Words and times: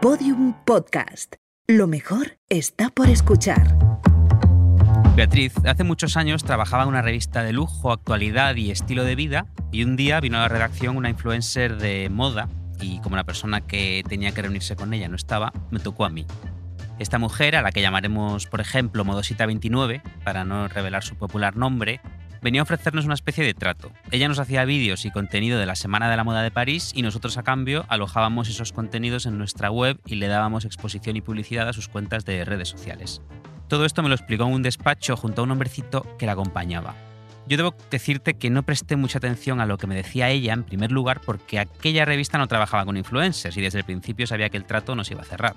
Podium 0.00 0.54
Podcast. 0.64 1.34
Lo 1.66 1.88
mejor 1.88 2.38
está 2.48 2.88
por 2.88 3.08
escuchar. 3.08 3.76
Beatriz 5.16 5.52
hace 5.66 5.82
muchos 5.82 6.16
años 6.16 6.44
trabajaba 6.44 6.84
en 6.84 6.90
una 6.90 7.02
revista 7.02 7.42
de 7.42 7.52
lujo, 7.52 7.90
actualidad 7.90 8.54
y 8.54 8.70
estilo 8.70 9.02
de 9.02 9.16
vida 9.16 9.46
y 9.72 9.82
un 9.82 9.96
día 9.96 10.20
vino 10.20 10.36
a 10.36 10.42
la 10.42 10.48
redacción 10.48 10.96
una 10.96 11.10
influencer 11.10 11.78
de 11.78 12.08
moda 12.10 12.48
y 12.80 13.00
como 13.00 13.16
la 13.16 13.24
persona 13.24 13.62
que 13.62 14.04
tenía 14.08 14.30
que 14.30 14.42
reunirse 14.42 14.76
con 14.76 14.94
ella 14.94 15.08
no 15.08 15.16
estaba, 15.16 15.52
me 15.72 15.80
tocó 15.80 16.04
a 16.04 16.10
mí. 16.10 16.26
Esta 17.00 17.18
mujer, 17.18 17.56
a 17.56 17.62
la 17.62 17.72
que 17.72 17.82
llamaremos 17.82 18.46
por 18.46 18.60
ejemplo 18.60 19.04
Modosita29, 19.04 20.02
para 20.22 20.44
no 20.44 20.68
revelar 20.68 21.02
su 21.02 21.16
popular 21.16 21.56
nombre, 21.56 22.00
venía 22.42 22.60
a 22.60 22.64
ofrecernos 22.64 23.04
una 23.04 23.14
especie 23.14 23.44
de 23.44 23.54
trato. 23.54 23.92
Ella 24.10 24.28
nos 24.28 24.38
hacía 24.38 24.64
vídeos 24.64 25.04
y 25.04 25.10
contenido 25.10 25.58
de 25.58 25.66
la 25.66 25.76
Semana 25.76 26.10
de 26.10 26.16
la 26.16 26.24
Moda 26.24 26.42
de 26.42 26.50
París 26.50 26.92
y 26.94 27.02
nosotros 27.02 27.36
a 27.38 27.42
cambio 27.42 27.84
alojábamos 27.88 28.48
esos 28.48 28.72
contenidos 28.72 29.26
en 29.26 29.38
nuestra 29.38 29.70
web 29.70 29.98
y 30.06 30.16
le 30.16 30.28
dábamos 30.28 30.64
exposición 30.64 31.16
y 31.16 31.20
publicidad 31.20 31.68
a 31.68 31.72
sus 31.72 31.88
cuentas 31.88 32.24
de 32.24 32.44
redes 32.44 32.68
sociales. 32.68 33.22
Todo 33.68 33.84
esto 33.84 34.02
me 34.02 34.08
lo 34.08 34.14
explicó 34.14 34.44
en 34.44 34.54
un 34.54 34.62
despacho 34.62 35.16
junto 35.16 35.42
a 35.42 35.44
un 35.44 35.50
hombrecito 35.50 36.06
que 36.18 36.26
la 36.26 36.32
acompañaba. 36.32 36.94
Yo 37.48 37.56
debo 37.56 37.74
decirte 37.90 38.34
que 38.34 38.50
no 38.50 38.62
presté 38.62 38.96
mucha 38.96 39.18
atención 39.18 39.60
a 39.60 39.66
lo 39.66 39.78
que 39.78 39.86
me 39.86 39.94
decía 39.94 40.28
ella 40.28 40.52
en 40.52 40.64
primer 40.64 40.92
lugar 40.92 41.20
porque 41.24 41.58
aquella 41.58 42.04
revista 42.04 42.36
no 42.36 42.46
trabajaba 42.46 42.84
con 42.84 42.98
influencers 42.98 43.56
y 43.56 43.62
desde 43.62 43.78
el 43.78 43.84
principio 43.84 44.26
sabía 44.26 44.50
que 44.50 44.58
el 44.58 44.66
trato 44.66 44.94
nos 44.94 45.10
iba 45.10 45.22
a 45.22 45.24
cerrar. 45.24 45.54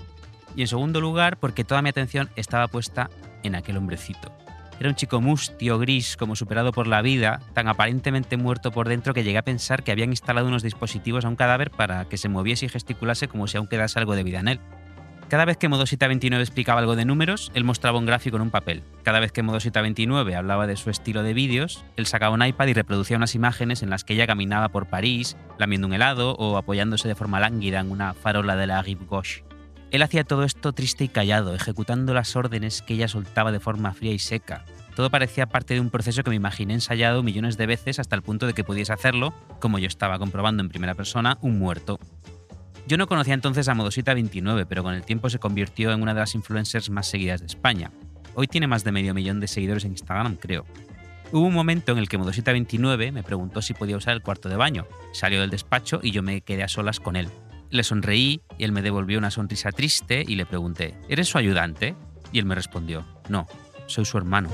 Y 0.56 0.62
en 0.62 0.68
segundo 0.68 1.02
lugar 1.02 1.38
porque 1.38 1.66
toda 1.66 1.82
mi 1.82 1.90
atención 1.90 2.30
estaba 2.38 2.70
puesta 2.70 3.10
en 3.44 3.56
aquel 3.56 3.78
hombrecito. 3.78 4.32
Era 4.82 4.90
un 4.90 4.96
chico 4.96 5.22
mustio, 5.22 5.78
gris, 5.78 6.18
como 6.18 6.36
superado 6.36 6.72
por 6.72 6.88
la 6.88 7.04
vida, 7.04 7.40
tan 7.54 7.68
aparentemente 7.68 8.36
muerto 8.36 8.72
por 8.72 8.90
dentro 8.90 9.14
que 9.14 9.24
llegué 9.24 9.38
a 9.38 9.44
pensar 9.44 9.84
que 9.84 9.92
habían 9.92 10.10
instalado 10.10 10.48
unos 10.48 10.64
dispositivos 10.64 11.24
a 11.24 11.30
un 11.30 11.36
cadáver 11.36 11.70
para 11.70 12.06
que 12.06 12.18
se 12.18 12.30
moviese 12.30 12.66
y 12.66 12.70
gesticulase 12.70 13.28
como 13.28 13.46
si 13.46 13.58
aún 13.58 13.68
quedase 13.68 14.00
algo 14.00 14.16
de 14.16 14.24
vida 14.24 14.40
en 14.40 14.48
él. 14.48 14.60
Cada 15.30 15.46
vez 15.46 15.58
que 15.58 15.70
Modosita 15.70 16.08
29 16.08 16.42
explicaba 16.42 16.80
algo 16.80 16.96
de 16.96 17.06
números, 17.06 17.52
él 17.54 17.64
mostraba 17.64 18.00
un 18.00 18.08
gráfico 18.08 18.38
en 18.38 18.42
un 18.42 18.50
papel. 18.50 18.82
Cada 19.04 19.20
vez 19.20 19.32
que 19.32 19.44
Modosita 19.44 19.82
29 19.82 20.36
hablaba 20.36 20.66
de 20.66 20.76
su 20.76 20.90
estilo 20.90 21.22
de 21.22 21.36
vídeos, 21.36 21.86
él 21.96 22.08
sacaba 22.08 22.34
un 22.34 22.44
iPad 22.44 22.66
y 22.66 22.74
reproducía 22.74 23.18
unas 23.18 23.36
imágenes 23.36 23.84
en 23.84 23.92
las 23.92 24.04
que 24.04 24.16
ella 24.16 24.26
caminaba 24.26 24.70
por 24.70 24.88
París, 24.88 25.38
lamiendo 25.60 25.86
un 25.86 25.94
helado 25.94 26.34
o 26.38 26.58
apoyándose 26.58 27.08
de 27.08 27.14
forma 27.14 27.40
lánguida 27.40 27.82
en 27.82 27.92
una 27.92 28.16
farola 28.16 28.56
de 28.56 28.66
la 28.66 28.82
Rive 28.82 29.06
Gauche. 29.08 29.44
Él 29.92 30.04
hacía 30.04 30.24
todo 30.24 30.46
esto 30.46 30.72
triste 30.72 31.04
y 31.04 31.10
callado, 31.10 31.54
ejecutando 31.54 32.14
las 32.14 32.38
órdenes 32.38 32.82
que 32.82 32.94
ella 32.94 33.10
soltaba 33.10 33.52
de 33.52 33.60
forma 33.60 33.94
fría 33.94 34.14
y 34.14 34.20
seca. 34.20 34.64
Todo 34.96 35.10
parecía 35.10 35.48
parte 35.48 35.74
de 35.74 35.82
un 35.82 35.90
proceso 35.90 36.24
que 36.24 36.30
me 36.30 36.38
imaginé 36.38 36.74
ensayado 36.74 37.24
millones 37.24 37.58
de 37.58 37.66
veces 37.66 38.00
hasta 38.00 38.16
el 38.16 38.22
punto 38.22 38.48
de 38.48 38.54
que 38.54 38.64
pudiese 38.64 38.94
hacerlo, 38.94 39.34
como 39.60 39.80
yo 39.80 39.88
estaba 39.88 40.18
comprobando 40.18 40.64
en 40.64 40.70
primera 40.70 40.96
persona, 40.96 41.38
un 41.42 41.60
muerto. 41.60 42.00
Yo 42.88 42.98
no 42.98 43.08
conocía 43.08 43.34
entonces 43.34 43.68
a 43.68 43.76
Modosita29, 43.76 44.66
pero 44.68 44.82
con 44.82 44.94
el 44.94 45.04
tiempo 45.04 45.30
se 45.30 45.40
convirtió 45.40 45.92
en 45.92 46.02
una 46.02 46.14
de 46.14 46.22
las 46.22 46.36
influencers 46.36 46.90
más 46.90 47.08
seguidas 47.08 47.42
de 47.42 47.48
España. 47.48 47.92
Hoy 48.34 48.48
tiene 48.48 48.68
más 48.68 48.86
de 48.86 48.94
medio 48.94 49.14
millón 49.14 49.42
de 49.42 49.48
seguidores 49.48 49.84
en 49.84 49.92
Instagram, 49.92 50.38
creo. 50.38 50.66
Hubo 51.34 51.46
un 51.46 51.54
momento 51.54 51.92
en 51.92 51.98
el 51.98 52.08
que 52.08 52.18
Modosita29 52.18 53.12
me 53.12 53.24
preguntó 53.24 53.62
si 53.62 53.74
podía 53.74 53.98
usar 53.98 54.14
el 54.14 54.22
cuarto 54.22 54.48
de 54.48 54.56
baño. 54.56 54.88
Salió 55.12 55.42
del 55.42 55.50
despacho 55.50 56.00
y 56.02 56.12
yo 56.12 56.24
me 56.24 56.42
quedé 56.42 56.64
a 56.64 56.70
solas 56.70 57.00
con 57.02 57.18
él. 57.18 57.30
Le 57.72 57.84
sonreí 57.84 58.42
y 58.58 58.66
él 58.66 58.74
me 58.74 58.82
devolvió 58.82 59.18
una 59.18 59.32
sonrisa 59.32 59.72
triste 59.72 60.26
y 60.28 60.36
le 60.36 60.46
pregunté, 60.46 60.94
¿eres 61.08 61.30
su 61.30 61.38
ayudante? 61.38 61.96
Y 62.34 62.40
él 62.40 62.46
me 62.46 62.54
respondió, 62.54 63.06
no, 63.30 63.48
soy 63.86 64.04
su 64.04 64.18
hermano. 64.18 64.50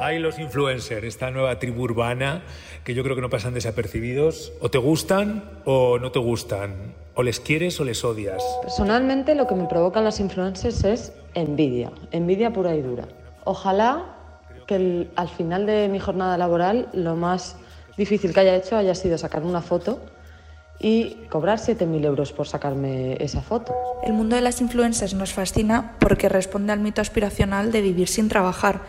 Hay 0.00 0.18
los 0.20 0.38
influencers, 0.38 1.04
esta 1.04 1.30
nueva 1.30 1.58
tribu 1.58 1.82
urbana 1.82 2.44
que 2.82 2.94
yo 2.94 3.02
creo 3.02 3.14
que 3.14 3.20
no 3.20 3.28
pasan 3.28 3.52
desapercibidos. 3.52 4.54
O 4.62 4.70
te 4.70 4.78
gustan 4.78 5.44
o 5.66 5.98
no 5.98 6.10
te 6.10 6.20
gustan. 6.20 6.94
O 7.14 7.22
les 7.22 7.40
quieres 7.40 7.78
o 7.78 7.84
les 7.84 8.02
odias. 8.04 8.42
Personalmente 8.62 9.34
lo 9.34 9.46
que 9.46 9.54
me 9.54 9.66
provocan 9.66 10.02
las 10.02 10.18
influencers 10.18 10.82
es 10.84 11.12
envidia, 11.34 11.92
envidia 12.10 12.54
pura 12.54 12.74
y 12.74 12.80
dura. 12.80 13.06
Ojalá 13.44 14.17
que 14.68 15.08
al 15.16 15.28
final 15.28 15.66
de 15.66 15.88
mi 15.88 15.98
jornada 15.98 16.36
laboral 16.36 16.88
lo 16.92 17.16
más 17.16 17.56
difícil 17.96 18.34
que 18.34 18.40
haya 18.40 18.54
hecho 18.54 18.76
haya 18.76 18.94
sido 18.94 19.16
sacar 19.16 19.42
una 19.42 19.62
foto 19.62 19.98
y 20.78 21.26
cobrar 21.30 21.58
7.000 21.58 22.04
euros 22.04 22.32
por 22.32 22.46
sacarme 22.46 23.14
esa 23.14 23.40
foto. 23.40 23.74
El 24.04 24.12
mundo 24.12 24.36
de 24.36 24.42
las 24.42 24.60
influencers 24.60 25.14
nos 25.14 25.32
fascina 25.32 25.96
porque 25.98 26.28
responde 26.28 26.72
al 26.72 26.80
mito 26.80 27.00
aspiracional 27.00 27.72
de 27.72 27.80
vivir 27.80 28.08
sin 28.08 28.28
trabajar. 28.28 28.82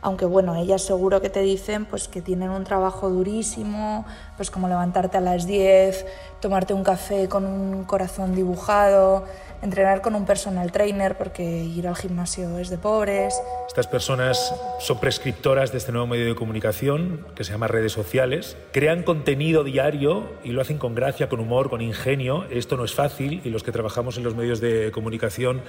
Aunque 0.00 0.24
bueno, 0.24 0.54
ellas 0.54 0.82
seguro 0.82 1.20
que 1.20 1.30
te 1.30 1.40
dicen 1.40 1.84
pues 1.84 2.08
que 2.08 2.22
tienen 2.22 2.50
un 2.50 2.62
trabajo 2.62 3.10
durísimo, 3.10 4.06
pues 4.36 4.50
como 4.50 4.68
levantarte 4.68 5.16
a 5.18 5.20
las 5.20 5.46
10, 5.46 6.06
tomarte 6.40 6.74
un 6.74 6.84
café 6.84 7.28
con 7.28 7.44
un 7.44 7.84
corazón 7.84 8.34
dibujado, 8.34 9.24
entrenar 9.64 10.02
con 10.02 10.14
un 10.14 10.26
personal 10.26 10.70
trainer 10.70 11.16
porque 11.16 11.42
ir 11.42 11.88
al 11.88 11.96
gimnasio 11.96 12.58
es 12.58 12.68
de 12.68 12.78
pobres. 12.78 13.34
Estas 13.66 13.86
personas 13.86 14.54
son 14.78 15.00
prescriptoras 15.00 15.72
de 15.72 15.78
este 15.78 15.90
nuevo 15.90 16.06
medio 16.06 16.26
de 16.26 16.34
comunicación 16.34 17.26
que 17.34 17.44
se 17.44 17.52
llama 17.52 17.66
redes 17.66 17.92
sociales. 17.92 18.56
Crean 18.72 19.02
contenido 19.02 19.64
diario 19.64 20.28
y 20.44 20.50
lo 20.50 20.60
hacen 20.60 20.78
con 20.78 20.94
gracia, 20.94 21.28
con 21.28 21.40
humor, 21.40 21.70
con 21.70 21.80
ingenio. 21.80 22.44
Esto 22.50 22.76
no 22.76 22.84
es 22.84 22.94
fácil 22.94 23.40
y 23.42 23.48
los 23.48 23.62
que 23.62 23.72
trabajamos 23.72 24.18
en 24.18 24.24
los 24.24 24.34
medios 24.34 24.60
de 24.60 24.92
comunicación 24.92 25.62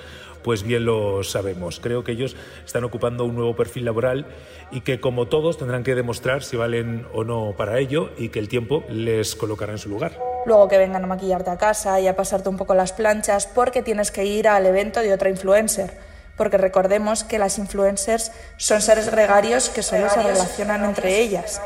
pues 0.43 0.63
bien 0.63 0.85
lo 0.85 1.23
sabemos. 1.23 1.79
Creo 1.79 2.03
que 2.03 2.11
ellos 2.11 2.35
están 2.65 2.83
ocupando 2.83 3.23
un 3.23 3.35
nuevo 3.35 3.55
perfil 3.55 3.85
laboral 3.85 4.27
y 4.71 4.81
que 4.81 4.99
como 4.99 5.27
todos 5.27 5.57
tendrán 5.57 5.83
que 5.83 5.95
demostrar 5.95 6.43
si 6.43 6.57
valen 6.57 7.07
o 7.13 7.23
no 7.23 7.53
para 7.57 7.79
ello 7.79 8.11
y 8.17 8.29
que 8.29 8.39
el 8.39 8.49
tiempo 8.49 8.83
les 8.89 9.35
colocará 9.35 9.71
en 9.71 9.79
su 9.79 9.89
lugar 9.89 10.19
luego 10.45 10.67
que 10.67 10.77
vengan 10.77 11.03
a 11.03 11.07
maquillarte 11.07 11.49
a 11.49 11.57
casa 11.57 11.99
y 11.99 12.07
a 12.07 12.15
pasarte 12.15 12.49
un 12.49 12.57
poco 12.57 12.75
las 12.75 12.93
planchas 12.93 13.47
porque 13.47 13.81
tienes 13.85 14.11
que 14.11 14.25
ir 14.25 14.49
al 14.49 14.65
evento 14.65 14.99
de 14.99 15.13
otra 15.13 15.29
influencer. 15.29 15.93
Porque 16.35 16.57
recordemos 16.57 17.23
que 17.23 17.39
las 17.39 17.57
influencers 17.57 18.33
son 18.57 18.81
seres 18.81 19.09
gregarios 19.09 19.69
que 19.69 19.81
solo 19.81 20.09
se 20.09 20.21
relacionan 20.21 20.83
entre 20.83 21.19
ellas. 21.19 21.61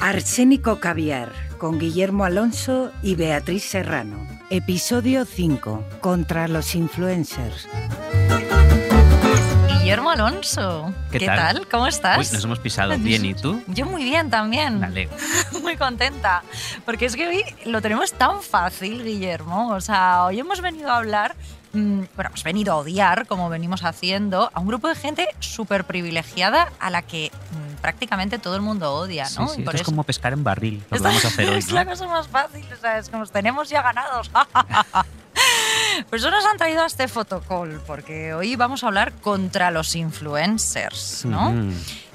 Arsénico 0.00 0.78
Caviar, 0.78 1.32
con 1.58 1.78
Guillermo 1.78 2.24
Alonso 2.24 2.92
y 3.02 3.14
Beatriz 3.14 3.64
Serrano. 3.64 4.26
Episodio 4.50 5.24
5. 5.24 5.84
Contra 6.00 6.48
los 6.48 6.74
influencers. 6.74 7.66
Guillermo 9.92 10.10
Alonso. 10.10 10.94
¿Qué, 11.10 11.20
tal? 11.26 11.68
¿Cómo 11.68 11.86
estás? 11.86 12.16
Uy, 12.16 12.26
nos 12.32 12.44
hemos 12.44 12.58
pisado 12.60 12.96
bien, 12.98 13.26
¿y 13.26 13.34
tú? 13.34 13.62
Yo 13.66 13.84
muy 13.84 14.04
bien 14.04 14.30
también. 14.30 14.80
Dale. 14.80 15.10
muy 15.62 15.76
contenta. 15.76 16.42
Porque 16.86 17.04
es 17.04 17.14
que 17.14 17.28
hoy 17.28 17.44
lo 17.66 17.82
tenemos 17.82 18.14
tan 18.14 18.40
fácil, 18.40 19.04
Guillermo. 19.04 19.68
O 19.74 19.82
sea, 19.82 20.24
hoy 20.24 20.40
hemos 20.40 20.62
venido 20.62 20.90
a 20.90 20.96
hablar 20.96 21.36
Mm, 21.72 22.02
bueno, 22.16 22.28
hemos 22.28 22.44
venido 22.44 22.72
a 22.72 22.76
odiar, 22.76 23.26
como 23.26 23.48
venimos 23.48 23.82
haciendo, 23.82 24.50
a 24.52 24.60
un 24.60 24.66
grupo 24.66 24.88
de 24.88 24.94
gente 24.94 25.26
súper 25.40 25.84
privilegiada 25.84 26.70
a 26.78 26.90
la 26.90 27.00
que 27.00 27.30
mm, 27.32 27.80
prácticamente 27.80 28.38
todo 28.38 28.56
el 28.56 28.62
mundo 28.62 28.92
odia, 28.92 29.26
¿no? 29.38 29.48
Sí, 29.48 29.64
es 29.72 29.82
como 29.82 30.04
pescar 30.04 30.34
en 30.34 30.44
barril, 30.44 30.84
lo 30.90 31.00
vamos 31.00 31.24
a 31.24 31.28
hacer 31.28 31.48
hoy. 31.50 31.58
Es 31.58 31.72
la 31.72 31.86
cosa 31.86 32.06
más 32.08 32.28
fácil, 32.28 32.64
o 32.72 32.76
sea, 32.76 32.98
es 32.98 33.08
que 33.08 33.16
nos 33.16 33.30
tenemos 33.30 33.70
ya 33.70 33.80
ganados. 33.80 34.30
Pues 36.10 36.22
nos 36.22 36.44
han 36.44 36.56
traído 36.56 36.82
a 36.82 36.86
este 36.86 37.08
fotocall 37.08 37.80
porque 37.86 38.34
hoy 38.34 38.56
vamos 38.56 38.84
a 38.84 38.88
hablar 38.88 39.12
contra 39.12 39.70
los 39.70 39.94
influencers, 39.94 41.24
¿no? 41.24 41.54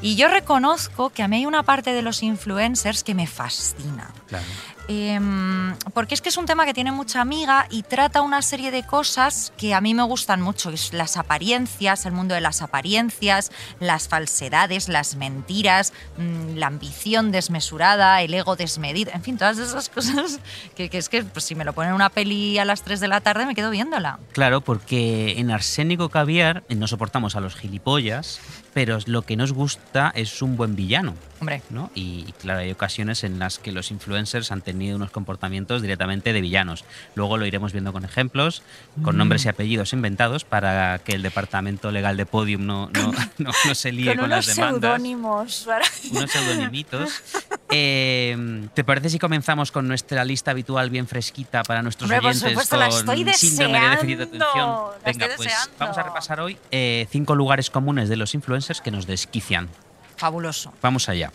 Y 0.02 0.16
yo 0.16 0.28
reconozco 0.28 1.10
que 1.10 1.24
a 1.24 1.28
mí 1.28 1.38
hay 1.38 1.46
una 1.46 1.64
parte 1.64 1.94
de 1.94 2.02
los 2.02 2.22
influencers 2.22 3.04
que 3.04 3.16
me 3.16 3.28
fascina. 3.28 4.12
Claro. 4.28 4.46
Em, 4.90 5.76
porque 5.94 6.16
es 6.16 6.22
que 6.22 6.30
es 6.30 6.38
un 6.38 6.46
tema 6.46 6.66
que 6.66 6.74
tiene 6.74 6.94
mucha 6.94 7.20
amiga 7.20 7.68
y 7.70 7.84
trata 7.84 8.22
una 8.22 8.42
serie 8.42 8.72
de 8.72 8.84
cosas 8.84 9.52
que 9.58 9.74
a 9.74 9.82
mí 9.82 9.94
me 9.94 10.04
gustan 10.04 10.42
mucho, 10.42 10.70
es 10.70 10.94
las 10.94 11.18
apariencias, 11.18 12.06
el 12.06 12.14
mundo 12.14 12.36
de 12.36 12.42
las 12.42 12.62
apariencias, 12.62 13.52
las 13.82 14.08
falsedades, 14.08 14.88
las 14.88 15.16
mentiras, 15.16 15.92
mm, 16.18 16.56
la 16.56 16.68
ambición 16.68 17.32
desmesurada, 17.32 18.22
el 18.22 18.34
ego 18.34 18.56
desmedido, 18.56 19.12
en 19.14 19.24
fin, 19.24 19.38
todas 19.38 19.58
esas 19.58 19.90
cosas 19.90 20.40
que, 20.76 20.90
es 20.92 21.10
que 21.10 21.24
pues, 21.24 21.44
si 21.44 21.56
me 21.56 21.66
lo 21.66 21.74
ponen 21.74 21.94
una 21.94 22.10
peli 22.10 22.58
a 22.58 22.64
las 22.64 22.82
3 22.84 23.02
de 23.02 23.10
la 23.10 23.20
tarde 23.20 23.46
me 23.46 23.56
quedo 23.56 23.67
viéndola. 23.70 24.20
Claro, 24.34 24.62
porque 24.62 25.40
en 25.40 25.52
Arsénico 25.52 26.10
Caviar 26.10 26.64
no 26.70 26.88
soportamos 26.88 27.36
a 27.36 27.42
los 27.42 27.56
gilipollas, 27.56 28.40
pero 28.74 29.00
lo 29.06 29.24
que 29.24 29.36
nos 29.36 29.54
gusta 29.54 30.12
es 30.16 30.42
un 30.42 30.58
buen 30.58 30.76
villano. 30.76 31.14
Hombre. 31.40 31.62
¿no? 31.70 31.92
Y, 31.96 32.26
y, 32.28 32.32
claro, 32.34 32.60
hay 32.62 32.72
ocasiones 32.72 33.24
en 33.24 33.40
las 33.40 33.60
que 33.60 33.72
los 33.72 33.92
influencers 33.92 34.52
han 34.52 34.62
tenido 34.62 34.96
unos 34.96 35.12
comportamientos 35.12 35.82
directamente 35.82 36.34
de 36.34 36.42
villanos. 36.42 36.84
Luego 37.16 37.38
lo 37.38 37.46
iremos 37.46 37.72
viendo 37.74 37.94
con 37.94 38.06
ejemplos, 38.06 38.62
con 39.04 39.16
Mm. 39.16 39.18
nombres 39.20 39.46
y 39.46 39.50
apellidos 39.50 39.94
inventados 39.94 40.44
para 40.44 41.00
que 41.00 41.14
el 41.14 41.22
departamento 41.22 41.92
legal 41.92 42.18
de 42.18 42.26
Podium 42.26 42.66
no, 42.66 42.90
no, 42.94 43.12
no, 43.38 43.52
no 43.66 43.76
se 43.76 43.92
líe 43.92 44.08
con, 44.16 44.22
con 44.22 44.30
las 44.30 44.46
unos 44.48 44.56
demandas. 44.56 44.82
seudónimos. 44.82 45.64
para- 45.66 45.86
Unos 46.12 46.32
pseudonimitos. 46.32 47.10
Eh, 47.70 48.66
¿Te 48.74 48.86
parece 48.86 49.10
si 49.10 49.20
comenzamos 49.20 49.74
con 49.74 49.90
nuestra 49.90 50.24
lista 50.24 50.52
habitual 50.52 50.90
bien 50.90 51.06
fresquita 51.06 51.64
para 51.64 51.82
nuestros 51.82 52.10
Hombre, 52.10 52.22
por 52.22 52.30
oyentes 52.30 52.50
supuesto, 52.52 52.78
la 52.78 52.88
con 52.88 52.98
estoy 52.98 53.34
síndrome 53.34 53.80
de 53.82 53.90
déficit 53.90 54.18
de 54.20 54.24
atención? 54.24 54.70
La 54.70 54.92
Venga, 55.06 55.26
pues 55.36 55.38
deseando. 55.50 55.74
vamos 55.78 55.98
a 55.98 56.04
repasar 56.04 56.40
hoy 56.40 56.58
eh, 56.72 57.08
cinco 57.12 57.36
lugares 57.36 57.70
comunes 57.70 58.08
de 58.08 58.16
los 58.16 58.34
influencers 58.36 58.80
que 58.80 58.90
nos 58.90 59.06
desquician. 59.06 59.68
Fabuloso. 60.18 60.74
Vamos 60.82 61.08
allá. 61.10 61.32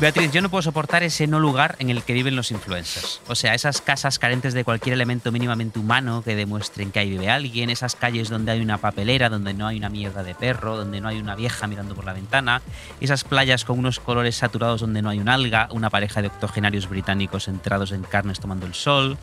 Beatriz, 0.00 0.32
yo 0.32 0.40
no 0.40 0.48
puedo 0.48 0.62
soportar 0.62 1.02
ese 1.02 1.26
no 1.26 1.38
lugar 1.38 1.76
en 1.78 1.90
el 1.90 2.02
que 2.02 2.14
viven 2.14 2.34
los 2.34 2.50
influencers. 2.50 3.20
O 3.28 3.34
sea, 3.34 3.52
esas 3.54 3.82
casas 3.82 4.18
carentes 4.18 4.54
de 4.54 4.64
cualquier 4.64 4.94
elemento 4.94 5.30
mínimamente 5.30 5.78
humano 5.78 6.22
que 6.24 6.34
demuestren 6.34 6.90
que 6.90 7.00
ahí 7.00 7.10
vive 7.10 7.28
alguien, 7.28 7.68
esas 7.68 7.96
calles 7.96 8.30
donde 8.30 8.50
hay 8.50 8.62
una 8.62 8.78
papelera, 8.78 9.28
donde 9.28 9.52
no 9.52 9.66
hay 9.66 9.76
una 9.76 9.90
mierda 9.90 10.22
de 10.22 10.34
perro, 10.34 10.78
donde 10.78 11.02
no 11.02 11.08
hay 11.08 11.18
una 11.18 11.36
vieja 11.36 11.66
mirando 11.66 11.94
por 11.94 12.06
la 12.06 12.14
ventana, 12.14 12.62
esas 13.02 13.24
playas 13.24 13.66
con 13.66 13.78
unos 13.78 14.00
colores 14.00 14.36
saturados 14.36 14.80
donde 14.80 15.02
no 15.02 15.10
hay 15.10 15.18
un 15.18 15.28
alga, 15.28 15.68
una 15.70 15.90
pareja 15.90 16.22
de 16.22 16.28
octogenarios 16.28 16.88
británicos 16.88 17.46
entrados 17.46 17.92
en 17.92 18.02
carnes 18.02 18.40
tomando 18.40 18.64
el 18.64 18.72
sol. 18.72 19.18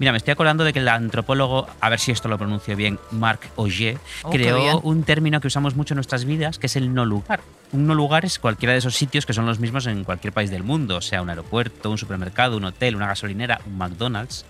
Mira, 0.00 0.12
me 0.12 0.18
estoy 0.18 0.32
acordando 0.32 0.64
de 0.64 0.72
que 0.72 0.78
el 0.78 0.88
antropólogo, 0.88 1.68
a 1.78 1.90
ver 1.90 2.00
si 2.00 2.10
esto 2.10 2.26
lo 2.26 2.38
pronuncio 2.38 2.74
bien, 2.74 2.98
Marc 3.10 3.50
Auger, 3.58 3.98
Oh, 4.22 4.30
creó 4.30 4.80
un 4.80 5.02
término 5.02 5.42
que 5.42 5.48
usamos 5.48 5.76
mucho 5.76 5.92
en 5.92 5.96
nuestras 5.96 6.24
vidas, 6.24 6.58
que 6.58 6.68
es 6.68 6.76
el 6.76 6.94
no 6.94 7.04
lugar. 7.04 7.42
Un 7.72 7.86
no 7.86 7.94
lugar 7.94 8.24
es 8.24 8.38
cualquiera 8.38 8.72
de 8.72 8.78
esos 8.78 8.96
sitios 8.96 9.26
que 9.26 9.34
son 9.34 9.44
los 9.44 9.60
mismos 9.60 9.86
en 9.86 10.02
cualquier 10.04 10.32
país 10.32 10.50
del 10.50 10.62
mundo, 10.62 11.02
sea 11.02 11.20
un 11.20 11.28
aeropuerto, 11.28 11.90
un 11.90 11.98
supermercado, 11.98 12.56
un 12.56 12.64
hotel, 12.64 12.96
una 12.96 13.08
gasolinera, 13.08 13.60
un 13.66 13.76
McDonald's. 13.76 14.46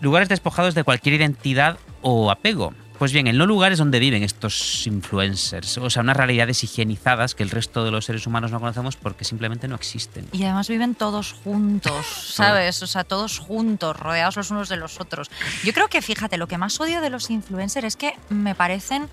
Lugares 0.00 0.30
despojados 0.30 0.74
de 0.74 0.84
cualquier 0.84 1.16
identidad 1.16 1.76
o 2.00 2.30
apego. 2.30 2.72
Pues 3.02 3.12
bien, 3.12 3.26
el 3.26 3.36
no 3.36 3.46
lugar 3.46 3.72
es 3.72 3.78
donde 3.78 3.98
viven 3.98 4.22
estos 4.22 4.86
influencers, 4.86 5.76
o 5.78 5.90
sea, 5.90 6.02
unas 6.04 6.16
realidades 6.16 6.62
higienizadas 6.62 7.34
que 7.34 7.42
el 7.42 7.50
resto 7.50 7.84
de 7.84 7.90
los 7.90 8.04
seres 8.04 8.28
humanos 8.28 8.52
no 8.52 8.60
conocemos 8.60 8.94
porque 8.94 9.24
simplemente 9.24 9.66
no 9.66 9.74
existen. 9.74 10.28
Y 10.30 10.44
además 10.44 10.68
viven 10.68 10.94
todos 10.94 11.32
juntos, 11.32 12.06
¿sabes? 12.32 12.80
O 12.80 12.86
sea, 12.86 13.02
todos 13.02 13.40
juntos, 13.40 13.96
rodeados 13.96 14.36
los 14.36 14.52
unos 14.52 14.68
de 14.68 14.76
los 14.76 15.00
otros. 15.00 15.32
Yo 15.64 15.72
creo 15.72 15.88
que, 15.88 16.00
fíjate, 16.00 16.36
lo 16.36 16.46
que 16.46 16.58
más 16.58 16.78
odio 16.78 17.00
de 17.00 17.10
los 17.10 17.28
influencers 17.30 17.88
es 17.88 17.96
que 17.96 18.14
me 18.28 18.54
parecen 18.54 19.08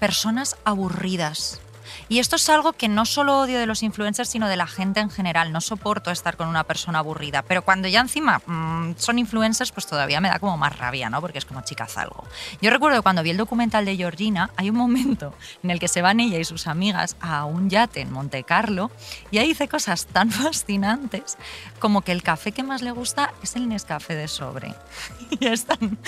personas 0.00 0.56
aburridas. 0.64 1.60
Y 2.08 2.18
esto 2.18 2.36
es 2.36 2.48
algo 2.48 2.72
que 2.72 2.88
no 2.88 3.04
solo 3.04 3.38
odio 3.38 3.58
de 3.58 3.66
los 3.66 3.82
influencers, 3.82 4.28
sino 4.28 4.48
de 4.48 4.56
la 4.56 4.66
gente 4.66 5.00
en 5.00 5.10
general. 5.10 5.52
No 5.52 5.60
soporto 5.60 6.10
estar 6.10 6.36
con 6.36 6.48
una 6.48 6.64
persona 6.64 7.00
aburrida. 7.00 7.42
Pero 7.42 7.62
cuando 7.62 7.88
ya 7.88 8.00
encima 8.00 8.40
mm, 8.46 8.94
son 8.96 9.18
influencers, 9.18 9.72
pues 9.72 9.86
todavía 9.86 10.20
me 10.20 10.28
da 10.28 10.38
como 10.38 10.56
más 10.56 10.78
rabia, 10.78 11.10
¿no? 11.10 11.20
Porque 11.20 11.38
es 11.38 11.44
como 11.44 11.62
chicas 11.62 11.96
algo. 11.98 12.24
Yo 12.60 12.70
recuerdo 12.70 13.02
cuando 13.02 13.22
vi 13.22 13.30
el 13.30 13.36
documental 13.36 13.84
de 13.84 13.96
Georgina, 13.96 14.50
hay 14.56 14.70
un 14.70 14.76
momento 14.76 15.34
en 15.62 15.70
el 15.70 15.80
que 15.80 15.88
se 15.88 16.02
van 16.02 16.20
ella 16.20 16.38
y 16.38 16.44
sus 16.44 16.66
amigas 16.66 17.16
a 17.20 17.44
un 17.44 17.70
yate 17.70 18.00
en 18.00 18.12
Monte 18.12 18.44
Carlo 18.44 18.90
y 19.30 19.38
ahí 19.38 19.48
dice 19.48 19.68
cosas 19.68 20.06
tan 20.06 20.30
fascinantes 20.30 21.36
como 21.78 22.02
que 22.02 22.12
el 22.12 22.22
café 22.22 22.52
que 22.52 22.62
más 22.62 22.82
le 22.82 22.90
gusta 22.90 23.32
es 23.42 23.56
el 23.56 23.68
Nescafé 23.68 24.14
de 24.14 24.28
sobre. 24.28 24.74
Y 25.40 25.46
están 25.46 25.98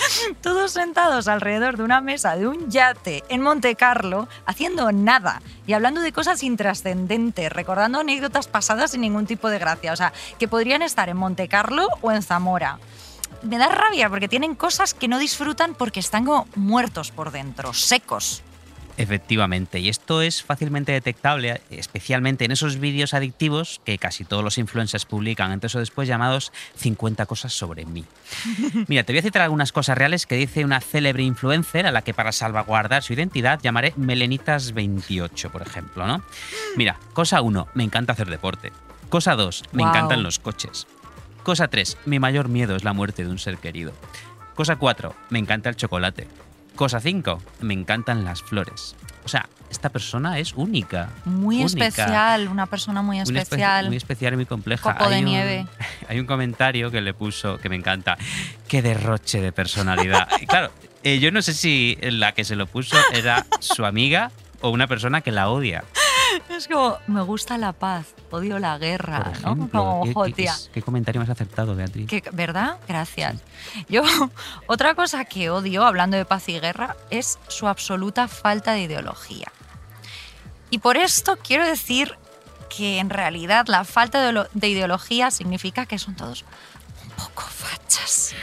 todos 0.41 0.71
sentados 0.71 1.27
alrededor 1.27 1.77
de 1.77 1.83
una 1.83 2.01
mesa 2.01 2.35
de 2.35 2.47
un 2.47 2.69
yate 2.69 3.23
en 3.29 3.41
Monte 3.41 3.75
Carlo 3.75 4.27
haciendo 4.45 4.91
nada 4.91 5.41
y 5.71 5.73
hablando 5.73 6.01
de 6.01 6.11
cosas 6.11 6.43
intrascendentes, 6.43 7.49
recordando 7.49 8.01
anécdotas 8.01 8.49
pasadas 8.49 8.91
sin 8.91 8.99
ningún 8.99 9.25
tipo 9.25 9.49
de 9.49 9.57
gracia. 9.57 9.93
O 9.93 9.95
sea, 9.95 10.11
que 10.37 10.49
podrían 10.49 10.81
estar 10.81 11.07
en 11.07 11.15
Monte 11.15 11.47
Carlo 11.47 11.87
o 12.01 12.11
en 12.11 12.21
Zamora. 12.21 12.77
Me 13.41 13.57
da 13.57 13.69
rabia 13.69 14.09
porque 14.09 14.27
tienen 14.27 14.53
cosas 14.53 14.93
que 14.93 15.07
no 15.07 15.17
disfrutan 15.17 15.73
porque 15.73 16.01
están 16.01 16.25
como 16.25 16.45
muertos 16.55 17.11
por 17.11 17.31
dentro, 17.31 17.71
secos. 17.71 18.43
Efectivamente, 18.97 19.79
y 19.79 19.89
esto 19.89 20.21
es 20.21 20.43
fácilmente 20.43 20.91
detectable, 20.91 21.61
especialmente 21.69 22.45
en 22.45 22.51
esos 22.51 22.79
vídeos 22.79 23.13
adictivos 23.13 23.81
que 23.83 23.97
casi 23.97 24.25
todos 24.25 24.43
los 24.43 24.57
influencers 24.57 25.05
publican 25.05 25.51
antes 25.51 25.73
o 25.75 25.79
después 25.79 26.07
llamados 26.07 26.51
50 26.75 27.25
cosas 27.25 27.53
sobre 27.53 27.85
mí. 27.85 28.05
Mira, 28.87 29.03
te 29.03 29.13
voy 29.13 29.19
a 29.19 29.23
citar 29.23 29.41
algunas 29.41 29.71
cosas 29.71 29.97
reales 29.97 30.25
que 30.25 30.35
dice 30.35 30.65
una 30.65 30.81
célebre 30.81 31.23
influencer 31.23 31.85
a 31.87 31.91
la 31.91 32.01
que 32.01 32.13
para 32.13 32.31
salvaguardar 32.31 33.03
su 33.03 33.13
identidad 33.13 33.59
llamaré 33.61 33.95
Melenitas28, 33.95 35.49
por 35.49 35.61
ejemplo, 35.61 36.05
¿no? 36.05 36.23
Mira, 36.75 36.99
cosa 37.13 37.41
1, 37.41 37.69
me 37.73 37.83
encanta 37.83 38.13
hacer 38.13 38.29
deporte. 38.29 38.71
Cosa 39.09 39.35
2, 39.35 39.63
me 39.73 39.83
encantan 39.83 40.23
los 40.23 40.39
coches. 40.39 40.87
Cosa 41.43 41.67
3, 41.67 41.97
mi 42.05 42.19
mayor 42.19 42.49
miedo 42.49 42.75
es 42.75 42.83
la 42.83 42.93
muerte 42.93 43.23
de 43.23 43.29
un 43.29 43.39
ser 43.39 43.57
querido. 43.57 43.93
Cosa 44.55 44.75
4, 44.75 45.15
me 45.29 45.39
encanta 45.39 45.69
el 45.69 45.75
chocolate. 45.75 46.27
Cosa 46.75 46.99
5, 46.99 47.41
me 47.61 47.73
encantan 47.73 48.23
las 48.23 48.41
flores. 48.41 48.95
O 49.23 49.27
sea, 49.27 49.47
esta 49.69 49.89
persona 49.89 50.39
es 50.39 50.53
única. 50.53 51.09
Muy 51.25 51.57
única. 51.63 51.85
especial, 51.87 52.47
una 52.47 52.65
persona 52.65 53.01
muy 53.01 53.17
Muy 53.17 53.25
espe- 53.25 53.41
especial. 53.41 53.87
Muy 53.87 53.97
especial 53.97 54.33
y 54.33 54.35
muy 54.37 54.45
compleja. 54.45 54.81
Copo 54.93 55.07
de 55.09 55.15
Hay 55.15 55.21
un- 55.23 55.29
nieve. 55.29 55.67
Hay 56.09 56.19
un 56.19 56.25
comentario 56.25 56.89
que 56.91 57.01
le 57.01 57.13
puso 57.13 57.57
que 57.57 57.69
me 57.69 57.75
encanta. 57.75 58.17
Qué 58.67 58.81
derroche 58.81 59.41
de 59.41 59.51
personalidad. 59.51 60.27
Y 60.41 60.47
claro, 60.47 60.71
eh, 61.03 61.19
yo 61.19 61.31
no 61.31 61.41
sé 61.41 61.53
si 61.53 61.97
la 62.01 62.31
que 62.33 62.43
se 62.43 62.55
lo 62.55 62.67
puso 62.67 62.97
era 63.13 63.45
su 63.59 63.85
amiga 63.85 64.31
o 64.61 64.69
una 64.69 64.87
persona 64.87 65.21
que 65.21 65.31
la 65.31 65.49
odia. 65.49 65.83
Es 66.49 66.67
como, 66.67 66.97
me 67.07 67.21
gusta 67.21 67.57
la 67.57 67.73
paz, 67.73 68.07
odio 68.29 68.59
la 68.59 68.73
Por 68.73 68.81
guerra, 68.81 69.33
¿no? 69.43 69.69
Como, 69.69 70.03
¿Qué, 70.03 70.13
"Jo, 70.13 70.23
qué- 70.25 70.31
tía". 70.33 70.55
qué 70.73 70.81
comentario 70.81 71.19
más 71.21 71.29
acertado, 71.29 71.75
Beatriz? 71.75 72.07
¿Verdad? 72.31 72.77
Gracias. 72.87 73.35
Yo, 73.89 74.03
otra 74.67 74.95
cosa 74.95 75.25
que 75.25 75.49
odio, 75.49 75.83
hablando 75.85 76.17
de 76.17 76.25
paz 76.25 76.47
y 76.49 76.59
guerra, 76.59 76.95
es 77.09 77.39
su 77.47 77.67
absoluta 77.67 78.27
falta 78.27 78.73
de 78.73 78.81
ideología. 78.83 79.51
Y 80.69 80.79
por 80.79 80.97
esto 80.97 81.37
quiero 81.37 81.65
decir 81.65 82.17
que 82.75 82.99
en 82.99 83.09
realidad 83.09 83.65
la 83.67 83.83
falta 83.83 84.21
de, 84.25 84.31
lo- 84.31 84.47
de 84.53 84.69
ideología 84.69 85.29
significa 85.31 85.85
que 85.85 85.99
son 85.99 86.15
todos 86.15 86.45
un 87.03 87.09
poco 87.11 87.41
fachas. 87.43 88.33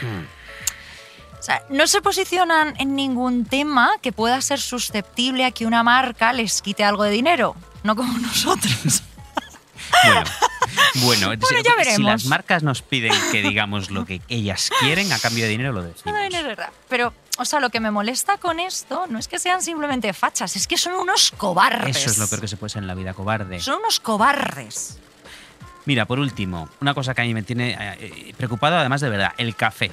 O 1.39 1.41
sea, 1.41 1.63
no 1.69 1.87
se 1.87 2.01
posicionan 2.01 2.75
en 2.79 2.95
ningún 2.95 3.45
tema 3.45 3.89
que 4.01 4.11
pueda 4.11 4.39
ser 4.41 4.59
susceptible 4.59 5.45
a 5.45 5.51
que 5.51 5.65
una 5.65 5.81
marca 5.83 6.33
les 6.33 6.61
quite 6.61 6.83
algo 6.83 7.03
de 7.03 7.11
dinero, 7.11 7.55
no 7.89 7.95
como 7.95 8.17
nosotros. 8.19 9.01
Bueno, 10.95 11.27
bueno, 11.27 11.47
si- 11.47 11.55
ya 11.55 11.71
si 11.71 11.77
veremos. 11.77 12.11
las 12.11 12.25
marcas 12.25 12.61
nos 12.61 12.83
piden 12.83 13.11
que 13.31 13.41
digamos 13.41 13.89
lo 13.89 14.05
que 14.05 14.21
ellas 14.29 14.69
quieren, 14.79 15.11
a 15.11 15.17
cambio 15.17 15.45
de 15.45 15.49
dinero 15.49 15.71
lo 15.73 15.81
decimos. 15.81 16.05
No, 16.05 16.29
no 16.29 16.37
es 16.37 16.43
verdad. 16.43 16.69
Pero, 16.87 17.11
o 17.39 17.45
sea, 17.45 17.59
lo 17.59 17.69
que 17.71 17.79
me 17.79 17.89
molesta 17.89 18.37
con 18.37 18.59
esto 18.59 19.07
no 19.09 19.17
es 19.17 19.27
que 19.27 19.39
sean 19.39 19.63
simplemente 19.63 20.13
fachas, 20.13 20.55
es 20.55 20.67
que 20.67 20.77
son 20.77 20.93
unos 20.93 21.31
cobardes. 21.31 21.97
Eso 21.97 22.11
es 22.11 22.17
lo 22.19 22.27
peor 22.27 22.41
que 22.41 22.47
se 22.47 22.57
puede 22.57 22.69
ser 22.69 22.83
en 22.83 22.87
la 22.87 22.93
vida, 22.95 23.13
cobarde. 23.15 23.59
Son 23.59 23.79
unos 23.79 23.99
cobardes. 23.99 24.99
Mira, 25.89 26.05
por 26.05 26.19
último, 26.19 26.69
una 26.81 26.93
cosa 26.93 27.15
que 27.15 27.21
a 27.21 27.25
mí 27.25 27.33
me 27.33 27.41
tiene 27.41 27.71
eh, 27.71 27.97
eh, 27.99 28.33
preocupado, 28.37 28.77
además 28.77 29.01
de 29.01 29.09
verdad, 29.09 29.31
el 29.39 29.55
café. 29.55 29.89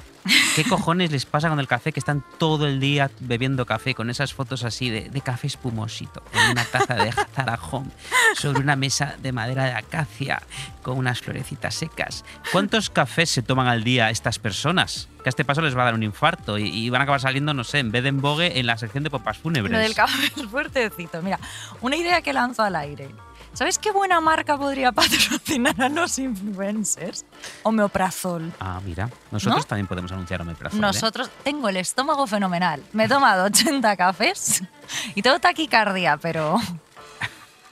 ¿Qué 0.54 0.62
cojones 0.68 1.10
les 1.10 1.24
pasa 1.24 1.48
con 1.48 1.58
el 1.58 1.66
café 1.66 1.90
que 1.90 2.00
están 2.00 2.22
todo 2.36 2.66
el 2.66 2.80
día 2.80 3.10
bebiendo 3.20 3.64
café 3.64 3.94
con 3.94 4.10
esas 4.10 4.34
fotos 4.34 4.62
así 4.64 4.90
de, 4.90 5.08
de 5.08 5.20
café 5.22 5.46
espumosito, 5.46 6.22
en 6.34 6.50
una 6.50 6.66
taza 6.66 6.96
de 6.96 7.12
zarajón, 7.34 7.90
sobre 8.34 8.60
una 8.60 8.76
mesa 8.76 9.16
de 9.22 9.32
madera 9.32 9.64
de 9.64 9.72
acacia, 9.72 10.42
con 10.82 10.98
unas 10.98 11.22
florecitas 11.22 11.74
secas? 11.74 12.26
¿Cuántos 12.52 12.90
cafés 12.90 13.30
se 13.30 13.40
toman 13.40 13.66
al 13.66 13.82
día 13.82 14.10
estas 14.10 14.38
personas? 14.38 15.08
Que 15.22 15.30
a 15.30 15.30
este 15.30 15.46
paso 15.46 15.62
les 15.62 15.74
va 15.74 15.80
a 15.80 15.84
dar 15.86 15.94
un 15.94 16.02
infarto 16.02 16.58
y, 16.58 16.68
y 16.68 16.90
van 16.90 17.00
a 17.00 17.04
acabar 17.04 17.22
saliendo, 17.22 17.54
no 17.54 17.64
sé, 17.64 17.78
en 17.78 17.90
vez 17.90 18.02
de 18.02 18.10
en 18.10 18.20
vogue, 18.20 18.60
en 18.60 18.66
la 18.66 18.76
sección 18.76 19.02
de 19.02 19.08
popas 19.08 19.38
fúnebres. 19.38 19.72
Lo 19.72 19.78
del 19.78 19.94
café 19.94 20.26
es 20.26 20.46
fuertecito. 20.46 21.22
Mira, 21.22 21.40
una 21.80 21.96
idea 21.96 22.20
que 22.20 22.34
lanzo 22.34 22.64
al 22.64 22.76
aire. 22.76 23.08
¿Sabes 23.56 23.78
qué 23.78 23.90
buena 23.90 24.20
marca 24.20 24.58
podría 24.58 24.92
patrocinar 24.92 25.80
a 25.80 25.88
los 25.88 26.18
influencers? 26.18 27.24
Homeoprazol. 27.62 28.52
Ah, 28.60 28.82
mira, 28.84 29.08
nosotros 29.30 29.60
¿No? 29.60 29.64
también 29.64 29.86
podemos 29.86 30.12
anunciar 30.12 30.42
omeprazol. 30.42 30.78
¿eh? 30.78 30.82
Nosotros 30.82 31.30
tengo 31.42 31.70
el 31.70 31.78
estómago 31.78 32.26
fenomenal. 32.26 32.82
Me 32.92 33.04
he 33.04 33.08
tomado 33.08 33.44
80 33.44 33.96
cafés 33.96 34.62
y 35.14 35.22
tengo 35.22 35.38
taquicardia, 35.40 36.18
pero 36.18 36.58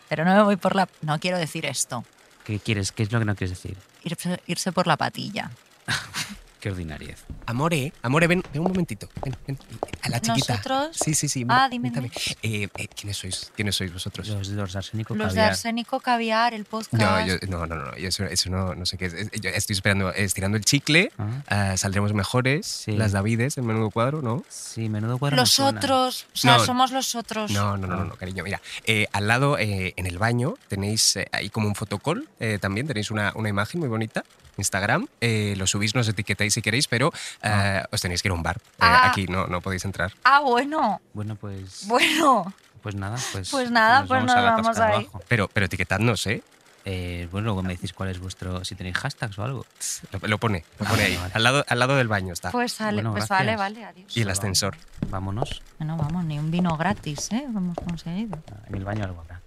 pero 0.09 0.25
no 0.25 0.35
me 0.35 0.43
voy 0.43 0.57
por 0.57 0.75
la 0.75 0.88
no 1.03 1.19
quiero 1.21 1.37
decir 1.37 1.67
esto. 1.67 2.03
¿Qué 2.45 2.59
quieres? 2.61 2.91
¿Qué 2.91 3.03
es 3.03 3.12
lo 3.12 3.19
que 3.19 3.26
no 3.26 3.35
quieres 3.35 3.50
decir? 3.50 3.76
Irse, 4.05 4.41
irse 4.47 4.73
por 4.73 4.87
la 4.87 4.97
patilla. 4.97 5.50
Qué 6.64 6.71
ordinariez. 6.71 7.23
Amore, 7.44 7.92
amore, 8.00 8.26
ven, 8.26 8.42
ven 8.50 8.62
un 8.62 8.68
momentito. 8.68 9.06
Ven, 9.23 9.37
ven. 9.47 9.59
A 10.00 10.09
la 10.09 10.18
chiquita. 10.18 10.54
Nosotros. 10.54 10.97
Sí, 10.99 11.12
sí, 11.12 11.28
sí. 11.28 11.44
Ah, 11.47 11.68
dime, 11.71 11.92
cuéntame. 11.92 12.11
Eh, 12.42 12.68
eh, 12.75 12.88
¿quiénes 12.88 13.18
sois? 13.18 13.52
¿Quiénes 13.54 13.76
sois 13.76 13.92
vosotros? 13.92 14.26
Los, 14.28 14.49
los 14.49 14.73
de 14.73 14.78
arsénico 14.78 15.14
Los 15.14 15.35
de 15.35 15.40
caviar. 15.40 15.50
Arsénico 15.50 16.00
Caviar, 16.00 16.54
el 16.54 16.64
podcast. 16.64 16.94
No, 16.94 17.26
yo- 17.26 17.35
no, 17.50 17.66
no, 17.66 17.75
no, 17.76 17.94
yo 17.99 18.09
eso, 18.09 18.25
eso 18.25 18.49
no, 18.49 18.75
no 18.75 18.87
sé 18.87 18.97
qué 18.97 19.04
es. 19.04 19.30
Yo 19.42 19.50
estoy 19.50 19.75
esperando, 19.75 20.11
estirando 20.14 20.56
el 20.56 20.64
chicle, 20.64 21.12
Ah, 21.18 21.42
ah, 21.49 21.76
saldremos 21.76 22.14
mejores, 22.14 22.64
Sí. 22.66 22.92
las 22.92 23.12
Davides, 23.12 23.59
en 23.59 23.66
menudo 23.66 23.90
cuadro, 23.90 24.23
¿no? 24.23 24.42
sí, 24.49 24.88
menudo 24.88 25.18
cuadro. 25.18 25.37
Los 25.37 25.50
suena. 25.50 25.78
otros. 25.80 26.25
O 26.33 26.37
sea, 26.38 26.56
No. 26.56 26.64
somos 26.64 26.92
los 26.92 27.14
otros. 27.14 27.50
No, 27.50 27.76
no, 27.76 27.87
no, 27.87 27.97
no, 27.97 28.04
no, 28.06 28.14
cariño. 28.16 28.42
Mira, 28.42 28.62
eh, 28.87 29.06
al 29.12 29.28
lado, 29.28 29.59
eh, 29.59 29.92
en 29.99 30.06
el 30.06 30.16
baño, 30.16 30.54
tenéis 30.68 31.16
eh, 31.16 31.28
ahí 31.33 31.50
como 31.50 31.68
un 31.68 31.75
fotocall, 31.75 32.26
eh, 32.40 32.56
también 32.59 32.87
tenéis 32.87 33.11
una, 33.11 33.33
una 33.35 33.50
imagen 33.50 33.80
muy 33.80 33.90
bonita. 33.90 34.25
Instagram, 34.56 35.06
eh, 35.20 35.54
lo 35.56 35.66
subís, 35.66 35.94
nos 35.94 36.08
etiquetáis 36.08 36.54
si 36.54 36.62
queréis, 36.62 36.88
pero 36.88 37.12
eh, 37.42 37.82
os 37.90 38.00
tenéis 38.00 38.23
que 38.23 38.28
ir 38.28 38.32
a 38.32 38.34
un 38.34 38.42
bar. 38.42 38.56
Eh, 38.58 38.61
Ah. 38.80 39.08
Aquí 39.11 39.26
no, 39.26 39.46
no 39.46 39.61
podéis 39.61 39.84
entrar. 39.84 40.12
Ah, 40.25 40.40
bueno. 40.40 41.00
Bueno, 41.12 41.37
pues. 41.37 41.87
Bueno. 41.87 42.52
Pues 42.82 42.94
nada, 42.94 43.16
pues. 43.32 43.50
Pues 43.50 43.70
nada, 43.70 44.00
nos 44.00 44.08
pues 44.08 44.25
vamos 44.26 44.37
nos 44.37 44.44
vamos 44.62 44.78
ahí. 44.78 44.92
abajo. 45.04 45.23
Pero, 45.28 45.49
pero 45.49 45.66
etiquetadnos, 45.66 46.26
¿eh? 46.26 46.42
Eh, 46.87 47.28
bueno, 47.32 47.46
luego 47.46 47.62
me 47.62 47.70
decís 47.75 47.94
cuál 47.94 48.11
es 48.11 48.18
vuestro. 48.18 48.62
Si 48.62 48.75
tenéis 48.75 48.99
hashtags 48.99 49.38
o 49.38 49.42
algo. 49.44 49.64
Lo, 50.12 50.28
lo 50.28 50.37
pone, 50.38 50.66
lo 50.78 50.87
Ah, 50.87 50.90
pone 50.90 51.02
ahí. 51.04 51.16
vale. 51.16 51.30
Al 51.34 51.42
lado, 51.42 51.64
al 51.66 51.78
lado 51.78 51.96
del 51.96 52.08
baño 52.08 52.34
está. 52.34 52.50
Pues 52.50 52.73
sale, 52.75 52.96
Bueno, 52.96 53.12
pues 53.12 53.26
gracias. 53.26 53.38
vale, 53.38 53.56
vale, 53.56 53.84
adiós. 53.87 54.14
y 54.14 54.20
el 54.20 54.28
ascensor. 54.28 54.76
Vámonos. 55.08 55.62
No, 55.78 55.96
vamos, 55.96 56.25
ni 56.26 56.38
un 56.38 56.50
vino 56.50 56.76
gratis, 56.76 57.32
¿eh? 57.32 57.46
Lo 57.50 57.58
hemos 57.61 57.76
conseguido. 57.78 58.38
En 58.68 58.75
el 58.75 58.84
baño 58.84 59.04
algo 59.04 59.23
habrá. 59.23 59.40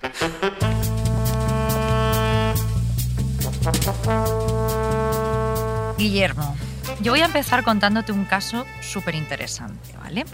Guillermo, 5.97 6.55
yo 7.01 7.11
voy 7.11 7.21
a 7.21 7.25
empezar 7.25 7.63
contándote 7.63 8.11
un 8.11 8.25
caso 8.25 8.65
súper 8.81 9.15
interesante, 9.15 9.95
¿vale? 9.97 10.25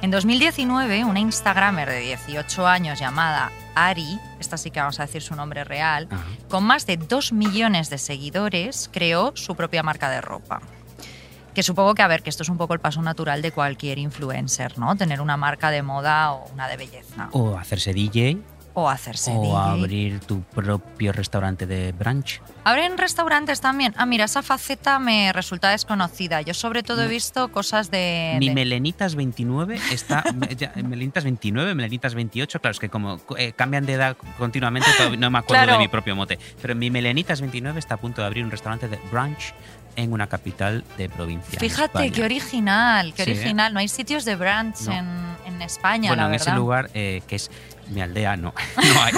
En 0.00 0.10
2019, 0.10 1.04
una 1.04 1.18
Instagramer 1.20 1.88
de 1.88 2.00
18 2.00 2.66
años 2.66 2.98
llamada 3.00 3.50
Ari, 3.74 4.18
esta 4.38 4.56
sí 4.56 4.70
que 4.70 4.80
vamos 4.80 5.00
a 5.00 5.06
decir 5.06 5.22
su 5.22 5.34
nombre 5.34 5.64
real, 5.64 6.08
Ajá. 6.10 6.22
con 6.48 6.64
más 6.64 6.86
de 6.86 6.96
2 6.96 7.32
millones 7.32 7.90
de 7.90 7.98
seguidores, 7.98 8.90
creó 8.92 9.32
su 9.34 9.56
propia 9.56 9.82
marca 9.82 10.08
de 10.08 10.20
ropa. 10.20 10.60
Que 11.54 11.62
supongo 11.62 11.94
que, 11.94 12.02
a 12.02 12.06
ver, 12.08 12.22
que 12.22 12.30
esto 12.30 12.44
es 12.44 12.48
un 12.48 12.56
poco 12.56 12.72
el 12.72 12.80
paso 12.80 13.02
natural 13.02 13.42
de 13.42 13.52
cualquier 13.52 13.98
influencer, 13.98 14.78
¿no? 14.78 14.96
Tener 14.96 15.20
una 15.20 15.36
marca 15.36 15.70
de 15.70 15.82
moda 15.82 16.32
o 16.32 16.48
una 16.54 16.66
de 16.66 16.78
belleza. 16.78 17.28
O 17.32 17.58
hacerse 17.58 17.92
DJ. 17.92 18.38
O 18.74 18.88
hacerse 18.88 19.30
o 19.34 19.42
DJ. 19.42 19.54
abrir 19.56 20.20
tu 20.20 20.40
propio 20.42 21.12
restaurante 21.12 21.66
de 21.66 21.92
brunch. 21.92 22.40
¿Abren 22.64 22.96
restaurantes 22.96 23.60
también? 23.60 23.92
Ah, 23.98 24.06
mira, 24.06 24.24
esa 24.24 24.42
faceta 24.42 24.98
me 24.98 25.30
resulta 25.32 25.68
desconocida. 25.70 26.40
Yo 26.40 26.54
sobre 26.54 26.82
todo 26.82 27.02
he 27.02 27.08
visto 27.08 27.52
cosas 27.52 27.90
de... 27.90 28.36
Mi 28.38 28.48
de- 28.48 28.54
Melenitas 28.54 29.14
29 29.14 29.78
está. 29.90 30.24
me- 30.34 30.54
ya, 30.56 30.72
Melenitas 30.76 31.24
29, 31.24 31.74
Melenitas 31.74 32.14
28. 32.14 32.60
Claro, 32.60 32.72
es 32.72 32.78
que 32.78 32.88
como 32.88 33.20
eh, 33.36 33.52
cambian 33.52 33.84
de 33.84 33.92
edad 33.92 34.16
continuamente, 34.38 34.88
no 35.18 35.30
me 35.30 35.38
acuerdo 35.38 35.64
Claro. 35.64 35.72
de 35.72 35.78
mi 35.78 35.88
propio 35.88 36.16
mote. 36.16 36.38
Pero 36.62 36.74
mi 36.74 36.90
Melenitas 36.90 37.40
29 37.42 37.78
está 37.78 37.96
a 37.96 37.98
punto 37.98 38.22
de 38.22 38.26
abrir 38.26 38.42
un 38.44 38.50
restaurante 38.50 38.88
de 38.88 38.98
brunch 39.10 39.52
en 39.96 40.14
una 40.14 40.26
capital 40.28 40.82
de 40.96 41.10
provincia. 41.10 41.58
Fíjate, 41.60 42.10
qué 42.10 42.24
original, 42.24 43.12
qué 43.12 43.24
Sí, 43.24 43.30
¿eh? 43.32 43.34
original. 43.34 43.74
No 43.74 43.80
hay 43.80 43.88
sitios 43.88 44.24
de 44.24 44.36
brunch 44.36 44.80
No. 44.86 44.92
en, 44.92 45.08
en 45.54 45.60
España, 45.62 46.08
Bueno, 46.08 46.22
la 46.22 46.26
en 46.28 46.32
verdad. 46.32 46.48
ese 46.48 46.56
lugar 46.56 46.88
que 46.90 47.22
que 47.26 47.36
es 47.36 47.50
mi 47.92 48.00
aldea, 48.02 48.36
no, 48.36 48.52
no 48.76 49.02
hay. 49.02 49.12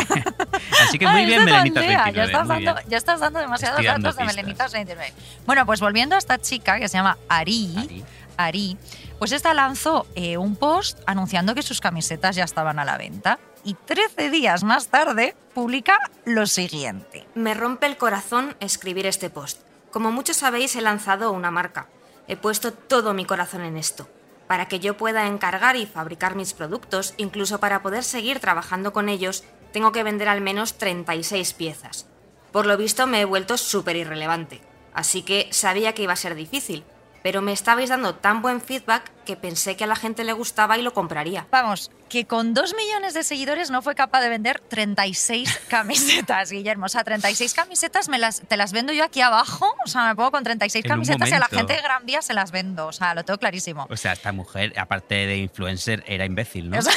Así 0.82 0.98
que 0.98 1.06
muy 1.06 1.22
Ah, 1.22 1.26
bien, 1.26 1.44
Melenitas 1.44 1.82
aldea, 1.84 2.04
29. 2.04 2.12
Ya 2.14 2.24
estás, 2.24 2.48
dando, 2.48 2.74
ya 2.88 2.96
estás 2.98 3.20
dando 3.20 3.38
demasiados 3.40 3.78
Estoy 3.78 3.86
dando 3.86 4.08
datos 4.08 4.18
de. 4.18 4.24
Melenitas 4.24 4.72
29. 4.72 5.12
Bueno, 5.46 5.66
pues 5.66 5.80
volviendo 5.80 6.14
a 6.14 6.18
esta 6.18 6.38
chica 6.38 6.78
que 6.78 6.88
se 6.88 6.96
llama 6.98 7.16
Ari, 7.28 7.74
Ari. 7.78 8.04
Ari, 8.36 8.76
pues 9.18 9.32
esta 9.32 9.54
lanzó 9.54 10.06
eh, 10.16 10.36
un 10.36 10.56
post 10.56 10.98
anunciando 11.06 11.54
que 11.54 11.62
sus 11.62 11.80
camisetas 11.80 12.36
ya 12.36 12.44
estaban 12.44 12.78
a 12.78 12.84
la 12.84 12.96
venta. 12.98 13.38
Y 13.64 13.74
13 13.74 14.28
días 14.28 14.62
más 14.62 14.88
tarde 14.88 15.34
publica 15.54 15.98
lo 16.26 16.46
siguiente. 16.46 17.26
Me 17.34 17.54
rompe 17.54 17.86
el 17.86 17.96
corazón 17.96 18.56
escribir 18.60 19.06
este 19.06 19.30
post. 19.30 19.60
Como 19.90 20.12
muchos 20.12 20.36
sabéis, 20.36 20.76
he 20.76 20.82
lanzado 20.82 21.32
una 21.32 21.50
marca. 21.50 21.86
He 22.28 22.36
puesto 22.36 22.72
todo 22.72 23.14
mi 23.14 23.24
corazón 23.24 23.62
en 23.62 23.76
esto. 23.78 24.08
Para 24.54 24.68
que 24.68 24.78
yo 24.78 24.96
pueda 24.96 25.26
encargar 25.26 25.74
y 25.74 25.84
fabricar 25.84 26.36
mis 26.36 26.52
productos, 26.52 27.14
incluso 27.16 27.58
para 27.58 27.82
poder 27.82 28.04
seguir 28.04 28.38
trabajando 28.38 28.92
con 28.92 29.08
ellos, 29.08 29.42
tengo 29.72 29.90
que 29.90 30.04
vender 30.04 30.28
al 30.28 30.40
menos 30.40 30.78
36 30.78 31.54
piezas. 31.54 32.06
Por 32.52 32.64
lo 32.64 32.76
visto 32.76 33.08
me 33.08 33.20
he 33.20 33.24
vuelto 33.24 33.58
súper 33.58 33.96
irrelevante. 33.96 34.60
Así 34.92 35.22
que 35.22 35.48
sabía 35.50 35.92
que 35.92 36.04
iba 36.04 36.12
a 36.12 36.16
ser 36.24 36.36
difícil. 36.36 36.84
Pero 37.24 37.40
me 37.40 37.54
estabais 37.54 37.88
dando 37.88 38.14
tan 38.14 38.42
buen 38.42 38.60
feedback 38.60 39.10
que 39.24 39.34
pensé 39.34 39.76
que 39.76 39.84
a 39.84 39.86
la 39.86 39.96
gente 39.96 40.24
le 40.24 40.34
gustaba 40.34 40.76
y 40.76 40.82
lo 40.82 40.92
compraría. 40.92 41.46
Vamos, 41.50 41.90
que 42.10 42.26
con 42.26 42.52
2 42.52 42.74
millones 42.76 43.14
de 43.14 43.24
seguidores 43.24 43.70
no 43.70 43.80
fue 43.80 43.94
capaz 43.94 44.20
de 44.20 44.28
vender 44.28 44.60
36 44.60 45.62
camisetas, 45.68 46.50
Guillermo. 46.50 46.84
O 46.84 46.88
sea, 46.90 47.02
36 47.02 47.54
camisetas 47.54 48.10
me 48.10 48.18
las, 48.18 48.42
te 48.42 48.58
las 48.58 48.72
vendo 48.72 48.92
yo 48.92 49.04
aquí 49.04 49.22
abajo. 49.22 49.74
O 49.86 49.88
sea, 49.88 50.06
me 50.06 50.14
pongo 50.14 50.32
con 50.32 50.44
36 50.44 50.84
En 50.84 50.90
un 50.90 50.96
camisetas 50.96 51.30
y 51.30 51.32
a 51.32 51.38
la 51.38 51.48
gente 51.48 51.72
de 51.72 51.80
Gran 51.80 52.04
Vía 52.04 52.20
se 52.20 52.34
las 52.34 52.50
vendo. 52.50 52.88
O 52.88 52.92
sea, 52.92 53.14
lo 53.14 53.24
tengo 53.24 53.38
clarísimo. 53.38 53.86
O 53.88 53.96
sea, 53.96 54.12
esta 54.12 54.30
mujer, 54.32 54.78
aparte 54.78 55.14
de 55.14 55.38
influencer, 55.38 56.04
era 56.06 56.26
imbécil, 56.26 56.68
¿no? 56.68 56.78
O 56.78 56.82
sea, 56.82 56.92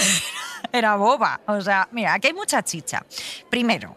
era 0.73 0.97
boba. 0.97 1.39
O 1.47 1.61
sea, 1.61 1.87
mira, 1.93 2.15
aquí 2.15 2.27
hay 2.27 2.33
mucha 2.33 2.61
chicha. 2.63 3.05
Primero, 3.49 3.95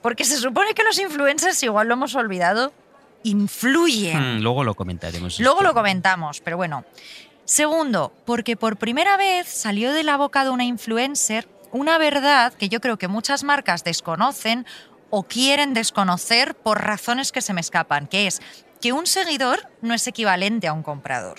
porque 0.00 0.24
se 0.24 0.38
supone 0.38 0.72
que 0.72 0.84
los 0.84 0.98
influencers, 0.98 1.62
igual 1.62 1.88
lo 1.88 1.94
hemos 1.94 2.14
olvidado, 2.14 2.72
influyen. 3.22 4.38
Hmm, 4.38 4.42
luego 4.42 4.64
lo 4.64 4.74
comentaremos. 4.74 5.40
Luego 5.40 5.58
esto. 5.58 5.68
lo 5.68 5.74
comentamos, 5.74 6.40
pero 6.40 6.56
bueno. 6.56 6.84
Segundo, 7.44 8.12
porque 8.24 8.56
por 8.56 8.76
primera 8.76 9.16
vez 9.16 9.46
salió 9.46 9.92
de 9.92 10.02
la 10.02 10.16
boca 10.16 10.42
de 10.42 10.50
una 10.50 10.64
influencer 10.64 11.48
una 11.72 11.98
verdad 11.98 12.54
que 12.54 12.68
yo 12.68 12.80
creo 12.80 12.96
que 12.96 13.08
muchas 13.08 13.44
marcas 13.44 13.84
desconocen 13.84 14.66
o 15.10 15.24
quieren 15.24 15.74
desconocer 15.74 16.54
por 16.54 16.82
razones 16.82 17.32
que 17.32 17.42
se 17.42 17.52
me 17.52 17.60
escapan, 17.60 18.06
que 18.06 18.26
es 18.26 18.40
que 18.80 18.92
un 18.92 19.06
seguidor 19.06 19.68
no 19.82 19.94
es 19.94 20.06
equivalente 20.06 20.68
a 20.68 20.72
un 20.72 20.82
comprador. 20.82 21.38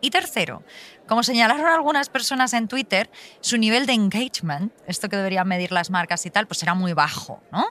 Y 0.00 0.10
tercero, 0.10 0.62
como 1.08 1.24
señalaron 1.24 1.66
algunas 1.66 2.08
personas 2.08 2.52
en 2.52 2.68
Twitter, 2.68 3.10
su 3.40 3.58
nivel 3.58 3.84
de 3.84 3.94
engagement, 3.94 4.72
esto 4.86 5.08
que 5.08 5.16
deberían 5.16 5.48
medir 5.48 5.72
las 5.72 5.90
marcas 5.90 6.24
y 6.24 6.30
tal, 6.30 6.46
pues 6.46 6.62
era 6.62 6.74
muy 6.74 6.92
bajo, 6.92 7.42
¿no? 7.50 7.66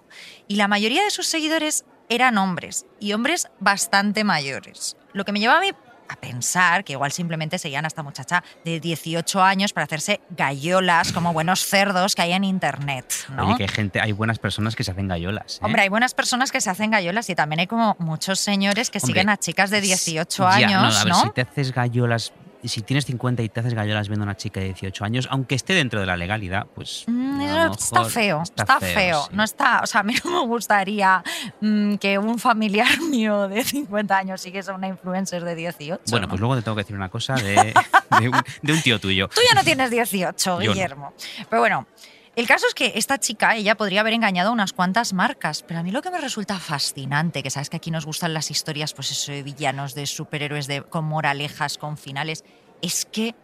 Y 0.50 0.58
la 0.58 0.68
mayoría 0.68 1.04
de 1.04 1.10
sus 1.10 1.28
seguidores 1.28 1.86
eran 2.16 2.38
hombres, 2.38 2.86
y 3.00 3.14
hombres 3.14 3.48
bastante 3.60 4.24
mayores. 4.24 4.98
Lo 5.14 5.26
que 5.26 5.32
me 5.32 5.40
lleva 5.40 5.58
a 5.58 5.62
mí 5.62 5.72
a 6.10 6.16
pensar 6.18 6.84
que 6.84 6.94
igual 6.94 7.12
simplemente 7.12 7.58
seguían 7.58 7.86
a 7.86 7.88
esta 7.88 8.04
muchacha 8.04 8.44
de 8.66 8.80
18 8.80 9.42
años 9.42 9.72
para 9.74 9.86
hacerse 9.86 10.20
gallolas 10.32 11.12
como 11.14 11.32
buenos 11.34 11.66
cerdos 11.66 12.14
que 12.14 12.22
hay 12.22 12.34
en 12.34 12.44
internet, 12.44 13.06
¿no? 13.30 13.48
Oye, 13.48 13.58
que 13.58 13.64
hay 13.64 13.70
gente, 13.70 14.02
hay 14.02 14.12
buenas 14.12 14.38
personas 14.38 14.76
que 14.76 14.84
se 14.84 14.92
hacen 14.92 15.08
gallolas. 15.08 15.56
¿eh? 15.56 15.66
Hombre, 15.66 15.84
hay 15.84 15.90
buenas 15.90 16.14
personas 16.14 16.52
que 16.52 16.60
se 16.62 16.70
hacen 16.70 16.92
gallolas 16.92 17.30
y 17.30 17.36
también 17.36 17.62
hay 17.62 17.68
como 17.68 17.96
muchos 18.00 18.40
señores 18.40 18.90
que 18.90 19.00
Hombre, 19.00 19.08
siguen 19.08 19.30
a 19.30 19.38
chicas 19.38 19.70
de 19.70 19.82
18 19.82 20.44
Ya, 20.44 20.50
años, 20.50 20.82
no, 20.82 21.00
a 21.00 21.04
ver, 21.04 21.14
¿no? 21.14 21.22
si 21.22 21.30
te 21.32 21.42
haces 21.42 21.74
gallolas, 21.74 22.34
si 22.70 22.82
tienes 22.82 23.06
50 23.06 23.44
y 23.44 23.50
te 23.50 23.60
haces 23.60 23.74
gallolas 23.74 24.08
viendo 24.08 24.24
a 24.24 24.28
una 24.28 24.38
chica 24.38 24.60
de 24.60 24.68
18 24.68 25.06
años, 25.06 25.28
aunque 25.30 25.56
esté 25.56 25.74
dentro 25.74 26.00
de 26.00 26.06
la 26.06 26.18
legalidad, 26.18 26.68
pues. 26.74 27.04
Mm, 27.08 27.42
está 27.72 28.06
feo, 28.06 28.42
está, 28.44 28.80
feo. 28.80 29.24
sí. 29.24 29.36
No 29.36 29.44
está, 29.44 29.82
o 29.84 29.88
sea, 29.88 30.02
a 30.02 30.04
mí 30.04 30.14
no 30.24 30.32
me 30.32 30.48
gustaría 30.48 31.24
mm, 31.62 31.96
que 31.96 32.18
un 32.18 32.40
familiar 32.40 33.00
mío 33.10 33.48
de 33.48 33.64
50 33.64 34.18
años 34.18 34.42
siguiese 34.42 34.72
a 34.72 34.76
una 34.76 34.88
influencer 34.88 35.44
de 35.44 35.56
18. 35.56 36.04
Bueno, 36.10 36.26
¿no? 36.26 36.30
pues 36.30 36.40
luego 36.40 36.56
te 36.56 36.62
tengo 36.62 36.76
que 36.76 36.84
decir 36.84 36.96
una 36.96 37.10
cosa 37.10 37.36
de, 37.36 37.74
de 38.20 38.30
un, 38.30 38.42
de 38.62 38.74
un 38.74 38.82
tío 38.82 39.00
tuyo. 39.00 39.28
Tú 39.28 39.42
ya 39.48 39.56
no 39.56 39.64
tienes 39.64 39.90
18, 39.90 40.62
Yo 40.62 40.68
no. 40.68 40.74
Guillermo. 40.74 41.14
Pero 41.50 41.62
bueno, 41.62 41.88
el 42.36 42.48
caso 42.48 42.68
es 42.68 42.74
que 42.74 42.94
esta 42.96 43.20
chica, 43.20 43.56
ella 43.56 43.76
podría 43.76 44.02
haber 44.02 44.14
engañado 44.14 44.50
a 44.50 44.54
unas 44.54 44.74
cuantas 44.74 45.14
marcas, 45.14 45.64
pero 45.64 45.80
a 45.80 45.84
mí 45.84 45.92
lo 45.92 46.02
que 46.02 46.10
me 46.10 46.20
resulta 46.20 46.58
fascinante, 46.58 47.44
que 47.44 47.52
sabes 47.52 47.70
que 47.70 47.78
aquí 47.78 47.92
nos 47.92 48.06
gustan 48.06 48.34
las 48.34 48.50
historias, 48.50 48.94
pues 48.94 49.26
de 49.28 49.44
villanos, 49.44 49.94
de 49.94 50.08
superhéroes, 50.08 50.66
de, 50.66 50.82
con 50.82 51.06
moralejas, 51.06 51.78
con 51.78 51.98
finales, 51.98 52.44
es 52.82 53.06
que 53.06 53.36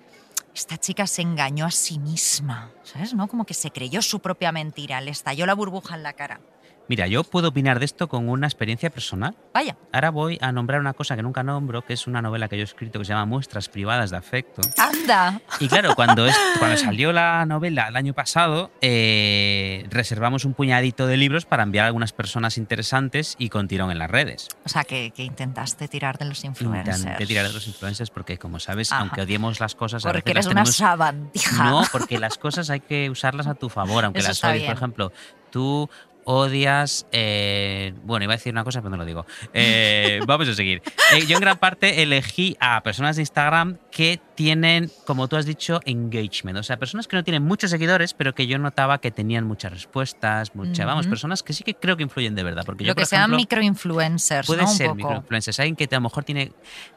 esta 0.55 0.77
chica 0.77 1.05
se 1.05 1.21
engañó 1.21 1.65
a 1.65 1.71
sí 1.71 1.99
misma, 1.99 2.71
¿sabes? 2.83 3.13
¿No? 3.13 3.27
Como 3.27 3.45
que 3.45 3.53
se 3.53 3.69
creyó 3.71 4.01
su 4.01 4.19
propia 4.19 4.51
mentira, 4.51 5.01
le 5.01 5.11
estalló 5.11 5.45
la 5.45 5.53
burbuja 5.53 5.95
en 5.95 6.03
la 6.03 6.13
cara. 6.13 6.41
Mira, 6.89 7.05
yo 7.07 7.23
puedo 7.23 7.49
opinar 7.49 7.77
de 7.79 7.85
esto 7.85 8.09
con 8.09 8.27
una 8.29 8.47
experiencia 8.47 8.89
personal. 8.89 9.35
Vaya, 9.53 9.77
Ahora 9.93 10.09
voy 10.09 10.37
a 10.41 10.51
nombrar 10.51 10.79
una 10.79 10.93
cosa 10.93 11.15
que 11.15 11.21
nunca 11.21 11.43
nombro, 11.43 11.83
que 11.85 11.93
es 11.93 12.07
una 12.07 12.21
novela 12.21 12.47
que 12.49 12.57
yo 12.57 12.61
he 12.61 12.65
escrito 12.65 12.97
que 12.99 13.05
se 13.05 13.09
llama 13.13 13.25
Muestras 13.25 13.69
privadas 13.69 14.09
de 14.09 14.17
afecto. 14.17 14.61
anda. 14.77 15.39
Y 15.59 15.67
claro, 15.67 15.93
cuando, 15.95 16.25
es- 16.25 16.35
cuando 16.57 16.77
salió 16.77 17.13
la 17.13 17.45
novela 17.45 17.87
el 17.89 17.95
año 17.95 18.13
pasado, 18.13 18.71
eh, 18.81 19.85
reservamos 19.91 20.45
un 20.45 20.53
puñadito 20.55 21.05
de 21.05 21.17
libros 21.17 21.45
para 21.45 21.61
enviar 21.63 21.85
a 21.85 21.87
algunas 21.87 22.11
personas 22.11 22.57
interesantes 22.57 23.35
y 23.37 23.49
con 23.49 23.67
tirón 23.67 23.91
en 23.91 23.99
las 23.99 24.09
redes. 24.09 24.47
O 24.65 24.69
sea, 24.69 24.83
que, 24.83 25.11
que 25.11 25.23
intentaste 25.23 25.87
tirar 25.87 26.17
de 26.17 26.25
los 26.25 26.43
influencers. 26.43 26.99
Intenté 27.01 27.25
tirar 27.27 27.45
de 27.47 27.53
los 27.53 27.67
influencers 27.67 28.09
porque, 28.09 28.37
como 28.39 28.59
sabes, 28.59 28.91
Ajá. 28.91 29.01
aunque 29.01 29.21
odiemos 29.21 29.59
las 29.59 29.75
cosas, 29.75 30.03
a 30.05 30.09
Porque 30.11 30.21
veces 30.21 30.31
eres 30.31 30.45
las 30.45 30.51
una 30.53 30.63
tenemos- 30.63 30.75
sabandija. 30.75 31.63
No, 31.65 31.83
porque 31.91 32.17
las 32.17 32.37
cosas 32.39 32.69
hay 32.71 32.79
que 32.79 33.09
usarlas 33.11 33.45
a 33.45 33.53
tu 33.53 33.69
favor, 33.69 34.05
aunque 34.05 34.19
Eso 34.21 34.29
las 34.29 34.43
odies. 34.43 34.63
Por 34.63 34.75
ejemplo, 34.75 35.11
tú 35.51 35.89
odias. 36.29 37.07
eh, 37.11 37.93
bueno, 38.03 38.23
iba 38.23 38.33
a 38.33 38.37
decir 38.37 38.53
una 38.53 38.63
cosa, 38.63 38.81
pero 38.81 38.91
no 38.91 38.97
lo 38.97 39.05
digo. 39.05 39.25
Eh, 39.53 40.19
vamos 40.27 40.47
a 40.47 40.53
seguir. 40.53 40.83
Eh, 41.13 41.25
yo 41.25 41.37
en 41.37 41.41
gran 41.41 41.57
parte 41.57 42.03
elegí 42.03 42.55
a 42.59 42.81
personas 42.83 43.15
de 43.15 43.23
Instagram 43.23 43.77
que 43.89 44.21
tienen, 44.35 44.91
como 45.05 45.27
tú 45.27 45.37
has 45.37 45.47
dicho, 45.47 45.79
engagement. 45.85 46.57
O 46.59 46.63
sea, 46.63 46.77
personas 46.77 47.07
que 47.07 47.15
no 47.15 47.23
tienen 47.23 47.43
muchos 47.43 47.71
seguidores, 47.71 48.13
pero 48.13 48.35
que 48.35 48.45
yo 48.45 48.59
notaba 48.59 48.99
que 48.99 49.09
tenían 49.09 49.45
muchas 49.45 49.73
respuestas, 49.73 50.55
mucha, 50.55 50.85
vamos, 50.85 51.07
personas 51.07 51.41
que 51.41 51.53
sí 51.53 51.63
que 51.63 51.73
creo 51.73 51.97
que 51.97 52.03
influyen 52.03 52.35
de 52.35 52.43
verdad. 52.43 52.63
Porque 52.63 52.83
yo, 52.83 52.89
Lo 52.89 52.95
que 52.95 53.01
por 53.01 53.07
sean 53.07 53.31
microinfluencers, 53.31 54.45
Puede 54.45 54.67
ser 54.67 54.93
microinfluencers. 54.93 55.59
Alguien 55.59 55.75
que 55.75 55.85
a 55.85 55.97
lo 55.97 56.01
mejor 56.01 56.23
tiene 56.25 56.51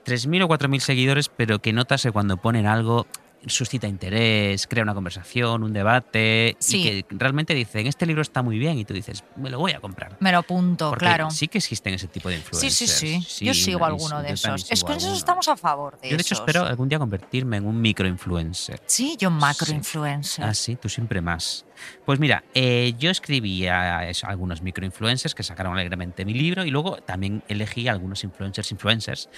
3.000 0.05 0.45
o 0.45 0.49
4.000 0.49 0.79
seguidores, 0.81 1.31
pero 1.31 1.59
que 1.61 1.73
notas 1.73 2.03
que 2.03 2.13
cuando 2.13 2.37
ponen 2.37 2.67
algo 2.67 3.07
suscita 3.47 3.87
interés, 3.89 4.67
crea 4.67 4.83
una 4.85 4.95
conversación, 4.95 5.63
un 5.63 5.73
debate, 5.73 6.57
Sí. 6.59 6.81
y 6.81 7.03
que 7.03 7.07
realmente 7.11 7.55
dicen, 7.55 7.87
este 7.87 8.07
libro 8.07 8.23
está 8.23 8.43
muy 8.43 8.59
bien, 8.59 8.79
y 8.79 8.85
tú 8.85 8.95
dices, 8.95 9.25
me 9.37 9.51
lo 9.51 9.59
voy 9.59 9.73
a 9.73 9.81
comprar. 9.81 10.17
Me 10.21 10.31
lo 10.33 10.39
apunto, 10.39 10.91
Porque 10.91 11.07
claro. 11.07 11.31
sí 11.31 11.49
que 11.49 11.59
existen 11.59 11.95
ese 11.95 12.07
tipo 12.09 12.29
de 12.29 12.37
Sí, 12.37 12.41
influencers. 12.43 12.91
sí, 12.93 13.23
sí. 13.27 13.45
Yo 13.45 13.55
sigo 13.55 13.85
alguno 13.85 14.23
de 14.23 14.33
esos. 14.33 14.71
Es 14.71 14.85
que 14.85 14.93
eso 14.93 15.07
alguno. 15.07 15.15
estamos 15.17 15.49
a 15.49 15.57
favor 15.57 15.99
de 16.01 16.11
Yo 16.11 16.17
de 16.17 16.23
hecho 16.23 16.35
esos. 16.35 16.47
espero 16.47 16.65
algún 16.67 16.89
día 16.89 16.99
convertirme 16.99 17.57
en 17.57 17.67
un 17.67 17.81
microinfluencer. 17.81 18.81
Sí, 18.87 19.17
yo 19.19 19.31
macroinfluencer. 19.31 20.45
Ah, 20.45 20.55
sí, 20.55 20.77
tú 20.77 20.89
siempre 20.89 21.21
más. 21.21 21.65
Pues 22.05 22.19
mira, 22.21 22.45
eh, 22.55 22.95
yo 22.99 23.11
escribí 23.11 23.67
a 23.67 24.09
eso, 24.09 24.27
algunos 24.29 24.63
microinfluencers 24.63 25.35
que 25.35 25.43
sacaron 25.43 25.75
alegremente 25.75 26.25
mi 26.25 26.35
libro 26.35 26.65
y 26.65 26.71
luego 26.71 26.97
también 26.99 27.43
elegí 27.49 27.89
a 27.89 27.93
algunos 27.93 28.23
influencers 28.25 28.71
influencers 28.71 29.29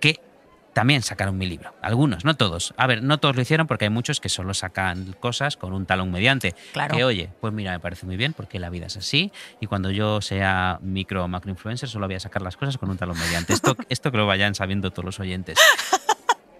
que 0.00 0.20
también 0.72 1.02
sacaron 1.02 1.36
mi 1.36 1.46
libro. 1.46 1.74
Algunos, 1.82 2.24
no 2.24 2.34
todos. 2.36 2.74
A 2.76 2.86
ver, 2.86 3.02
no 3.02 3.18
todos 3.18 3.36
lo 3.36 3.42
hicieron 3.42 3.66
porque 3.66 3.84
hay 3.84 3.90
muchos 3.90 4.20
que 4.20 4.28
solo 4.28 4.54
sacan 4.54 5.14
cosas 5.20 5.56
con 5.56 5.72
un 5.72 5.86
talón 5.86 6.10
mediante. 6.10 6.54
Claro. 6.72 6.96
Que 6.96 7.04
oye, 7.04 7.30
pues 7.40 7.52
mira, 7.52 7.72
me 7.72 7.80
parece 7.80 8.06
muy 8.06 8.16
bien 8.16 8.32
porque 8.32 8.58
la 8.58 8.70
vida 8.70 8.86
es 8.86 8.96
así 8.96 9.32
y 9.60 9.66
cuando 9.66 9.90
yo 9.90 10.20
sea 10.20 10.78
micro 10.82 11.24
o 11.24 11.28
macroinfluencer 11.28 11.88
solo 11.88 12.06
voy 12.06 12.16
a 12.16 12.20
sacar 12.20 12.42
las 12.42 12.56
cosas 12.56 12.78
con 12.78 12.90
un 12.90 12.96
talón 12.96 13.18
mediante. 13.18 13.52
Esto, 13.52 13.76
esto 13.88 14.10
que 14.10 14.16
lo 14.16 14.26
vayan 14.26 14.54
sabiendo 14.54 14.90
todos 14.90 15.04
los 15.04 15.20
oyentes. 15.20 15.58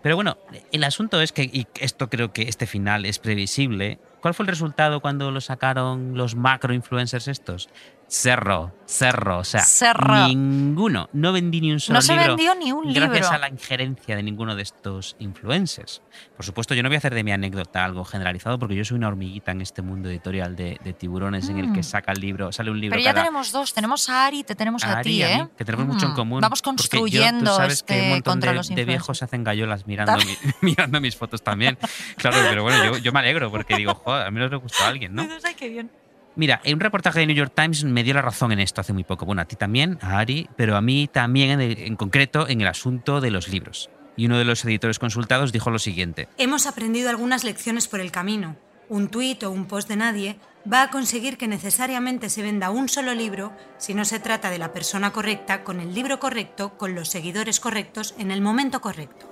Pero 0.02 0.16
bueno, 0.16 0.36
el 0.72 0.82
asunto 0.82 1.20
es 1.20 1.30
que, 1.30 1.44
y 1.44 1.66
esto 1.78 2.10
creo 2.10 2.32
que 2.32 2.42
este 2.42 2.66
final 2.66 3.06
es 3.06 3.20
previsible, 3.20 4.00
¿cuál 4.20 4.34
fue 4.34 4.42
el 4.42 4.48
resultado 4.48 5.00
cuando 5.00 5.30
lo 5.30 5.40
sacaron 5.40 6.16
los 6.16 6.34
macro 6.34 6.74
influencers 6.74 7.28
estos? 7.28 7.68
Cerro, 8.14 8.74
cerro, 8.84 9.38
o 9.38 9.44
sea, 9.44 9.62
Cerro. 9.64 10.28
ninguno. 10.28 11.08
No 11.14 11.32
vendí 11.32 11.62
ni 11.62 11.72
un 11.72 11.80
solo 11.80 11.96
No 11.96 12.02
se 12.02 12.12
libro. 12.12 12.36
vendió 12.36 12.54
ni 12.54 12.70
un 12.70 12.92
Gracias 12.92 13.10
libro. 13.22 13.28
a 13.30 13.38
la 13.38 13.48
injerencia 13.48 14.14
de 14.16 14.22
ninguno 14.22 14.54
de 14.54 14.60
estos 14.62 15.16
influencers. 15.18 16.02
Por 16.36 16.44
supuesto, 16.44 16.74
yo 16.74 16.82
no 16.82 16.90
voy 16.90 16.96
a 16.96 16.98
hacer 16.98 17.14
de 17.14 17.24
mi 17.24 17.32
anécdota 17.32 17.86
algo 17.86 18.04
generalizado 18.04 18.58
porque 18.58 18.74
yo 18.76 18.84
soy 18.84 18.98
una 18.98 19.08
hormiguita 19.08 19.52
en 19.52 19.62
este 19.62 19.80
mundo 19.80 20.10
editorial 20.10 20.54
de, 20.56 20.78
de 20.84 20.92
tiburones 20.92 21.48
en 21.48 21.56
el 21.58 21.72
que 21.72 21.80
Mm. 21.80 21.84
saca 21.84 22.12
el 22.12 22.20
libro, 22.20 22.52
sale 22.52 22.70
un 22.70 22.82
libro 22.82 22.96
Pero 22.96 23.02
ya 23.02 23.14
cada, 23.14 23.24
tenemos 23.24 23.50
dos. 23.50 23.72
Tenemos 23.72 24.06
a 24.10 24.26
Ari 24.26 24.44
te 24.44 24.54
tenemos 24.56 24.84
a, 24.84 24.98
a 24.98 25.00
ti, 25.00 25.22
¿eh? 25.22 25.44
mí, 25.44 25.48
que 25.56 25.64
tenemos 25.64 25.86
mucho 25.86 26.04
en 26.04 26.12
Mm. 26.12 26.16
común. 26.16 26.40
Vamos 26.42 26.60
porque 26.60 26.66
yo- 26.98 27.00
construyendo 27.00 27.50
tú 27.50 27.56
sabes 27.56 27.82
que 27.82 27.94
este 27.94 28.04
un 28.04 28.10
montón 28.10 28.32
contra 28.34 28.50
de, 28.50 28.56
los 28.58 28.68
de 28.68 28.84
viejos 28.84 29.22
hacen 29.22 29.42
gallolas 29.42 29.86
mirando, 29.86 30.18
mi- 30.18 30.36
mirando 30.60 31.00
mis 31.00 31.16
fotos 31.16 31.42
también. 31.42 31.78
Claro, 32.18 32.36
pero 32.46 32.62
bueno, 32.62 32.84
yo, 32.84 32.98
yo 32.98 33.10
me 33.10 33.20
alegro 33.20 33.50
porque 33.50 33.74
digo, 33.74 33.94
joder, 33.94 34.26
al 34.26 34.32
menos 34.32 34.50
le 34.50 34.58
gustó 34.58 34.84
a 34.84 34.88
alguien, 34.88 35.14
¿no? 35.14 35.22
Ay, 35.22 35.54
qué 35.54 35.70
bien. 35.70 35.90
Mira, 36.34 36.62
un 36.66 36.80
reportaje 36.80 37.20
de 37.20 37.26
New 37.26 37.36
York 37.36 37.52
Times 37.54 37.84
me 37.84 38.02
dio 38.02 38.14
la 38.14 38.22
razón 38.22 38.52
en 38.52 38.60
esto 38.60 38.80
hace 38.80 38.92
muy 38.94 39.04
poco. 39.04 39.26
Bueno, 39.26 39.42
a 39.42 39.44
ti 39.44 39.56
también, 39.56 39.98
a 40.00 40.18
Ari, 40.18 40.48
pero 40.56 40.76
a 40.76 40.80
mí 40.80 41.08
también 41.12 41.50
en, 41.50 41.60
el- 41.60 41.78
en 41.78 41.96
concreto 41.96 42.48
en 42.48 42.60
el 42.62 42.68
asunto 42.68 43.20
de 43.20 43.30
los 43.30 43.48
libros. 43.48 43.90
Y 44.16 44.26
uno 44.26 44.38
de 44.38 44.44
los 44.44 44.64
editores 44.64 44.98
consultados 44.98 45.52
dijo 45.52 45.70
lo 45.70 45.78
siguiente. 45.78 46.28
Hemos 46.38 46.66
aprendido 46.66 47.10
algunas 47.10 47.44
lecciones 47.44 47.86
por 47.88 48.00
el 48.00 48.10
camino. 48.10 48.56
Un 48.88 49.08
tuit 49.08 49.42
o 49.42 49.50
un 49.50 49.66
post 49.66 49.88
de 49.88 49.96
nadie 49.96 50.36
va 50.70 50.82
a 50.82 50.90
conseguir 50.90 51.36
que 51.38 51.48
necesariamente 51.48 52.28
se 52.30 52.42
venda 52.42 52.70
un 52.70 52.88
solo 52.88 53.14
libro 53.14 53.52
si 53.78 53.94
no 53.94 54.04
se 54.04 54.18
trata 54.20 54.50
de 54.50 54.58
la 54.58 54.72
persona 54.72 55.12
correcta, 55.12 55.64
con 55.64 55.80
el 55.80 55.94
libro 55.94 56.18
correcto, 56.18 56.76
con 56.76 56.94
los 56.94 57.08
seguidores 57.08 57.58
correctos, 57.60 58.14
en 58.18 58.30
el 58.30 58.40
momento 58.42 58.80
correcto. 58.80 59.30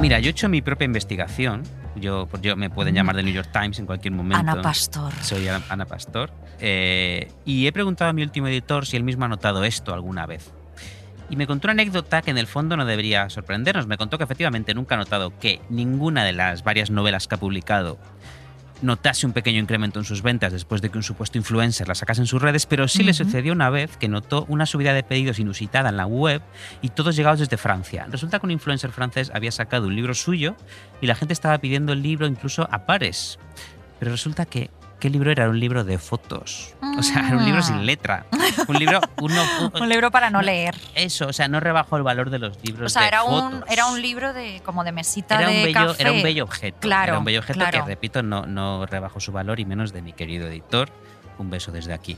Mira, 0.00 0.18
yo 0.20 0.28
he 0.28 0.30
hecho 0.30 0.48
mi 0.48 0.62
propia 0.62 0.84
investigación. 0.86 1.62
Yo, 2.00 2.28
yo 2.40 2.56
me 2.56 2.70
pueden 2.70 2.94
llamar 2.94 3.16
de 3.16 3.22
New 3.22 3.34
York 3.34 3.50
Times 3.52 3.78
en 3.78 3.86
cualquier 3.86 4.14
momento. 4.14 4.38
Ana 4.38 4.62
Pastor. 4.62 5.12
Soy 5.22 5.48
Ana 5.48 5.62
Ana 5.68 5.86
Pastor. 5.86 6.30
Eh, 6.60 7.30
y 7.44 7.66
he 7.66 7.72
preguntado 7.72 8.10
a 8.10 8.12
mi 8.12 8.22
último 8.22 8.48
editor 8.48 8.86
si 8.86 8.96
él 8.96 9.04
mismo 9.04 9.24
ha 9.24 9.28
notado 9.28 9.64
esto 9.64 9.94
alguna 9.94 10.26
vez. 10.26 10.50
Y 11.30 11.36
me 11.36 11.46
contó 11.46 11.66
una 11.66 11.72
anécdota 11.72 12.22
que 12.22 12.30
en 12.30 12.38
el 12.38 12.46
fondo 12.46 12.76
no 12.76 12.86
debería 12.86 13.28
sorprendernos. 13.28 13.86
Me 13.86 13.98
contó 13.98 14.16
que 14.16 14.24
efectivamente 14.24 14.72
nunca 14.72 14.94
ha 14.94 14.98
notado 14.98 15.38
que 15.38 15.60
ninguna 15.68 16.24
de 16.24 16.32
las 16.32 16.64
varias 16.64 16.90
novelas 16.90 17.28
que 17.28 17.34
ha 17.34 17.38
publicado 17.38 17.98
notase 18.82 19.26
un 19.26 19.32
pequeño 19.32 19.60
incremento 19.60 19.98
en 19.98 20.04
sus 20.04 20.22
ventas 20.22 20.52
después 20.52 20.80
de 20.80 20.90
que 20.90 20.98
un 20.98 21.02
supuesto 21.02 21.38
influencer 21.38 21.88
la 21.88 21.94
sacase 21.94 22.20
en 22.20 22.26
sus 22.26 22.40
redes, 22.40 22.66
pero 22.66 22.88
sí 22.88 23.02
le 23.02 23.14
sucedió 23.14 23.52
una 23.52 23.70
vez 23.70 23.96
que 23.96 24.08
notó 24.08 24.44
una 24.48 24.66
subida 24.66 24.92
de 24.92 25.02
pedidos 25.02 25.38
inusitada 25.38 25.88
en 25.88 25.96
la 25.96 26.06
web 26.06 26.42
y 26.82 26.90
todos 26.90 27.16
llegados 27.16 27.40
desde 27.40 27.56
Francia. 27.56 28.06
Resulta 28.10 28.38
que 28.38 28.46
un 28.46 28.52
influencer 28.52 28.90
francés 28.90 29.30
había 29.34 29.52
sacado 29.52 29.86
un 29.86 29.96
libro 29.96 30.14
suyo 30.14 30.56
y 31.00 31.06
la 31.06 31.14
gente 31.14 31.32
estaba 31.32 31.58
pidiendo 31.58 31.92
el 31.92 32.02
libro 32.02 32.26
incluso 32.26 32.68
a 32.70 32.86
pares. 32.86 33.38
Pero 33.98 34.12
resulta 34.12 34.46
que 34.46 34.70
¿qué 35.00 35.10
libro 35.10 35.30
era? 35.30 35.44
Era 35.44 35.50
un 35.50 35.60
libro 35.60 35.84
de 35.84 35.98
fotos. 35.98 36.74
O 36.98 37.02
sea, 37.02 37.26
era 37.28 37.36
un 37.36 37.44
libro 37.44 37.60
Ah. 37.60 37.64
sin 37.64 37.86
letra. 37.86 38.26
Un 38.66 38.76
libro 38.78 39.00
uno, 39.22 39.42
un- 39.72 39.82
Un 39.82 39.88
libro 39.88 40.10
para 40.10 40.30
no 40.30 40.42
leer. 40.42 40.74
eso, 40.94 41.26
o 41.28 41.32
sea, 41.32 41.48
no 41.48 41.60
rebajó 41.60 41.96
el 41.96 42.02
valor 42.02 42.30
de 42.30 42.38
los 42.38 42.58
libros 42.62 42.86
O 42.86 42.88
sea, 42.92 43.02
de 43.02 43.08
era 43.08 43.22
un, 43.22 43.52
fotos. 43.52 43.70
era 43.70 43.86
un 43.86 44.02
libro 44.02 44.32
de 44.32 44.60
como 44.64 44.84
de 44.84 44.92
mesita 44.92 45.36
Era 45.38 45.48
un, 45.48 45.54
de 45.54 45.62
bello, 45.64 45.86
café. 45.88 46.02
era 46.02 46.12
un 46.12 46.22
bello 46.22 46.44
objeto. 46.44 46.78
Claro, 46.80 47.12
Era 47.12 47.18
un 47.18 47.24
bello 47.24 47.38
objeto 47.40 47.58
claro. 47.60 47.84
que, 47.84 47.88
repito, 47.88 48.22
no, 48.22 48.46
no 48.46 48.86
rebajó 48.86 49.20
su 49.20 49.32
valor 49.32 49.60
y 49.60 49.64
menos 49.64 49.92
de 49.92 50.02
mi 50.02 50.12
querido 50.12 50.46
editor. 50.48 50.90
Un 51.38 51.50
beso 51.50 51.70
desde 51.70 51.92
aquí. 51.92 52.16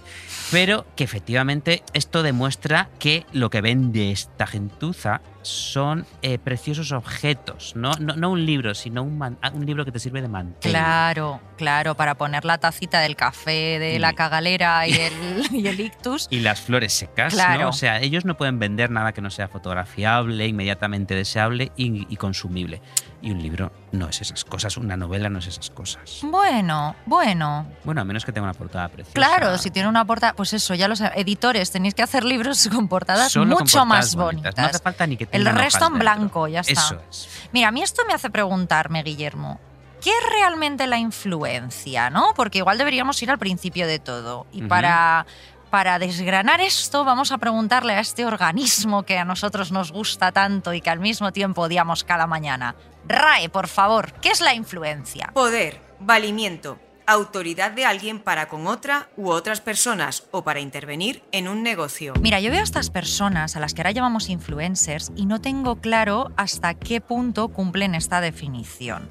Pero 0.50 0.86
que 0.96 1.04
efectivamente 1.04 1.82
esto 1.92 2.22
demuestra 2.22 2.88
que 2.98 3.26
lo 3.32 3.50
que 3.50 3.60
vende 3.60 4.12
esta 4.12 4.46
gentuza 4.46 5.20
son 5.42 6.06
eh, 6.22 6.38
preciosos 6.38 6.92
objetos. 6.92 7.74
No, 7.76 7.92
no, 8.00 8.14
no 8.16 8.30
un 8.30 8.44
libro, 8.44 8.74
sino 8.74 9.02
un, 9.02 9.18
man- 9.18 9.38
un 9.54 9.64
libro 9.66 9.84
que 9.84 9.92
te 9.92 9.98
sirve 9.98 10.20
de 10.22 10.28
mantel. 10.28 10.70
Claro, 10.72 11.40
claro, 11.56 11.94
para 11.94 12.14
poner 12.16 12.44
la 12.44 12.58
tacita 12.58 13.00
del 13.00 13.16
café 13.16 13.78
de 13.78 13.94
Y- 13.96 13.98
la 13.98 14.12
cagalera 14.12 14.86
y 14.86 14.92
el, 15.00 15.12
y 15.52 15.66
el 15.66 15.80
ictus. 15.80 16.26
Y 16.30 16.40
las 16.40 16.60
flores 16.60 16.92
secas, 16.92 17.32
Claro. 17.34 17.62
¿no? 17.62 17.68
O 17.70 17.72
sea, 17.72 18.00
ellos 18.00 18.24
no 18.24 18.36
pueden 18.36 18.58
vender 18.58 18.90
nada 18.90 19.12
que 19.12 19.20
no 19.20 19.30
sea 19.30 19.48
fotografiable, 19.48 20.46
inmediatamente 20.46 21.14
deseable 21.14 21.72
y, 21.76 22.06
y 22.12 22.16
consumible. 22.16 22.82
Y 23.22 23.30
un 23.32 23.42
libro 23.42 23.70
no 23.92 24.08
es 24.08 24.20
esas 24.22 24.44
cosas, 24.46 24.78
una 24.78 24.96
novela 24.96 25.28
no 25.28 25.40
es 25.40 25.46
esas 25.46 25.68
cosas. 25.70 26.20
Bueno, 26.22 26.96
bueno. 27.04 27.66
Bueno, 27.84 28.00
a 28.00 28.04
menos 28.04 28.24
que 28.24 28.32
tenga 28.32 28.44
una 28.46 28.54
portada 28.54 28.88
preciosa. 28.88 29.12
Claro, 29.14 29.58
si 29.58 29.70
tiene 29.70 29.88
una 29.90 30.06
portada, 30.06 30.32
pues 30.34 30.54
eso, 30.54 30.74
ya 30.74 30.88
los 30.88 31.02
editores 31.02 31.70
tenéis 31.70 31.94
que 31.94 32.02
hacer 32.02 32.24
libros 32.24 32.66
con 32.72 32.88
portadas 32.88 33.30
Solo 33.32 33.56
con 33.56 33.64
mucho 33.64 33.78
portadas 33.78 33.86
más 33.88 34.14
bonitas. 34.16 34.54
bonitas. 34.54 34.56
No 34.64 34.70
hace 34.70 34.78
falta 34.82 35.06
ni 35.06 35.16
que 35.18 35.26
El 35.32 35.44
resto 35.46 35.86
en 35.86 35.92
dentro. 35.92 35.98
blanco, 35.98 36.48
ya 36.48 36.60
está. 36.60 36.72
Eso 36.72 37.00
es. 37.10 37.28
Mira, 37.52 37.68
a 37.68 37.70
mí 37.70 37.82
esto 37.82 38.02
me 38.06 38.14
hace 38.14 38.30
preguntarme, 38.30 39.02
Guillermo, 39.02 39.60
¿qué 40.00 40.10
es 40.10 40.30
realmente 40.30 40.86
la 40.86 40.98
influencia, 40.98 42.10
no? 42.10 42.32
Porque 42.34 42.58
igual 42.58 42.78
deberíamos 42.78 43.22
ir 43.22 43.30
al 43.30 43.38
principio 43.38 43.86
de 43.86 43.98
todo. 43.98 44.46
Y 44.52 44.62
para, 44.62 45.26
para 45.70 45.98
desgranar 45.98 46.60
esto, 46.60 47.04
vamos 47.04 47.32
a 47.32 47.38
preguntarle 47.38 47.94
a 47.94 48.00
este 48.00 48.24
organismo 48.24 49.04
que 49.04 49.18
a 49.18 49.24
nosotros 49.24 49.72
nos 49.72 49.92
gusta 49.92 50.32
tanto 50.32 50.74
y 50.74 50.80
que 50.80 50.90
al 50.90 51.00
mismo 51.00 51.32
tiempo 51.32 51.62
odiamos 51.62 52.04
cada 52.04 52.26
mañana. 52.26 52.74
RAE, 53.06 53.48
por 53.48 53.68
favor, 53.68 54.12
¿qué 54.20 54.30
es 54.30 54.40
la 54.40 54.54
influencia? 54.54 55.30
Poder, 55.32 55.80
valimiento, 56.00 56.78
autoridad 57.12 57.72
de 57.72 57.84
alguien 57.84 58.20
para 58.20 58.48
con 58.48 58.66
otra 58.66 59.08
u 59.16 59.30
otras 59.30 59.60
personas 59.60 60.24
o 60.30 60.42
para 60.44 60.60
intervenir 60.60 61.22
en 61.32 61.48
un 61.48 61.62
negocio. 61.62 62.14
Mira, 62.20 62.40
yo 62.40 62.50
veo 62.50 62.60
a 62.60 62.64
estas 62.64 62.90
personas 62.90 63.56
a 63.56 63.60
las 63.60 63.74
que 63.74 63.80
ahora 63.80 63.92
llamamos 63.92 64.28
influencers 64.28 65.12
y 65.16 65.26
no 65.26 65.40
tengo 65.40 65.76
claro 65.76 66.30
hasta 66.36 66.74
qué 66.74 67.00
punto 67.00 67.48
cumplen 67.48 67.94
esta 67.94 68.20
definición. 68.20 69.08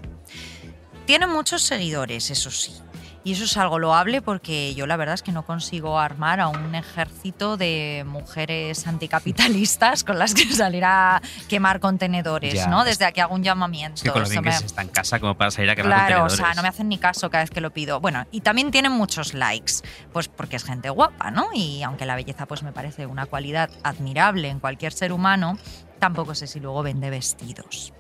Tienen 1.06 1.30
muchos 1.30 1.64
seguidores, 1.64 2.30
eso 2.30 2.52
sí. 2.52 2.74
Y 3.24 3.34
eso 3.34 3.44
es 3.44 3.58
algo 3.58 3.80
loable 3.80 4.22
porque 4.22 4.74
yo 4.76 4.88
la 4.88 4.96
verdad 4.96 5.14
es 5.16 5.22
que 5.24 5.32
no 5.34 5.44
consigo 5.46 6.00
armar 6.00 6.40
a 6.40 6.48
un 6.48 6.74
ejército 6.74 7.58
de 7.58 8.06
mujeres 8.08 8.88
anticapitalistas 8.88 10.04
con 10.06 10.18
las 10.18 10.34
que 10.34 10.46
salir 10.54 10.86
a 10.86 11.22
quemar 11.50 11.80
contenedores, 11.82 12.54
Ya. 12.54 12.68
¿no? 12.68 12.84
Desde 12.86 13.06
aquí 13.06 13.20
hago 13.20 13.36
un 13.36 13.44
llamamiento. 13.44 13.96
Es 13.96 14.04
que 14.04 14.12
con 14.12 14.24
lo 14.24 14.30
bien 14.30 14.44
que 14.44 14.50
me- 14.50 14.56
se 14.58 14.66
está 14.66 14.82
en 14.82 14.88
casa 14.88 15.20
como 15.20 15.36
para 15.36 15.52
salir 15.52 15.70
a 15.70 15.76
quemar 15.76 15.90
Claro, 15.92 16.04
o 16.04 16.08
contenedores. 16.28 16.38
sea, 16.38 16.54
no 16.56 16.62
me 16.62 16.68
hacen 16.70 16.88
ni 16.90 16.98
caso 16.98 17.30
cada 17.30 17.44
vez 17.44 17.50
que 17.52 17.62
lo 17.62 17.72
pido. 17.72 18.00
Bueno, 18.00 18.26
y 18.32 18.40
también 18.42 18.72
tienen 18.72 18.94
muchos 18.94 19.34
likes, 19.34 19.74
pues 20.14 20.30
porque 20.30 20.56
es 20.56 20.64
gente 20.64 20.90
guapa, 20.90 21.30
¿no? 21.30 21.50
Y 21.54 21.84
aunque 21.84 22.06
la 22.06 22.16
belleza 22.16 22.46
pues 22.46 22.64
me 22.64 22.72
parece 22.72 23.06
una 23.06 23.26
cualidad 23.26 23.70
admirable 23.84 24.48
en 24.50 24.60
cualquier 24.60 24.94
ser 24.94 25.12
humano, 25.12 25.58
tampoco 26.00 26.36
sé 26.36 26.48
si 26.48 26.60
luego 26.62 26.84
vende 26.84 27.10
vestidos. 27.10 27.94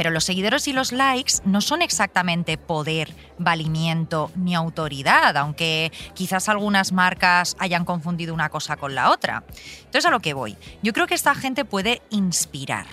Pero 0.00 0.10
los 0.12 0.24
seguidores 0.24 0.66
y 0.66 0.72
los 0.72 0.92
likes 0.92 1.34
no 1.44 1.60
son 1.60 1.82
exactamente 1.82 2.56
poder, 2.56 3.14
valimiento 3.36 4.30
ni 4.34 4.54
autoridad, 4.54 5.36
aunque 5.36 5.92
quizás 6.14 6.48
algunas 6.48 6.92
marcas 6.92 7.54
hayan 7.58 7.84
confundido 7.84 8.32
una 8.32 8.48
cosa 8.48 8.78
con 8.78 8.94
la 8.94 9.10
otra. 9.10 9.44
Entonces 9.80 10.06
a 10.06 10.10
lo 10.10 10.20
que 10.20 10.32
voy, 10.32 10.56
yo 10.82 10.94
creo 10.94 11.06
que 11.06 11.12
esta 11.12 11.34
gente 11.34 11.66
puede 11.66 12.00
inspirar, 12.08 12.86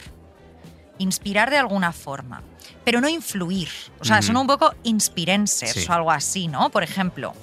inspirar 0.98 1.50
de 1.50 1.60
alguna 1.60 1.94
forma, 1.94 2.42
pero 2.84 3.00
no 3.00 3.08
influir. 3.08 3.70
O 4.02 4.04
sea, 4.04 4.22
son 4.22 4.36
un 4.36 4.46
poco 4.46 4.76
inspirencers 4.84 5.72
Sí. 5.72 5.86
o 5.90 5.94
algo 5.94 6.12
así, 6.12 6.50
¿no? 6.50 6.70
Por 6.72 6.84
ejemplo, 6.84 7.34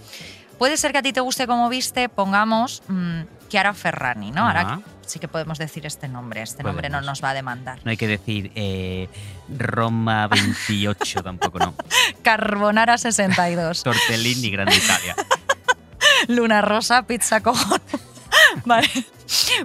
Puede 0.59 0.77
ser 0.77 0.93
que 0.93 0.99
a 0.99 1.03
ti 1.03 1.13
te 1.13 1.21
guste 1.21 1.49
como 1.49 1.69
viste, 1.69 2.09
pongamos 2.09 2.83
mm, 2.87 3.23
Chiara 3.49 3.75
Ferrani, 3.75 4.31
¿no? 4.31 4.47
Sí 5.07 5.19
que 5.19 5.29
podemos 5.29 5.59
decir 5.59 5.87
este 5.87 6.09
nombre. 6.09 6.43
Este 6.43 6.63
nombre 6.63 6.89
no 6.89 7.01
nos 7.01 7.23
va 7.23 7.31
a 7.31 7.35
demandar. 7.35 7.81
No 7.85 7.91
hay 7.91 7.97
que 7.97 8.09
decir 8.09 8.53
eh, 8.55 9.09
Roma 9.49 10.27
28 10.29 11.23
tampoco, 11.25 11.59
no. 11.59 11.75
Carbonara 12.23 12.99
62. 12.99 13.83
Tortellini 13.83 14.51
Grande 14.51 14.77
Italia. 14.77 15.17
Luna 16.29 16.63
rosa, 16.63 17.07
pizza 17.07 17.41
cojón. 17.41 17.81
Vale. 18.65 18.89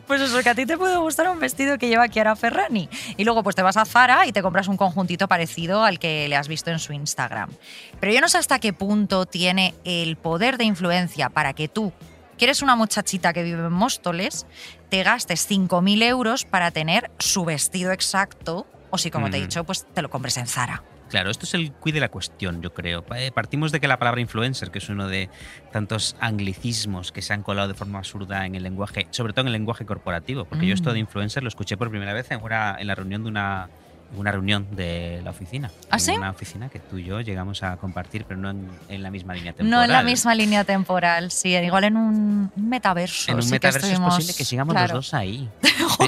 Pues 0.08 0.22
eso, 0.22 0.42
que 0.42 0.50
a 0.50 0.56
ti 0.56 0.66
te 0.66 0.78
puede 0.78 0.98
gustar 0.98 1.30
un 1.30 1.40
vestido 1.40 1.78
que 1.78 1.88
lleva 1.88 2.08
Chiara 2.08 2.36
Ferrani. 2.36 2.90
Y 3.18 3.24
luego 3.24 3.44
pues 3.44 3.56
te 3.56 3.62
vas 3.62 3.78
a 3.78 3.86
Zara 3.86 4.26
y 4.26 4.32
te 4.32 4.42
compras 4.42 4.68
un 4.68 4.78
conjuntito 4.78 5.28
parecido 5.28 5.84
al 5.84 6.00
que 6.00 6.28
le 6.28 6.36
has 6.36 6.48
visto 6.48 6.72
en 6.72 6.80
su 6.80 6.94
Instagram. 6.94 7.52
Pero 8.00 8.14
yo 8.14 8.22
no 8.22 8.30
sé 8.30 8.38
hasta 8.38 8.60
qué 8.60 8.74
punto 8.74 9.26
tiene 9.26 9.76
el 9.84 10.16
poder 10.16 10.58
de 10.58 10.64
influencia 10.64 11.30
para 11.30 11.54
que 11.54 11.68
tú, 11.68 11.92
que 12.38 12.46
eres 12.46 12.62
una 12.62 12.76
muchachita 12.76 13.34
que 13.34 13.44
vive 13.44 13.66
en 13.66 13.74
Móstoles, 13.74 14.46
te 14.90 15.04
gastes 15.04 15.48
5.000 15.50 16.02
euros 16.04 16.46
para 16.46 16.72
tener 16.72 17.12
su 17.20 17.46
vestido 17.46 17.92
exacto. 17.92 18.68
O 18.92 18.98
si, 18.98 19.12
como 19.12 19.30
te 19.30 19.38
he 19.38 19.42
dicho, 19.42 19.64
pues 19.64 19.86
te 19.94 20.02
lo 20.02 20.10
compres 20.10 20.38
en 20.38 20.48
Zara. 20.48 20.84
Claro, 21.10 21.32
esto 21.32 21.46
es 21.46 21.54
el 21.56 21.72
quid 21.74 21.94
de 21.96 22.00
la 22.02 22.10
cuestión, 22.10 22.62
yo 22.62 22.72
creo. 22.74 23.04
Eh, 23.16 23.32
Partimos 23.32 23.72
de 23.72 23.80
que 23.80 23.88
la 23.88 23.98
palabra 23.98 24.22
influencer, 24.22 24.70
que 24.70 24.78
es 24.78 24.90
uno 24.90 25.08
de 25.08 25.30
tantos 25.72 26.16
anglicismos 26.20 27.12
que 27.12 27.22
se 27.24 27.34
han 27.34 27.42
colado 27.44 27.68
de 27.68 27.74
forma 27.74 27.98
absurda 28.00 28.46
en 28.46 28.54
el 28.56 28.62
lenguaje, 28.64 29.08
sobre 29.12 29.34
todo 29.34 29.42
en 29.42 29.48
el 29.48 29.54
lenguaje 29.54 29.86
corporativo, 29.86 30.46
porque 30.46 30.68
yo 30.68 30.74
esto 30.76 30.90
de 30.94 31.00
Mm. 31.00 31.06
influencer 31.06 31.42
lo 31.44 31.50
escuché 31.50 31.78
por 31.78 31.90
primera 31.90 32.14
vez 32.14 32.30
en, 32.32 32.42
una- 32.44 32.76
en 32.80 32.86
la 32.88 32.94
reunión 32.96 33.24
de 33.24 33.30
una, 33.30 33.70
una 34.16 34.32
reunión 34.32 34.68
de 34.72 35.22
la 35.24 35.30
oficina. 35.30 35.72
¿Ah, 35.90 36.00
sí? 36.00 36.12
Una 36.12 36.32
oficina 36.32 36.70
que 36.70 36.80
tú 36.80 36.98
y 36.98 37.04
yo 37.06 37.22
llegamos 37.22 37.62
a 37.64 37.78
compartir, 37.78 38.26
pero 38.28 38.40
no 38.40 38.50
en, 38.50 38.68
en 38.90 39.04
la 39.04 39.12
misma 39.12 39.34
línea 39.36 39.52
No 39.52 39.58
temporal. 39.58 39.84
en 39.86 39.92
la 39.92 40.04
misma 40.04 40.36
línea 40.36 40.64
temporal, 40.64 41.32
sí, 41.32 41.50
igual 41.56 41.84
en 41.84 41.98
un 41.98 42.52
metaverso. 42.56 43.32
En 43.32 43.38
un 43.38 43.44
sí 43.44 43.52
metaverso 43.52 43.88
es 43.88 44.00
posible 44.00 44.34
que 44.36 44.46
sigamos 44.46 44.74
claro. 44.74 44.96
los 44.96 45.06
dos 45.06 45.14
ahí. 45.14 45.50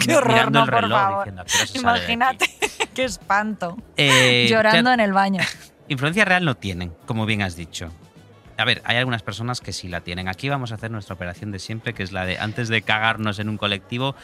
Qué 0.05 0.15
horror, 0.15 0.51
no, 0.51 0.63
el 0.63 0.69
por 0.69 0.81
reloj 0.81 0.99
favor. 0.99 1.25
diciendo. 1.25 1.43
Imagínate, 1.75 2.49
qué 2.95 3.03
espanto. 3.03 3.77
Eh, 3.97 4.47
Llorando 4.49 4.91
en 4.91 4.99
el 4.99 5.13
baño. 5.13 5.41
Influencia 5.87 6.25
real 6.25 6.43
no 6.45 6.55
tienen, 6.55 6.93
como 7.05 7.25
bien 7.25 7.41
has 7.41 7.55
dicho. 7.55 7.91
A 8.57 8.63
ver, 8.65 8.81
hay 8.85 8.97
algunas 8.97 9.23
personas 9.23 9.59
que 9.59 9.73
sí 9.73 9.87
la 9.87 10.01
tienen. 10.01 10.27
Aquí 10.27 10.47
vamos 10.47 10.71
a 10.71 10.75
hacer 10.75 10.91
nuestra 10.91 11.15
operación 11.15 11.51
de 11.51 11.59
siempre, 11.59 11.93
que 11.93 12.03
es 12.03 12.11
la 12.11 12.25
de 12.25 12.37
antes 12.37 12.69
de 12.69 12.81
cagarnos 12.83 13.39
en 13.39 13.49
un 13.49 13.57
colectivo, 13.57 14.15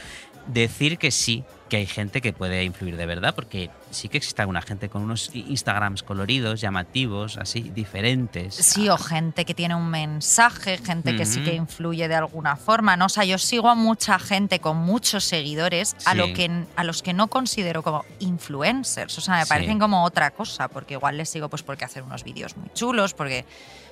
decir 0.47 0.97
que 0.97 1.11
sí, 1.11 1.43
que 1.69 1.75
hay 1.77 1.85
gente 1.85 2.21
que 2.21 2.31
puede 2.31 2.63
influir 2.63 2.95
de 2.95 3.05
verdad, 3.05 3.35
porque 3.35 3.69
sí 3.91 4.07
que 4.07 4.17
existe 4.17 4.41
alguna 4.41 4.61
gente 4.61 4.87
con 4.87 5.01
unos 5.01 5.31
Instagrams 5.33 6.01
coloridos, 6.01 6.61
llamativos, 6.61 7.37
así, 7.37 7.59
diferentes. 7.61 8.55
Sí, 8.55 8.87
o 8.87 8.97
gente 8.97 9.43
que 9.43 9.53
tiene 9.53 9.75
un 9.75 9.89
mensaje, 9.89 10.77
gente 10.77 11.15
que 11.17 11.25
sí 11.25 11.43
que 11.43 11.53
influye 11.55 12.07
de 12.07 12.15
alguna 12.15 12.55
forma. 12.55 12.95
¿no? 12.95 13.07
O 13.07 13.09
sea, 13.09 13.25
yo 13.25 13.37
sigo 13.37 13.69
a 13.69 13.75
mucha 13.75 14.17
gente 14.17 14.59
con 14.59 14.77
muchos 14.77 15.25
seguidores 15.25 15.97
a, 16.05 16.15
lo 16.15 16.31
que, 16.33 16.49
a 16.77 16.83
los 16.85 17.03
que 17.03 17.11
no 17.13 17.27
considero 17.27 17.83
como 17.83 18.05
influencers. 18.19 19.17
O 19.17 19.21
sea, 19.21 19.35
me 19.35 19.43
Sí. 19.43 19.49
parecen 19.49 19.77
como 19.77 20.03
otra 20.05 20.31
cosa, 20.31 20.69
porque 20.69 20.93
igual 20.93 21.17
les 21.17 21.29
sigo 21.29 21.49
pues 21.49 21.63
porque 21.63 21.83
hacen 21.83 22.05
unos 22.05 22.23
vídeos 22.23 22.55
muy 22.55 22.69
chulos, 22.73 23.13
porque... 23.13 23.43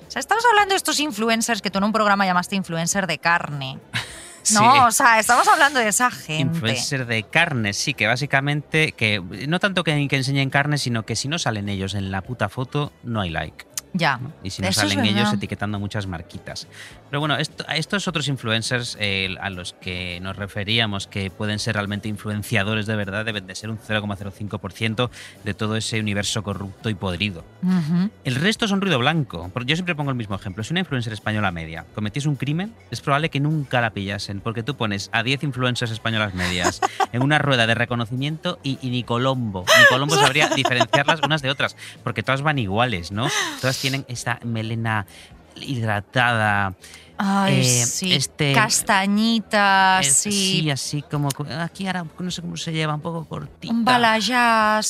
O 0.08 0.10
sea, 0.10 0.20
estamos 0.20 0.44
hablando 0.50 0.70
de 0.72 0.76
estos 0.76 0.98
influencers 1.00 1.60
que 1.60 1.70
tú 1.70 1.78
en 1.78 1.84
un 1.84 1.92
programa 1.92 2.24
llamaste 2.24 2.56
influencer 2.56 3.06
de 3.06 3.18
carne. 3.18 3.78
No, 4.54 4.72
Sí. 4.72 4.78
o 4.86 4.90
sea, 4.90 5.18
estamos 5.18 5.46
hablando 5.48 5.80
de 5.80 5.88
esa 5.88 6.10
gente. 6.10 6.42
Influencer 6.56 7.06
de 7.06 7.22
carne, 7.24 7.72
sí, 7.72 7.94
que 7.94 8.06
básicamente, 8.06 8.92
que 8.92 9.20
no 9.48 9.58
tanto 9.60 9.82
que, 9.84 10.06
que 10.08 10.16
enseñen 10.16 10.50
carne, 10.50 10.78
sino 10.78 11.04
que 11.04 11.16
si 11.16 11.28
no 11.28 11.38
salen 11.38 11.68
ellos 11.68 11.94
en 11.94 12.10
la 12.10 12.22
puta 12.22 12.48
foto, 12.48 12.92
no 13.02 13.20
hay 13.20 13.30
like. 13.30 13.66
Ya. 13.98 14.20
Y 14.42 14.50
si 14.50 14.62
no 14.62 14.68
Eso 14.68 14.82
es 14.82 14.88
salen 14.90 15.04
ellos 15.04 15.32
etiquetando 15.32 15.78
muchas 15.78 16.06
marquitas. 16.06 16.66
Pero 17.10 17.20
bueno, 17.20 17.36
esto- 17.36 17.64
a 17.68 17.76
estos 17.76 18.08
otros 18.08 18.28
influencers 18.28 18.96
eh, 19.00 19.34
a 19.40 19.50
los 19.50 19.72
que 19.74 20.18
nos 20.20 20.36
referíamos, 20.36 21.06
que 21.06 21.30
pueden 21.30 21.58
ser 21.58 21.74
realmente 21.74 22.08
influenciadores 22.08 22.86
de 22.86 22.96
verdad, 22.96 23.24
deben 23.24 23.46
de 23.46 23.54
ser 23.54 23.70
un 23.70 23.78
0,05% 23.78 25.10
de 25.44 25.54
todo 25.54 25.76
ese 25.76 26.00
universo 26.00 26.42
corrupto 26.42 26.90
y 26.90 26.94
podrido. 26.94 27.44
Ujú. 27.62 28.10
El 28.24 28.34
resto 28.36 28.68
son 28.68 28.80
ruido 28.80 28.98
blanco. 28.98 29.50
Yo 29.64 29.76
siempre 29.76 29.94
pongo 29.94 30.10
el 30.10 30.16
mismo 30.16 30.34
ejemplo. 30.36 30.62
Si 30.64 30.72
una 30.72 30.80
influencer 30.80 31.12
española 31.12 31.50
media 31.50 31.84
cometiese 31.94 32.28
un 32.28 32.36
crimen, 32.36 32.74
es 32.90 33.00
probable 33.00 33.30
que 33.30 33.40
nunca 33.40 33.80
la 33.80 33.90
pillasen, 33.90 34.40
porque 34.40 34.62
tú 34.62 34.76
pones 34.76 35.08
a 35.12 35.22
10 35.22 35.42
influencers 35.44 35.90
españolas 35.90 36.34
medias 36.34 36.80
en 37.12 37.22
una 37.22 37.38
rueda 37.38 37.66
de 37.66 37.74
reconocimiento 37.74 38.58
y, 38.62 38.78
y 38.82 38.90
ni 38.90 39.02
Colombo. 39.04 39.64
Ni 39.78 39.86
Colombo 39.86 40.14
sabría 40.20 40.48
diferenciarlas 40.48 41.20
unas 41.22 41.42
de 41.42 41.50
otras, 41.50 41.76
porque 42.04 42.22
todas 42.22 42.42
van 42.42 42.58
iguales, 42.58 43.12
¿no? 43.12 43.28
Todas 43.60 43.76
tienen 43.86 44.04
esta 44.08 44.40
melena 44.42 45.06
hidratada. 45.54 46.74
Ay, 47.18 47.60
eh, 47.60 47.86
sí. 47.86 48.12
este- 48.12 48.52
Castañitas, 48.52 50.06
sí. 50.06 50.30
Sí, 50.60 50.70
así 50.70 51.02
como. 51.02 51.28
Aquí 51.60 51.86
ahora 51.86 52.04
no 52.18 52.30
sé 52.30 52.42
cómo 52.42 52.56
se 52.56 52.72
lleva, 52.72 52.94
un 52.94 53.00
poco 53.00 53.24
cortita. 53.24 53.72
Un 53.72 53.84
balayage 53.84 54.34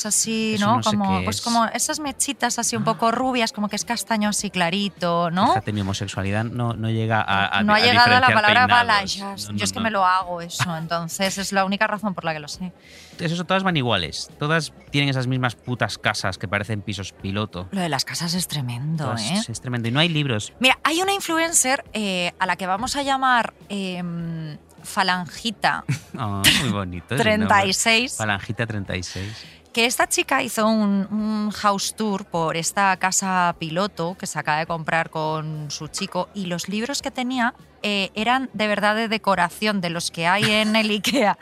así, 0.09 0.55
Eso 0.55 0.67
¿no? 0.77 0.81
como, 0.83 1.23
pues 1.25 1.37
es. 1.37 1.43
Ah. 1.43 1.45
como 1.45 1.65
esas 1.67 2.01
mechitas 2.01 2.59
así 2.59 2.77
un 2.77 2.85
poco 2.85 3.11
rubias, 3.13 3.53
como 3.53 3.69
que 3.69 3.77
es 3.77 3.85
castaño 3.85 4.29
así 4.31 4.51
clarito, 4.51 5.31
¿no? 5.31 5.49
Fíjate, 5.49 5.73
mi 5.73 5.81
homosexualidad 5.83 6.45
no, 6.45 6.73
no 6.75 6.91
llega 6.91 7.21
a. 7.21 7.59
a- 7.59 7.63
no 7.63 7.75
ha 7.75 7.81
llegado 7.81 8.15
a 8.17 8.21
la 8.21 8.29
palabra 8.33 8.67
balayage. 8.67 9.21
No, 9.21 9.37
Yo 9.57 9.65
es 9.65 9.73
que 9.73 9.81
me 9.81 9.91
lo 9.91 10.05
hago 10.05 10.41
eso, 10.41 10.77
entonces 10.77 11.39
es 11.39 11.53
la 11.53 11.65
única 11.65 11.87
razón 11.87 12.15
por 12.15 12.25
la 12.25 12.33
que 12.33 12.41
lo 12.41 12.49
sé. 12.49 12.73
Eso, 13.19 13.45
todas 13.45 13.63
van 13.63 13.77
iguales. 13.79 14.29
Todas 14.39 14.75
tienen 14.91 15.09
esas 15.09 15.27
mismas 15.27 15.55
putas 15.55 15.97
casas 15.97 16.37
que 16.37 16.49
parecen 16.49 16.83
pisos 16.83 17.13
piloto. 17.13 17.67
Lo 17.71 17.81
de 17.81 17.89
las 17.89 18.05
casas 18.05 18.35
es 18.35 18.47
tremendo, 18.47 19.05
Todas- 19.05 19.23
¿eh? 19.23 19.43
Es 19.49 19.61
tremendo. 19.61 19.89
Y 19.89 19.93
no 19.93 20.01
hay 20.01 20.11
libros. 20.11 20.53
Mira, 20.61 20.79
hay 20.85 21.01
una 21.01 21.15
influencer 21.15 21.83
eh, 21.95 22.16
a 22.39 22.47
la 22.47 22.57
que 22.57 22.67
vamos 22.67 22.97
a 22.97 23.03
llamar 23.03 23.55
Falangita 24.83 25.85
Ah, 26.19 26.43
muy 26.63 26.71
bonito. 26.71 27.15
ese 27.15 27.25
nombre. 27.39 27.49
36. 27.49 28.17
Falangita 28.17 28.67
36. 28.67 29.45
que 29.73 29.85
esta 29.85 30.09
chica 30.09 30.43
hizo 30.43 30.67
un, 30.67 31.07
un 31.11 31.51
house 31.51 31.95
tour 31.95 32.25
por 32.25 32.57
esta 32.57 32.97
casa 32.97 33.55
piloto 33.59 34.17
que 34.19 34.27
se 34.27 34.39
acaba 34.39 34.59
de 34.61 34.67
comprar 34.67 35.11
con 35.11 35.71
su 35.71 35.89
chico 35.89 36.31
y 36.35 36.47
los 36.47 36.69
libros 36.71 37.03
que 37.03 37.11
tenía 37.11 37.53
eh, 37.83 38.11
eran 38.15 38.49
de 38.55 38.69
verdad 38.69 38.97
de 38.97 39.07
decoración, 39.09 39.83
de 39.83 39.91
los 39.91 40.11
que 40.11 40.27
hay 40.27 40.45
en 40.51 40.75
el 40.77 40.89
IKEA. 40.99 41.37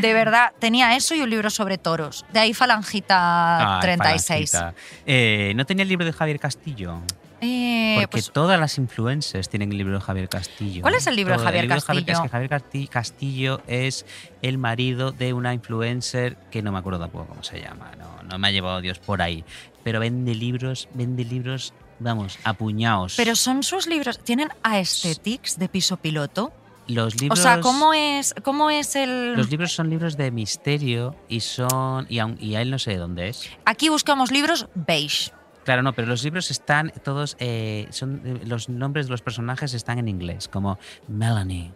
De 0.00 0.14
verdad, 0.14 0.52
tenía 0.58 0.96
eso 0.96 1.14
y 1.14 1.20
un 1.20 1.28
libro 1.28 1.50
sobre 1.50 1.76
toros. 1.76 2.24
De 2.32 2.40
ahí 2.40 2.54
Falangita 2.54 3.76
Ay, 3.76 3.82
36. 3.82 4.50
Falangita. 4.52 4.80
Eh, 5.04 5.52
¿No 5.54 5.66
tenía 5.66 5.82
el 5.82 5.88
libro 5.90 6.06
de 6.06 6.12
Javier 6.14 6.40
Castillo? 6.40 7.00
Eh, 7.40 7.94
Porque 7.96 8.08
pues, 8.08 8.30
todas 8.32 8.58
las 8.58 8.78
influencers 8.78 9.48
tienen 9.48 9.70
el 9.72 9.78
libro 9.78 9.94
de 9.94 10.00
Javier 10.00 10.28
Castillo. 10.28 10.82
¿Cuál 10.82 10.94
es 10.94 11.06
el 11.06 11.16
libro 11.16 11.36
de. 11.36 11.44
Javier 11.44 11.64
libro 11.64 11.76
de 11.76 11.82
Castillo? 11.82 12.12
es 12.12 12.20
que 12.20 12.28
Javier 12.28 12.50
Casti- 12.50 12.88
Castillo 12.88 13.60
es 13.66 14.06
el 14.42 14.56
marido 14.58 15.12
de 15.12 15.32
una 15.34 15.52
influencer 15.52 16.36
que 16.50 16.62
no 16.62 16.72
me 16.72 16.78
acuerdo 16.78 17.00
tampoco 17.00 17.26
cómo 17.26 17.42
se 17.42 17.60
llama. 17.60 17.92
No, 17.98 18.22
no 18.22 18.38
me 18.38 18.48
ha 18.48 18.50
llevado 18.50 18.80
Dios 18.80 18.98
por 18.98 19.20
ahí. 19.22 19.44
Pero 19.84 20.00
vende 20.00 20.34
libros, 20.34 20.88
vende 20.94 21.24
libros, 21.24 21.74
vamos, 22.00 22.38
apuñados. 22.44 23.14
pero 23.16 23.36
son 23.36 23.62
sus 23.62 23.86
libros, 23.86 24.18
tienen 24.18 24.48
aesthetics 24.62 25.58
de 25.58 25.68
piso 25.68 25.96
piloto. 25.98 26.52
los 26.88 27.20
libros, 27.20 27.38
O 27.38 27.42
sea, 27.42 27.60
¿cómo 27.60 27.92
es, 27.94 28.34
cómo 28.42 28.70
es 28.70 28.96
el...? 28.96 29.34
los 29.34 29.50
libros 29.50 29.72
son 29.72 29.90
libros 29.90 30.16
de 30.16 30.30
misterio 30.30 31.14
y 31.28 31.40
son 31.40 32.06
y, 32.08 32.18
y 32.40 32.54
a 32.54 32.62
él 32.62 32.70
no 32.70 32.78
sé 32.78 32.92
de 32.92 32.96
dónde 32.98 33.28
es. 33.28 33.48
Aquí 33.64 33.88
buscamos 33.88 34.30
libros 34.32 34.68
beige. 34.74 35.32
Claro, 35.66 35.82
no, 35.82 35.92
pero 35.92 36.08
los 36.08 36.22
libros 36.24 36.50
están 36.50 36.90
todos, 37.04 37.36
eh, 37.38 37.86
son 37.90 38.22
eh, 38.24 38.40
los 38.46 38.70
nombres 38.70 39.06
de 39.06 39.10
los 39.10 39.20
personajes 39.20 39.74
están 39.74 39.98
en 39.98 40.08
inglés, 40.08 40.48
como 40.48 40.78
Melanie. 41.08 41.72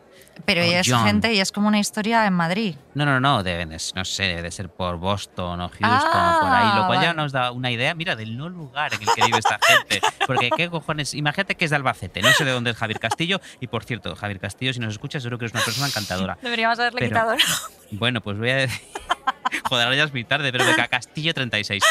Pero 0.47 0.63
ella 0.63 0.81
es 0.81 0.87
John. 0.91 1.05
gente 1.05 1.35
y 1.35 1.41
es 1.41 1.53
como 1.53 1.69
una 1.69 1.79
historia 1.79 2.25
en 2.25 2.33
Madrid. 2.33 2.75
No, 2.95 3.05
no, 3.05 3.21
no, 3.21 3.43
deben, 3.43 3.69
de- 3.71 3.81
no 3.95 4.05
sé, 4.07 4.23
debe 4.23 4.43
de 4.43 4.51
ser 4.51 4.71
por 4.71 4.97
Boston 4.97 5.61
o 5.61 5.69
Houston 5.69 5.89
Ah, 5.91 6.37
o 6.39 6.47
por 6.47 6.51
ahí, 6.57 6.79
lo 6.81 6.87
cual 6.87 7.03
ya 7.03 7.13
nos 7.13 7.33
da 7.33 7.51
una 7.53 7.71
idea, 7.71 7.95
mira, 7.95 8.17
del 8.17 8.39
no 8.39 8.49
lugar 8.49 8.95
en 8.95 9.03
el 9.03 9.09
que 9.15 9.23
vive 9.27 9.39
esta 9.39 9.59
gente. 9.63 10.01
Porque 10.27 10.51
qué 10.57 10.71
cojones, 10.71 11.13
imagínate 11.13 11.57
que 11.57 11.65
es 11.67 11.71
de 11.71 11.77
Albacete, 11.77 12.23
no 12.23 12.31
sé 12.31 12.45
de 12.45 12.53
dónde 12.53 12.71
es 12.71 12.77
Javier 12.77 13.01
Castillo, 13.01 13.41
y 13.61 13.67
por 13.67 13.85
cierto, 13.85 14.15
Javier 14.17 14.41
Castillo, 14.41 14.73
si 14.73 14.81
nos 14.81 14.93
escuchas, 14.95 15.23
seguro 15.23 15.39
que 15.39 15.45
eres 15.47 15.55
una 15.55 15.65
persona 15.65 15.89
encantadora. 15.89 16.39
Deberíamos 16.41 16.79
haberle 16.79 17.01
Pero- 17.01 17.11
quitado. 17.11 17.37
Bueno, 17.93 18.21
pues 18.21 18.39
voy 18.39 18.51
a 18.51 18.57
decir, 18.57 18.81
joder, 19.69 19.85
ahora 19.87 19.97
ya 19.97 20.05
es 20.05 20.13
muy 20.13 20.23
tarde, 20.23 20.53
pero 20.53 20.65
venga, 20.65 20.87
Castillo 20.87 21.35
36. 21.35 21.83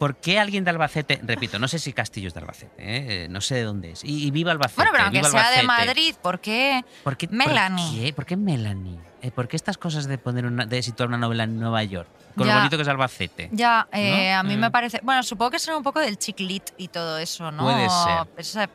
¿Por 0.00 0.16
qué 0.16 0.38
alguien 0.40 0.64
de 0.64 0.70
Albacete, 0.70 1.20
repito, 1.22 1.58
no 1.58 1.68
sé 1.68 1.78
si 1.78 1.92
Castillo 1.92 2.28
es 2.28 2.32
de 2.34 2.40
Albacete, 2.40 2.74
¿eh? 2.78 3.28
no 3.28 3.42
sé 3.42 3.56
de 3.56 3.64
dónde 3.64 3.90
es, 3.90 4.02
y, 4.02 4.26
y 4.26 4.30
viva 4.30 4.50
Albacete, 4.50 4.76
Bueno, 4.76 4.92
pero 4.92 5.04
aunque 5.04 5.22
sea 5.24 5.50
de. 5.50 5.62
Madrid, 5.62 6.14
¿por 6.22 6.40
qué? 6.40 6.82
¿Por 7.04 7.18
qué, 7.18 7.28
Melanie. 7.28 7.84
¿Por 7.84 8.00
qué, 8.06 8.12
¿Por 8.14 8.24
qué 8.26 8.36
Melanie? 8.38 8.98
Eh, 9.20 9.30
¿Por 9.30 9.46
qué 9.46 9.56
estas 9.56 9.76
cosas 9.76 10.06
de 10.06 10.16
poner 10.16 10.46
una, 10.46 10.64
de 10.64 10.82
situar 10.82 11.10
una 11.10 11.18
novela 11.18 11.44
en 11.44 11.60
Nueva 11.60 11.84
York? 11.84 12.08
Con 12.34 12.46
Ya. 12.46 12.54
lo 12.54 12.58
bonito 12.60 12.78
que 12.78 12.82
es 12.82 12.88
Albacete. 12.88 13.50
Ya, 13.52 13.86
eh, 13.92 14.30
¿No? 14.32 14.38
a 14.38 14.42
mí 14.42 14.54
Eh. 14.54 14.56
me 14.56 14.70
parece. 14.70 15.00
Bueno, 15.02 15.22
supongo 15.22 15.50
que 15.50 15.58
será 15.58 15.76
un 15.76 15.82
poco 15.82 16.00
del 16.00 16.16
chiclit 16.16 16.70
y 16.78 16.88
todo 16.88 17.18
eso, 17.18 17.52
¿no? 17.52 17.64
Puede 17.64 17.86
ser. 17.90 18.26
Esa- 18.38 18.70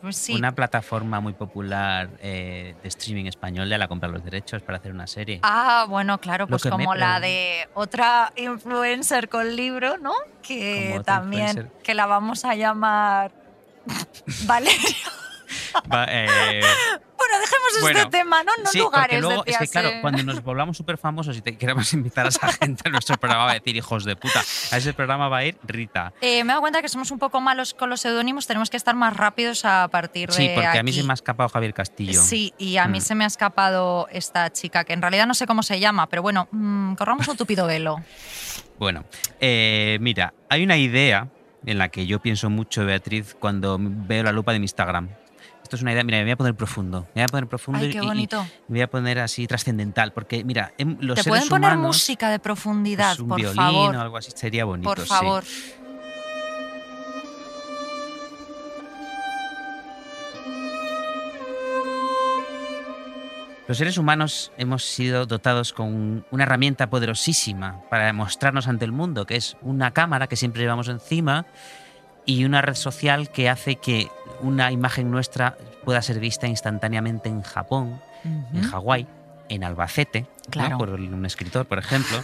pues 0.00 0.16
sí. 0.16 0.34
Una 0.34 0.52
plataforma 0.52 1.20
muy 1.20 1.32
popular 1.32 2.10
eh, 2.20 2.74
de 2.82 2.88
streaming 2.88 3.26
español 3.26 3.68
ya 3.68 3.78
la 3.78 3.88
compra 3.88 4.08
los 4.08 4.24
derechos 4.24 4.62
para 4.62 4.78
hacer 4.78 4.92
una 4.92 5.06
serie. 5.06 5.40
Ah, 5.42 5.86
bueno, 5.88 6.18
claro, 6.18 6.44
Lo 6.44 6.58
pues 6.58 6.62
como 6.64 6.94
la 6.94 7.20
de 7.20 7.68
otra 7.74 8.32
influencer 8.36 9.28
con 9.28 9.54
libro, 9.54 9.98
¿no? 9.98 10.12
Que 10.42 11.00
también, 11.04 11.48
influencer. 11.48 11.82
que 11.82 11.94
la 11.94 12.06
vamos 12.06 12.44
a 12.44 12.54
llamar 12.54 13.32
Valeria. 14.46 14.78
Va, 15.92 16.06
eh, 16.08 16.60
Bueno, 17.16 17.34
dejemos 17.40 17.68
Bueno, 17.80 17.98
este 18.00 18.10
tema, 18.10 18.42
¿no? 18.44 18.52
No 18.62 18.70
sí, 18.70 18.78
lugares, 18.78 19.20
luego, 19.20 19.44
es 19.44 19.56
que 19.56 19.64
decías, 19.64 19.70
claro, 19.70 19.88
eh. 19.88 19.98
cuando 20.00 20.22
nos 20.22 20.42
volvamos 20.42 20.76
súper 20.76 20.98
famosos 20.98 21.36
y 21.36 21.40
te 21.42 21.56
queramos 21.58 21.92
invitar 21.92 22.26
a 22.26 22.28
esa 22.28 22.46
gente 22.52 22.82
a 22.86 22.90
nuestro 22.90 23.16
programa, 23.16 23.44
va 23.46 23.50
a 23.52 23.54
decir 23.54 23.76
hijos 23.76 24.04
de 24.04 24.14
puta. 24.16 24.40
A 24.70 24.76
ese 24.76 24.92
programa 24.94 25.28
va 25.28 25.38
a 25.38 25.44
ir 25.44 25.58
Rita. 25.64 26.12
Eh, 26.20 26.44
me 26.44 26.50
he 26.50 26.52
dado 26.52 26.60
cuenta 26.60 26.80
que 26.80 26.88
somos 26.88 27.10
un 27.10 27.18
poco 27.18 27.40
malos 27.40 27.74
con 27.74 27.90
los 27.90 28.00
seudónimos, 28.00 28.46
tenemos 28.46 28.70
que 28.70 28.76
estar 28.76 28.94
más 28.94 29.16
rápidos 29.16 29.64
a 29.64 29.88
partir 29.88 30.28
de 30.28 30.34
Sí, 30.34 30.50
porque 30.54 30.78
a 30.78 30.82
mí 30.82 30.92
se 30.92 31.02
me 31.02 31.12
ha 31.12 31.14
escapado 31.14 31.48
Javier 31.48 31.74
Castillo. 31.74 32.20
Sí, 32.22 32.54
y 32.58 32.76
a 32.76 32.86
mí 32.86 32.98
Mm. 32.98 33.02
se 33.02 33.14
me 33.14 33.24
ha 33.24 33.26
escapado 33.28 34.06
esta 34.12 34.50
chica, 34.52 34.84
que 34.84 34.92
en 34.92 35.02
realidad 35.02 35.26
no 35.26 35.34
sé 35.34 35.46
cómo 35.46 35.62
se 35.62 35.80
llama, 35.80 36.08
pero 36.08 36.22
bueno, 36.22 36.48
mm, 36.52 36.94
corramos 36.94 37.26
un 37.28 37.36
tupido 37.36 37.66
velo. 37.66 38.02
Bueno, 38.78 39.04
eh, 39.40 39.98
mira, 40.00 40.34
hay 40.48 40.62
una 40.62 40.76
idea 40.76 41.28
en 41.66 41.78
la 41.78 41.88
que 41.88 42.06
yo 42.06 42.20
pienso 42.20 42.48
mucho, 42.48 42.84
Beatriz, 42.86 43.34
cuando 43.38 43.76
veo 43.80 44.22
la 44.22 44.30
lupa 44.32 44.52
de 44.52 44.60
mi 44.60 44.64
Instagram. 44.64 45.08
Esto 45.68 45.76
es 45.76 45.82
una 45.82 45.92
idea, 45.92 46.02
mira, 46.02 46.16
me 46.16 46.24
voy 46.24 46.30
a 46.30 46.36
poner 46.36 46.54
profundo. 46.54 47.00
Me 47.14 47.20
voy 47.20 47.24
a 47.24 47.26
poner 47.26 47.46
profundo 47.46 47.80
Ay, 47.82 47.88
y- 47.88 47.92
qué 47.92 47.98
y- 47.98 48.06
bonito. 48.06 48.42
me 48.68 48.76
voy 48.76 48.80
a 48.80 48.86
poner 48.88 49.18
así 49.18 49.46
trascendental, 49.46 50.14
porque 50.14 50.42
mira, 50.42 50.72
em, 50.78 50.96
los 51.00 51.16
Te 51.16 51.24
seres 51.24 51.40
pueden 51.40 51.48
poner 51.50 51.72
humanos, 51.74 51.96
música 51.96 52.30
de 52.30 52.38
profundidad, 52.38 53.08
pues, 53.10 53.20
un 53.20 53.28
por 53.28 53.36
violín 53.36 53.54
favor. 53.56 53.94
o 53.94 54.00
algo 54.00 54.16
así 54.16 54.30
sería 54.34 54.64
bonito. 54.64 54.88
Por 54.88 55.00
sí. 55.00 55.06
favor. 55.06 55.44
Los 63.66 63.76
seres 63.76 63.98
humanos 63.98 64.50
hemos 64.56 64.82
sido 64.84 65.26
dotados 65.26 65.74
con 65.74 66.24
una 66.30 66.42
herramienta 66.44 66.88
poderosísima 66.88 67.82
para 67.90 68.10
mostrarnos 68.14 68.66
ante 68.66 68.86
el 68.86 68.92
mundo, 68.92 69.26
que 69.26 69.36
es 69.36 69.58
una 69.60 69.92
cámara 69.92 70.26
que 70.26 70.36
siempre 70.36 70.62
llevamos 70.62 70.88
encima 70.88 71.44
y 72.24 72.44
una 72.46 72.62
red 72.62 72.74
social 72.74 73.30
que 73.30 73.50
hace 73.50 73.76
que 73.76 74.08
una 74.40 74.70
imagen 74.72 75.10
nuestra 75.10 75.56
pueda 75.84 76.02
ser 76.02 76.20
vista 76.20 76.46
instantáneamente 76.46 77.28
en 77.28 77.42
Japón, 77.42 78.00
en 78.24 78.60
Ujú. 78.60 78.70
Hawái, 78.70 79.06
en 79.48 79.64
Albacete, 79.64 80.22
¿no? 80.22 80.28
Claro. 80.50 80.78
por 80.78 80.90
un 80.90 81.24
escritor, 81.26 81.66
por 81.66 81.78
ejemplo. 81.78 82.22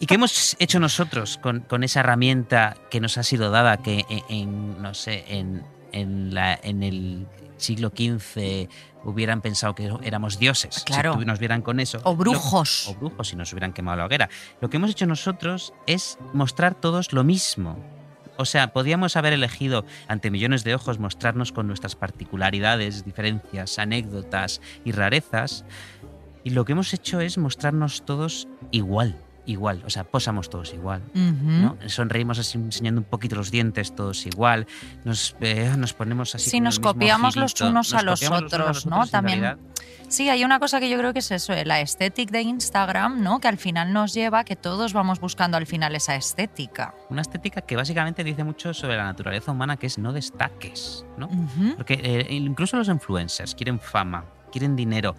¿Y 0.00 0.06
qué 0.06 0.14
hemos 0.14 0.56
hecho 0.60 0.78
nosotros 0.80 1.38
con, 1.38 1.60
con 1.60 1.82
esa 1.84 2.00
herramienta 2.00 2.76
que 2.90 3.00
nos 3.00 3.18
ha 3.18 3.22
sido 3.22 3.50
dada, 3.50 3.78
que 3.78 4.04
en, 4.08 4.22
en, 4.28 4.82
no 4.82 4.94
sé, 4.94 5.24
en, 5.28 5.64
en, 5.92 6.32
la, 6.34 6.58
en 6.62 6.82
el 6.84 7.26
siglo 7.56 7.88
XV 7.90 8.68
hubieran 9.04 9.40
pensado 9.40 9.74
que 9.74 9.90
éramos 10.02 10.38
dioses? 10.38 10.84
Claro. 10.84 11.18
Si 11.18 11.24
nos 11.24 11.38
vieran 11.40 11.62
con 11.62 11.80
eso. 11.80 11.98
O 12.04 12.10
Lo- 12.10 12.16
brujos. 12.16 12.86
o 12.88 12.94
brujos 12.94 13.28
si 13.28 13.34
nos 13.36 13.52
hubieran 13.52 13.72
quemado 13.72 13.96
la 13.98 14.04
hoguera. 14.06 14.28
Lo 14.60 14.70
que 14.70 14.76
hemos 14.76 14.90
hecho 14.90 15.06
nosotros 15.06 15.72
es 15.88 16.16
mostrar 16.32 16.74
todos 16.76 17.12
lo 17.12 17.24
mismo. 17.24 17.76
O 18.38 18.44
sea, 18.44 18.72
podíamos 18.72 19.16
haber 19.16 19.32
elegido 19.32 19.84
ante 20.06 20.30
millones 20.30 20.62
de 20.62 20.76
ojos 20.76 21.00
mostrarnos 21.00 21.50
con 21.50 21.66
nuestras 21.66 21.96
particularidades, 21.96 23.04
diferencias, 23.04 23.80
anécdotas 23.80 24.60
y 24.84 24.92
rarezas. 24.92 25.64
Y 26.44 26.50
lo 26.50 26.64
que 26.64 26.72
hemos 26.72 26.94
hecho 26.94 27.20
es 27.20 27.36
mostrarnos 27.36 28.04
todos 28.04 28.46
igual, 28.70 29.16
igual. 29.48 29.82
O 29.86 29.90
sea, 29.90 30.04
posamos 30.04 30.48
todos 30.50 30.72
igual. 30.74 31.02
¿no? 31.14 31.76
Sonreímos 31.86 32.38
así 32.38 32.58
enseñando 32.58 33.00
un 33.00 33.06
poquito 33.06 33.34
los 33.36 33.50
dientes 33.50 33.94
todos 33.94 34.26
igual. 34.26 34.66
Nos, 35.04 35.34
eh, 35.40 35.72
nos 35.76 35.92
ponemos 35.94 36.34
así. 36.34 36.50
Sí, 36.50 36.60
nos 36.60 36.78
copiamos 36.78 37.36
los 37.36 37.60
unos 37.60 37.94
a 37.94 38.02
los 38.02 38.22
otros, 38.30 38.86
¿no? 38.86 38.96
otros 38.96 39.10
También- 39.10 39.40
realidad 39.40 39.58
Sí, 40.08 40.30
hay 40.30 40.42
una 40.42 40.58
cosa 40.58 40.80
que 40.80 40.88
yo 40.88 40.96
creo 40.96 41.12
que 41.12 41.18
es 41.18 41.30
eso, 41.30 41.52
eh, 41.52 41.66
la 41.66 41.82
estética 41.82 42.32
de 42.32 42.40
Instagram, 42.40 43.22
¿no? 43.22 43.40
Que 43.40 43.48
al 43.48 43.58
final 43.58 43.92
nos 43.92 44.14
lleva 44.14 44.38
a 44.38 44.44
que 44.44 44.56
todos 44.56 44.94
vamos 44.94 45.20
buscando 45.20 45.58
al 45.58 45.66
final 45.66 45.94
esa 45.94 46.14
estética. 46.16 46.94
Una 47.10 47.20
estética 47.20 47.60
que 47.60 47.76
básicamente 47.76 48.24
dice 48.24 48.42
mucho 48.42 48.72
sobre 48.72 48.96
la 48.96 49.04
naturaleza 49.04 49.52
humana, 49.52 49.76
que 49.76 49.86
es 49.86 49.98
no 49.98 50.14
destaques, 50.14 51.04
¿no? 51.18 51.28
Porque 51.76 52.00
eh, 52.02 52.26
incluso 52.30 52.78
los 52.78 52.88
influencers 52.88 53.54
quieren 53.54 53.78
fama, 53.78 54.24
quieren 54.50 54.76
dinero, 54.76 55.14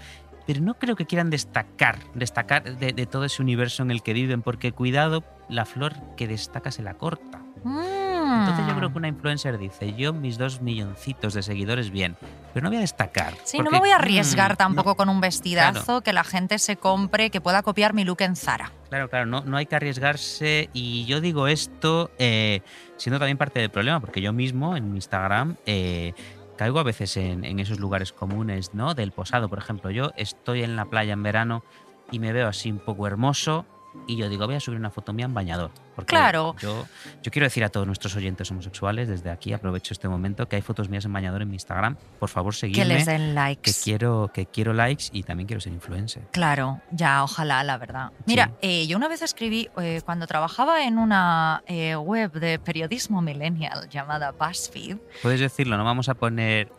pero 0.50 0.62
no 0.62 0.74
creo 0.80 0.96
que 0.96 1.06
quieran 1.06 1.30
destacar, 1.30 2.00
destacar 2.16 2.64
de, 2.64 2.92
de 2.92 3.06
todo 3.06 3.24
ese 3.26 3.40
universo 3.40 3.84
en 3.84 3.92
el 3.92 4.02
que 4.02 4.14
viven, 4.14 4.42
porque 4.42 4.72
cuidado, 4.72 5.24
la 5.48 5.64
flor 5.64 5.94
que 6.18 6.28
destaca 6.28 6.72
se 6.72 6.82
la 6.82 6.96
corta. 6.96 7.40
Entonces 7.58 8.66
yo 8.68 8.74
Mm. 8.74 8.78
creo 8.78 8.92
que 8.92 8.98
una 8.98 9.08
influencer 9.08 9.60
dice, 9.60 9.94
yo 9.94 10.12
mis 10.12 10.40
dos 10.40 10.62
milloncitos 10.62 11.36
de 11.36 11.44
seguidores 11.44 11.92
bien, 11.92 12.16
pero 12.52 12.64
no 12.64 12.70
voy 12.70 12.78
a 12.78 12.82
destacar. 12.82 13.36
Sí, 13.44 13.60
no 13.60 13.66
porque, 13.66 13.76
me 13.76 13.80
voy 13.80 13.92
a 13.92 13.98
arriesgar 13.98 14.54
mm, 14.54 14.58
tampoco 14.58 14.90
no, 14.90 14.96
con 14.96 15.10
un 15.10 15.22
vestidazo 15.22 16.02
que 16.02 16.14
la 16.14 16.24
gente 16.24 16.58
se 16.58 16.78
compre, 16.78 17.30
que 17.30 17.42
pueda 17.42 17.62
copiar 17.62 17.94
mi 17.94 18.04
look 18.04 18.22
en 18.22 18.36
Zara. 18.36 18.72
Claro, 18.90 19.08
claro, 19.08 19.28
no, 19.28 19.42
no 19.42 19.56
hay 19.56 19.68
que 19.68 19.76
arriesgarse 19.76 20.70
y 20.74 21.06
yo 21.06 21.22
digo 21.22 21.48
esto 21.48 22.10
eh, 22.18 22.62
siendo 22.98 23.20
también 23.20 23.38
parte 23.38 23.60
del 23.60 23.70
problema, 23.70 24.00
porque 24.00 24.20
yo 24.20 24.34
mismo 24.34 24.76
en 24.76 24.90
mi 24.90 24.98
Instagram 24.98 25.58
eh, 25.68 26.14
caigo 26.60 26.80
a 26.80 26.84
veces 26.84 27.15
en, 27.15 27.58
esos 27.58 27.80
lugares 27.80 28.12
comunes, 28.12 28.74
¿no? 28.74 28.93
Del 28.93 29.13
posado, 29.13 29.48
por 29.48 29.60
ejemplo. 29.60 29.91
Yo 29.91 30.12
estoy 30.17 30.62
en 30.62 30.76
la 30.76 30.84
playa 30.84 31.13
en 31.13 31.24
verano 31.24 31.63
y 32.12 32.19
me 32.19 32.34
veo 32.34 32.50
así 32.50 32.69
un 32.69 32.80
poco 32.80 33.08
hermoso 33.08 33.65
y 34.08 34.15
yo 34.17 34.30
digo, 34.30 34.45
voy 34.45 34.56
a 34.56 34.60
subir 34.60 34.80
una 34.80 34.89
foto 34.89 35.13
mía 35.13 35.25
en 35.25 35.34
bañador. 35.34 35.71
Porque 35.95 36.10
Claro. 36.15 36.56
Yo, 36.62 36.86
yo 37.21 37.32
quiero 37.32 37.45
decir 37.45 37.63
a 37.63 37.69
todos 37.69 37.86
nuestros 37.86 38.15
oyentes 38.15 38.49
homosexuales, 38.52 39.08
desde 39.08 39.30
aquí 39.32 39.54
aprovecho 39.54 39.93
este 39.93 40.08
momento, 40.08 40.47
que 40.47 40.56
hay 40.56 40.62
fotos 40.62 40.89
mías 40.89 41.06
en 41.06 41.13
bañador 41.13 41.41
en 41.41 41.49
mi 41.49 41.56
Instagram. 41.56 41.95
Por 42.19 42.30
favor, 42.30 42.54
Que 42.54 42.60
seguidme. 42.60 42.86
les 42.86 43.06
den 43.06 43.36
likes. 43.36 43.62
que 43.73 43.80
quiero, 43.84 44.32
que 44.34 44.45
quiero 44.45 44.73
likes 44.73 45.06
y 45.12 45.23
también 45.23 45.47
quiero 45.47 45.60
ser 45.60 45.73
influencer. 45.73 46.23
Claro, 46.32 46.82
ya, 46.91 47.23
ojalá, 47.23 47.63
la 47.63 47.78
verdad. 47.78 48.12
Mira, 48.25 48.52
eh, 48.62 48.88
yo 48.88 48.95
una 48.97 49.08
vez 49.10 49.21
escribí, 49.21 49.69
eh, 49.82 50.02
cuando 50.06 50.25
trabajaba 50.28 50.84
en 50.86 50.97
una 50.97 51.63
eh, 51.67 51.95
web 51.95 52.32
de 52.34 52.60
periodismo 52.60 53.21
millennial 53.21 53.89
llamada 53.89 54.32
BuzzFeed, 54.32 54.97
Puedes 55.21 55.39
decirlo, 55.41 55.78
no 55.78 55.84
vamos 55.84 56.08
a 56.10 56.13
poner 56.13 56.69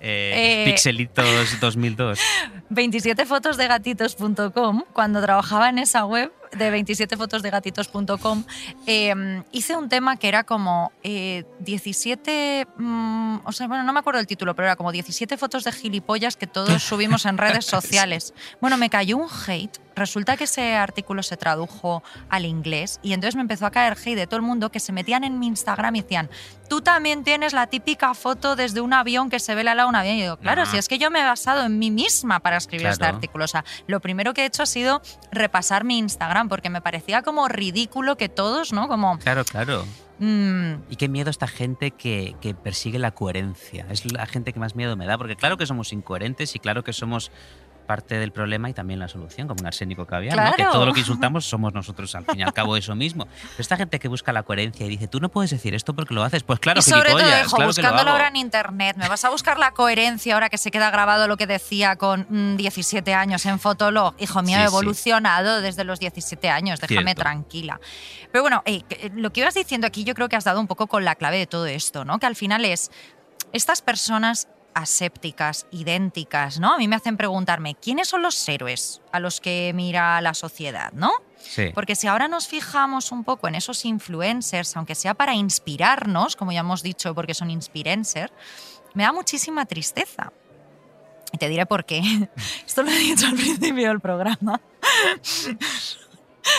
pixelitos 0.65 1.27
2002. 1.61 2.19
27fotosdegatitos.com, 2.71 4.85
cuando 4.93 5.21
trabajaba 5.21 5.69
en 5.69 5.79
esa 5.79 6.05
web 6.07 6.33
de 6.53 6.73
27fotosdegatitos.com, 6.73 8.45
eh, 8.87 9.43
hice 9.53 9.77
un 9.77 9.89
tema 9.89 10.17
que 10.17 10.29
era 10.29 10.45
como 10.45 10.93
eh, 11.03 11.45
17, 11.61 12.67
mm, 12.77 13.39
o 13.45 13.53
sea, 13.53 13.69
bueno, 13.69 13.85
no 13.85 13.93
me 13.93 14.01
acuerdo 14.01 14.21
el 14.21 14.27
título, 14.27 14.55
pero 14.55 14.67
era 14.67 14.77
como 14.77 14.93
17 14.93 15.37
fotos 15.37 15.65
de 15.65 15.73
gilipollas 15.73 16.37
que 16.37 16.47
todos 16.47 16.83
subimos 16.83 17.27
en 17.27 17.39
redes 17.39 17.67
sociales. 17.67 18.35
Bueno, 18.61 18.77
me 18.77 18.91
cayó 18.91 19.17
un 19.17 19.29
hate. 19.47 19.79
Resulta 19.97 20.37
que 20.37 20.45
ese 20.45 20.77
artículo 20.77 21.23
se 21.23 21.37
tradujo 21.37 22.03
al 22.31 22.47
inglés 22.47 23.01
y 23.03 23.13
entonces 23.13 23.35
me 23.35 23.43
empezó 23.43 23.67
a 23.67 23.71
caer 23.71 23.99
hate 23.99 24.17
de 24.17 24.27
todo 24.27 24.37
el 24.37 24.43
mundo 24.43 24.71
que 24.71 24.81
se 24.81 24.93
metían 24.93 25.25
en 25.25 25.39
mi 25.39 25.47
Instagram 25.49 25.97
y 25.97 26.03
decían, 26.03 26.31
tú 26.71 26.81
también 26.81 27.25
tienes 27.25 27.53
la 27.53 27.67
típica 27.67 28.15
foto 28.15 28.57
desde 28.57 28.81
un 28.81 28.93
avión 28.93 29.29
que 29.29 29.41
se 29.41 29.55
ve 29.55 29.65
la 29.65 29.75
lado 29.75 29.89
de 29.89 29.91
un 29.91 29.97
avión. 29.97 30.15
Y 30.17 30.23
digo, 30.23 30.37
claro, 30.39 30.65
si 30.65 30.79
es 30.79 30.89
que 30.89 30.99
yo 30.99 31.11
me 31.11 31.21
he 31.21 31.25
basado 31.25 31.67
en 31.67 31.79
mí 31.79 31.91
misma 31.91 32.41
para 32.41 32.57
escribir 32.57 32.87
este 32.87 33.05
artículo. 33.05 33.45
O 33.45 33.49
sea, 33.49 33.65
lo 33.89 34.01
primero 34.01 34.33
que 34.33 34.43
he 34.43 34.47
hecho 34.47 34.63
ha 34.63 34.67
sido 34.67 35.03
repasar 35.33 35.85
mi 35.85 35.99
Instagram 35.99 36.40
porque 36.49 36.71
me 36.71 36.81
parecía 36.81 37.23
como 37.23 37.49
ridículo 37.49 38.17
que 38.17 38.29
todos, 38.29 38.73
¿no? 38.73 38.89
Como... 38.89 39.19
Claro, 39.19 39.45
claro. 39.45 39.85
mm, 40.19 40.73
Y 40.91 40.97
qué 40.97 41.09
miedo 41.09 41.31
esta 41.31 41.47
gente 41.47 41.91
que, 41.91 42.37
que 42.41 42.55
persigue 42.55 42.99
la 42.99 43.11
coherencia. 43.13 43.87
Es 43.91 44.11
la 44.13 44.27
gente 44.27 44.53
que 44.53 44.61
más 44.61 44.75
miedo 44.75 44.97
me 44.97 45.07
da, 45.07 45.19
porque 45.19 45.37
claro 45.37 45.57
que 45.57 45.67
somos 45.67 45.93
incoherentes 45.93 46.55
y 46.57 46.59
claro 46.59 46.85
que 46.85 46.93
somos 46.93 47.31
parte 47.91 48.21
del 48.21 48.31
problema 48.31 48.71
y 48.71 48.73
también 48.73 49.01
la 49.01 49.09
solución, 49.09 49.49
como 49.49 49.63
un 49.63 49.67
arsénico 49.67 50.07
caviar, 50.07 50.37
¿no? 50.37 50.51
que 50.53 50.57
Claro. 50.59 50.71
todo 50.75 50.87
lo 50.87 50.93
que 50.93 51.01
insultamos 51.01 51.45
somos 51.45 51.75
nosotros 51.75 52.15
al 52.15 52.25
fin 52.25 52.39
y 52.39 52.43
al 52.45 52.53
cabo 52.53 52.77
eso 52.77 52.95
mismo. 52.95 53.27
Pero 53.27 53.55
esta 53.59 53.77
gente 53.77 53.99
que 53.99 54.07
busca 54.07 54.33
la 54.33 54.45
coherencia 54.45 54.87
y 54.87 54.89
dice, 54.91 55.09
tú 55.09 55.19
no 55.19 55.29
puedes 55.29 55.51
decir 55.51 55.75
esto 55.75 55.93
porque 55.93 56.15
lo 56.15 56.23
haces, 56.23 56.45
pues 56.45 56.61
claro, 56.61 56.79
y 56.79 56.83
sobre 56.85 57.11
todo, 57.11 57.19
hijo, 57.21 57.57
claro 57.57 57.67
buscándolo 57.67 58.11
ahora 58.13 58.29
en 58.29 58.37
internet. 58.37 58.97
¿Me 58.97 59.09
vas 59.09 59.25
a 59.25 59.31
buscar 59.31 59.59
la 59.59 59.73
coherencia 59.73 60.35
ahora 60.35 60.49
que 60.51 60.57
se 60.57 60.71
queda 60.71 60.89
grabado 60.93 61.27
lo 61.27 61.37
que 61.37 61.49
decía 61.49 61.97
con 61.97 62.27
mm, 62.31 62.57
17 62.59 63.13
años 63.13 63.45
en 63.47 63.59
Fotolog? 63.59 64.15
Hijo 64.21 64.41
mío, 64.43 64.57
Sí, 64.59 64.63
he 64.63 64.69
sí. 64.69 64.73
evolucionado 64.73 65.61
desde 65.61 65.83
los 65.83 65.99
17 65.99 66.49
años, 66.49 66.79
déjame 66.81 67.03
Cierto. 67.03 67.23
tranquila. 67.23 67.81
Pero 68.31 68.43
bueno, 68.43 68.63
eh, 68.67 68.83
que- 68.83 69.07
eh, 69.07 69.11
lo 69.17 69.33
que 69.33 69.41
ibas 69.41 69.55
diciendo 69.55 69.89
aquí 69.89 70.05
yo 70.05 70.15
creo 70.15 70.29
que 70.29 70.37
has 70.37 70.45
dado 70.45 70.61
un 70.61 70.69
poco 70.69 70.87
con 70.87 71.05
la 71.05 71.17
clave 71.17 71.39
de 71.39 71.49
todo 71.49 71.67
esto, 71.67 72.05
¿no? 72.05 72.21
Que 72.21 72.27
al 72.27 72.37
final 72.37 72.65
es 72.65 72.93
estas 73.53 73.83
personas 73.83 74.47
asépticas, 74.75 75.67
idénticas, 75.71 76.59
¿no? 76.61 76.75
A 76.75 76.79
mí 76.79 76.89
me 76.89 76.97
hacen 76.97 77.17
preguntarme, 77.17 77.75
¿quiénes 77.75 78.09
son 78.09 78.23
los 78.23 78.49
héroes 78.49 79.01
a 79.13 79.21
los 79.21 79.41
que 79.41 79.73
mira 79.75 80.21
la 80.21 80.35
sociedad, 80.35 80.93
¿no? 80.93 81.11
Sí. 81.39 81.71
Porque 81.75 81.97
si 81.97 82.07
ahora 82.07 82.29
nos 82.29 82.49
fijamos 82.49 83.13
un 83.13 83.25
poco 83.25 83.49
en 83.49 83.55
esos 83.55 83.85
influencers, 83.85 84.77
aunque 84.77 84.95
sea 84.95 85.15
para 85.15 85.35
inspirarnos, 85.35 86.37
como 86.37 86.53
ya 86.53 86.61
hemos 86.61 86.83
dicho, 86.83 87.15
porque 87.15 87.35
son 87.35 87.51
inspirencers, 87.51 88.33
me 88.95 89.05
da 89.05 89.13
muchísima 89.13 89.67
tristeza. 89.67 90.33
Y 91.33 91.39
te 91.39 91.49
diré 91.49 91.67
por 91.67 91.85
qué. 91.85 92.01
Esto 92.67 92.83
lo 92.83 92.91
he 92.91 92.99
dicho 92.99 93.27
al 93.27 93.35
principio 93.35 93.89
del 93.89 94.01
programa. 94.01 94.61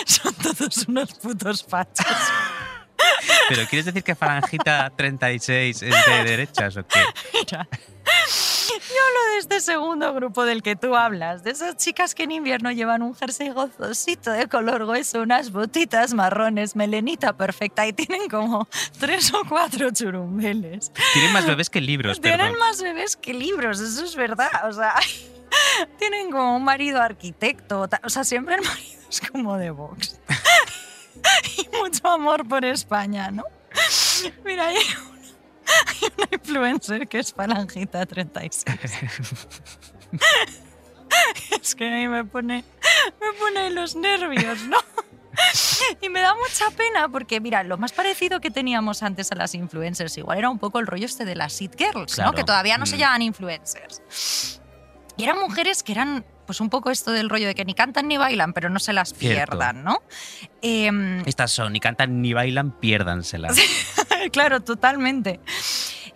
Son 0.05 0.33
todos 0.35 0.87
unos 0.87 1.13
putos 1.13 1.63
fachos. 1.63 2.05
Pero 3.49 3.67
¿quieres 3.67 3.85
decir 3.85 4.03
que 4.03 4.15
Farangita 4.15 4.91
36 4.95 5.81
es 5.81 6.05
de 6.05 6.23
derechas 6.23 6.77
o 6.77 6.85
qué? 6.85 6.99
Mira, 7.33 7.67
yo 8.93 8.97
hablo 9.07 9.33
de 9.33 9.37
este 9.39 9.59
segundo 9.61 10.13
grupo 10.13 10.43
del 10.45 10.61
que 10.61 10.75
tú 10.75 10.95
hablas, 10.95 11.43
de 11.43 11.51
esas 11.51 11.77
chicas 11.77 12.13
que 12.15 12.23
en 12.23 12.31
invierno 12.31 12.71
llevan 12.71 13.01
un 13.01 13.15
jersey 13.15 13.49
gozosito 13.49 14.31
de 14.31 14.47
color 14.47 14.83
hueso, 14.83 15.21
unas 15.21 15.51
botitas 15.51 16.13
marrones, 16.13 16.75
melenita 16.75 17.33
perfecta 17.33 17.87
y 17.87 17.93
tienen 17.93 18.29
como 18.29 18.67
tres 18.99 19.33
o 19.33 19.41
cuatro 19.47 19.91
churumbeles. 19.91 20.91
Tienen 21.13 21.33
más 21.33 21.45
bebés 21.45 21.69
que 21.69 21.81
libros, 21.81 22.19
Tienen 22.19 22.39
perdón. 22.39 22.59
más 22.59 22.81
bebés 22.81 23.15
que 23.15 23.33
libros, 23.33 23.79
eso 23.79 24.03
es 24.03 24.15
verdad. 24.15 24.49
O 24.67 24.73
sea, 24.73 24.95
tienen 25.99 26.31
como 26.31 26.57
un 26.57 26.63
marido 26.63 27.01
arquitecto. 27.01 27.87
O 28.03 28.09
sea, 28.09 28.23
siempre 28.23 28.55
el 28.55 28.61
marido 28.61 29.01
es 29.09 29.21
como 29.21 29.57
de 29.57 29.71
Vox. 29.71 30.19
y 31.57 31.77
mucho 31.77 32.07
amor 32.07 32.47
por 32.47 32.65
España, 32.65 33.31
¿no? 33.31 33.43
Mira, 34.43 34.67
hay 34.67 34.77
hay 35.87 36.09
una 36.17 36.27
influencer 36.31 37.07
que 37.07 37.19
es 37.19 37.33
Falangita 37.33 38.05
36. 38.05 38.65
es 41.61 41.75
que 41.75 41.87
a 41.87 41.91
mí 41.97 42.07
me 42.07 42.23
pone, 42.25 42.63
me 43.19 43.39
pone 43.39 43.69
los 43.71 43.95
nervios, 43.95 44.63
¿no? 44.63 44.77
Y 46.01 46.09
me 46.09 46.19
da 46.19 46.35
mucha 46.35 46.69
pena 46.75 47.07
porque, 47.09 47.39
mira, 47.39 47.63
lo 47.63 47.77
más 47.77 47.93
parecido 47.93 48.41
que 48.41 48.51
teníamos 48.51 49.01
antes 49.01 49.31
a 49.31 49.35
las 49.35 49.55
influencers 49.55 50.17
igual 50.17 50.37
era 50.39 50.49
un 50.49 50.59
poco 50.59 50.79
el 50.79 50.87
rollo 50.87 51.05
este 51.05 51.23
de 51.25 51.35
las 51.35 51.61
It 51.61 51.73
Girls, 51.77 52.15
Claro. 52.15 52.31
¿no? 52.31 52.35
Que 52.35 52.43
todavía 52.43 52.77
no 52.77 52.85
se 52.85 52.95
Mm. 52.95 52.99
llaman 52.99 53.21
influencers. 53.21 54.59
Y 55.17 55.23
eran 55.23 55.39
mujeres 55.39 55.83
que 55.83 55.93
eran, 55.93 56.25
pues 56.45 56.59
un 56.61 56.69
poco 56.69 56.89
esto 56.91 57.11
del 57.11 57.29
rollo 57.29 57.47
de 57.47 57.55
que 57.55 57.63
ni 57.65 57.73
cantan 57.73 58.07
ni 58.07 58.17
bailan, 58.17 58.53
pero 58.53 58.69
no 58.69 58.79
se 58.79 58.91
las 58.93 59.13
Cierto. 59.13 59.51
pierdan, 59.57 59.83
¿no? 59.83 60.01
Em, 60.61 61.21
Estas 61.25 61.51
son, 61.51 61.71
ni 61.73 61.79
cantan 61.79 62.21
ni 62.21 62.33
bailan, 62.33 62.71
piérdanselas. 62.71 63.57
claro, 64.31 64.61
totalmente. 64.61 65.39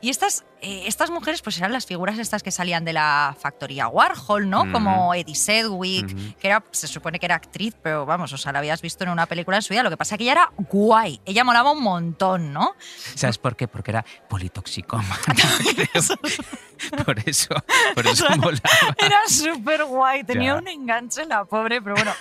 Y 0.01 0.09
estas, 0.09 0.43
eh, 0.61 0.83
estas 0.85 1.09
mujeres 1.09 1.41
pues 1.41 1.57
eran 1.57 1.71
las 1.73 1.87
figuras 1.87 2.19
estas 2.19 2.43
que 2.43 2.51
salían 2.51 2.85
de 2.85 2.93
la 2.93 3.35
factoría 3.39 3.87
Warhol, 3.87 4.47
¿no? 4.47 4.71
Como 4.71 5.15
Eddie 5.15 5.33
Sedgwick, 5.35 6.37
que 6.37 6.47
era, 6.47 6.63
se 6.71 6.87
supone 6.87 7.17
que 7.17 7.25
era 7.25 7.35
actriz, 7.35 7.75
pero 7.81 8.05
vamos, 8.05 8.31
o 8.31 8.37
sea, 8.37 8.51
la 8.51 8.59
habías 8.59 8.81
visto 8.83 9.03
en 9.03 9.09
una 9.09 9.25
película 9.25 9.57
en 9.57 9.63
su 9.63 9.73
vida. 9.73 9.81
Lo 9.81 9.89
que 9.89 9.97
pasa 9.97 10.13
es 10.13 10.17
que 10.19 10.25
ella 10.25 10.33
era 10.33 10.51
guay, 10.57 11.19
ella 11.25 11.43
molaba 11.43 11.71
un 11.71 11.81
montón, 11.81 12.53
¿no? 12.53 12.75
¿Sabes 13.15 13.39
por 13.39 13.55
qué? 13.55 13.67
Porque 13.67 13.91
era 13.91 14.05
politoxicoma. 14.29 15.17
por 17.05 17.17
eso, 17.27 17.55
por 17.95 18.05
eso 18.05 18.25
molaba. 18.37 18.95
Era 18.97 19.21
súper 19.27 19.85
guay, 19.85 20.23
tenía 20.23 20.53
Ya. 20.53 20.55
un 20.59 20.67
enganche 20.67 21.25
la 21.25 21.45
pobre, 21.45 21.81
pero 21.81 21.95
bueno. 21.95 22.11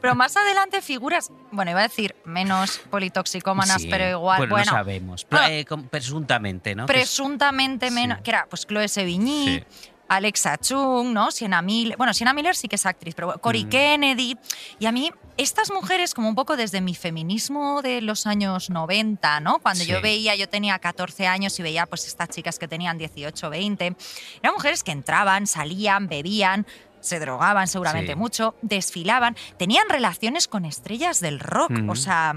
Pero 0.00 0.14
más 0.14 0.36
adelante 0.36 0.82
figuras, 0.82 1.30
bueno, 1.50 1.70
iba 1.70 1.80
a 1.80 1.84
decir 1.84 2.14
menos 2.24 2.78
politoxicómanas, 2.90 3.82
Sí, 3.82 3.88
pero 3.90 4.08
igual, 4.10 4.38
bueno, 4.38 4.50
bueno, 4.54 4.64
no 4.66 4.78
sabemos. 4.78 5.26
Eh, 5.48 5.64
presuntamente, 5.90 6.74
¿no? 6.74 6.86
Presuntamente 6.86 7.90
menos, 7.90 8.18
Sí. 8.18 8.22
que 8.24 8.30
era 8.30 8.46
pues 8.48 8.66
Chloe 8.66 8.88
Sevigny, 8.88 9.44
Sí. 9.46 9.64
Alexa 10.10 10.56
Chung, 10.56 11.12
¿no? 11.12 11.30
Sienna 11.30 11.60
Miller. 11.60 11.98
Bueno, 11.98 12.14
Sienna 12.14 12.32
Miller 12.32 12.56
sí 12.56 12.66
que 12.66 12.76
es 12.76 12.86
actriz, 12.86 13.14
pero 13.14 13.26
bueno, 13.26 13.42
Cory 13.42 13.66
Mm. 13.66 13.68
Kennedy. 13.68 14.38
Y 14.78 14.86
a 14.86 14.92
mí, 14.92 15.10
estas 15.36 15.70
mujeres, 15.70 16.14
como 16.14 16.30
un 16.30 16.34
poco 16.34 16.56
desde 16.56 16.80
mi 16.80 16.94
feminismo 16.94 17.82
de 17.82 18.00
los 18.00 18.26
años 18.26 18.70
90, 18.70 19.40
¿no? 19.40 19.58
Cuando 19.58 19.84
yo 19.84 20.00
veía, 20.00 20.34
yo 20.34 20.48
tenía 20.48 20.78
14 20.78 21.26
años 21.26 21.58
y 21.58 21.62
veía 21.62 21.84
pues 21.84 22.06
estas 22.06 22.30
chicas 22.30 22.58
que 22.58 22.66
tenían 22.66 22.96
18, 22.96 23.50
20. 23.50 23.94
Eran 24.42 24.54
mujeres 24.54 24.82
que 24.82 24.92
entraban, 24.92 25.46
salían, 25.46 26.08
bebían. 26.08 26.66
Se 27.00 27.20
drogaban 27.20 27.68
seguramente 27.68 28.12
Sí. 28.12 28.18
mucho, 28.18 28.54
desfilaban, 28.62 29.36
tenían 29.56 29.88
relaciones 29.88 30.48
con 30.48 30.64
estrellas 30.64 31.20
del 31.20 31.40
rock. 31.40 31.70
Mm. 31.70 31.90
O 31.90 31.96
sea, 31.96 32.34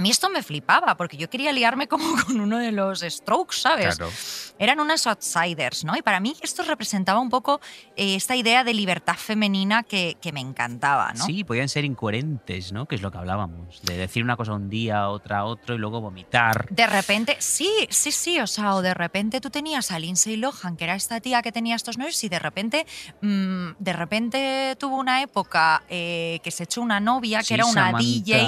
a 0.00 0.02
mí 0.02 0.10
esto 0.10 0.30
me 0.30 0.42
flipaba 0.42 0.96
porque 0.96 1.18
yo 1.18 1.28
quería 1.28 1.52
liarme 1.52 1.86
como 1.86 2.04
con 2.26 2.40
uno 2.40 2.56
de 2.56 2.72
los 2.72 3.00
Strokes, 3.00 3.58
¿sabes? 3.60 3.96
Claro. 3.96 4.10
eran 4.58 4.80
unas 4.80 5.06
outsiders, 5.06 5.84
¿no? 5.84 5.94
Y 5.94 6.00
para 6.00 6.20
mí 6.20 6.34
esto 6.40 6.62
representaba 6.62 7.20
un 7.20 7.28
poco 7.28 7.60
eh, 7.96 8.14
esta 8.14 8.34
idea 8.34 8.64
de 8.64 8.72
libertad 8.72 9.16
femenina 9.16 9.82
que, 9.82 10.16
que 10.22 10.32
me 10.32 10.40
encantaba, 10.40 11.12
¿no? 11.12 11.26
Sí, 11.26 11.44
podían 11.44 11.68
ser 11.68 11.84
incoherentes, 11.84 12.72
¿no? 12.72 12.86
Que 12.86 12.94
es 12.94 13.02
lo 13.02 13.10
que 13.10 13.18
hablábamos. 13.18 13.82
De 13.82 13.98
decir 13.98 14.24
una 14.24 14.36
cosa 14.38 14.54
un 14.54 14.70
día, 14.70 15.08
otra 15.10 15.44
otro 15.44 15.74
y 15.74 15.78
luego 15.78 16.00
vomitar. 16.00 16.66
De 16.70 16.86
repente, 16.86 17.36
sí, 17.38 17.70
sí, 17.90 18.10
sí, 18.10 18.40
o 18.40 18.46
sea, 18.46 18.74
o 18.76 18.80
de 18.82 18.94
repente 18.94 19.40
tú 19.42 19.50
tenías 19.50 19.90
a 19.90 19.98
Lindsay 19.98 20.36
Lohan, 20.36 20.78
que 20.78 20.84
era 20.84 20.94
esta 20.94 21.20
tía 21.20 21.42
que 21.42 21.52
tenía 21.52 21.76
estos 21.76 21.98
novios, 21.98 22.24
y 22.24 22.30
de 22.30 22.38
repente, 22.38 22.86
mm, 23.20 23.68
de 23.78 23.92
repente 23.92 24.76
tuvo 24.78 24.96
una 24.96 25.20
época 25.20 25.82
eh, 25.90 26.40
que 26.42 26.50
se 26.50 26.64
echó 26.64 26.80
una 26.80 27.00
novia, 27.00 27.40
que 27.40 27.44
Sí, 27.44 27.54
era 27.54 27.66
una 27.66 27.90
Samantha- 27.92 27.98
DJ, 27.98 28.46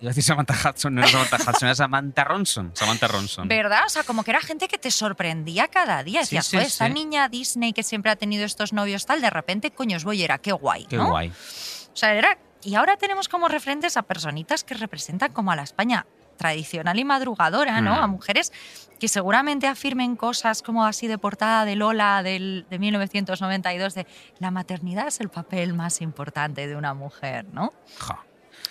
Iba 0.00 0.08
a 0.08 0.14
decir 0.14 0.22
Samantha 0.22 0.54
Hudson, 0.70 0.94
no 0.94 1.00
era 1.02 1.10
Samantha 1.10 1.36
Hudson, 1.50 1.68
era 1.68 1.74
Samantha 1.74 2.24
Ronson. 2.24 2.70
Samantha 2.74 3.08
Ronson. 3.08 3.48
¿verdad? 3.48 3.82
O 3.86 3.88
sea, 3.88 4.02
como 4.04 4.22
que 4.24 4.30
era 4.30 4.40
gente 4.40 4.68
que 4.68 4.78
te 4.78 4.90
sorprendía 4.90 5.68
cada 5.68 6.02
día. 6.02 6.20
Sí, 6.24 6.36
Decías, 6.36 6.46
sí, 6.46 6.56
"Joder, 6.56 6.66
esta 6.68 6.86
sí. 6.86 6.92
niña 6.92 7.28
Disney 7.28 7.72
que 7.72 7.82
siempre 7.82 8.10
ha 8.10 8.16
tenido 8.16 8.44
estos 8.44 8.72
novios 8.72 9.06
tal, 9.06 9.20
de 9.20 9.30
repente, 9.30 9.70
coño, 9.70 9.96
es 9.96 10.04
bollera, 10.04 10.38
qué 10.38 10.52
guay, 10.52 10.86
Qué 10.86 10.96
¿no? 10.96 11.08
guay. 11.08 11.28
O 11.30 11.96
sea, 11.96 12.14
era. 12.14 12.38
Y 12.64 12.74
ahora 12.76 12.96
tenemos 12.96 13.28
como 13.28 13.48
referentes 13.48 13.96
a 13.96 14.02
personitas 14.02 14.62
que 14.64 14.74
representan 14.74 15.32
como 15.32 15.50
a 15.50 15.56
la 15.56 15.62
España 15.62 16.06
tradicional 16.36 16.98
y 16.98 17.04
madrugadora, 17.04 17.80
¿no? 17.80 17.94
Mm. 17.94 17.98
A 18.02 18.06
mujeres 18.06 18.52
que 18.98 19.08
seguramente 19.08 19.66
afirmen 19.66 20.16
cosas 20.16 20.62
como 20.62 20.84
así 20.86 21.06
de 21.08 21.18
portada 21.18 21.64
de 21.64 21.76
Lola 21.76 22.22
del, 22.22 22.66
de 22.70 22.78
1992, 22.78 23.94
de 23.94 24.06
la 24.38 24.50
maternidad 24.50 25.08
es 25.08 25.20
el 25.20 25.28
papel 25.28 25.74
más 25.74 26.00
importante 26.00 26.66
de 26.66 26.76
una 26.76 26.94
mujer, 26.94 27.46
¿no? 27.52 27.72
Ja. 27.98 28.20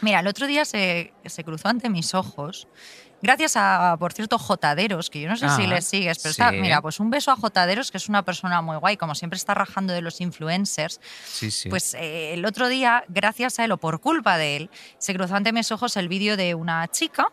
Mira, 0.02 0.20
el 0.20 0.28
otro 0.28 0.48
día 0.48 0.66
se, 0.66 1.14
se 1.26 1.44
cruzó 1.44 1.68
ante 1.70 1.90
mis 1.90 2.14
ojos, 2.14 2.68
gracias 3.22 3.54
a, 3.56 3.96
por 4.00 4.14
cierto, 4.14 4.38
Jotaderos, 4.40 5.10
que 5.10 5.22
yo 5.22 5.30
no 5.30 5.36
sé 5.38 5.48
si 5.50 5.64
Ah, 5.64 5.68
le 5.68 5.82
sigues, 5.82 6.18
pero 6.20 6.32
está, 6.32 6.52
mira, 6.52 6.82
pues 6.82 7.00
un 7.00 7.10
beso 7.12 7.32
a 7.32 7.36
Jotaderos, 7.36 7.92
que 7.92 7.98
es 7.98 8.10
una 8.10 8.24
persona 8.24 8.62
muy 8.62 8.78
guay, 8.78 8.98
como 8.98 9.14
siempre 9.14 9.38
está 9.38 9.54
rajando 9.54 9.94
de 9.94 10.02
los 10.02 10.20
influencers. 10.22 11.00
Sí, 11.26 11.52
sí. 11.52 11.70
Pues 11.70 11.94
eh, 11.94 12.34
el 12.34 12.46
otro 12.46 12.68
día, 12.68 13.04
gracias 13.10 13.60
a 13.60 13.66
él 13.66 13.72
o 13.72 13.78
por 13.78 14.00
culpa 14.02 14.38
de 14.38 14.56
él, 14.58 14.70
se 14.98 15.14
cruzó 15.14 15.36
ante 15.36 15.54
mis 15.54 15.72
ojos 15.72 15.96
el 15.98 16.08
vídeo 16.08 16.36
de 16.36 16.56
una 16.56 16.88
chica 16.88 17.28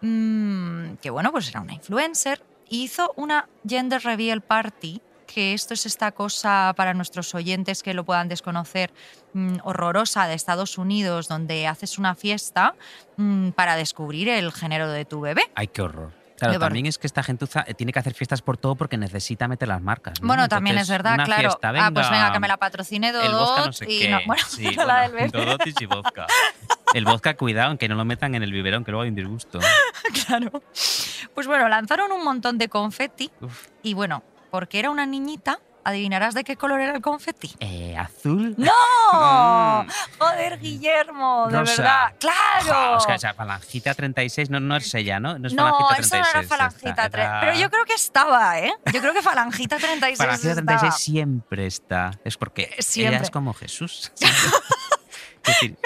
mm, 0.00 0.94
que, 1.02 1.10
bueno, 1.10 1.32
pues 1.32 1.48
era 1.48 1.60
una 1.60 1.74
influencer, 1.74 2.42
hizo 2.68 3.12
una 3.16 3.48
gender 3.66 4.02
reveal 4.02 4.40
party, 4.42 5.00
que 5.32 5.54
esto 5.54 5.74
es 5.74 5.86
esta 5.86 6.12
cosa 6.12 6.74
para 6.76 6.94
nuestros 6.94 7.34
oyentes 7.34 7.82
que 7.82 7.94
lo 7.94 8.04
puedan 8.04 8.28
desconocer, 8.28 8.92
mm, 9.32 9.58
horrorosa 9.64 10.26
de 10.26 10.34
Estados 10.34 10.78
Unidos, 10.78 11.28
donde 11.28 11.66
haces 11.66 11.98
una 11.98 12.14
fiesta 12.14 12.74
mm, 13.16 13.50
para 13.50 13.76
descubrir 13.76 14.28
el 14.28 14.52
género 14.52 14.90
de 14.90 15.04
tu 15.04 15.20
bebé. 15.20 15.42
Ay, 15.54 15.68
qué 15.68 15.82
horror. 15.82 16.12
Claro, 16.38 16.58
también 16.58 16.86
es 16.86 16.98
que 16.98 17.06
esta 17.06 17.22
gentuza 17.22 17.64
eh, 17.68 17.74
tiene 17.74 17.92
que 17.92 18.00
hacer 18.00 18.14
fiestas 18.14 18.42
por 18.42 18.56
todo 18.56 18.74
porque 18.74 18.96
necesita 18.96 19.46
meter 19.46 19.68
las 19.68 19.80
marcas. 19.80 20.20
¿no? 20.20 20.26
Bueno, 20.26 20.48
también 20.48 20.76
es 20.76 20.88
verdad, 20.88 21.14
una 21.14 21.24
claro. 21.24 21.50
fiesta, 21.50 21.68
ah, 21.68 21.90
pues 21.94 22.10
venga, 22.10 22.32
que 22.32 22.40
me 22.40 22.48
la 22.48 22.56
patrocine 22.56 23.10
El 23.10 23.14
Dodot 23.14 23.48
vodka 23.48 23.66
no 23.66 23.72
sé 23.72 23.84
y 23.88 23.98
qué. 24.00 24.10
no- 24.10 24.20
bueno, 24.26 24.42
Sí, 24.48 24.64
la 24.74 25.02
del 25.02 25.12
bebé. 25.12 25.28
Dodotis 25.32 25.74
y 25.80 25.86
vodka. 25.86 26.26
El 26.94 27.04
vodka, 27.04 27.36
cuidado, 27.36 27.78
que 27.78 27.88
no 27.88 27.94
lo 27.94 28.04
metan 28.04 28.34
en 28.34 28.42
el 28.42 28.50
biberón, 28.50 28.84
que 28.84 28.90
luego 28.90 29.02
hay 29.04 29.10
un 29.10 29.14
disgusto. 29.14 29.60
Claro. 30.26 30.62
Pues 31.34 31.46
bueno, 31.46 31.68
lanzaron 31.68 32.10
un 32.12 32.22
montón 32.24 32.58
de 32.58 32.68
confeti 32.68 33.30
Uf. 33.40 33.68
y 33.82 33.94
bueno, 33.94 34.22
porque 34.52 34.78
era 34.78 34.90
una 34.90 35.06
niñita, 35.06 35.60
adivinarás 35.82 36.34
de 36.34 36.44
qué 36.44 36.56
color 36.56 36.80
era 36.82 36.94
el 36.94 37.00
confeti. 37.00 37.52
Eh, 37.58 37.96
¿Azul? 37.96 38.54
¡No! 38.58 39.82
Mm. 39.82 39.88
Joder, 40.18 40.58
Guillermo, 40.60 41.48
de 41.50 41.58
Rosa. 41.58 41.82
verdad. 41.82 42.12
¡Claro! 42.20 42.98
Es 42.98 43.06
que 43.06 43.14
esa 43.14 43.32
falangita 43.34 43.94
36 43.94 44.50
no, 44.50 44.60
no 44.60 44.76
es 44.76 44.94
ella, 44.94 45.18
¿no? 45.18 45.38
No 45.38 45.48
es 45.48 45.54
no, 45.54 45.64
falangita 45.64 46.00
eso 46.00 46.10
36. 46.10 46.22
no 46.34 46.38
era 46.40 46.48
falangita 46.48 46.90
esta, 46.90 47.10
3. 47.10 47.24
era- 47.26 47.40
Pero 47.40 47.54
yo 47.54 47.70
creo 47.70 47.84
que 47.86 47.94
estaba, 47.94 48.60
¿eh? 48.60 48.72
Yo 48.92 49.00
creo 49.00 49.12
que 49.14 49.22
falangita 49.22 49.78
36 49.78 50.18
Falangita 50.18 50.50
estaba. 50.50 50.66
36 50.78 51.02
siempre 51.02 51.66
está. 51.66 52.10
Es 52.24 52.36
porque 52.36 52.76
Siempre. 52.78 53.16
ella 53.16 53.24
es 53.24 53.30
como 53.30 53.54
Jesús. 53.54 54.12
Decir, 55.44 55.76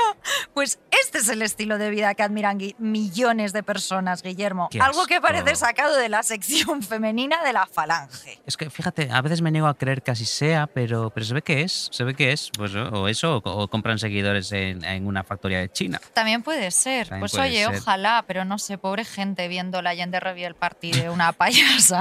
Pues 0.55 0.79
este 1.03 1.19
es 1.19 1.29
el 1.29 1.43
estilo 1.43 1.79
de 1.79 1.91
vida 1.91 2.15
que 2.15 2.23
admiran 2.23 2.59
millones 2.79 3.53
de 3.53 3.63
personas, 3.63 4.23
Guillermo. 4.23 4.69
Algo 4.81 5.07
que 5.07 5.21
parece 5.21 5.55
sacado 5.57 5.97
de 5.97 6.09
la 6.09 6.23
sección 6.23 6.83
femenina 6.83 7.43
de 7.45 7.53
la 7.53 7.67
falange. 7.67 8.41
es 8.47 8.57
que 8.57 8.71
fíjate, 8.71 9.11
a 9.11 9.21
veces 9.23 9.43
me 9.43 9.51
niego 9.51 9.67
a 9.67 9.75
creer 9.75 10.03
que 10.03 10.11
así 10.11 10.25
sea, 10.25 10.67
pero, 10.67 11.11
pero 11.11 11.25
se 11.27 11.35
ve 11.35 11.43
que 11.43 11.63
es. 11.63 11.89
Se 11.93 12.05
ve 12.05 12.15
que 12.15 12.33
es. 12.33 12.51
Pues, 12.57 12.75
o 12.75 12.97
o 12.97 13.09
eso, 13.09 13.37
o, 13.37 13.63
o 13.63 13.69
compran 13.69 13.99
seguidores 13.99 14.51
en, 14.53 14.85
en 14.85 15.07
una 15.07 15.23
factoría 15.23 15.59
de 15.61 15.71
China. 15.71 16.01
También 16.15 16.43
puede 16.43 16.71
ser. 16.71 17.09
También 17.09 17.21
pues 17.21 17.33
puede 17.33 17.49
oye, 17.49 17.65
ser. 17.65 17.77
ojalá, 17.77 18.25
pero 18.27 18.45
no 18.45 18.59
sé, 18.59 18.79
pobre 18.79 19.05
gente 19.05 19.49
viendo 19.49 19.83
la 19.83 19.91
Allende 19.91 20.21
Reviel 20.21 20.55
Party 20.55 20.93
de 20.93 21.11
una 21.11 21.33
payasa 21.33 22.01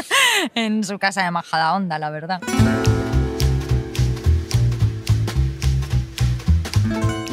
en 0.54 0.84
su 0.84 0.98
casa 0.98 1.24
de 1.24 1.30
Majada 1.30 1.74
Onda, 1.74 1.98
la 1.98 2.10
verdad. 2.10 2.40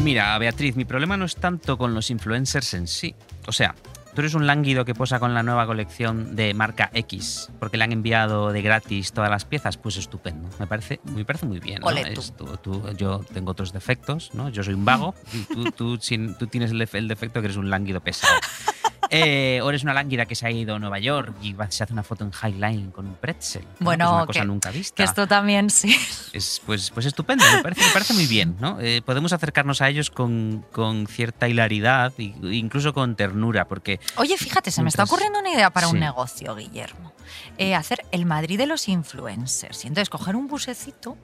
Mira, 0.04 0.38
Beatriz, 0.38 0.76
mi 0.76 0.86
problema 0.86 1.16
no 1.18 1.26
es 1.26 1.36
tanto 1.36 1.78
con 1.78 1.94
los 1.94 2.10
influencers 2.12 2.74
en 2.74 2.88
sí. 2.88 3.16
O 3.48 3.54
sea, 3.54 3.74
tú 4.14 4.20
eres 4.22 4.34
un 4.34 4.46
lánguido 4.46 4.84
que 4.84 4.94
posa 4.94 5.18
con 5.20 5.34
la 5.34 5.44
nueva 5.44 5.66
colección 5.66 6.36
de 6.36 6.54
marca 6.54 6.90
X, 6.94 7.50
porque 7.60 7.78
le 7.78 7.86
han 7.86 7.94
enviado 7.94 8.52
de 8.52 8.62
gratis 8.62 9.14
todas 9.14 9.30
las 9.30 9.46
piezas, 9.46 9.78
pues 9.78 9.96
estupendo. 9.96 10.50
Me 10.60 10.68
parece, 10.68 11.00
me 11.16 11.24
parece 11.24 11.46
muy 11.46 11.60
bien. 11.60 11.80
¿no? 11.80 11.86
Es 12.20 12.34
tú- 12.36 12.58
tú- 12.62 12.84
yo 12.98 13.20
tengo 13.34 13.52
otros 13.52 13.72
defectos, 13.72 14.32
¿no? 14.34 14.50
Yo 14.50 14.62
soy 14.64 14.74
un 14.74 14.84
vago 14.84 15.16
y 15.34 15.44
tú, 15.54 15.72
tú, 15.72 15.98
sin- 16.02 16.36
tú 16.38 16.48
tienes 16.48 16.72
el 16.72 17.08
defecto 17.08 17.40
que 17.40 17.46
eres 17.48 17.58
un 17.58 17.70
lánguido 17.70 18.02
pesado. 18.02 18.34
Eh, 19.10 19.60
o 19.62 19.70
eres 19.70 19.84
una 19.84 19.94
lánguida 19.94 20.26
que 20.26 20.34
se 20.34 20.48
ha 20.48 20.52
ido 20.52 20.76
a 20.76 20.80
Nueva 20.80 20.98
York 20.98 21.34
y 21.42 21.56
se 21.70 21.84
hace 21.84 21.94
una 21.94 22.04
foto 22.04 22.24
en 22.24 22.32
Highline 22.32 22.92
con 22.92 23.06
un 23.06 23.14
pretzel. 23.16 23.62
¿no? 23.80 23.86
Bueno, 23.86 24.06
Que 24.06 24.10
es 24.10 24.16
una 24.16 24.26
cosa 24.26 24.40
que- 24.40 24.46
nunca 24.46 24.72
vista. 24.72 24.96
Que 24.96 25.04
esto 25.04 25.28
también 25.28 25.70
sí. 25.70 25.96
Es, 26.32 26.62
pues, 26.66 26.90
pues 26.90 27.06
estupendo, 27.06 27.44
me 27.56 27.62
parece, 27.62 27.82
me 27.86 27.92
parece 27.94 28.14
muy 28.14 28.26
bien. 28.28 28.56
¿no? 28.60 28.80
Eh, 28.80 29.02
podemos 29.06 29.32
acercarnos 29.34 29.82
a 29.82 29.90
ellos 29.90 30.10
con, 30.10 30.66
con 30.72 31.06
cierta 31.08 31.48
hilaridad 31.48 32.12
e 32.18 32.34
incluso 32.52 32.94
con 32.94 33.16
ternura, 33.16 33.68
porque 33.68 34.00
Oye, 34.16 34.38
fíjate, 34.38 34.72
se 34.72 34.82
me 34.82 34.90
está 34.90 35.04
ocurriendo 35.04 35.40
una 35.40 35.52
idea 35.52 35.70
para 35.70 35.88
Sí. 35.88 35.94
un 35.94 36.00
negocio, 36.00 36.56
Guillermo. 36.56 37.14
Eh, 37.58 37.76
hacer 37.76 38.04
el 38.12 38.26
Madrid 38.26 38.58
de 38.58 38.66
los 38.68 38.88
influencers. 38.88 39.84
Y 39.84 39.88
entonces 39.88 40.10
coger 40.10 40.36
un 40.36 40.48
busecito 40.48 41.18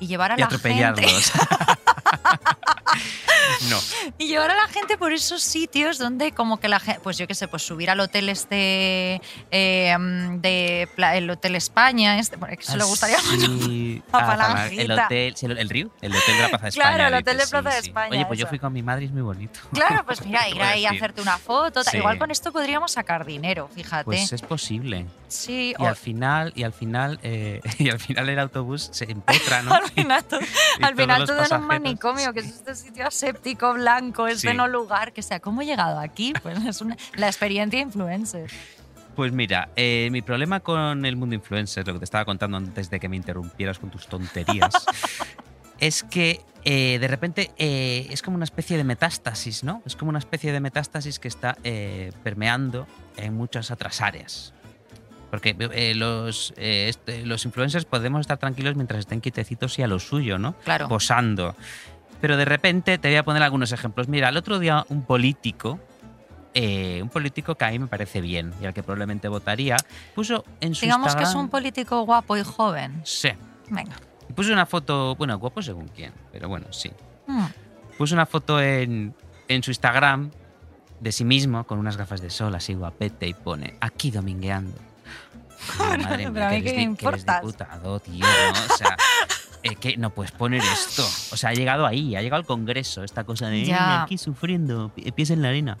y 0.00 0.06
llevar 0.06 0.32
a 0.32 0.34
y 0.34 0.38
la 0.38 0.46
gente. 0.48 0.56
atropellarlos. 0.56 1.32
no. 3.70 3.78
Y 4.18 4.26
llevar 4.28 4.50
a 4.50 4.54
la 4.54 4.66
gente 4.68 4.96
por 4.98 5.12
esos 5.12 5.42
sitios 5.42 5.98
donde 5.98 6.32
como 6.32 6.58
que 6.58 6.68
la 6.68 6.80
gente, 6.80 7.00
pues 7.02 7.18
yo 7.18 7.26
qué 7.26 7.34
sé, 7.34 7.46
pues 7.48 7.62
subir 7.62 7.90
al 7.90 8.00
hotel 8.00 8.28
este 8.28 9.20
eh, 9.50 9.96
mm, 9.98 10.40
de 10.40 10.88
el 11.14 11.30
Hotel 11.30 11.54
España, 11.56 12.18
este, 12.18 12.38
porque 12.38 12.56
que 12.56 12.64
se 12.64 12.76
le 12.76 12.84
gustaría. 12.84 13.18
Sí. 13.20 14.02
Ah, 14.12 14.26
Falangita. 14.26 14.82
el 14.82 14.90
hotel, 14.92 15.36
sí, 15.36 15.46
el, 15.46 15.58
el 15.58 15.68
Río, 15.68 15.90
el 16.00 16.14
hotel 16.14 16.36
de 16.36 16.42
la 16.42 16.48
Plaza 16.48 16.62
de 16.64 16.68
España. 16.70 16.94
Claro, 16.96 17.08
el 17.08 17.14
hotel 17.22 17.36
de 17.38 17.46
Plaza 17.46 17.70
sí, 17.70 17.76
de 17.76 17.82
sí. 17.82 17.88
España, 17.88 18.10
Oye, 18.10 18.26
pues 18.26 18.38
yo 18.38 18.44
eso. 18.44 18.48
fui 18.50 18.58
con 18.58 18.72
mi 18.72 18.82
madre 18.82 19.02
y 19.04 19.06
es 19.06 19.12
muy 19.12 19.22
bonito. 19.22 19.60
Claro, 19.72 20.04
pues 20.04 20.22
mira, 20.26 20.48
ir 20.48 20.60
ahí 20.62 20.86
a 20.86 20.90
hacerte 20.90 21.20
una 21.22 21.38
foto. 21.38 21.82
Sí. 21.84 21.98
Igual 21.98 22.18
con 22.18 22.30
esto 22.30 22.52
podríamos 22.52 22.92
sacar 22.92 23.24
dinero, 23.24 23.68
fíjate. 23.74 24.04
Pues 24.04 24.32
es 24.32 24.42
posible. 24.42 25.06
sí, 25.28 25.74
Y 25.78 25.82
o- 25.82 25.86
al 25.88 25.96
final, 25.96 26.52
y 26.56 26.62
al 26.64 26.72
final, 26.72 27.18
eh, 27.22 27.60
y 27.78 27.90
al 27.90 28.00
final 28.00 28.28
el 28.28 28.38
autobús 28.38 28.88
se 28.92 29.10
empotra, 29.10 29.62
¿no? 29.62 29.72
al 30.82 30.94
final, 30.94 31.24
todo, 31.26 31.40
al 31.40 31.46
final 31.46 31.46
en 31.50 31.60
un 31.60 31.66
manicomio, 31.66 32.32
que 32.32 32.40
es 32.40 32.46
este 32.46 32.74
sitio 32.74 33.06
aséptico, 33.06 33.74
blanco, 33.74 34.26
este 34.26 34.50
Sí. 34.50 34.56
no 34.56 34.68
lugar, 34.68 35.12
que 35.12 35.22
sea, 35.22 35.40
¿cómo 35.40 35.62
he 35.62 35.66
llegado 35.66 35.98
aquí? 35.98 36.32
Pues 36.42 36.58
es 36.64 36.80
una- 36.80 36.96
la 37.14 37.26
experiencia 37.26 37.80
influencer. 37.80 38.50
Pues 39.16 39.32
mira, 39.32 39.68
eh, 39.76 40.08
mi 40.12 40.22
problema 40.22 40.60
con 40.60 41.04
el 41.04 41.16
mundo 41.16 41.34
influencer, 41.34 41.86
lo 41.86 41.94
que 41.94 41.98
te 41.98 42.04
estaba 42.04 42.24
contando 42.24 42.56
antes 42.56 42.88
de 42.90 43.00
que 43.00 43.08
me 43.08 43.16
interrumpieras 43.16 43.78
con 43.78 43.90
tus 43.90 44.06
tonterías, 44.06 44.72
es 45.80 46.02
que 46.04 46.40
eh, 46.64 46.98
de 46.98 47.08
repente 47.08 47.50
eh, 47.58 48.06
es 48.10 48.22
como 48.22 48.36
una 48.36 48.44
especie 48.44 48.76
de 48.76 48.84
metástasis, 48.84 49.64
¿no? 49.64 49.82
Es 49.84 49.96
como 49.96 50.10
una 50.10 50.18
especie 50.18 50.52
de 50.52 50.60
metástasis 50.60 51.18
que 51.18 51.28
está 51.28 51.56
permeando 52.22 52.86
en 53.16 53.34
muchas 53.34 53.70
otras 53.70 54.00
áreas. 54.00 54.52
Porque 55.30 55.54
eh, 55.58 55.94
los, 55.94 56.52
eh, 56.56 56.86
este, 56.88 57.24
los 57.24 57.44
influencers 57.44 57.84
podemos 57.84 58.20
estar 58.20 58.38
tranquilos 58.38 58.74
mientras 58.74 58.98
estén 59.00 59.20
quietecitos 59.20 59.78
y 59.78 59.82
a 59.82 59.86
lo 59.86 59.98
suyo, 60.00 60.38
¿no? 60.38 60.54
Claro. 60.64 60.88
Posando. 60.88 61.54
Pero 62.20 62.36
de 62.36 62.44
repente 62.44 62.98
te 62.98 63.08
voy 63.08 63.16
a 63.16 63.24
poner 63.24 63.42
algunos 63.42 63.72
ejemplos. 63.72 64.08
Mira, 64.08 64.28
el 64.28 64.36
otro 64.36 64.58
día 64.58 64.84
un 64.88 65.02
político, 65.04 65.78
eh, 66.52 66.98
un 67.00 67.08
político 67.08 67.54
que 67.54 67.64
a 67.64 67.70
mí 67.70 67.78
me 67.78 67.86
parece 67.86 68.20
bien 68.20 68.52
y 68.60 68.66
al 68.66 68.74
que 68.74 68.82
probablemente 68.82 69.28
votaría, 69.28 69.76
puso 70.14 70.44
en 70.60 70.74
su 70.74 70.84
Digamos 70.84 71.14
que 71.14 71.22
es 71.22 71.28
Instagram- 71.30 71.40
un 71.40 71.48
político 71.48 72.02
guapo 72.02 72.36
y 72.36 72.42
joven. 72.42 73.00
Sí. 73.04 73.30
Venga. 73.68 73.96
Y 74.28 74.32
puso 74.32 74.52
una 74.52 74.66
foto, 74.66 75.14
bueno, 75.14 75.38
guapo 75.38 75.62
según 75.62 75.88
quién, 75.88 76.12
pero 76.32 76.48
bueno, 76.48 76.66
sí. 76.72 76.90
Mm. 77.28 77.44
Puso 77.96 78.14
una 78.14 78.26
foto 78.26 78.60
en, 78.60 79.14
en 79.46 79.62
su 79.62 79.70
Instagram 79.70 80.30
de 80.98 81.12
sí 81.12 81.24
mismo 81.24 81.64
con 81.64 81.78
unas 81.78 81.96
gafas 81.96 82.20
de 82.20 82.30
sol 82.30 82.54
así 82.54 82.74
guapete 82.74 83.28
y 83.28 83.34
pone 83.34 83.74
aquí 83.80 84.10
domingueando. 84.10 84.76
Madre 85.78 86.04
Pero 86.18 86.30
mía, 86.32 86.46
a 86.46 86.50
que 86.50 86.56
mí 86.56 86.60
eres, 86.60 86.72
qué 86.72 86.78
di- 86.80 86.86
me 86.88 86.96
que 86.96 87.06
eres 87.08 87.24
diputado, 87.42 88.00
tío, 88.00 88.26
¿no? 88.26 88.74
O 88.74 88.76
sea, 88.76 88.96
eh, 89.62 89.76
que 89.76 89.96
no 89.96 90.10
puedes 90.10 90.32
poner 90.32 90.62
esto. 90.62 91.04
O 91.32 91.36
sea, 91.36 91.50
ha 91.50 91.54
llegado 91.54 91.86
ahí, 91.86 92.16
ha 92.16 92.22
llegado 92.22 92.40
al 92.40 92.46
Congreso, 92.46 93.04
esta 93.04 93.24
cosa 93.24 93.48
de. 93.48 93.62
"Eh, 93.62 93.74
aquí 94.04 94.18
sufriendo, 94.18 94.90
pi- 94.94 95.10
pies 95.12 95.30
en 95.30 95.42
la 95.42 95.48
arena. 95.48 95.78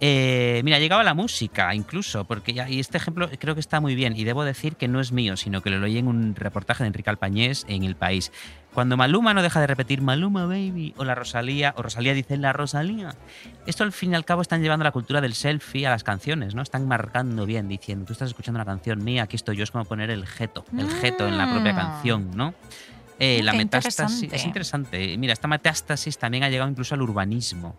Eh, 0.00 0.60
mira, 0.64 0.76
ha 0.76 0.80
llegado 0.80 1.00
a 1.00 1.04
la 1.04 1.14
música 1.14 1.74
incluso, 1.74 2.24
porque 2.24 2.52
ya, 2.52 2.68
y 2.70 2.78
este 2.78 2.98
ejemplo 2.98 3.28
creo 3.40 3.54
que 3.54 3.60
está 3.60 3.80
muy 3.80 3.96
bien, 3.96 4.14
y 4.16 4.22
debo 4.22 4.44
decir 4.44 4.76
que 4.76 4.86
no 4.86 5.00
es 5.00 5.10
mío, 5.10 5.36
sino 5.36 5.60
que 5.60 5.70
lo 5.70 5.80
leí 5.80 5.98
en 5.98 6.06
un 6.06 6.36
reportaje 6.36 6.84
de 6.84 6.88
Enrique 6.88 7.10
Alpañés 7.10 7.66
en 7.68 7.82
El 7.82 7.96
País. 7.96 8.30
Cuando 8.72 8.96
Maluma 8.96 9.34
no 9.34 9.42
deja 9.42 9.60
de 9.60 9.66
repetir 9.66 10.00
Maluma 10.00 10.46
Baby, 10.46 10.94
o 10.98 11.04
la 11.04 11.16
Rosalía, 11.16 11.74
o 11.76 11.82
Rosalía 11.82 12.14
dice 12.14 12.36
la 12.36 12.52
Rosalía, 12.52 13.16
esto 13.66 13.82
al 13.82 13.90
fin 13.90 14.12
y 14.12 14.14
al 14.14 14.24
cabo 14.24 14.40
están 14.40 14.62
llevando 14.62 14.84
la 14.84 14.92
cultura 14.92 15.20
del 15.20 15.34
selfie 15.34 15.84
a 15.88 15.90
las 15.90 16.04
canciones, 16.04 16.54
¿no? 16.54 16.62
Están 16.62 16.86
marcando 16.86 17.44
bien, 17.44 17.66
diciendo, 17.66 18.04
tú 18.04 18.12
estás 18.12 18.28
escuchando 18.28 18.58
una 18.58 18.66
canción 18.66 19.02
mía, 19.02 19.24
aquí 19.24 19.34
estoy 19.34 19.56
yo, 19.56 19.64
es 19.64 19.72
como 19.72 19.84
poner 19.84 20.10
el 20.10 20.26
jeto, 20.28 20.64
el 20.78 20.88
jeto 20.90 21.26
en 21.26 21.36
la 21.36 21.50
propia 21.50 21.72
Mm. 21.72 21.76
canción, 21.76 22.30
¿no? 22.36 22.54
Eh, 23.18 23.42
la 23.42 23.52
metástasis 23.52 24.22
interesante. 24.22 24.36
es 24.36 24.46
interesante. 24.46 25.18
Mira, 25.18 25.32
esta 25.32 25.48
metástasis 25.48 26.16
también 26.18 26.44
ha 26.44 26.50
llegado 26.50 26.70
incluso 26.70 26.94
al 26.94 27.02
urbanismo. 27.02 27.74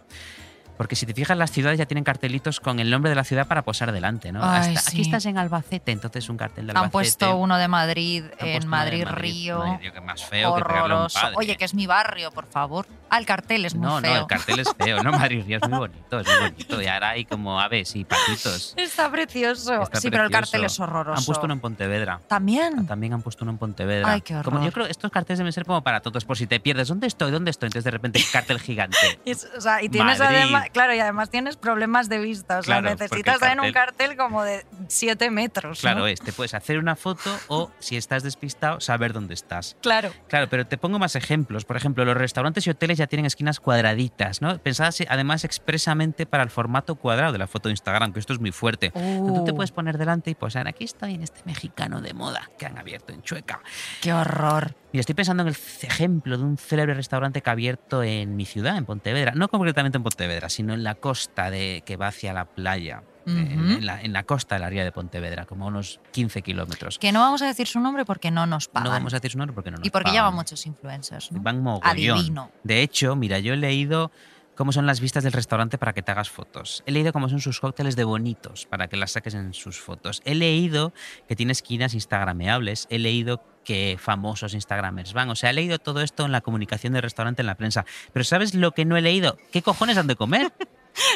Porque 0.79 0.95
si 0.95 1.05
te 1.05 1.13
fijas, 1.13 1.35
las 1.37 1.51
ciudades 1.51 1.77
ya 1.77 1.85
tienen 1.87 2.05
cartelitos 2.05 2.61
con 2.61 2.79
el 2.79 2.89
nombre 2.89 3.09
de 3.09 3.15
la 3.17 3.25
ciudad 3.25 3.45
para 3.47 3.63
posar 3.63 3.91
delante, 3.91 4.31
¿no? 4.31 4.39
Ay, 4.41 4.75
Hasta- 4.77 4.91
sí. 4.91 4.95
Aquí 4.97 5.01
estás 5.01 5.25
en 5.25 5.37
Albacete, 5.37 5.91
entonces 5.91 6.29
un 6.29 6.37
cartel 6.37 6.67
de 6.67 6.71
Albacete. 6.71 6.85
Han 6.85 6.91
puesto 6.91 7.35
uno 7.35 7.57
de 7.57 7.67
Madrid 7.67 8.23
en 8.39 8.65
Madrid, 8.65 9.03
Madrid. 9.03 9.19
Río. 9.21 9.59
Madrid 9.59 9.91
que 9.91 9.99
más 9.99 10.23
feo 10.23 10.55
que 10.55 10.61
un 10.61 10.65
Horroroso. 10.65 11.19
padre. 11.19 11.35
Oye, 11.37 11.57
que 11.57 11.65
es 11.65 11.73
mi 11.73 11.85
barrio, 11.85 12.31
por 12.31 12.45
favor. 12.47 12.87
Ah, 13.09 13.17
el 13.17 13.25
cartel 13.25 13.65
es 13.65 13.75
muy 13.75 13.87
No, 13.87 13.99
feo. 13.99 14.13
no, 14.13 14.19
el 14.21 14.27
cartel 14.27 14.59
es 14.59 14.73
feo, 14.77 15.03
¿no? 15.03 15.11
Madrid 15.27 15.43
Río 15.45 15.57
es 15.61 15.67
muy 15.69 15.79
bonito, 15.79 16.19
es 16.21 16.27
muy 16.27 16.49
bonito. 16.51 16.81
Y 16.81 16.87
ahora 16.87 17.09
hay 17.09 17.25
como 17.25 17.59
aves 17.59 17.93
y 17.97 18.05
patitos. 18.05 18.73
Está 18.77 19.11
precioso. 19.11 19.81
Está 19.81 19.99
sí, 19.99 20.09
pero 20.09 20.23
el 20.23 20.31
cartel 20.31 20.63
es 20.63 20.79
horroroso. 20.79 21.19
Han 21.19 21.25
puesto 21.25 21.43
uno 21.43 21.55
en 21.55 21.59
Pontevedra. 21.59 22.21
También. 22.29 22.87
También 22.87 23.11
han 23.11 23.21
puesto 23.21 23.43
uno 23.43 23.51
en 23.51 23.57
Pontevedra. 23.57 24.09
Ay, 24.13 24.21
qué 24.21 24.35
Como 24.43 24.57
yo 24.59 24.61
horror. 24.67 24.73
creo 24.73 24.85
estos 24.85 25.11
carteles 25.11 25.39
deben 25.39 25.51
ser 25.51 25.65
como 25.65 25.81
para 25.83 25.99
todos, 25.99 26.23
por 26.23 26.37
si 26.37 26.47
te 26.47 26.61
pierdes. 26.61 26.87
¿Dónde 26.87 27.07
estoy? 27.07 27.31
¿Dónde 27.31 27.51
estoy? 27.51 27.67
Entonces 27.67 27.83
de 27.83 27.91
repente 27.91 28.23
cartel 28.31 28.61
gigante. 28.61 28.97
Y, 29.25 29.33
o 29.33 29.61
sea, 29.61 29.83
y 29.83 29.89
tienes 29.89 30.19
Madrid. 30.19 30.37
además, 30.37 30.68
claro, 30.73 30.93
y 30.95 30.99
además 30.99 31.29
tienes 31.29 31.57
problemas 31.57 32.09
de 32.09 32.19
vista. 32.19 32.59
O 32.59 32.63
sea, 32.63 32.81
Claro, 32.81 32.89
necesitas 32.95 33.39
también 33.39 33.59
un 33.59 33.71
cartel- 33.73 34.15
como 34.17 34.43
de 34.43 34.65
7 34.87 35.29
metros. 35.31 35.81
Claro, 35.81 35.99
¿no? 36.01 36.07
es, 36.07 36.19
te 36.21 36.31
puedes 36.33 36.53
hacer 36.53 36.77
una 36.79 36.95
foto 36.95 37.29
o, 37.47 37.71
si 37.79 37.97
estás 37.97 38.23
despistado, 38.23 38.79
saber 38.79 39.13
dónde 39.13 39.33
estás. 39.33 39.77
Claro. 39.81 40.11
Claro, 40.27 40.47
pero 40.49 40.65
te 40.67 40.77
pongo 40.77 40.99
más 40.99 41.15
ejemplos. 41.15 41.65
Por 41.65 41.77
ejemplo, 41.77 42.05
los 42.05 42.15
restaurantes 42.17 42.65
y 42.67 42.69
hoteles 42.69 42.97
ya 42.97 43.07
tienen 43.07 43.25
esquinas 43.25 43.59
cuadraditas, 43.59 44.41
¿no? 44.41 44.57
Pensadas 44.59 45.01
eh, 45.01 45.07
además 45.09 45.43
expresamente 45.43 46.25
para 46.25 46.43
el 46.43 46.49
formato 46.49 46.95
cuadrado 46.95 47.31
de 47.33 47.37
la 47.39 47.47
foto 47.47 47.69
de 47.69 47.73
Instagram, 47.73 48.13
que 48.13 48.19
esto 48.19 48.33
es 48.33 48.39
muy 48.39 48.51
fuerte. 48.51 48.91
Tú 48.91 49.43
te 49.45 49.51
Uh. 49.51 49.55
puedes 49.55 49.71
poner 49.71 49.97
delante 49.97 50.29
y 50.31 50.35
posar, 50.35 50.67
aquí 50.67 50.83
estoy 50.85 51.15
en 51.15 51.23
este 51.23 51.41
mexicano 51.45 52.01
de 52.01 52.13
moda 52.13 52.49
que 52.57 52.65
han 52.65 52.77
abierto 52.77 53.13
en 53.13 53.21
Chueca. 53.21 53.61
Qué 54.01 54.13
horror. 54.13 54.75
Mira, 54.91 55.01
estoy 55.01 55.13
pensando 55.15 55.43
en 55.43 55.49
el 55.49 55.55
ejemplo 55.83 56.37
de 56.37 56.43
un 56.43 56.57
célebre 56.57 56.95
restaurante 56.95 57.41
que 57.43 57.49
ha 57.49 57.53
abierto 57.53 58.01
en 58.01 58.35
mi 58.35 58.45
ciudad, 58.45 58.75
en 58.75 58.85
Pontevedra. 58.85 59.33
No 59.35 59.47
concretamente 59.47 59.97
en 59.97 60.03
Pontevedra, 60.03 60.49
sino 60.59 60.73
en 60.73 60.83
la 60.83 60.95
costa 60.95 61.49
de, 61.49 61.83
que 61.85 61.95
va 61.95 62.07
hacia 62.07 62.33
la 62.33 62.43
playa. 62.43 63.01
eh, 63.25 63.29
en, 63.31 63.85
la, 63.85 64.01
en 64.01 64.11
la 64.11 64.23
costa 64.23 64.55
de 64.55 64.59
la 64.59 64.69
ría 64.69 64.83
de 64.83 64.91
Pontevedra, 64.91 65.45
como 65.45 65.67
unos 65.67 66.01
15 66.11 66.41
kilómetros. 66.41 66.99
Que 66.99 67.13
no 67.13 67.21
vamos 67.21 67.41
a 67.41 67.45
decir 67.47 67.65
su 67.65 67.79
nombre 67.79 68.03
porque 68.03 68.29
no 68.29 68.45
nos 68.45 68.67
pagan. 68.67 68.83
No 68.83 68.89
vamos 68.91 69.13
a 69.13 69.17
decir 69.17 69.31
su 69.31 69.37
nombre 69.37 69.53
porque 69.55 69.71
no 69.71 69.77
nos 69.77 69.87
y 69.87 69.89
porque 69.89 70.09
pagan. 70.09 70.15
lleva 70.15 70.31
muchos 70.31 70.65
influencers. 70.65 71.31
¿no? 71.31 71.39
Van 71.39 71.63
mogollón. 71.63 72.17
Adivino. 72.17 72.51
De 72.65 72.81
hecho, 72.81 73.15
mira, 73.15 73.39
yo 73.39 73.53
he 73.53 73.55
leído 73.57 74.11
cómo 74.59 74.73
son 74.73 74.85
las 74.85 74.99
vistas 74.99 75.23
del 75.23 75.31
restaurante 75.31 75.77
para 75.77 75.93
que 75.93 76.01
te 76.01 76.11
hagas 76.11 76.29
fotos. 76.29 76.83
He 76.85 76.91
leído 76.91 77.13
cómo 77.13 77.29
son 77.29 77.39
sus 77.39 77.61
cócteles 77.61 77.95
de 77.95 78.03
bonitos 78.03 78.65
para 78.65 78.89
que 78.89 78.97
las 78.97 79.13
saques 79.13 79.33
en 79.33 79.53
sus 79.53 79.79
fotos. 79.79 80.21
He 80.25 80.35
leído 80.35 80.91
que 81.29 81.37
tiene 81.37 81.53
esquinas 81.53 81.93
instagrameables. 81.93 82.85
He 82.89 82.99
leído 82.99 83.41
que 83.63 83.97
famosos 83.97 84.53
instagramers 84.53 85.13
van. 85.13 85.29
O 85.29 85.35
sea, 85.37 85.51
he 85.51 85.53
leído 85.53 85.79
todo 85.79 86.01
esto 86.01 86.25
en 86.25 86.33
la 86.33 86.41
comunicación 86.41 86.91
del 86.91 87.03
restaurante 87.03 87.41
en 87.41 87.45
la 87.45 87.55
prensa. 87.55 87.85
Pero 88.11 88.25
¿sabes 88.25 88.53
lo 88.53 88.73
que 88.73 88.83
no 88.83 88.97
he 88.97 89.01
leído? 89.01 89.37
¿Qué 89.53 89.61
cojones 89.61 89.97
han 89.97 90.07
de 90.07 90.17
comer? 90.17 90.51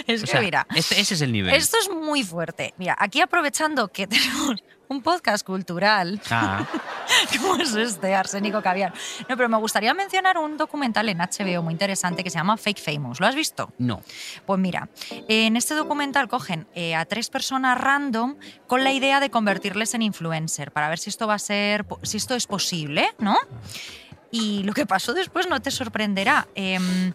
Es 0.07 0.21
O 0.21 0.25
que 0.25 0.31
sea, 0.31 0.39
mira, 0.41 0.65
este- 0.75 1.01
ese 1.01 1.15
es 1.15 1.21
el 1.21 1.33
nivel. 1.33 1.53
esto 1.53 1.75
es 1.81 1.89
muy 1.89 2.23
fuerte. 2.23 2.73
Mira, 2.77 2.95
aquí 2.97 3.19
aprovechando 3.19 3.89
que 3.89 4.07
tenemos 4.07 4.63
un 4.87 5.01
podcast 5.01 5.45
cultural, 5.45 6.21
Ah, 6.29 6.65
como 7.41 7.55
es 7.55 7.73
este, 7.75 8.15
Arsénico 8.15 8.61
Caviar. 8.61 8.93
No, 9.29 9.37
pero 9.37 9.49
me 9.49 9.57
gustaría 9.57 9.93
mencionar 9.93 10.37
un 10.37 10.57
documental 10.57 11.09
en 11.09 11.19
HBO 11.19 11.63
muy 11.63 11.73
interesante 11.73 12.23
que 12.23 12.29
se 12.29 12.37
llama 12.37 12.57
Fake 12.57 12.79
Famous. 12.79 13.19
¿Lo 13.19 13.27
has 13.27 13.35
visto? 13.35 13.71
no. 13.77 14.01
Pues 14.45 14.59
mira, 14.59 14.89
en 15.27 15.55
este 15.55 15.73
documental 15.73 16.27
cogen 16.27 16.67
eh, 16.75 16.95
a 16.95 17.05
tres 17.05 17.29
personas 17.29 17.77
random 17.77 18.35
con 18.67 18.83
la 18.83 18.91
idea 18.91 19.19
de 19.19 19.29
convertirles 19.29 19.93
en 19.93 20.01
influencer 20.01 20.71
para 20.71 20.89
ver 20.89 20.99
si 20.99 21.09
esto 21.09 21.27
va 21.27 21.35
a 21.35 21.39
ser, 21.39 21.85
si 22.01 22.17
esto 22.17 22.35
es 22.35 22.47
posible, 22.47 23.09
¿no? 23.19 23.37
Y 24.31 24.63
lo 24.63 24.73
que 24.73 24.85
pasó 24.85 25.13
después 25.13 25.47
no 25.47 25.61
te 25.61 25.69
sorprenderá. 25.69 26.47
Em, 26.55 27.13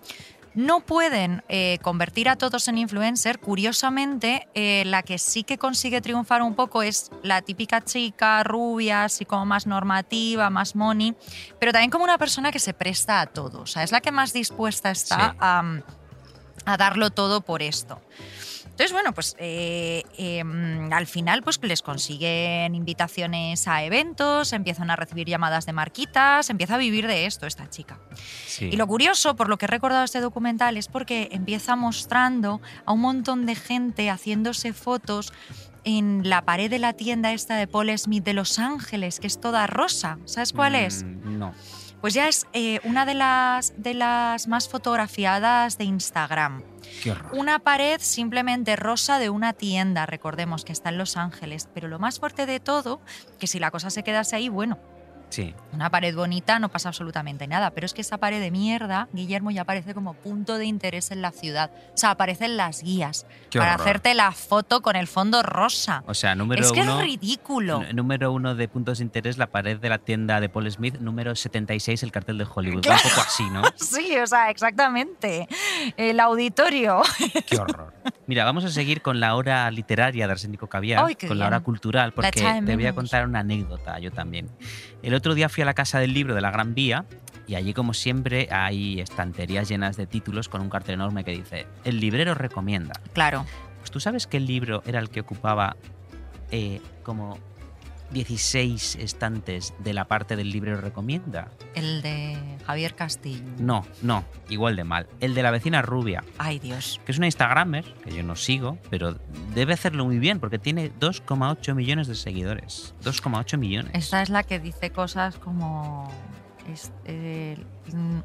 no 0.55 0.81
pueden 0.81 1.43
eh, 1.49 1.79
convertir 1.83 2.29
a 2.29 2.37
todos 2.37 2.69
en 2.69 2.79
influencer. 2.79 3.39
Curiosamente, 3.39 4.49
eh, 4.55 4.83
la 4.87 5.03
que 5.03 5.19
sí 5.19 5.45
que 5.45 5.59
consigue 5.59 6.01
triunfar 6.01 6.43
un 6.43 6.55
poco 6.55 6.83
es 6.83 7.11
la 7.23 7.43
típica 7.43 7.85
chica 7.85 8.43
rubia, 8.45 9.05
así 9.05 9.25
como 9.25 9.47
más 9.47 9.67
normativa, 9.67 10.51
más 10.51 10.75
money, 10.75 11.15
pero 11.59 11.73
también 11.73 11.91
como 11.91 12.05
una 12.05 12.19
persona 12.19 12.51
que 12.51 12.59
se 12.59 12.75
presta 12.75 13.21
a 13.21 13.27
todo. 13.27 13.61
O 13.63 13.67
sea, 13.67 13.83
es 13.83 13.93
la 13.93 14.01
que 14.01 14.11
más 14.11 14.33
dispuesta 14.33 14.91
está 14.91 15.31
Sí. 15.31 15.37
a, 15.41 15.63
a 16.65 16.77
darlo 16.77 17.11
todo 17.11 17.41
por 17.41 17.63
esto. 17.63 18.01
Entonces, 18.79 18.93
bueno, 18.93 19.13
pues 19.13 19.35
eh, 19.41 20.05
em, 20.17 20.93
al 20.93 21.09
final 21.09 21.43
pues 21.43 21.59
les 21.63 21.83
consiguen 21.83 22.77
invitaciones 22.77 23.67
a 23.67 23.83
eventos, 23.83 24.53
empiezan 24.53 24.89
a 24.93 24.95
recibir 24.95 25.27
llamadas 25.27 25.67
de 25.67 25.73
marquitas, 25.73 26.49
empieza 26.49 26.77
a 26.77 26.79
vivir 26.79 27.09
de 27.09 27.27
esto 27.27 27.49
esta 27.49 27.69
chica. 27.69 27.99
Sí. 28.47 28.67
Y 28.67 28.77
lo 28.77 28.87
curioso, 28.87 29.35
por 29.35 29.49
lo 29.49 29.59
que 29.59 29.65
he 29.65 29.69
recordado 29.69 30.05
este 30.05 30.21
documental, 30.21 30.77
es 30.77 30.87
porque 30.87 31.29
empieza 31.33 31.75
mostrando 31.75 32.61
a 32.85 32.93
un 32.93 33.01
montón 33.01 33.47
de 33.47 33.57
gente 33.57 34.11
haciéndose 34.11 34.73
fotos 34.73 35.33
en 35.83 36.29
la 36.29 36.43
pared 36.43 36.71
de 36.71 36.79
la 36.79 36.93
tienda 36.93 37.33
esta 37.33 37.57
de 37.57 37.67
Paul 37.67 37.91
Smith 37.99 38.23
de 38.23 38.35
Los 38.35 38.61
Ángeles, 38.61 39.19
que 39.19 39.27
es 39.27 39.41
toda 39.41 39.67
rosa. 39.67 40.19
¿Sabes 40.25 40.53
cuál 40.53 40.77
es? 40.77 41.03
Mm, 41.03 41.39
No. 41.41 41.53
Pues 42.01 42.15
ya 42.15 42.29
es 42.29 42.47
eh, 42.53 42.81
una 42.85 43.05
de 43.07 43.15
las, 43.15 43.73
de 43.77 43.95
las 43.95 44.47
más 44.47 44.69
fotografiadas 44.69 45.79
de 45.79 45.85
Instagram. 45.85 46.63
Qué. 47.03 47.15
Una 47.33 47.59
pared 47.59 48.01
simplemente 48.01 48.77
rosa 48.77 49.19
de 49.19 49.31
una 49.31 49.53
tienda, 49.53 50.07
recordemos 50.07 50.65
que 50.65 50.73
está 50.73 50.91
en 50.91 50.99
Los 50.99 51.17
Ángeles. 51.17 51.69
Pero 51.75 51.89
lo 51.89 51.99
más 51.99 52.21
fuerte 52.21 52.47
de 52.47 52.61
todo, 52.61 53.01
que 53.39 53.47
si 53.47 53.59
la 53.59 53.71
cosa 53.71 53.91
se 53.91 54.05
quedase 54.05 54.37
ahí, 54.37 54.49
bueno, 54.49 54.79
Sí. 55.31 55.55
una 55.73 55.91
pared 55.91 56.15
bonita 56.17 56.59
no 56.59 56.69
pasa 56.71 56.89
absolutamente 56.89 57.47
nada, 57.47 57.71
pero 57.71 57.85
es 57.85 57.93
que 57.95 58.01
esa 58.01 58.19
pared 58.19 58.41
de 58.41 58.51
mierda, 58.51 59.09
Guillermo, 59.13 59.51
ya 59.51 59.63
aparece 59.63 59.95
como 59.95 60.15
punto 60.15 60.57
de 60.59 60.65
interés 60.67 61.11
en 61.11 61.21
la 61.23 61.31
ciudad. 61.33 61.71
O 61.95 61.97
sea, 61.99 62.11
aparecen 62.13 62.57
las 62.57 62.83
guías 62.83 63.27
Qué 63.51 63.59
para 63.59 63.75
horror. 63.75 63.87
hacerte 63.87 64.15
la 64.15 64.33
foto 64.33 64.81
con 64.83 64.97
el 64.97 65.07
fondo 65.07 65.43
rosa. 65.43 66.03
O 66.07 66.15
sea, 66.15 66.35
número 66.35 66.63
es 66.65 66.73
que 66.73 66.81
uno. 66.81 66.99
es 67.01 67.05
ridículo. 67.07 67.83
n- 67.83 67.93
Número 67.93 68.33
uno 68.33 68.55
de 68.55 68.69
puntos 68.69 68.99
de 68.99 69.05
interés, 69.05 69.39
la 69.39 69.49
pared 69.49 69.79
de 69.79 69.89
la 69.89 69.99
tienda 69.99 70.41
de 70.41 70.49
Paul 70.49 70.71
Smith. 70.71 70.99
Número 71.01 71.35
76, 71.37 72.03
el 72.03 72.13
cartel 72.13 72.39
de 72.39 72.47
Hollywood. 72.53 72.77
Un 72.87 72.97
poco 72.97 73.21
así, 73.21 73.49
¿no? 73.51 73.63
Sí, 73.77 74.17
o 74.19 74.27
sea, 74.27 74.51
exactamente. 74.51 75.47
El 75.97 76.21
auditorio. 76.21 77.03
Qué 77.47 77.57
horror. 77.59 77.93
Mira, 78.27 78.45
vamos 78.45 78.65
a 78.65 78.69
seguir 78.71 79.03
con 79.03 79.21
la 79.21 79.35
hora 79.35 79.71
literaria 79.71 80.27
de 80.27 80.33
Arsénico 80.33 80.67
Caviar, 80.69 81.05
Ay, 81.07 81.15
con 81.15 81.39
la 81.39 81.47
hora 81.47 81.61
cultural, 81.61 82.13
porque 82.13 82.31
te 82.65 82.75
voy 82.77 82.87
a 82.87 82.95
contar 82.95 83.27
una 83.27 83.41
anécdota 83.41 83.99
yo 83.99 84.11
también. 84.11 84.49
El 85.03 85.15
otro 85.19 85.35
día 85.35 85.49
fui 85.49 85.63
a 85.63 85.67
la 85.67 85.75
Casa 85.75 85.99
del 85.99 86.15
Libro 86.15 86.35
de 86.35 86.41
la 86.41 86.51
Gran 86.51 86.75
Vía 86.75 87.05
y 87.47 87.55
allí, 87.55 87.73
como 87.73 87.95
siempre, 87.95 88.49
hay 88.51 89.01
estanterías 89.01 89.69
llenas 89.69 89.97
de 89.97 90.07
títulos 90.07 90.49
con 90.49 90.61
un 90.61 90.69
cartel 90.69 90.95
enorme 90.97 91.25
que 91.25 91.31
dice 91.31 91.67
El 91.85 91.99
librero 91.99 92.35
recomienda. 92.35 92.95
Claro. 93.15 93.47
Pues 93.79 93.91
tú 93.91 94.01
sabes 94.01 94.27
que 94.27 94.37
el 94.37 94.47
libro 94.47 94.83
era 94.87 94.99
el 94.99 95.09
que 95.09 95.21
ocupaba 95.21 95.77
eh, 96.51 96.81
como 97.03 97.39
16 98.11 98.97
estantes 98.97 99.75
de 99.79 99.93
la 99.93 100.07
parte 100.07 100.37
del 100.37 100.51
librero 100.51 100.81
recomienda. 100.81 101.49
El 101.75 102.03
de 102.03 102.37
Javier 102.67 102.95
Castillo. 102.95 103.43
No, 103.59 103.85
no, 104.03 104.25
igual 104.49 104.77
de 104.77 104.85
mal. 104.85 105.07
El 105.21 105.35
de 105.35 105.43
la 105.43 105.51
vecina 105.51 105.83
rubia. 105.83 106.25
Ay, 106.39 106.59
Dios. 106.59 107.01
que 107.05 107.13
es 107.13 107.19
una 107.19 107.27
Instagramer, 107.27 107.85
que 108.05 108.15
yo 108.15 108.23
no 108.23 108.37
sigo, 108.37 108.79
pero 108.91 109.17
debe 109.55 109.75
hacerlo 109.75 110.05
muy 110.05 110.19
bien 110.19 110.41
porque 110.41 110.59
tiene 110.59 110.91
2,8 110.99 111.75
millones 111.75 112.07
de 112.09 112.15
seguidores. 112.15 112.95
2,8 113.05 113.59
millones. 113.59 113.91
Esta 113.95 114.23
es 114.23 114.31
la 114.31 114.43
que 114.43 114.59
dice 114.59 114.91
cosas 114.91 115.37
como. 115.37 116.11
eh, 117.05 117.57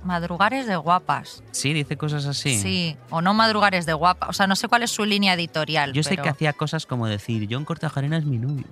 madrugares 0.03 0.67
de 0.67 0.75
guapas. 0.75 1.43
Sí, 1.51 1.73
dice 1.73 1.97
cosas 1.97 2.25
así. 2.25 2.59
Sí, 2.59 2.97
o 3.09 3.21
no 3.21 3.33
madrugares 3.33 3.85
de 3.85 3.93
guapas. 3.93 4.29
O 4.29 4.33
sea, 4.33 4.47
no 4.47 4.55
sé 4.55 4.67
cuál 4.67 4.83
es 4.83 4.91
su 4.91 5.05
línea 5.05 5.33
editorial. 5.33 5.93
Yo 5.93 6.03
sé 6.03 6.17
que 6.17 6.29
hacía 6.29 6.53
cosas 6.53 6.85
como 6.85 7.07
decir, 7.07 7.47
John 7.49 7.65
Cortajarena 7.65 8.17
es 8.17 8.25
mi 8.25 8.37
novio. 8.37 8.65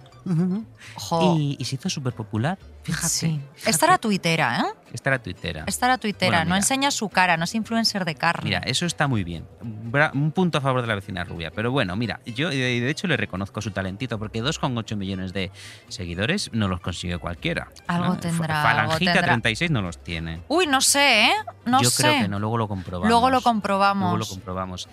Jo. 0.96 1.36
Y, 1.38 1.56
y 1.60 1.66
se 1.66 1.76
hizo 1.76 1.90
súper 1.90 2.14
popular. 2.14 2.58
Fíjate. 2.84 3.10
Sí. 3.10 3.40
fíjate. 3.56 3.70
Esta 3.70 3.86
era 3.86 3.98
tuitera, 3.98 4.60
¿eh? 4.60 4.78
Esta 4.94 5.10
era 5.12 5.20
tuitera. 5.20 5.64
Esta 5.68 5.86
era 5.86 5.98
tuitera. 5.98 6.38
Bueno, 6.40 6.50
no 6.50 6.56
enseña 6.56 6.92
su 6.92 7.10
cara, 7.10 7.38
no 7.38 7.46
es 7.46 7.56
influencer 7.56 8.06
de 8.06 8.16
carne. 8.16 8.44
Mira, 8.44 8.60
eso 8.60 8.86
está 8.86 9.08
muy 9.08 9.24
bien. 9.24 9.46
Un 9.62 10.32
punto 10.32 10.58
a 10.58 10.62
favor 10.62 10.82
de 10.82 10.88
la 10.88 10.96
vecina 10.96 11.24
rubia. 11.24 11.52
Pero 11.52 11.72
bueno, 11.72 11.96
mira, 11.96 12.20
yo 12.26 12.50
de 12.50 12.90
hecho 12.90 13.08
le 13.08 13.18
reconozco 13.18 13.62
su 13.62 13.72
talentito 13.72 14.20
porque 14.20 14.44
2,8 14.44 14.96
millones 14.96 15.34
de 15.34 15.52
seguidores 15.88 16.50
no 16.54 16.68
los 16.68 16.82
consigue 16.82 17.18
cualquiera. 17.18 17.70
Algo 17.88 18.10
¿no? 18.10 18.18
tendrá, 18.20 18.62
algo 18.62 18.92
Falangita 18.92 19.14
tendrá. 19.14 19.28
36 19.34 19.72
no 19.72 19.82
los 19.82 20.04
tiene. 20.04 20.42
Uy, 20.48 20.68
no 20.68 20.81
sé, 20.82 21.26
¿eh? 21.28 21.34
No 21.66 21.82
yo 21.82 21.90
sé. 21.90 22.04
creo 22.04 22.22
que 22.24 22.28
no, 22.28 22.40
luego 22.40 22.58
lo 22.58 22.68
comprobamos. 22.68 23.10
Luego 23.10 23.30
lo 23.30 23.42
comprobamos. 23.42 24.04
Luego 24.10 24.18
lo 24.18 24.26
comprobamos. 24.28 24.90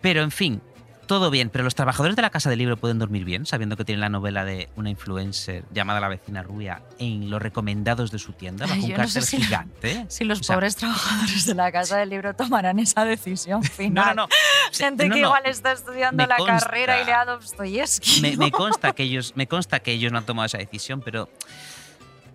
Pero 0.00 0.22
en 0.22 0.30
fin, 0.30 0.62
todo 1.06 1.28
bien. 1.30 1.50
Pero 1.50 1.64
los 1.64 1.74
trabajadores 1.74 2.14
de 2.16 2.22
la 2.22 2.30
Casa 2.30 2.48
del 2.50 2.60
Libro 2.60 2.76
pueden 2.76 2.98
dormir 3.00 3.24
bien, 3.24 3.44
sabiendo 3.44 3.76
que 3.76 3.84
tienen 3.84 4.00
la 4.00 4.08
novela 4.08 4.44
de 4.44 4.68
una 4.76 4.90
influencer 4.90 5.64
llamada 5.72 5.98
La 6.00 6.06
Vecina 6.08 6.42
Rubia 6.44 6.82
en 6.98 7.28
los 7.30 7.42
recomendados 7.42 8.10
de 8.12 8.18
su 8.20 8.32
tienda, 8.32 8.64
bajo 8.66 8.74
Ay, 8.76 8.84
un 8.84 8.90
yo 8.90 8.96
no 8.98 9.08
sé 9.08 9.20
cartel 9.20 9.24
si- 9.24 9.42
gigante. 9.44 10.06
Si 10.08 10.24
los 10.24 10.40
O 10.40 10.42
sea, 10.44 10.54
pobres 10.56 10.76
trabajadores 10.76 11.44
de 11.46 11.54
la 11.54 11.72
Casa 11.72 11.96
del 11.98 12.10
Libro 12.10 12.34
tomarán 12.34 12.78
esa 12.78 13.04
decisión 13.04 13.60
No, 13.62 13.68
final. 13.68 14.16
no, 14.16 14.22
no. 14.22 14.28
Gente 14.72 15.08
No, 15.08 15.14
que 15.14 15.20
no. 15.20 15.26
igual 15.26 15.42
está 15.46 15.72
estudiando 15.72 16.24
la 16.26 16.36
consta. 16.36 16.60
carrera 16.60 17.02
y 17.02 17.04
le 17.04 17.12
ha 17.12 17.24
dado 17.24 17.40
Dostoyevsky. 17.40 18.20
Me, 18.20 18.36
¿no? 18.36 18.44
me 18.44 18.50
consta 18.52 18.92
que 18.94 19.02
ellos, 19.02 19.32
me 19.34 19.48
consta 19.48 19.80
que 19.80 19.90
ellos 19.92 20.12
no 20.12 20.18
han 20.18 20.26
tomado 20.26 20.46
esa 20.46 20.58
decisión, 20.58 21.00
pero 21.04 21.28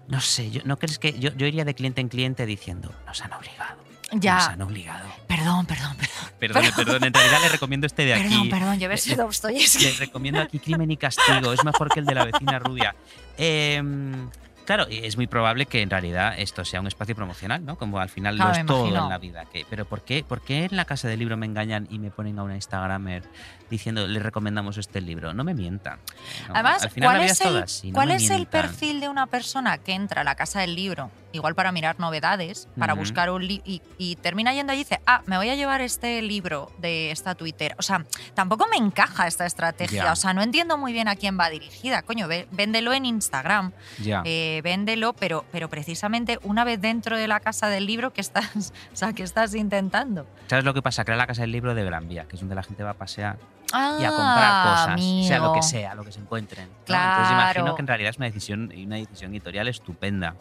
no 0.07 0.21
sé, 0.21 0.51
yo, 0.51 0.61
¿no 0.65 0.77
crees 0.77 0.99
que 0.99 1.17
yo, 1.19 1.31
yo 1.35 1.47
iría 1.47 1.65
de 1.65 1.73
cliente 1.75 2.01
en 2.01 2.09
cliente 2.09 2.45
diciendo, 2.45 2.93
nos 3.05 3.21
han 3.21 3.33
obligado? 3.33 3.83
Ya. 4.11 4.35
Nos 4.35 4.47
han 4.49 4.61
obligado. 4.61 5.09
Perdón, 5.27 5.65
perdón, 5.65 5.95
perdón. 5.97 6.31
Perdón, 6.39 6.63
perdón, 6.75 7.03
en 7.05 7.13
realidad 7.13 7.39
le 7.41 7.49
recomiendo 7.49 7.87
este 7.87 8.05
de 8.05 8.13
aquí. 8.13 8.23
Perdón, 8.23 8.49
perdón, 8.49 8.79
yo 8.79 8.85
he 8.87 8.89
Le- 8.91 8.97
sido 8.97 9.25
Dostoyevsky. 9.25 9.83
Les 9.83 9.99
recomiendo 9.99 10.41
aquí 10.41 10.59
Crimen 10.59 10.91
y 10.91 10.97
Castigo, 10.97 11.51
es 11.51 11.63
mejor 11.65 11.89
que 11.89 11.99
el 12.01 12.05
de 12.05 12.13
la 12.15 12.25
vecina 12.25 12.59
rubia. 12.59 12.95
Em, 13.37 14.29
claro, 14.65 14.85
es 14.89 15.17
muy 15.17 15.27
probable 15.27 15.65
que 15.65 15.81
en 15.81 15.89
realidad 15.89 16.35
esto 16.37 16.63
sea 16.63 16.79
un 16.81 16.87
espacio 16.87 17.15
promocional, 17.15 17.65
¿no? 17.65 17.77
Como 17.77 17.99
al 17.99 18.09
final 18.09 18.35
Claro, 18.35 18.51
lo 18.53 18.57
es 18.59 18.65
todo 18.65 18.77
imagino. 18.87 19.03
en 19.03 19.09
la 19.09 19.17
vida. 19.17 19.45
que- 19.51 19.65
pero 19.69 19.85
¿por 19.85 20.01
qué, 20.03 20.23
¿por 20.23 20.41
qué 20.41 20.65
en 20.65 20.75
la 20.77 20.85
casa 20.85 21.07
del 21.07 21.19
libro 21.19 21.35
me 21.35 21.45
engañan 21.47 21.87
y 21.89 21.97
me 21.99 22.11
ponen 22.11 22.37
a 22.39 22.43
una 22.43 22.55
Instagramer 22.55 23.23
diciendo 23.69 24.07
le 24.07 24.19
recomendamos 24.19 24.77
este 24.77 25.01
libro? 25.01 25.33
No 25.33 25.43
me 25.43 25.53
mientan. 25.53 25.99
No, 26.47 26.53
Además, 26.55 26.83
al 26.83 26.89
final 26.91 27.09
¿cuál 27.17 27.21
es, 27.29 27.41
el, 27.41 27.57
así, 27.57 27.91
cuál 27.91 28.11
es 28.11 28.29
el 28.29 28.47
perfil 28.47 28.99
de 28.99 29.09
una 29.09 29.27
persona 29.27 29.77
que 29.77 29.93
entra 29.93 30.21
a 30.21 30.23
la 30.23 30.35
casa 30.35 30.61
del 30.61 30.75
libro, 30.75 31.11
igual 31.31 31.55
para 31.55 31.71
mirar 31.71 31.99
novedades, 31.99 32.67
para 32.77 32.93
buscar 32.93 33.29
un 33.29 33.45
libro, 33.47 33.63
y, 33.65 33.81
y 33.97 34.15
termina 34.17 34.53
yendo 34.53 34.73
y 34.73 34.77
dice, 34.77 35.01
ah, 35.05 35.21
me 35.25 35.37
voy 35.37 35.49
a 35.49 35.55
llevar 35.55 35.81
este 35.81 36.21
libro 36.21 36.71
de 36.77 37.11
esta 37.11 37.35
Twitter? 37.35 37.75
O 37.77 37.81
sea, 37.81 38.05
tampoco 38.33 38.67
me 38.69 38.77
encaja 38.77 39.27
esta 39.27 39.45
estrategia. 39.45 40.11
O 40.11 40.15
sea, 40.15 40.33
no 40.33 40.41
entiendo 40.41 40.77
muy 40.77 40.93
bien 40.93 41.07
a 41.07 41.15
quién 41.15 41.37
va 41.39 41.49
dirigida. 41.49 42.01
Coño, 42.03 42.27
véndelo 42.51 42.93
en 42.93 43.05
Instagram, 43.05 43.71
Ya. 43.99 44.21
eh, 44.25 44.61
véndelo, 44.63 45.13
pero, 45.13 45.45
pero 45.51 45.69
precisamente 45.69 46.39
una 46.43 46.63
vez 46.63 46.79
dentro 46.79 47.17
de 47.17 47.27
la 47.27 47.39
casa 47.39 47.67
del 47.67 47.85
libro, 47.85 48.13
¿qué 48.13 48.21
estás, 48.21 48.73
o 48.93 48.95
sea, 48.95 49.13
¿qué 49.13 49.23
estás 49.23 49.53
intentando? 49.55 50.25
¿Sabes 50.47 50.63
lo 50.63 50.73
que 50.73 50.81
pasa? 50.81 51.03
Que 51.03 51.11
era 51.11 51.17
la 51.17 51.27
casa 51.27 51.41
del 51.41 51.51
libro 51.51 51.75
de 51.75 51.83
Gran 51.83 52.07
Vía, 52.07 52.25
que 52.29 52.35
es 52.35 52.39
donde 52.39 52.55
la 52.55 52.63
gente 52.63 52.83
va 52.83 52.91
a 52.91 52.93
pasear 52.95 53.37
Ah, 53.73 53.97
y 53.99 54.03
a 54.05 54.09
comprar 54.09 54.63
cosas, 54.63 55.01
sea 55.27 55.37
lo 55.39 55.43
que 55.45 55.59
amigo. 55.59 55.61
sea, 55.63 55.95
lo 55.95 56.03
que 56.03 56.11
se 56.11 56.19
encuentren. 56.19 56.65
¿no? 56.67 56.73
Entonces 56.95 57.31
imagino 57.31 57.63
Claro. 57.63 57.75
que 57.75 57.81
en 57.81 57.87
realidad 57.87 58.09
es 58.11 58.17
una 58.17 58.25
decisión, 58.27 58.71
una 58.85 58.95
decisión 58.97 59.31
editorial 59.31 59.67
estupenda. 59.67 60.35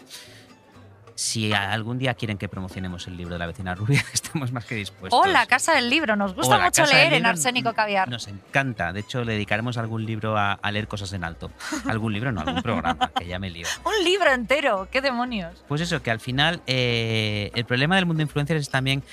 Si 1.16 1.53
algún 1.53 1.97
día 1.97 2.14
quieren 2.14 2.39
que 2.39 2.49
promocionemos 2.49 3.07
el 3.07 3.16
libro 3.16 3.35
de 3.37 3.39
la 3.39 3.47
vecina 3.47 3.72
rubia, 3.77 4.05
estamos 4.12 4.51
más 4.51 4.64
que 4.64 4.75
dispuestos. 4.75 5.16
O 5.16 5.27
la 5.27 5.47
casa 5.47 5.72
del 5.72 5.89
libro, 5.89 6.16
nos 6.16 6.35
gusta 6.35 6.59
mucho 6.59 6.85
leer 6.87 7.12
en 7.12 7.25
Arsénico 7.25 7.72
Caviar. 7.72 8.09
Nos 8.09 8.27
encanta. 8.27 8.93
De 8.93 8.99
hecho, 9.01 9.22
le 9.22 9.35
dedicaremos 9.35 9.79
algún 9.79 10.05
libro 10.05 10.37
a, 10.37 10.55
a 10.55 10.72
leer 10.72 10.89
cosas 10.89 11.12
en 11.12 11.22
alto. 11.22 11.53
Algún 11.89 12.12
libro, 12.12 12.33
no, 12.33 12.41
algún 12.41 12.62
programa, 12.62 13.12
que 13.16 13.27
ya 13.29 13.39
me 13.39 13.49
lío. 13.49 13.66
Un 13.85 14.05
libro 14.05 14.33
entero, 14.33 14.89
qué 14.91 15.01
demonios. 15.01 15.64
Pues 15.68 15.81
eso, 15.83 16.03
que 16.03 16.11
al 16.11 16.18
final 16.18 16.61
eh, 16.66 17.53
el 17.55 17.64
problema 17.64 17.95
del 17.95 18.07
mundo 18.07 18.20
influencer 18.22 18.57
es 18.57 18.68
también 18.68 19.05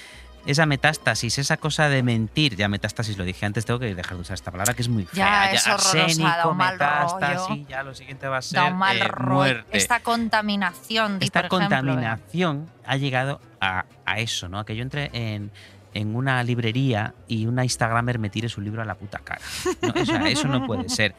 esa 0.45 0.65
metástasis, 0.65 1.37
esa 1.37 1.57
cosa 1.57 1.89
de 1.89 2.03
mentir. 2.03 2.55
Ya 2.55 2.67
metástasis 2.67 3.17
lo 3.17 3.23
dije 3.23 3.45
antes, 3.45 3.65
tengo 3.65 3.79
que 3.79 3.93
dejar 3.93 4.15
de 4.15 4.21
usar 4.21 4.33
esta 4.35 4.51
palabra 4.51 4.73
que 4.73 4.81
es 4.81 4.89
muy 4.89 5.07
Ya, 5.13 5.25
fea. 5.25 5.51
es 5.53 5.67
horrorosa, 5.67 5.97
da 5.97 6.03
arsénico, 6.03 6.49
un 6.51 6.57
mal 6.57 6.73
metástasis, 6.73 7.47
rollo. 7.49 7.65
ya 7.69 7.83
lo 7.83 7.93
siguiente 7.95 8.27
va 8.27 8.37
a 8.37 8.41
ser 8.41 8.59
Da 8.59 8.65
un 8.67 8.77
mal 8.77 8.97
eh, 9.01 9.09
muerte. 9.19 9.77
Esta 9.77 9.99
contaminación, 9.99 11.17
Esta 11.21 11.47
por 11.47 11.61
ejemplo, 11.61 11.77
¿eh? 11.77 11.95
contaminación 11.95 12.69
ha 12.85 12.97
llegado 12.97 13.39
a, 13.59 13.85
a 14.05 14.19
eso, 14.19 14.49
¿no? 14.49 14.59
A 14.59 14.65
que 14.65 14.75
yo 14.75 14.81
entre 14.83 15.09
en, 15.13 15.51
en 15.93 16.15
una 16.15 16.43
librería 16.43 17.13
y 17.27 17.45
una 17.45 17.63
Instagramer 17.63 18.17
me 18.19 18.29
tire 18.29 18.49
su 18.49 18.61
libro 18.61 18.81
a 18.81 18.85
la 18.85 18.95
puta 18.95 19.19
cara. 19.19 19.41
No, 19.81 19.93
o 20.01 20.05
sea, 20.05 20.27
eso 20.27 20.47
no 20.47 20.65
puede 20.65 20.89
ser. 20.89 21.13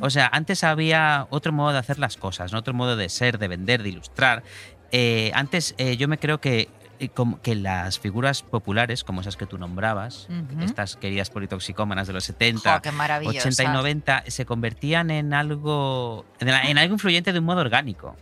O 0.00 0.10
sea, 0.10 0.28
antes 0.32 0.64
había 0.64 1.28
otro 1.30 1.52
modo 1.52 1.72
de 1.72 1.78
hacer 1.78 2.00
las 2.00 2.16
cosas, 2.16 2.52
¿no? 2.52 2.58
otro 2.58 2.74
modo 2.74 2.96
de 2.96 3.08
ser, 3.08 3.38
de 3.38 3.46
vender, 3.46 3.84
de 3.84 3.90
ilustrar. 3.90 4.42
Eh, 4.90 5.30
antes 5.34 5.74
eh, 5.78 5.96
yo 5.96 6.08
me 6.08 6.18
creo 6.18 6.40
que, 6.40 6.68
que 7.42 7.54
las 7.54 7.98
figuras 7.98 8.42
populares, 8.42 9.04
como 9.04 9.20
esas 9.20 9.36
que 9.36 9.46
tú 9.46 9.58
nombrabas, 9.58 10.28
estas 10.60 10.96
queridas 10.96 11.30
politoxicómanas 11.30 12.06
de 12.06 12.12
los 12.12 12.24
70, 12.24 12.74
Jo, 12.74 12.82
qué 12.82 12.92
maravillosas. 12.92 13.58
80 13.58 13.64
y 13.64 13.74
90 13.74 14.24
se 14.28 14.46
convertían 14.46 15.10
en 15.10 15.34
algo 15.34 16.24
en 16.40 16.78
algo 16.78 16.94
influyente 16.94 17.32
de 17.32 17.38
un 17.38 17.44
modo 17.44 17.60
orgánico. 17.60 18.16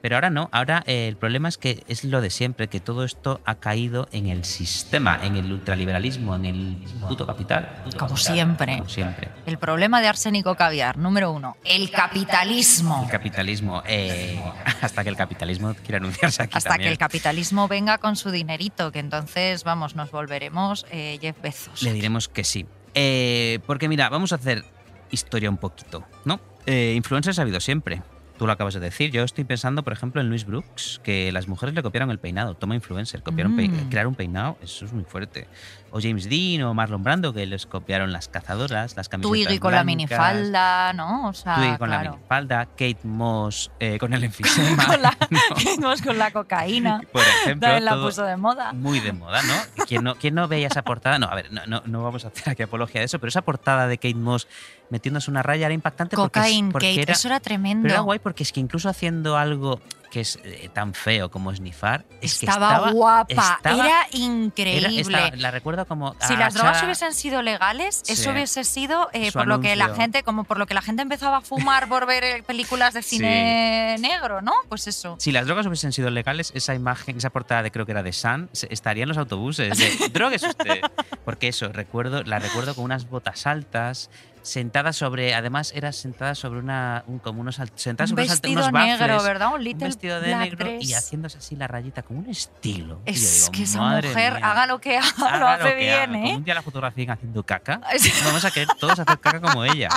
Pero 0.00 0.16
ahora 0.16 0.30
no, 0.30 0.48
ahora 0.52 0.82
eh, 0.86 1.08
el 1.08 1.16
problema 1.16 1.48
es 1.48 1.58
que 1.58 1.82
es 1.88 2.04
lo 2.04 2.20
de 2.20 2.30
siempre, 2.30 2.68
que 2.68 2.80
todo 2.80 3.04
esto 3.04 3.40
ha 3.44 3.56
caído 3.56 4.08
en 4.12 4.28
el 4.28 4.44
sistema, 4.44 5.18
en 5.22 5.36
el 5.36 5.50
ultraliberalismo, 5.50 6.34
en 6.34 6.44
el 6.44 6.76
puto 7.08 7.26
capital. 7.26 7.82
puto 7.84 7.98
Como 7.98 8.10
capital, 8.14 8.34
siempre. 8.34 8.76
Como 8.78 8.88
siempre. 8.88 9.28
El 9.46 9.58
problema 9.58 10.00
de 10.00 10.08
Arsénico 10.08 10.54
Caviar, 10.54 10.98
número 10.98 11.32
uno, 11.32 11.56
el 11.64 11.90
capitalismo. 11.90 13.02
El 13.04 13.10
capitalismo, 13.10 13.82
eh, 13.86 14.40
hasta 14.80 15.02
que 15.02 15.10
el 15.10 15.16
capitalismo 15.16 15.74
quiera 15.74 15.98
anunciarse 15.98 16.42
aquí 16.42 16.56
Hasta 16.56 16.78
que 16.78 16.88
el 16.88 16.98
capitalismo 16.98 17.68
venga 17.68 17.98
con 17.98 18.16
su 18.16 18.30
dinerito, 18.30 18.92
que 18.92 19.00
entonces, 19.00 19.64
vamos, 19.64 19.96
nos 19.96 20.10
volveremos 20.10 20.86
eh, 20.90 21.18
Jeff 21.20 21.40
Bezos. 21.42 21.82
Le 21.82 21.92
diremos 21.92 22.28
que 22.28 22.44
sí. 22.44 22.66
Eh, 22.94 23.60
porque 23.66 23.88
mira, 23.88 24.08
vamos 24.08 24.32
a 24.32 24.36
hacer 24.36 24.64
historia 25.10 25.50
un 25.50 25.58
poquito, 25.58 26.04
¿no? 26.24 26.40
Influencers 26.66 27.38
ha 27.38 27.42
habido 27.42 27.60
siempre. 27.60 28.02
Tú 28.38 28.46
lo 28.46 28.52
acabas 28.52 28.74
de 28.74 28.80
decir. 28.80 29.10
Yo 29.10 29.22
estoy 29.24 29.44
pensando, 29.44 29.82
por 29.82 29.92
ejemplo, 29.94 30.20
en 30.20 30.28
Luis 30.28 30.44
Brooks, 30.44 31.00
que 31.02 31.32
las 31.32 31.48
mujeres 31.48 31.74
le 31.74 31.82
copiaron 31.82 32.10
el 32.10 32.18
peinado. 32.18 32.54
Toma 32.54 32.74
influencer, 32.74 33.22
copiaron 33.22 33.54
Mm. 33.54 33.58
pei- 33.58 33.88
crear 33.88 34.06
un 34.06 34.14
peinado, 34.14 34.58
eso 34.62 34.84
es 34.84 34.92
muy 34.92 35.04
fuerte. 35.04 35.46
O 35.92 36.00
James 36.00 36.28
Dean 36.28 36.62
o 36.62 36.74
Marlon 36.74 37.02
Brando, 37.02 37.32
que 37.32 37.46
les 37.46 37.64
copiaron 37.64 38.12
las 38.12 38.28
cazadoras, 38.28 38.96
las 38.96 39.08
camisetas 39.08 39.30
Twiggy 39.30 39.58
con 39.58 39.72
la 39.72 39.84
minifalda, 39.84 40.92
¿no? 40.92 41.28
O 41.28 41.32
sea, 41.32 41.54
Twiggy 41.56 41.78
con 41.78 41.90
la 41.90 42.00
minifalda, 42.00 42.66
Kate 42.66 42.98
Moss 43.04 43.70
eh, 43.80 43.96
con 43.98 44.12
el 44.12 44.24
enfisema. 44.24 44.84
con, 44.86 45.00
la, 45.02 45.16
¿no? 45.78 45.94
con 46.04 46.18
la 46.18 46.30
cocaína. 46.32 47.00
Por 47.12 47.22
ejemplo, 47.22 47.66
También 47.68 47.84
la 47.84 47.92
todo 47.92 48.06
puso 48.06 48.24
de 48.24 48.36
moda. 48.36 48.72
muy 48.72 49.00
de 49.00 49.12
moda, 49.12 49.40
¿no? 49.42 49.84
¿Quién 49.86 50.04
no, 50.04 50.16
quién 50.16 50.34
no 50.34 50.48
veía 50.48 50.66
esa 50.66 50.82
portada? 50.82 51.18
No, 51.18 51.26
a 51.26 51.34
ver, 51.34 51.52
no, 51.52 51.64
no, 51.66 51.82
no 51.86 52.02
vamos 52.02 52.24
a 52.24 52.28
hacer 52.28 52.50
aquí 52.50 52.62
apología 52.62 53.00
de 53.00 53.06
eso, 53.06 53.18
pero 53.18 53.28
esa 53.28 53.42
portada 53.42 53.86
de 53.86 53.96
Kate 53.96 54.14
Moss 54.14 54.48
metiéndose 54.90 55.30
una 55.30 55.42
raya 55.42 55.66
era 55.66 55.74
impactante 55.74 56.16
porque, 56.16 56.40
Cocaine 56.40 56.72
porque 56.72 56.90
Kate, 56.90 57.02
era, 57.02 57.12
eso 57.12 57.28
era 57.28 57.40
tremendo. 57.40 57.82
pero 57.82 57.94
era 57.94 58.00
guay 58.02 58.18
porque 58.18 58.42
es 58.42 58.52
que 58.52 58.60
incluso 58.60 58.88
haciendo 58.88 59.36
algo 59.36 59.80
que 60.10 60.20
es 60.20 60.38
eh, 60.44 60.70
tan 60.72 60.94
feo 60.94 61.30
como 61.30 61.54
snifar, 61.54 62.04
es 62.20 62.38
que 62.38 62.46
estaba, 62.46 62.70
estaba 62.74 62.90
guapa, 62.92 63.26
estaba- 63.58 63.74
era 63.86 63.86
era- 63.86 64.06
increíble. 64.12 65.00
estaba- 65.00 65.30
la 65.36 65.50
recuerdo 65.50 65.86
como 65.86 66.14
si 66.26 66.36
las 66.36 66.54
drogas 66.54 66.82
hubiesen 66.82 67.12
sido 67.14 67.42
legales, 67.42 68.02
eso 68.06 68.22
Sí. 68.24 68.28
hubiese 68.30 68.64
sido 68.64 69.08
eh, 69.12 69.32
por 69.32 69.46
lo 69.46 69.60
que 69.60 69.76
la 69.76 69.84
anuncio. 69.86 70.02
gente, 70.02 70.22
como 70.22 70.44
por 70.44 70.58
lo 70.58 70.66
que 70.66 70.74
la 70.74 70.82
gente 70.82 71.02
empezaba 71.02 71.38
a 71.38 71.40
fumar 71.40 71.88
por 71.88 72.06
ver 72.06 72.24
eh, 72.24 72.42
películas 72.42 72.94
de 72.94 73.02
cine 73.02 73.96
negro, 73.98 74.40
¿no? 74.42 74.52
Pues 74.68 74.86
eso. 74.86 75.16
Si 75.18 75.32
las 75.32 75.46
drogas 75.46 75.66
hubiesen 75.66 75.92
sido 75.92 76.10
legales, 76.10 76.52
esa 76.54 76.74
imagen, 76.74 77.16
esa 77.16 77.30
portada 77.30 77.62
de 77.62 77.70
creo 77.70 77.84
que 77.86 77.92
era 77.92 78.02
de 78.02 78.12
Sun, 78.12 78.48
estaría 78.70 79.02
en 79.02 79.08
los 79.08 79.18
autobuses. 79.18 79.76
De, 79.76 80.08
Drogues 80.12 80.42
usted. 80.42 80.80
Porque 81.24 81.48
eso, 81.48 81.68
recuerdo, 81.68 82.22
la 82.22 82.38
recuerdo 82.38 82.74
con 82.74 82.84
unas 82.84 83.08
botas 83.08 83.46
altas, 83.46 84.10
sentada 84.46 84.92
sobre, 84.92 85.34
además 85.34 85.72
era 85.74 85.90
sentada 85.90 86.36
sobre 86.36 86.60
una, 86.60 87.02
un, 87.08 87.18
como 87.18 87.40
unos, 87.40 87.56
sentada 87.74 88.04
Un 88.04 88.08
sobre 88.10 88.22
alt- 88.24 88.28
vestido 88.30 88.52
unos 88.68 88.72
negro, 88.72 89.22
¿verdad? 89.24 89.48
Un 89.48 89.54
un 89.54 89.64
little 89.64 89.88
vestido 89.88 90.20
de 90.20 90.36
negro 90.36 90.70
y 90.80 90.92
haciéndose 90.94 91.38
así 91.38 91.56
la 91.56 91.66
rayita 91.66 92.02
con 92.02 92.18
un 92.18 92.30
estilo. 92.30 93.00
Y 93.06 93.12
yo 93.12 93.12
Es 93.14 93.34
digo, 93.40 93.50
que 93.52 93.62
esa 93.64 93.78
"Madre 93.80 94.08
mujer, 94.10 94.34
mía, 94.34 94.50
haga 94.50 94.66
lo 94.68 94.80
que 94.80 94.98
haga, 94.98 95.08
haga 95.18 95.38
lo 95.40 95.48
hace 95.48 95.74
bien, 95.74 95.92
haga". 95.94 96.06
Como 96.12 96.26
¿eh? 96.28 96.36
un 96.36 96.44
día 96.44 96.54
la 96.54 96.62
fotografía 96.62 97.12
haciendo 97.12 97.42
caca, 97.42 97.80
vamos 98.24 98.44
a 98.44 98.50
querer 98.52 98.68
todos 98.78 98.98
hacer 99.00 99.18
caca 99.18 99.40
como 99.40 99.64
ella. 99.64 99.88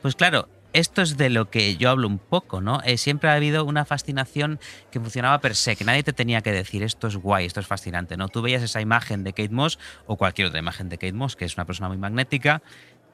Pues 0.00 0.14
claro, 0.16 0.48
esto 0.72 1.02
es 1.02 1.16
de 1.16 1.28
lo 1.28 1.50
que 1.50 1.76
yo 1.76 1.90
hablo 1.90 2.08
un 2.08 2.18
poco, 2.18 2.60
¿no? 2.60 2.80
Eh, 2.84 2.96
siempre 2.96 3.28
ha 3.30 3.34
habido 3.34 3.64
una 3.64 3.84
fascinación 3.84 4.58
que 4.90 4.98
funcionaba 5.00 5.38
per 5.40 5.54
se, 5.54 5.76
que 5.76 5.84
nadie 5.84 6.02
te 6.02 6.12
tenía 6.12 6.40
que 6.40 6.50
decir 6.50 6.82
esto 6.82 7.08
es 7.08 7.16
guay, 7.16 7.44
esto 7.46 7.60
es 7.60 7.66
fascinante, 7.66 8.16
¿no? 8.16 8.28
Tú 8.28 8.40
veías 8.42 8.62
esa 8.62 8.80
imagen 8.80 9.22
de 9.22 9.32
Kate 9.32 9.50
Moss 9.50 9.78
o 10.06 10.16
cualquier 10.16 10.48
otra 10.48 10.58
imagen 10.60 10.88
de 10.88 10.96
Kate 10.96 11.12
Moss, 11.12 11.36
que 11.36 11.44
es 11.44 11.56
una 11.56 11.66
persona 11.66 11.88
muy 11.88 11.98
magnética, 11.98 12.62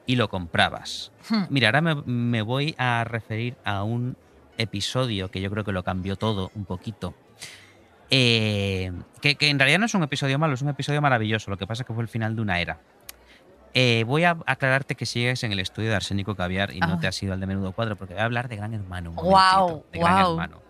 y 0.09 0.15
lo 0.15 0.27
comprabas. 0.27 1.11
Hmm. 1.29 1.43
Mira, 1.51 1.67
ahora 1.67 1.81
me, 1.81 1.95
me 2.03 2.41
voy 2.41 2.73
a 2.79 3.03
referir 3.03 3.55
a 3.63 3.83
un 3.83 4.17
episodio 4.57 5.29
que 5.29 5.39
yo 5.39 5.51
creo 5.51 5.63
que 5.63 5.71
lo 5.71 5.83
cambió 5.83 6.15
todo 6.15 6.49
un 6.55 6.65
poquito. 6.65 7.13
Eh, 8.09 8.91
que, 9.21 9.35
que 9.35 9.49
en 9.49 9.59
realidad 9.59 9.77
no 9.79 9.85
es 9.85 9.93
un 9.93 10.01
episodio 10.01 10.39
malo, 10.39 10.55
es 10.55 10.61
un 10.63 10.69
episodio 10.69 10.99
maravilloso. 11.01 11.51
Lo 11.51 11.57
que 11.57 11.67
pasa 11.67 11.83
es 11.83 11.87
que 11.87 11.93
fue 11.93 12.01
el 12.01 12.09
final 12.09 12.35
de 12.35 12.41
una 12.41 12.59
era. 12.59 12.79
Eh, 13.75 14.03
voy 14.07 14.23
a 14.23 14.35
aclararte 14.47 14.95
que 14.95 15.05
sigues 15.05 15.43
en 15.43 15.51
el 15.51 15.59
estudio 15.59 15.89
de 15.89 15.95
Arsénico 15.97 16.33
Caviar 16.35 16.73
y 16.73 16.79
no 16.79 16.93
Ah. 16.93 16.99
te 16.99 17.05
has 17.05 17.21
ido 17.21 17.33
al 17.33 17.39
de 17.39 17.45
Menudo 17.45 17.71
Cuadro 17.71 17.95
porque 17.95 18.15
voy 18.15 18.21
a 18.21 18.25
hablar 18.25 18.49
de 18.49 18.55
Gran 18.55 18.73
Hermano. 18.73 19.11
un 19.11 19.15
momentito, 19.15 19.85
de 19.93 19.99
Gran. 19.99 20.17
Hermano. 20.25 20.61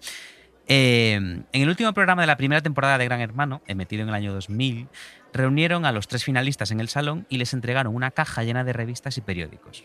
Eh, 0.68 1.14
en 1.16 1.46
el 1.54 1.70
último 1.70 1.94
programa 1.94 2.22
de 2.24 2.28
la 2.28 2.36
primera 2.36 2.62
temporada 2.62 2.98
de 2.98 3.06
Gran 3.06 3.22
Hermano, 3.22 3.62
emitido 3.68 4.04
en 4.04 4.10
el 4.10 4.16
año 4.16 4.34
2000, 4.34 4.90
reunieron 5.34 5.86
a 5.86 5.92
los 5.92 6.08
tres 6.08 6.24
finalistas 6.24 6.72
en 6.72 6.80
el 6.80 6.90
salón 6.90 7.26
y 7.30 7.38
les 7.38 7.54
entregaron 7.54 7.96
una 7.96 8.12
caja 8.12 8.44
llena 8.44 8.64
de 8.64 8.74
revistas 8.74 9.18
y 9.18 9.22
periódicos. 9.22 9.84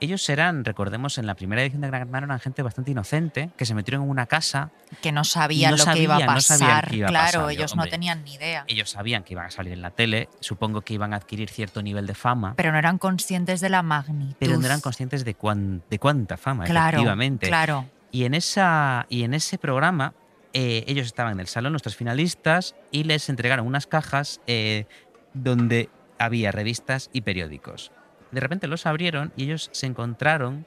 Ellos 0.00 0.28
eran, 0.28 0.64
recordemos, 0.64 1.18
en 1.18 1.26
la 1.26 1.34
primera 1.34 1.62
edición 1.62 1.82
de 1.82 1.88
Gran 1.88 2.02
Hermano 2.02 2.26
eran 2.26 2.40
gente 2.40 2.62
bastante 2.62 2.90
inocente, 2.90 3.50
que 3.56 3.64
se 3.66 3.74
metieron 3.74 4.02
en 4.04 4.10
una 4.10 4.26
casa. 4.26 4.70
Que 5.02 5.12
no 5.12 5.24
sabían 5.24 5.72
No 5.72 5.76
lo 5.76 5.92
que 5.92 6.02
iba 6.02 6.16
a 6.16 6.20
no 6.20 6.26
pasar. 6.26 6.88
qué 6.88 6.96
iba 6.96 7.06
a 7.06 7.10
claro, 7.10 7.24
pasar. 7.26 7.40
Yo, 7.42 7.50
ellos 7.50 7.72
hombre, 7.72 7.86
no 7.86 7.90
tenían 7.90 8.24
ni 8.24 8.34
idea. 8.34 8.64
Ellos 8.66 8.90
sabían 8.90 9.22
que 9.22 9.34
iban 9.34 9.46
a 9.46 9.50
salir 9.50 9.72
en 9.72 9.82
la 9.82 9.90
tele, 9.90 10.28
supongo 10.40 10.80
que 10.82 10.94
iban 10.94 11.12
a 11.12 11.16
adquirir 11.16 11.48
cierto 11.50 11.82
nivel 11.82 12.06
de 12.06 12.14
fama, 12.14 12.54
Pero 12.56 12.72
no 12.72 12.78
eran 12.78 12.98
conscientes 12.98 13.60
de 13.60 13.68
la 13.70 13.82
magnitud. 13.82 14.34
pero 14.38 14.58
no 14.58 14.66
eran 14.66 14.80
conscientes 14.80 15.24
de, 15.24 15.34
cuán- 15.34 15.82
de 15.88 15.98
cuánta 15.98 16.36
fama, 16.36 16.64
Claro, 16.64 16.96
efectivamente. 16.98 17.46
claro. 17.48 17.86
Y 18.12 18.24
en, 18.24 18.34
esa, 18.34 19.06
y 19.10 19.24
en 19.24 19.34
ese 19.34 19.58
programa, 19.58 20.14
eh, 20.52 20.84
ellos 20.86 21.06
estaban 21.06 21.34
en 21.34 21.40
el 21.40 21.46
salón, 21.46 21.72
nuestros 21.72 21.96
finalistas, 21.96 22.74
y 22.90 23.04
les 23.04 23.28
entregaron 23.28 23.66
unas 23.66 23.86
cajas 23.86 24.40
eh, 24.46 24.86
donde 25.34 25.88
había 26.18 26.52
revistas 26.52 27.10
y 27.12 27.22
periódicos. 27.22 27.92
De 28.30 28.40
repente 28.40 28.66
los 28.66 28.86
abrieron 28.86 29.32
y 29.36 29.44
ellos 29.44 29.68
se 29.72 29.86
encontraron 29.86 30.66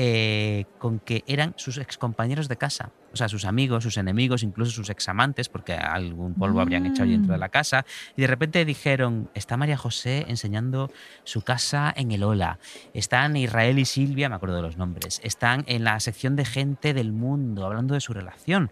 eh, 0.00 0.66
con 0.78 1.00
que 1.00 1.24
eran 1.26 1.54
sus 1.56 1.76
excompañeros 1.76 2.46
de 2.46 2.56
casa. 2.56 2.92
O 3.12 3.16
sea, 3.16 3.28
sus 3.28 3.44
amigos, 3.44 3.82
sus 3.82 3.96
enemigos, 3.96 4.44
incluso 4.44 4.70
sus 4.70 4.90
examantes, 4.90 5.48
porque 5.48 5.72
algún 5.72 6.34
polvo 6.34 6.60
habrían 6.60 6.86
hecho 6.86 7.02
ahí 7.02 7.10
dentro 7.10 7.32
de 7.32 7.38
la 7.40 7.48
casa. 7.48 7.84
Y 8.14 8.20
de 8.20 8.28
repente 8.28 8.64
dijeron, 8.64 9.28
está 9.34 9.56
María 9.56 9.76
José 9.76 10.26
enseñando 10.28 10.92
su 11.24 11.42
casa 11.42 11.92
en 11.96 12.12
el 12.12 12.22
Ola. 12.22 12.60
Están 12.94 13.36
Israel 13.36 13.80
y 13.80 13.86
Silvia, 13.86 14.28
me 14.28 14.36
acuerdo 14.36 14.54
de 14.54 14.62
los 14.62 14.76
nombres. 14.76 15.20
Están 15.24 15.64
en 15.66 15.82
la 15.82 15.98
sección 15.98 16.36
de 16.36 16.44
gente 16.44 16.94
del 16.94 17.12
mundo, 17.12 17.66
hablando 17.66 17.94
de 17.94 18.00
su 18.00 18.12
relación. 18.12 18.70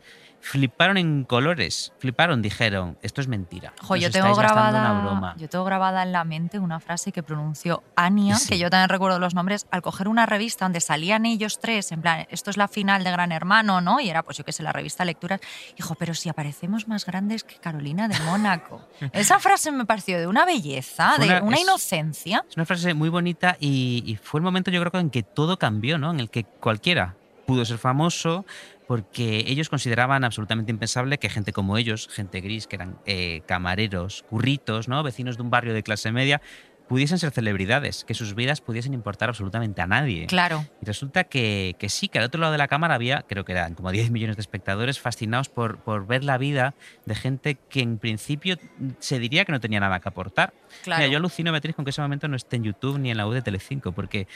Fliparon 0.48 0.96
en 0.96 1.24
colores, 1.24 1.92
fliparon, 1.98 2.40
dijeron, 2.40 2.96
esto 3.02 3.20
es 3.20 3.26
mentira. 3.26 3.72
Jo, 3.82 3.96
yo 3.96 4.12
tengo 4.12 4.32
grabada, 4.36 4.92
una 4.92 5.00
broma. 5.02 5.34
yo 5.38 5.48
tengo 5.48 5.64
grabada 5.64 6.04
en 6.04 6.12
la 6.12 6.22
mente 6.22 6.60
una 6.60 6.78
frase 6.78 7.10
que 7.10 7.24
pronunció 7.24 7.82
Ania, 7.96 8.36
Sí. 8.36 8.50
que 8.50 8.58
yo 8.58 8.70
también 8.70 8.88
recuerdo 8.88 9.18
los 9.18 9.34
nombres, 9.34 9.66
al 9.72 9.82
coger 9.82 10.06
una 10.06 10.24
revista 10.24 10.64
donde 10.64 10.80
salían 10.80 11.26
ellos 11.26 11.58
tres, 11.58 11.90
en 11.90 12.00
plan, 12.00 12.26
esto 12.30 12.50
es 12.50 12.56
la 12.56 12.68
final 12.68 13.02
de 13.02 13.10
Gran 13.10 13.32
Hermano, 13.32 13.80
¿no? 13.80 13.98
Y 13.98 14.08
era, 14.08 14.22
pues 14.22 14.38
yo 14.38 14.44
qué 14.44 14.52
sé, 14.52 14.62
la 14.62 14.70
revista 14.72 15.04
Lecturas. 15.04 15.40
Dijo, 15.76 15.96
pero 15.96 16.14
si 16.14 16.28
aparecemos 16.28 16.86
más 16.86 17.04
grandes 17.06 17.42
que 17.42 17.56
Carolina 17.56 18.06
de 18.06 18.16
Mónaco. 18.20 18.86
Esa 19.12 19.40
frase 19.40 19.72
me 19.72 19.84
pareció 19.84 20.16
de 20.18 20.28
una 20.28 20.44
belleza, 20.44 21.14
Fue 21.16 21.26
de 21.26 21.32
una- 21.32 21.42
una 21.42 21.56
es- 21.56 21.62
inocencia. 21.62 22.44
Es 22.48 22.56
una 22.56 22.66
frase 22.66 22.94
muy 22.94 23.08
bonita 23.08 23.56
y, 23.58 24.04
y 24.06 24.14
fue 24.14 24.38
el 24.38 24.44
momento 24.44 24.70
yo 24.70 24.80
creo 24.84 25.00
en 25.00 25.10
que 25.10 25.24
todo 25.24 25.58
cambió, 25.58 25.98
¿no? 25.98 26.12
En 26.12 26.20
el 26.20 26.30
que 26.30 26.44
cualquiera 26.44 27.16
pudo 27.46 27.64
ser 27.64 27.78
famoso 27.78 28.44
porque 28.86 29.44
ellos 29.46 29.68
consideraban 29.68 30.24
absolutamente 30.24 30.70
impensable 30.70 31.18
que 31.18 31.28
gente 31.28 31.52
como 31.52 31.76
ellos, 31.76 32.08
gente 32.08 32.40
gris, 32.40 32.66
que 32.66 32.76
eran 32.76 32.98
eh, 33.06 33.42
camareros, 33.46 34.24
curritos, 34.28 34.88
¿no? 34.88 35.02
Vecinos 35.02 35.36
de 35.36 35.42
un 35.42 35.50
barrio 35.50 35.74
de 35.74 35.82
clase 35.82 36.12
media, 36.12 36.40
pudiesen 36.88 37.18
ser 37.18 37.32
celebridades, 37.32 38.04
que 38.04 38.14
sus 38.14 38.34
vidas 38.34 38.60
pudiesen 38.60 38.94
importar 38.94 39.28
absolutamente 39.28 39.82
a 39.82 39.86
nadie. 39.86 40.26
Claro. 40.26 40.64
Y 40.80 40.86
resulta 40.86 41.24
que, 41.24 41.74
que 41.78 41.88
sí, 41.88 42.08
que 42.08 42.18
al 42.18 42.24
otro 42.24 42.40
lado 42.40 42.52
de 42.52 42.58
la 42.58 42.68
cámara 42.68 42.94
había, 42.94 43.22
creo 43.22 43.44
que 43.44 43.52
eran 43.52 43.74
como 43.74 43.90
10 43.90 44.10
millones 44.10 44.36
de 44.36 44.40
espectadores 44.40 45.00
fascinados 45.00 45.48
por, 45.48 45.78
por 45.78 46.06
ver 46.06 46.24
la 46.24 46.38
vida 46.38 46.74
de 47.04 47.14
gente 47.14 47.56
que 47.68 47.80
en 47.80 47.98
principio 47.98 48.56
se 49.00 49.18
diría 49.18 49.44
que 49.44 49.52
no 49.52 49.60
tenía 49.60 49.80
nada 49.80 50.00
que 50.00 50.08
aportar. 50.08 50.54
Claro. 50.84 51.00
Mira, 51.00 51.10
yo 51.10 51.18
alucino, 51.18 51.50
Beatriz, 51.50 51.74
con 51.74 51.84
que 51.84 51.90
ese 51.90 52.02
momento 52.02 52.28
no 52.28 52.36
esté 52.36 52.56
en 52.56 52.64
YouTube 52.64 52.98
ni 52.98 53.10
en 53.10 53.16
la 53.16 53.26
web 53.26 53.34
de 53.34 53.42
Telecinco, 53.42 53.92
porque 53.92 54.28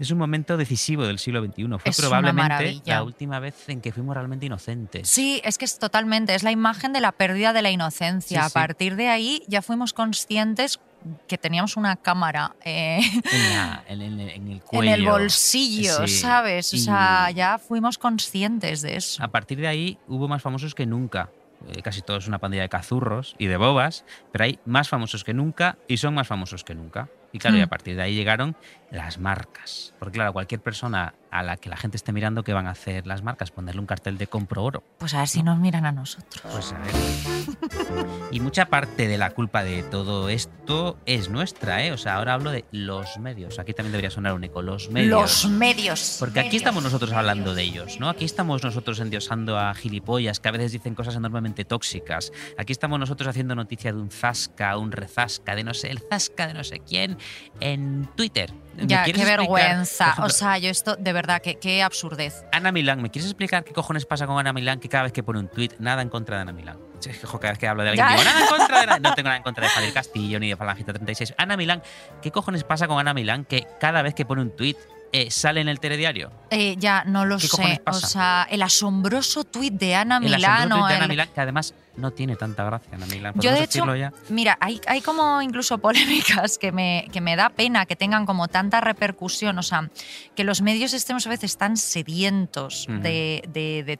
es 0.00 0.10
un 0.10 0.18
momento 0.18 0.56
decisivo 0.56 1.06
del 1.06 1.18
siglo 1.18 1.44
XXI. 1.44 1.64
Fue 1.78 1.90
Es 1.90 2.00
probablemente 2.00 2.80
la 2.84 3.02
última 3.02 3.38
vez 3.38 3.68
en 3.68 3.80
que 3.80 3.92
fuimos 3.92 4.14
realmente 4.14 4.46
inocentes. 4.46 5.08
Sí, 5.08 5.40
es 5.44 5.58
que 5.58 5.64
es 5.64 5.78
totalmente, 5.78 6.34
es 6.34 6.42
la 6.42 6.50
imagen 6.50 6.92
de 6.92 7.00
la 7.00 7.12
pérdida 7.12 7.52
de 7.52 7.62
la 7.62 7.70
inocencia. 7.70 8.40
Sí, 8.40 8.44
A 8.46 8.48
sí. 8.48 8.54
partir 8.54 8.96
de 8.96 9.08
ahí 9.08 9.42
ya 9.46 9.62
fuimos 9.62 9.92
conscientes 9.92 10.80
que 11.26 11.38
teníamos 11.38 11.76
una 11.78 11.96
cámara 11.96 12.54
eh, 12.64 13.00
En, 13.32 13.48
la- 13.50 13.84
en 13.88 14.02
el- 14.02 14.20
en 14.20 14.46
el 14.46 14.52
en 14.52 14.58
cuello. 14.60 14.94
el 14.94 15.04
bolsillo, 15.06 16.06
Sí. 16.06 16.14
¿sabes? 16.18 16.72
O 16.72 16.76
Y 16.76 16.80
sea, 16.80 17.30
ya 17.30 17.58
fuimos 17.58 17.96
conscientes 17.96 18.82
de 18.82 18.96
eso. 18.96 19.22
A 19.24 19.28
partir 19.28 19.58
de 19.60 19.68
ahí 19.68 19.98
hubo 20.08 20.28
más 20.28 20.42
famosos 20.42 20.74
que 20.74 20.84
nunca. 20.86 21.30
Eh, 21.68 21.82
casi 21.82 22.00
todos 22.00 22.26
una 22.26 22.38
pandilla 22.38 22.62
de 22.62 22.68
cazurros 22.70 23.34
y 23.38 23.46
de 23.46 23.58
bobas, 23.58 24.04
pero 24.32 24.44
hay 24.44 24.58
más 24.64 24.88
famosos 24.88 25.24
que 25.24 25.34
nunca 25.34 25.76
y 25.88 25.98
son 25.98 26.14
más 26.14 26.26
famosos 26.26 26.64
que 26.64 26.74
nunca. 26.74 27.08
Y 27.32 27.38
claro, 27.38 27.56
y 27.58 27.60
a 27.60 27.66
Hmm. 27.66 27.68
partir 27.68 27.96
de 27.96 28.02
ahí 28.02 28.14
llegaron 28.14 28.56
las 28.88 29.18
marcas. 29.18 29.94
Porque 29.98 30.14
claro, 30.18 30.32
cualquier 30.32 30.62
persona 30.62 31.14
a 31.30 31.42
la 31.42 31.56
que 31.56 31.68
la 31.68 31.76
gente 31.76 31.96
esté 31.96 32.12
mirando, 32.12 32.42
¿qué 32.42 32.52
van 32.52 32.66
a 32.66 32.70
hacer 32.70 33.06
las 33.06 33.22
marcas? 33.22 33.50
Ponerle 33.50 33.80
un 33.80 33.86
cartel 33.86 34.18
de 34.18 34.26
compro 34.26 34.64
oro. 34.64 34.82
Pues 34.98 35.14
a 35.14 35.18
ver 35.18 35.28
si 35.28 35.42
nos 35.42 35.58
miran 35.58 35.86
a 35.86 35.92
nosotros. 35.92 36.42
Pues 36.52 36.72
a 36.72 36.78
ver. 36.78 38.06
Y 38.32 38.40
mucha 38.40 38.66
parte 38.66 39.08
de 39.08 39.18
la 39.18 39.30
culpa 39.30 39.62
de 39.62 39.82
todo 39.82 40.28
esto 40.28 40.98
es 41.06 41.28
nuestra, 41.28 41.84
¿eh? 41.84 41.92
O 41.92 41.98
sea, 41.98 42.16
ahora 42.16 42.34
hablo 42.34 42.50
de 42.50 42.64
los 42.72 43.18
medios. 43.18 43.58
Aquí 43.58 43.74
también 43.74 43.92
debería 43.92 44.10
sonar 44.10 44.34
un 44.34 44.44
eco. 44.44 44.62
Los 44.62 44.90
medios. 44.90 45.44
Los 45.44 45.50
medios. 45.50 46.16
Porque 46.18 46.40
aquí 46.40 46.56
estamos 46.56 46.82
nosotros 46.82 47.12
hablando 47.12 47.54
de 47.54 47.62
ellos, 47.62 47.98
¿no? 47.98 48.08
Aquí 48.08 48.24
estamos 48.24 48.62
nosotros 48.62 49.00
endiosando 49.00 49.58
a 49.58 49.74
gilipollas 49.74 50.40
que 50.40 50.48
a 50.48 50.52
veces 50.52 50.72
dicen 50.72 50.94
cosas 50.94 51.16
enormemente 51.16 51.64
tóxicas. 51.64 52.32
Aquí 52.58 52.72
estamos 52.72 52.98
nosotros 52.98 53.28
haciendo 53.28 53.54
noticia 53.54 53.92
de 53.92 53.98
un 54.00 54.10
zasca, 54.10 54.76
un 54.76 54.92
rezasca, 54.92 55.54
de 55.54 55.64
no 55.64 55.74
sé, 55.74 55.90
el 55.90 56.00
zasca 56.00 56.46
de 56.46 56.54
no 56.54 56.64
sé 56.64 56.80
quién 56.80 57.18
en 57.60 58.08
Twitter. 58.16 58.52
¿Me 58.76 58.86
Ya, 58.86 59.04
qué 59.04 59.10
explicar, 59.10 59.38
vergüenza. 59.40 60.04
ejemplo, 60.04 60.26
o 60.26 60.28
sea, 60.30 60.58
yo 60.58 60.70
esto, 60.70 60.96
de 60.96 61.12
verdad, 61.12 61.40
qué 61.42 61.82
absurdez. 61.82 62.44
Ana 62.52 62.72
Milán, 62.72 63.02
¿me 63.02 63.10
quieres 63.10 63.30
explicar 63.30 63.64
qué 63.64 63.72
cojones 63.72 64.06
pasa 64.06 64.26
con 64.26 64.38
Ana 64.38 64.52
Milán 64.52 64.80
que 64.80 64.88
cada 64.88 65.04
vez 65.04 65.12
que 65.12 65.22
pone 65.22 65.38
un 65.38 65.48
tuit, 65.48 65.72
nada 65.78 66.02
en 66.02 66.08
contra 66.08 66.36
de 66.36 66.42
Ana 66.42 66.52
Milán? 66.52 66.78
Es 67.00 67.06
que, 67.18 67.26
cada 67.26 67.50
vez 67.50 67.58
que 67.58 67.66
hablo 67.66 67.82
de 67.82 67.90
alguien 67.90 68.06
digo, 68.08 68.24
nada 68.24 68.40
en 68.40 68.46
contra 68.48 68.76
de 68.78 68.82
Ana- 68.92 68.98
No 68.98 69.14
tengo 69.14 69.28
nada 69.28 69.36
en 69.38 69.42
contra 69.42 69.64
de 69.64 69.70
Javier 69.70 69.92
Castillo 69.92 70.38
ni 70.38 70.48
de 70.50 70.56
Falangista 70.56 70.92
36. 70.92 71.34
Ana 71.38 71.56
Milán, 71.56 71.82
¿qué 72.22 72.30
cojones 72.30 72.64
pasa 72.64 72.86
con 72.88 72.98
Ana 72.98 73.14
Milán 73.14 73.44
que 73.44 73.66
cada 73.80 74.02
vez 74.02 74.14
que 74.14 74.24
pone 74.26 74.42
un 74.42 74.54
tuit 74.54 74.76
eh, 75.12 75.30
sale 75.30 75.60
en 75.60 75.68
el 75.68 75.80
telediario? 75.80 76.30
Eh, 76.50 76.76
ya, 76.78 77.02
no 77.06 77.24
lo 77.24 77.38
¿Qué 77.38 77.48
cojones 77.48 77.76
sé. 77.78 77.82
O 77.86 77.92
sea, 77.94 78.46
el 78.50 78.62
asombroso 78.62 79.44
tuit 79.44 79.72
de 79.74 79.94
Ana 79.94 80.18
el 80.18 80.24
Milán. 80.24 80.44
asombroso 80.44 80.76
tuit 80.80 80.88
de 80.88 80.94
Ana 80.94 81.04
el- 81.04 81.08
Milán, 81.10 81.28
que 81.34 81.40
además 81.40 81.74
no 81.96 82.10
tiene 82.12 82.36
tanta 82.36 82.64
gracia 82.64 82.90
Ana 82.94 83.06
Milán. 83.06 83.34
Yo, 83.34 83.40
¿Podemos 83.40 83.58
de 83.58 83.64
hecho, 83.64 83.78
decirlo 83.80 83.96
ya? 83.96 84.12
mira, 84.28 84.56
hay, 84.60 84.80
hay 84.86 85.00
como 85.00 85.42
incluso 85.42 85.78
polémicas 85.90 86.58
que 86.58 86.72
me, 86.72 87.08
que 87.12 87.20
me 87.20 87.36
da 87.36 87.50
pena 87.50 87.86
que 87.86 87.96
tengan 87.96 88.26
como 88.26 88.48
tanta 88.48 88.80
repercusión. 88.80 89.58
O 89.58 89.62
sea, 89.62 89.90
que 90.34 90.44
los 90.44 90.62
medios 90.62 90.92
estemos 90.92 91.26
a 91.26 91.30
veces 91.30 91.56
tan 91.56 91.76
sedientos 91.76 92.86
de, 92.88 93.42
de 93.48 93.98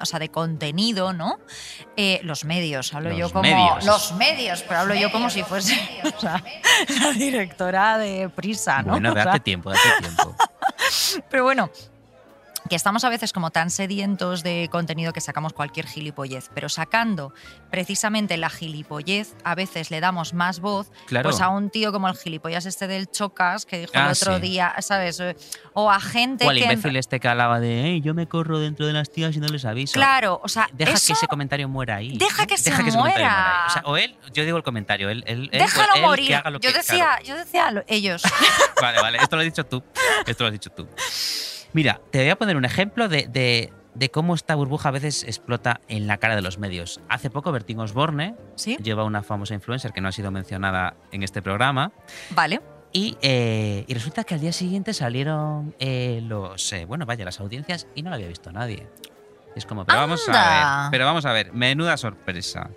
o 0.00 0.06
sea, 0.06 0.18
de 0.18 0.28
contenido, 0.28 1.12
¿no? 1.12 1.38
Eh, 1.96 2.20
los 2.22 2.44
medios, 2.44 2.94
hablo 2.94 3.10
Los 3.10 3.18
yo 3.18 3.30
como. 3.32 3.42
medios. 3.42 3.84
Los 3.84 4.12
medios, 4.12 4.62
pero 4.62 4.80
hablo 4.80 4.94
yo 4.94 5.10
como 5.10 5.30
si 5.30 5.42
fuese 5.42 5.74
o 6.16 6.20
sea, 6.20 6.42
la 7.00 7.12
directora 7.12 7.98
de 7.98 8.28
Prisa, 8.28 8.82
¿no? 8.82 8.92
Bueno, 8.92 9.10
O 9.10 9.14
sea, 9.14 9.24
date 9.24 9.40
tiempo, 9.40 9.70
date 9.70 9.88
tiempo. 10.00 10.34
pero 11.30 11.44
bueno, 11.44 11.70
que 12.70 12.76
estamos 12.76 13.04
a 13.04 13.08
veces 13.10 13.32
como 13.34 13.50
tan 13.50 13.68
sedientos 13.68 14.42
de 14.42 14.68
contenido 14.70 15.12
que 15.12 15.20
sacamos 15.20 15.52
cualquier 15.52 15.86
gilipollez, 15.86 16.50
pero 16.54 16.68
sacando 16.68 17.34
precisamente 17.70 18.36
la 18.36 18.48
gilipollez, 18.48 19.34
a 19.44 19.54
veces 19.54 19.90
le 19.90 20.00
damos 20.00 20.32
más 20.34 20.60
voz 20.60 20.90
Claro. 21.06 21.28
pues 21.28 21.40
a 21.42 21.48
un 21.48 21.68
tío 21.70 21.90
como 21.92 22.08
el 22.08 22.16
gilipollas 22.16 22.66
este 22.66 22.86
del 22.86 23.10
Chocas 23.10 23.66
que 23.66 23.80
dijo 23.80 23.92
el 23.94 24.00
Ah, 24.00 24.12
otro 24.12 24.36
sí. 24.36 24.40
día, 24.40 24.74
¿sabes? 24.80 25.20
O 25.74 25.90
a 25.90 26.00
gente 26.00 26.46
O 26.46 26.50
al 26.50 26.56
que... 26.56 26.62
imbécil 26.62 26.96
este 26.96 27.18
que 27.20 27.28
hablaba 27.28 27.58
de, 27.60 27.86
"Ey, 27.86 28.00
yo 28.00 28.14
me 28.14 28.28
corro 28.28 28.60
dentro 28.60 28.86
de 28.86 28.92
las 28.92 29.10
tías 29.10 29.34
y 29.36 29.40
no 29.40 29.48
les 29.48 29.64
aviso. 29.64 29.94
Claro, 29.94 30.40
o 30.42 30.48
sea, 30.48 30.68
Deja 30.72 30.92
eso- 30.92 31.08
que 31.08 31.12
ese 31.14 31.26
comentario 31.26 31.68
muera 31.68 31.96
ahí. 31.96 32.16
Deja 32.18 32.46
que 32.46 32.56
se 32.56 32.70
muera. 32.92 33.64
O, 33.66 33.70
sea, 33.70 33.82
o 33.84 33.96
él, 33.96 34.16
yo 34.32 34.44
digo 34.44 34.56
el 34.56 34.62
comentario, 34.62 35.10
él, 35.10 35.24
Déjalo 35.52 35.88
él 35.94 36.00
que 36.00 36.06
morir. 36.06 36.34
haga 36.36 36.50
lo 36.50 36.60
Yo 36.60 36.70
que- 36.70 36.78
decía, 36.78 36.96
claro. 37.18 37.24
yo 37.24 37.36
decía 37.36 37.70
lo- 37.72 37.82
ellos. 37.88 38.22
Vale, 38.80 39.00
vale, 39.02 39.18
esto 39.18 39.36
lo 39.36 39.40
has 39.42 39.46
dicho 39.46 39.66
tú. 39.66 39.82
Esto 40.24 40.44
lo 40.44 40.46
has 40.48 40.52
dicho 40.52 40.70
tú. 40.70 40.88
Mira, 41.72 42.00
te 42.10 42.18
voy 42.18 42.28
a 42.30 42.36
poner 42.36 42.56
un 42.56 42.64
ejemplo 42.64 43.08
de, 43.08 43.26
de- 43.28 43.72
de 43.94 44.10
cómo 44.10 44.34
esta 44.34 44.54
burbuja 44.54 44.88
a 44.90 44.92
veces 44.92 45.24
explota 45.24 45.80
en 45.88 46.06
la 46.06 46.16
cara 46.18 46.36
de 46.36 46.42
los 46.42 46.58
medios. 46.58 47.00
Hace 47.08 47.28
poco 47.28 47.50
Bertín 47.52 47.80
Osborne 47.80 48.36
¿Sí? 48.54 48.76
lleva 48.82 49.02
una 49.04 49.22
famosa 49.22 49.54
influencer 49.54 49.92
que 49.92 50.00
no 50.00 50.08
ha 50.08 50.12
sido 50.12 50.30
mencionada 50.30 50.94
en 51.10 51.22
este 51.24 51.42
programa. 51.42 51.90
Vale. 52.30 52.60
Y, 52.92 53.16
eh, 53.20 53.84
y 53.86 53.94
resulta 53.94 54.24
que 54.24 54.34
al 54.34 54.40
día 54.40 54.52
siguiente 54.52 54.94
salieron 54.94 55.74
eh, 55.80 56.20
los, 56.24 56.72
eh, 56.72 56.84
bueno, 56.86 57.04
vaya, 57.06 57.24
las 57.24 57.40
audiencias 57.40 57.86
y 57.94 58.02
no 58.02 58.10
la 58.10 58.16
había 58.16 58.28
visto 58.28 58.50
nadie. 58.52 58.86
Es 59.56 59.66
como, 59.66 59.84
pero 59.84 59.98
vamos 59.98 60.28
a 60.28 60.32
Anda. 60.32 60.82
ver, 60.82 60.90
pero 60.92 61.04
vamos 61.06 61.24
a 61.26 61.32
ver, 61.32 61.52
menuda 61.52 61.96
sorpresa. 61.96 62.70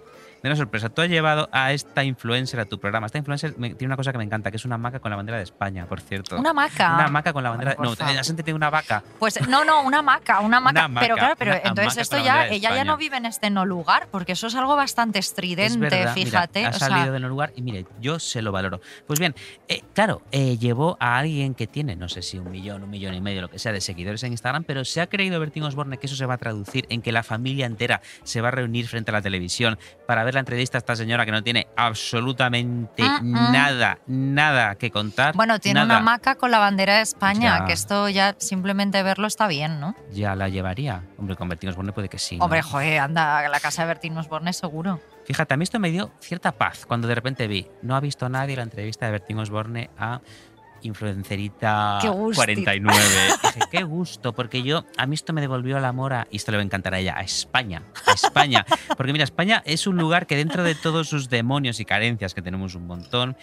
Menuda 0.44 0.58
sorpresa. 0.58 0.90
Tú 0.90 1.02
has 1.02 1.08
llevado 1.08 1.48
a 1.54 1.72
esta 1.72 2.04
influencer 2.04 2.60
a 2.60 2.66
tu 2.66 2.78
programa. 2.78 3.06
Esta 3.06 3.18
influencer 3.18 3.54
me- 3.58 3.76
tiene 3.76 3.88
una 3.90 3.96
cosa 3.96 4.12
que 4.12 4.18
me 4.18 4.26
encanta, 4.26 4.52
que 4.52 4.58
es 4.58 4.66
una 4.66 4.78
maca 4.78 5.00
con 5.00 5.10
la 5.10 5.16
bandera 5.16 5.38
de 5.38 5.44
España, 5.46 5.86
por 5.86 6.02
cierto. 6.02 6.38
Una 6.38 6.52
maca. 6.52 6.96
Una 6.96 7.08
maca 7.08 7.32
con 7.32 7.44
la 7.44 7.52
bandera. 7.52 7.76
Bueno, 7.78 7.92
no, 7.92 7.96
favor. 7.96 8.18
has 8.20 8.30
entendido 8.30 8.58
una 8.58 8.70
vaca. 8.70 9.02
Pues 9.20 9.48
no, 9.48 9.64
no, 9.64 9.84
una 9.84 10.02
maca, 10.02 10.42
una 10.42 10.60
maca. 10.60 10.80
Una 10.82 10.88
maca, 10.90 11.06
pero 11.06 11.16
claro, 11.16 11.36
pero 11.40 11.52
una 11.54 11.62
entonces 11.64 11.98
esto 11.98 12.18
la 12.18 12.24
ya, 12.24 12.44
de 12.44 12.56
ella 12.56 12.76
ya 12.76 12.84
no 12.84 12.98
vive 12.98 13.16
en 13.16 13.26
este 13.26 13.50
no 13.50 13.66
lugar, 13.66 14.10
porque 14.12 14.34
eso 14.34 14.48
es 14.48 14.56
algo 14.56 14.76
bastante 14.76 15.20
Es 15.20 15.28
estridente, 15.28 15.78
mira, 15.78 16.14
fíjate. 16.14 16.66
ha 16.66 16.70
o 16.72 16.74
sea, 16.74 16.90
salido 16.90 17.14
de 17.14 17.18
un 17.20 17.30
lugar 17.30 17.54
y 17.56 17.62
mire, 17.62 17.86
yo 18.02 18.20
se 18.20 18.42
lo 18.42 18.52
valoro. 18.52 18.82
Pues 19.08 19.20
bien, 19.22 19.34
eh, 19.70 19.82
claro, 19.94 20.24
eh, 20.34 20.58
llevó 20.58 20.98
a 21.00 21.20
alguien 21.20 21.56
que 21.56 21.68
tiene, 21.68 21.96
no 21.96 22.10
sé 22.10 22.22
si 22.22 22.38
un 22.38 22.52
millón, 22.52 22.84
un 22.84 22.90
millón 22.90 23.14
y 23.14 23.22
medio, 23.22 23.42
lo 23.42 23.50
que 23.50 23.60
sea, 23.60 23.72
de 23.72 23.80
seguidores 23.80 24.22
en 24.24 24.34
Instagram, 24.34 24.66
pero 24.66 24.84
se 24.84 25.00
ha 25.00 25.08
creído 25.08 25.40
Bertín 25.40 25.64
Osborne 25.64 25.98
que 25.98 26.08
eso 26.08 26.18
se 26.18 26.26
va 26.26 26.34
a 26.34 26.38
traducir 26.38 26.86
en 26.90 27.02
que 27.02 27.14
la 27.14 27.24
familia 27.24 27.66
entera 27.66 28.02
se 28.24 28.42
va 28.42 28.50
a 28.50 28.52
reunir 28.52 28.90
frente 28.90 29.12
a 29.12 29.14
la 29.14 29.22
televisión 29.22 29.80
para 30.06 30.26
ver 30.26 30.33
la 30.34 30.40
entrevista 30.42 30.78
a 30.78 30.80
esta 30.80 30.96
señora 30.96 31.26
que 31.26 31.32
no 31.32 31.44
tiene 31.44 31.68
absolutamente 31.76 33.04
Mm, 33.04 33.32
mm. 33.32 33.52
nada, 33.52 33.98
nada 34.08 34.76
que 34.76 34.92
contar. 34.92 35.36
Bueno, 35.36 35.60
tiene 35.60 35.82
nada. 35.82 35.98
una 35.98 36.00
maca 36.04 36.36
con 36.36 36.52
la 36.52 36.60
bandera 36.60 36.96
de 36.98 37.02
España, 37.02 37.60
Ya. 37.60 37.66
que 37.66 37.74
esto 37.74 38.10
ya 38.10 38.36
simplemente 38.38 39.02
verlo 39.04 39.28
está 39.28 39.48
bien, 39.48 39.80
¿no? 39.80 39.96
Ya 40.12 40.36
la 40.36 40.50
llevaría. 40.50 41.04
Hombre, 41.18 41.36
con 41.36 41.50
Bertín 41.50 41.70
Osborne 41.70 41.92
puede 41.92 42.10
que 42.10 42.20
sí. 42.20 42.38
¿no? 42.38 42.46
Hombre, 42.46 42.62
joder, 42.62 43.00
anda, 43.00 43.40
a 43.40 43.50
la 43.50 43.60
casa 43.60 43.84
de 43.84 43.88
Bertín 43.90 44.18
Osborne 44.18 44.54
seguro. 44.54 45.00
Fíjate, 45.26 45.54
a 45.54 45.58
mí 45.58 45.64
esto 45.64 45.80
me 45.80 45.90
dio 45.90 46.12
cierta 46.20 46.52
paz 46.52 46.86
cuando 46.86 47.08
de 47.08 47.16
repente 47.16 47.48
vi, 47.48 47.68
no 47.82 47.96
ha 47.96 48.00
visto 48.00 48.28
nadie 48.30 48.56
la 48.56 48.64
entrevista 48.64 49.06
de 49.06 49.14
Bertín 49.14 49.40
Osborne 49.40 49.90
a 49.98 50.20
influencerita 50.88 52.00
Qué 52.02 52.10
gusti. 52.10 52.36
49. 52.36 52.98
Dije, 53.44 53.60
qué 53.72 53.84
gusto, 53.84 54.34
porque 54.34 54.64
yo, 54.64 54.86
a 54.98 55.06
mí 55.06 55.16
esto 55.16 55.34
me 55.34 55.42
devolvió 55.42 55.78
el 55.78 55.86
amor 55.86 56.14
a, 56.14 56.28
y 56.32 56.38
esto 56.38 56.52
le 56.52 56.58
va 56.58 56.62
a 56.62 56.66
encantar 56.66 56.94
a 56.94 57.00
ella, 57.00 57.16
a 57.18 57.22
España, 57.22 57.84
a 58.06 58.12
España. 58.14 58.66
Porque 58.98 59.12
mira, 59.12 59.24
España 59.24 59.62
es 59.66 59.88
un 59.88 59.98
lugar 59.98 60.28
que 60.28 60.36
dentro 60.36 60.64
de 60.64 60.76
todos 60.76 61.10
sus 61.10 61.30
demonios 61.30 61.80
y 61.80 61.86
carencias, 61.86 62.34
que 62.34 62.42
tenemos 62.42 62.76
un 62.76 62.88
montón, 62.88 63.36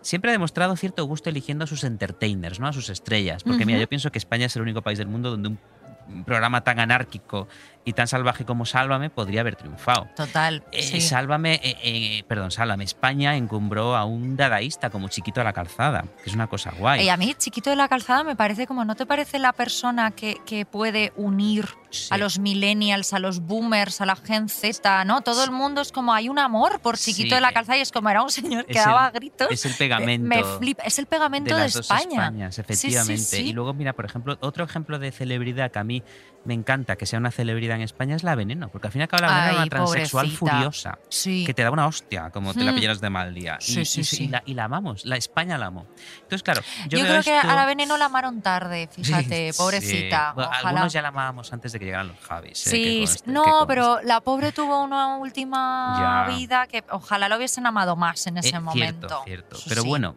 siempre 0.00 0.30
ha 0.30 0.32
demostrado 0.32 0.76
cierto 0.76 1.04
gusto 1.04 1.30
eligiendo 1.30 1.64
a 1.64 1.66
sus 1.66 1.84
entertainers, 1.84 2.60
¿no? 2.60 2.68
A 2.68 2.72
sus 2.72 2.88
estrellas. 2.90 3.42
Porque 3.42 3.66
mira, 3.66 3.78
yo 3.78 3.88
pienso 3.88 4.10
que 4.12 4.18
España 4.18 4.46
es 4.46 4.56
el 4.56 4.62
único 4.62 4.82
país 4.82 4.98
del 4.98 5.08
mundo 5.08 5.30
donde 5.30 5.48
un 5.48 6.24
programa 6.24 6.62
tan 6.62 6.78
anárquico 6.78 7.48
y 7.84 7.92
tan 7.92 8.08
salvaje 8.08 8.44
como 8.44 8.64
Sálvame 8.66 9.10
podría 9.10 9.40
haber 9.42 9.56
triunfado. 9.56 10.08
Total. 10.16 10.64
Eh, 10.72 10.82
sí. 10.82 11.00
Sálvame, 11.00 11.60
eh, 11.62 11.76
eh, 11.82 12.24
perdón, 12.26 12.50
Sálvame, 12.50 12.84
España 12.84 13.36
encumbró 13.36 13.94
a 13.96 14.04
un 14.04 14.36
dadaísta 14.36 14.90
como 14.90 15.08
Chiquito 15.08 15.40
a 15.40 15.44
la 15.44 15.52
Calzada, 15.52 16.04
que 16.22 16.30
es 16.30 16.34
una 16.34 16.46
cosa 16.46 16.72
guay. 16.78 17.04
Y 17.04 17.08
a 17.08 17.16
mí, 17.16 17.34
Chiquito 17.36 17.70
de 17.70 17.76
la 17.76 17.88
Calzada, 17.88 18.24
me 18.24 18.36
parece 18.36 18.66
como, 18.66 18.84
¿no 18.84 18.94
te 18.94 19.06
parece 19.06 19.38
la 19.38 19.52
persona 19.52 20.10
que, 20.12 20.38
que 20.46 20.64
puede 20.66 21.12
unir 21.16 21.68
Sí. 21.94 22.08
a 22.10 22.18
los 22.18 22.40
millennials, 22.40 23.12
a 23.12 23.20
los 23.20 23.38
boomers, 23.38 24.00
a 24.00 24.06
la 24.06 24.16
Gen 24.16 24.48
Z, 24.48 25.04
¿no? 25.04 25.20
Todo 25.20 25.44
el 25.44 25.52
mundo 25.52 25.80
es 25.80 25.92
como, 25.92 26.12
hay 26.12 26.28
un 26.28 26.40
amor 26.40 26.80
por 26.80 26.98
Chiquito 26.98 27.36
de 27.36 27.40
la 27.40 27.52
Calzada 27.52 27.78
y 27.78 27.82
es 27.82 27.92
como, 27.92 28.08
era 28.08 28.20
un 28.20 28.30
señor 28.30 28.66
que 28.66 28.74
daba 28.80 29.10
gritos. 29.12 29.46
es 29.48 29.64
el 29.64 29.74
pegamento. 29.74 30.26
Me 30.26 30.74
es 30.84 30.98
el 30.98 31.06
pegamento 31.06 31.50
de 31.50 31.54
de, 31.54 31.60
las 31.66 31.72
dos 31.74 31.82
España. 31.88 32.24
Españas, 32.24 32.54
Sí, 32.56 32.62
sí, 32.62 32.72
efectivamente. 32.72 33.22
sí. 33.22 33.42
Y 33.42 33.52
luego, 33.52 33.74
mira, 33.74 33.92
por 33.92 34.06
ejemplo, 34.06 34.36
otro 34.40 34.64
ejemplo 34.64 34.98
de 34.98 35.12
celebridad 35.12 35.70
que 35.70 35.78
a 35.78 35.84
mí 35.84 36.02
me 36.44 36.52
encanta 36.54 36.96
que 36.96 37.06
sea 37.06 37.18
una 37.18 37.30
celebridad 37.30 37.76
en 37.76 37.82
España 37.82 38.14
es 38.16 38.22
la 38.22 38.34
Veneno, 38.34 38.68
porque 38.68 38.88
al 38.88 38.92
fin 38.92 39.00
y 39.00 39.02
al 39.04 39.08
cabo 39.08 39.22
la 39.22 39.28
Veneno 39.28 39.44
era 39.46 39.50
Ay, 39.52 39.56
una 39.62 39.70
transexual 39.70 40.26
pobrecita. 40.26 40.52
furiosa. 40.52 40.98
Sí. 41.08 41.44
Que 41.46 41.54
te 41.54 41.62
da 41.62 41.70
una 41.70 41.86
hostia, 41.86 42.30
como 42.30 42.52
te 42.52 42.60
la 42.64 42.72
Mm. 42.72 42.74
pillaras 42.76 43.00
de 43.00 43.10
mal 43.10 43.32
día. 43.34 43.56
Sí, 43.60 43.80
y, 43.80 43.84
sí, 43.84 44.00
y- 44.00 44.04
sí. 44.04 44.24
y 44.24 44.28
la, 44.28 44.42
y 44.44 44.54
la 44.54 44.64
amamos, 44.64 45.04
la 45.06 45.16
España 45.16 45.56
la 45.58 45.66
amo. 45.66 45.86
Entonces, 46.16 46.42
claro, 46.42 46.60
yo, 46.88 46.98
Yo, 46.98 47.04
creo 47.06 47.22
que 47.22 47.32
a 47.34 47.54
la 47.54 47.64
Veneno 47.66 47.96
la 47.96 48.04
amaron 48.06 48.42
tarde, 48.42 48.88
fíjate, 48.92 49.52
pobrecita. 49.56 50.32
Bueno, 50.34 50.50
algunos 50.52 50.92
ya 50.92 51.00
la 51.02 51.08
amábamos 51.08 51.52
antes 51.52 51.72
de 51.72 51.78
que 51.78 51.84
llegaran 51.86 52.08
los 52.08 52.18
Javis. 52.20 52.66
eh, 52.66 52.70
Sí, 52.70 52.98
conste, 53.06 53.24
que 53.24 53.30
no, 53.32 53.64
pero 53.66 54.00
la 54.02 54.20
pobre 54.20 54.52
tuvo 54.52 54.82
una 54.82 55.16
última 55.16 56.24
Ya. 56.28 56.36
vida 56.36 56.66
que 56.66 56.84
ojalá 56.90 57.28
lo 57.28 57.36
hubiesen 57.36 57.66
amado 57.66 57.96
más 57.96 58.26
en 58.26 58.38
ese 58.38 58.56
Eh, 58.56 58.60
momento. 58.60 59.22
Cierto, 59.24 59.56
cierto. 59.56 59.56
Pero 59.68 59.84
bueno, 59.84 60.16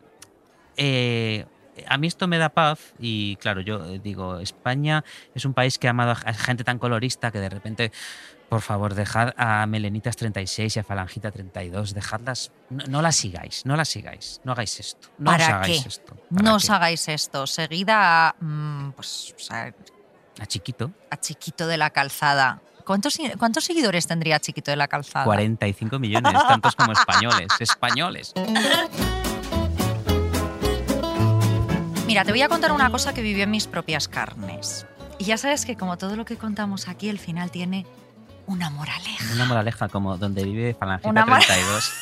eh, 0.76 1.46
a 1.88 1.98
mí 1.98 2.08
esto 2.08 2.28
me 2.28 2.38
da 2.38 2.50
paz 2.50 2.94
y 3.00 3.36
claro, 3.38 3.62
yo 3.62 3.84
eh, 3.86 4.00
digo, 4.04 4.40
España 4.40 5.04
es 5.36 5.46
un 5.46 5.54
país 5.54 5.78
que 5.78 5.88
ha 5.88 5.92
amado 5.92 6.12
a 6.12 6.34
gente 6.34 6.64
tan 6.64 6.80
colorista 6.80 7.32
que 7.32 7.40
de 7.40 7.50
repente, 7.50 7.92
por 8.50 8.62
favor, 8.62 8.96
dejad 8.96 9.34
a 9.38 9.66
Melenitas 9.68 10.16
36 10.16 10.76
y 10.76 10.80
a 10.80 10.84
Falangita 10.84 11.32
32, 11.32 11.94
dejadlas, 11.94 12.52
no, 12.70 12.86
no 12.88 13.02
las 13.02 13.16
sigáis, 13.16 13.66
no 13.66 13.76
las 13.76 13.90
sigáis, 13.90 14.42
no 14.44 14.54
hagáis 14.54 14.80
esto, 14.80 15.10
no 15.18 15.32
os 15.32 15.38
¿Para 15.38 15.56
hagáis 15.58 15.82
qué? 15.84 15.88
esto. 15.90 16.16
¿para 16.16 16.44
No 16.44 16.56
os 16.56 16.70
hagáis 16.70 17.08
esto. 17.08 17.46
Seguida 17.48 18.30
a, 18.30 18.36
mm, 18.40 18.92
pues, 18.92 19.34
o 19.36 19.40
sea, 19.40 19.74
A 20.40 20.46
Chiquito, 20.46 20.92
a 21.10 21.18
Chiquito 21.20 21.68
de 21.68 21.78
la 21.78 21.90
Calzada. 21.90 22.62
¿Cuántos, 22.86 23.18
¿Cuántos 23.38 23.66
seguidores 23.66 24.08
tendría 24.08 24.40
Chiquito 24.40 24.72
de 24.72 24.78
la 24.78 24.88
Calzada? 24.88 25.26
45 25.26 26.00
millones, 26.00 26.34
tantos 26.48 26.74
como 26.74 26.94
españoles, 26.94 27.48
españoles. 27.60 28.34
Mira, 32.18 32.26
te 32.26 32.32
voy 32.32 32.42
a 32.42 32.50
contar 32.50 32.72
una 32.72 32.90
cosa 32.90 33.14
que 33.14 33.22
viví 33.22 33.44
en 33.44 33.52
mis 33.52 33.68
propias 33.68 34.08
carnes. 34.08 34.88
Y 35.20 35.26
ya 35.26 35.38
sabes 35.38 35.68
que 35.68 35.78
como 35.78 36.00
todo 36.00 36.16
lo 36.16 36.26
que 36.26 36.36
contamos 36.36 36.88
aquí, 36.88 37.10
el 37.10 37.20
final 37.20 37.52
tiene 37.52 37.86
una 38.48 38.72
moraleja. 38.72 39.34
Una 39.36 39.46
moraleja 39.46 39.88
como 39.88 40.18
donde 40.18 40.44
vive 40.44 40.74
Falangita 40.74 41.08
Una 41.10 41.28
mor- 41.28 41.46
32. 41.46 41.94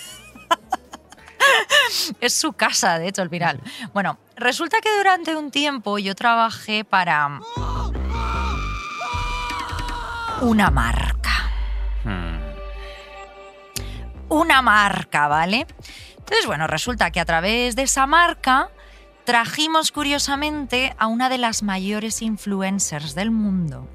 Es 2.21 2.33
su 2.33 2.53
casa, 2.53 2.97
de 2.97 3.09
hecho, 3.09 3.23
el 3.23 3.29
final. 3.29 3.59
Bueno, 3.93 4.17
resulta 4.37 4.79
que 4.79 4.87
durante 4.95 5.35
un 5.35 5.51
tiempo 5.51 5.97
yo 5.97 6.15
trabajé 6.15 6.85
para 6.85 7.41
una 10.39 10.71
marca. 10.71 11.51
Hmm. 12.05 12.39
Una 14.29 14.61
marca, 14.61 15.27
¿vale? 15.27 15.67
Entonces, 16.17 16.45
bueno, 16.45 16.67
resulta 16.67 17.11
que 17.11 17.19
a 17.19 17.25
través 17.25 17.75
de 17.75 17.81
esa 17.81 18.07
marca 18.07 18.69
trajimos 19.25 19.91
curiosamente 19.91 20.95
a 20.97 21.07
una 21.07 21.29
de 21.29 21.37
las 21.37 21.63
mayores 21.63 22.21
influencers 22.21 23.15
del 23.15 23.31
mundo 23.31 23.87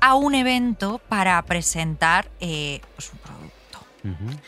a 0.00 0.14
un 0.14 0.34
evento 0.34 1.00
para 1.08 1.40
presentar 1.42 2.30
eh, 2.40 2.80
pues, 2.94 3.10
un 3.12 3.18
producto. 3.18 4.38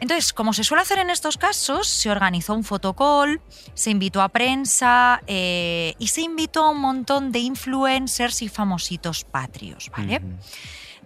Entonces, 0.00 0.32
como 0.32 0.52
se 0.52 0.64
suele 0.64 0.82
hacer 0.82 0.98
en 0.98 1.08
estos 1.08 1.38
casos, 1.38 1.88
se 1.88 2.10
organizó 2.10 2.54
un 2.54 2.64
fotocall, 2.64 3.40
se 3.72 3.90
invitó 3.90 4.20
a 4.20 4.28
prensa 4.28 5.22
eh, 5.26 5.94
y 5.98 6.08
se 6.08 6.20
invitó 6.20 6.64
a 6.64 6.70
un 6.70 6.80
montón 6.80 7.32
de 7.32 7.38
influencers 7.38 8.42
y 8.42 8.48
famositos 8.48 9.24
patrios, 9.24 9.90
¿vale? 9.96 10.20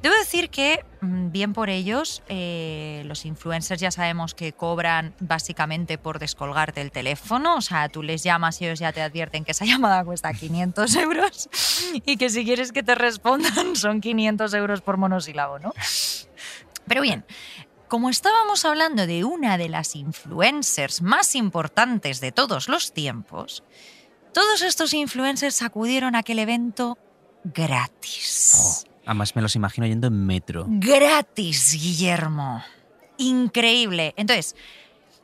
Debo 0.03 0.15
decir 0.15 0.49
que, 0.49 0.85
mm, 1.01 1.33
bien 1.33 1.53
por 1.53 1.71
ellos, 1.71 2.23
eh, 2.29 3.03
los 3.07 3.25
influencers 3.25 3.81
ya 3.81 3.91
sabemos 3.91 4.35
que 4.35 4.53
cobran 4.53 5.15
básicamente 5.19 5.99
por 5.99 6.21
descolgarte 6.21 6.81
el 6.81 6.93
teléfono. 6.93 7.57
O 7.57 7.61
sea, 7.61 7.89
tú 7.89 8.03
les 8.03 8.23
llamas 8.23 8.61
y 8.61 8.67
ellos 8.67 8.79
ya 8.79 8.93
te 8.93 9.03
advierten 9.03 9.45
que 9.45 9.53
esa 9.53 9.65
llamada 9.65 10.05
cuesta 10.05 10.33
500 10.33 10.95
euros 10.97 11.49
y 12.05 12.17
que 12.17 12.31
si 12.31 12.45
quieres 12.45 12.71
que 12.73 12.83
te 12.83 12.95
respondan 12.95 13.75
son 13.75 14.01
500 14.01 14.55
euros 14.55 14.81
por 14.83 14.99
monosílabo, 14.99 15.59
¿no? 15.59 15.73
Pero 16.87 17.03
bien, 17.03 17.25
como 17.89 18.11
estábamos 18.11 18.65
hablando 18.65 19.07
de 19.07 19.25
una 19.25 19.59
de 19.59 19.69
las 19.69 19.97
influencers 19.97 21.03
más 21.03 21.35
importantes 21.35 22.21
de 22.21 22.33
todos 22.33 22.69
los 22.69 22.93
tiempos, 22.93 23.65
todos 24.33 24.63
estos 24.63 24.95
influencers 24.95 25.63
acudieron 25.63 26.15
a 26.15 26.21
aquel 26.21 26.39
evento 26.39 26.99
gratis. 27.45 28.85
Además 29.09 29.35
me 29.35 29.41
los 29.41 29.57
imagino 29.57 29.87
yendo 29.87 30.09
en 30.09 30.27
metro. 30.27 30.67
Gratis, 30.69 31.73
Guillermo. 31.73 32.63
Increíble. 33.17 34.13
Entonces, 34.19 34.55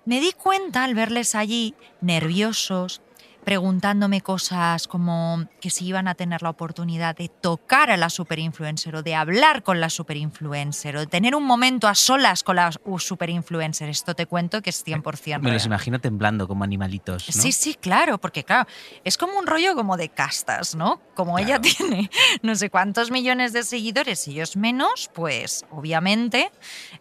me 0.07 0.21
di 0.21 0.33
cuenta 0.33 0.85
al 0.85 0.95
verles 0.95 1.35
allí 1.35 1.75
nerviosos, 2.01 3.03
preguntándome 3.45 4.23
cosas 4.23 4.89
como 4.89 5.45
que 5.61 5.71
si 5.71 5.87
iban 5.87 6.09
a 6.09 6.15
tener 6.15 6.43
la 6.43 6.51
oportunidad 6.51 7.17
de 7.17 7.29
tocar 7.29 7.91
a 7.91 7.97
la 7.97 8.09
superinfluencer 8.11 8.97
o 8.97 9.03
de 9.03 9.15
hablar 9.15 9.63
con 9.63 9.81
la 9.81 9.91
superinfluencer 9.91 10.97
o 10.97 11.01
de 11.01 11.07
tener 11.07 11.35
un 11.35 11.45
momento 11.45 11.87
a 11.87 11.95
solas 11.95 12.43
con 12.43 12.57
la 12.57 12.73
superinfluencer. 12.99 13.89
Esto 13.89 14.15
te 14.15 14.27
cuento 14.27 14.63
que 14.63 14.71
es 14.71 14.85
100% 14.85 15.41
Me 15.41 15.53
los 15.53 15.67
imagino 15.67 16.01
temblando 16.01 16.49
como 16.49 16.65
animalitos. 16.65 17.29
¿no? 17.35 17.43
Sí, 17.43 17.53
sí, 17.53 17.75
claro, 17.75 18.19
porque 18.19 18.45
claro, 18.45 18.67
es 19.05 19.19
como 19.19 19.39
un 19.39 19.47
rollo 19.47 19.75
como 19.75 19.97
de 19.97 20.09
castas, 20.09 20.75
¿no? 20.75 21.01
Como 21.15 21.39
ella 21.39 21.61
tiene 21.61 22.11
no 22.43 22.55
sé 22.55 22.71
cuántos 22.71 23.11
millones 23.11 23.53
de 23.53 23.63
seguidores 23.63 24.27
y 24.27 24.33
ellos 24.33 24.57
menos, 24.57 25.11
pues 25.13 25.65
obviamente 25.71 26.51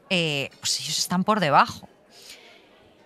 eh, 0.09 0.49
pues 0.59 0.79
ellos 0.81 0.99
están 0.99 1.23
por 1.23 1.39
debajo. 1.39 1.87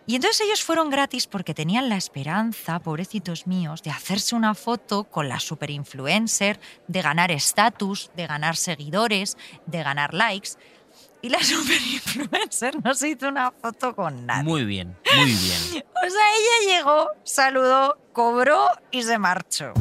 Y 0.09 0.15
entonces 0.15 0.39
ellos 0.47 0.63
fueron 0.63 0.89
gratis 0.89 1.27
porque 1.27 1.53
tenían 1.53 1.89
la 1.89 1.97
esperanza, 1.97 2.79
pobrecitos 2.79 3.45
míos, 3.45 3.83
de 3.83 3.91
hacerse 3.91 4.35
una 4.35 4.55
foto 4.55 5.03
con 5.03 5.27
la 5.27 5.37
superinfluencer, 5.41 6.61
de 6.87 7.01
ganar 7.01 7.29
estatus, 7.29 8.09
de 8.15 8.25
ganar 8.25 8.55
seguidores, 8.55 9.35
de 9.65 9.83
ganar 9.83 10.13
likes. 10.13 10.51
Y 11.21 11.27
la 11.27 11.39
superinfluencer 11.43 12.81
no 12.85 12.93
se 12.93 13.09
hizo 13.09 13.27
una 13.27 13.51
foto 13.51 13.93
con 13.93 14.25
nadie. 14.25 14.43
Muy 14.43 14.63
bien, 14.63 14.97
muy 15.13 15.25
bien. 15.25 15.83
O 15.97 16.09
sea, 16.09 16.21
ella 16.37 16.77
llegó, 16.77 17.09
saludó, 17.23 17.99
cobró 18.13 18.65
y 18.91 19.03
se 19.03 19.17
marchó. 19.17 19.73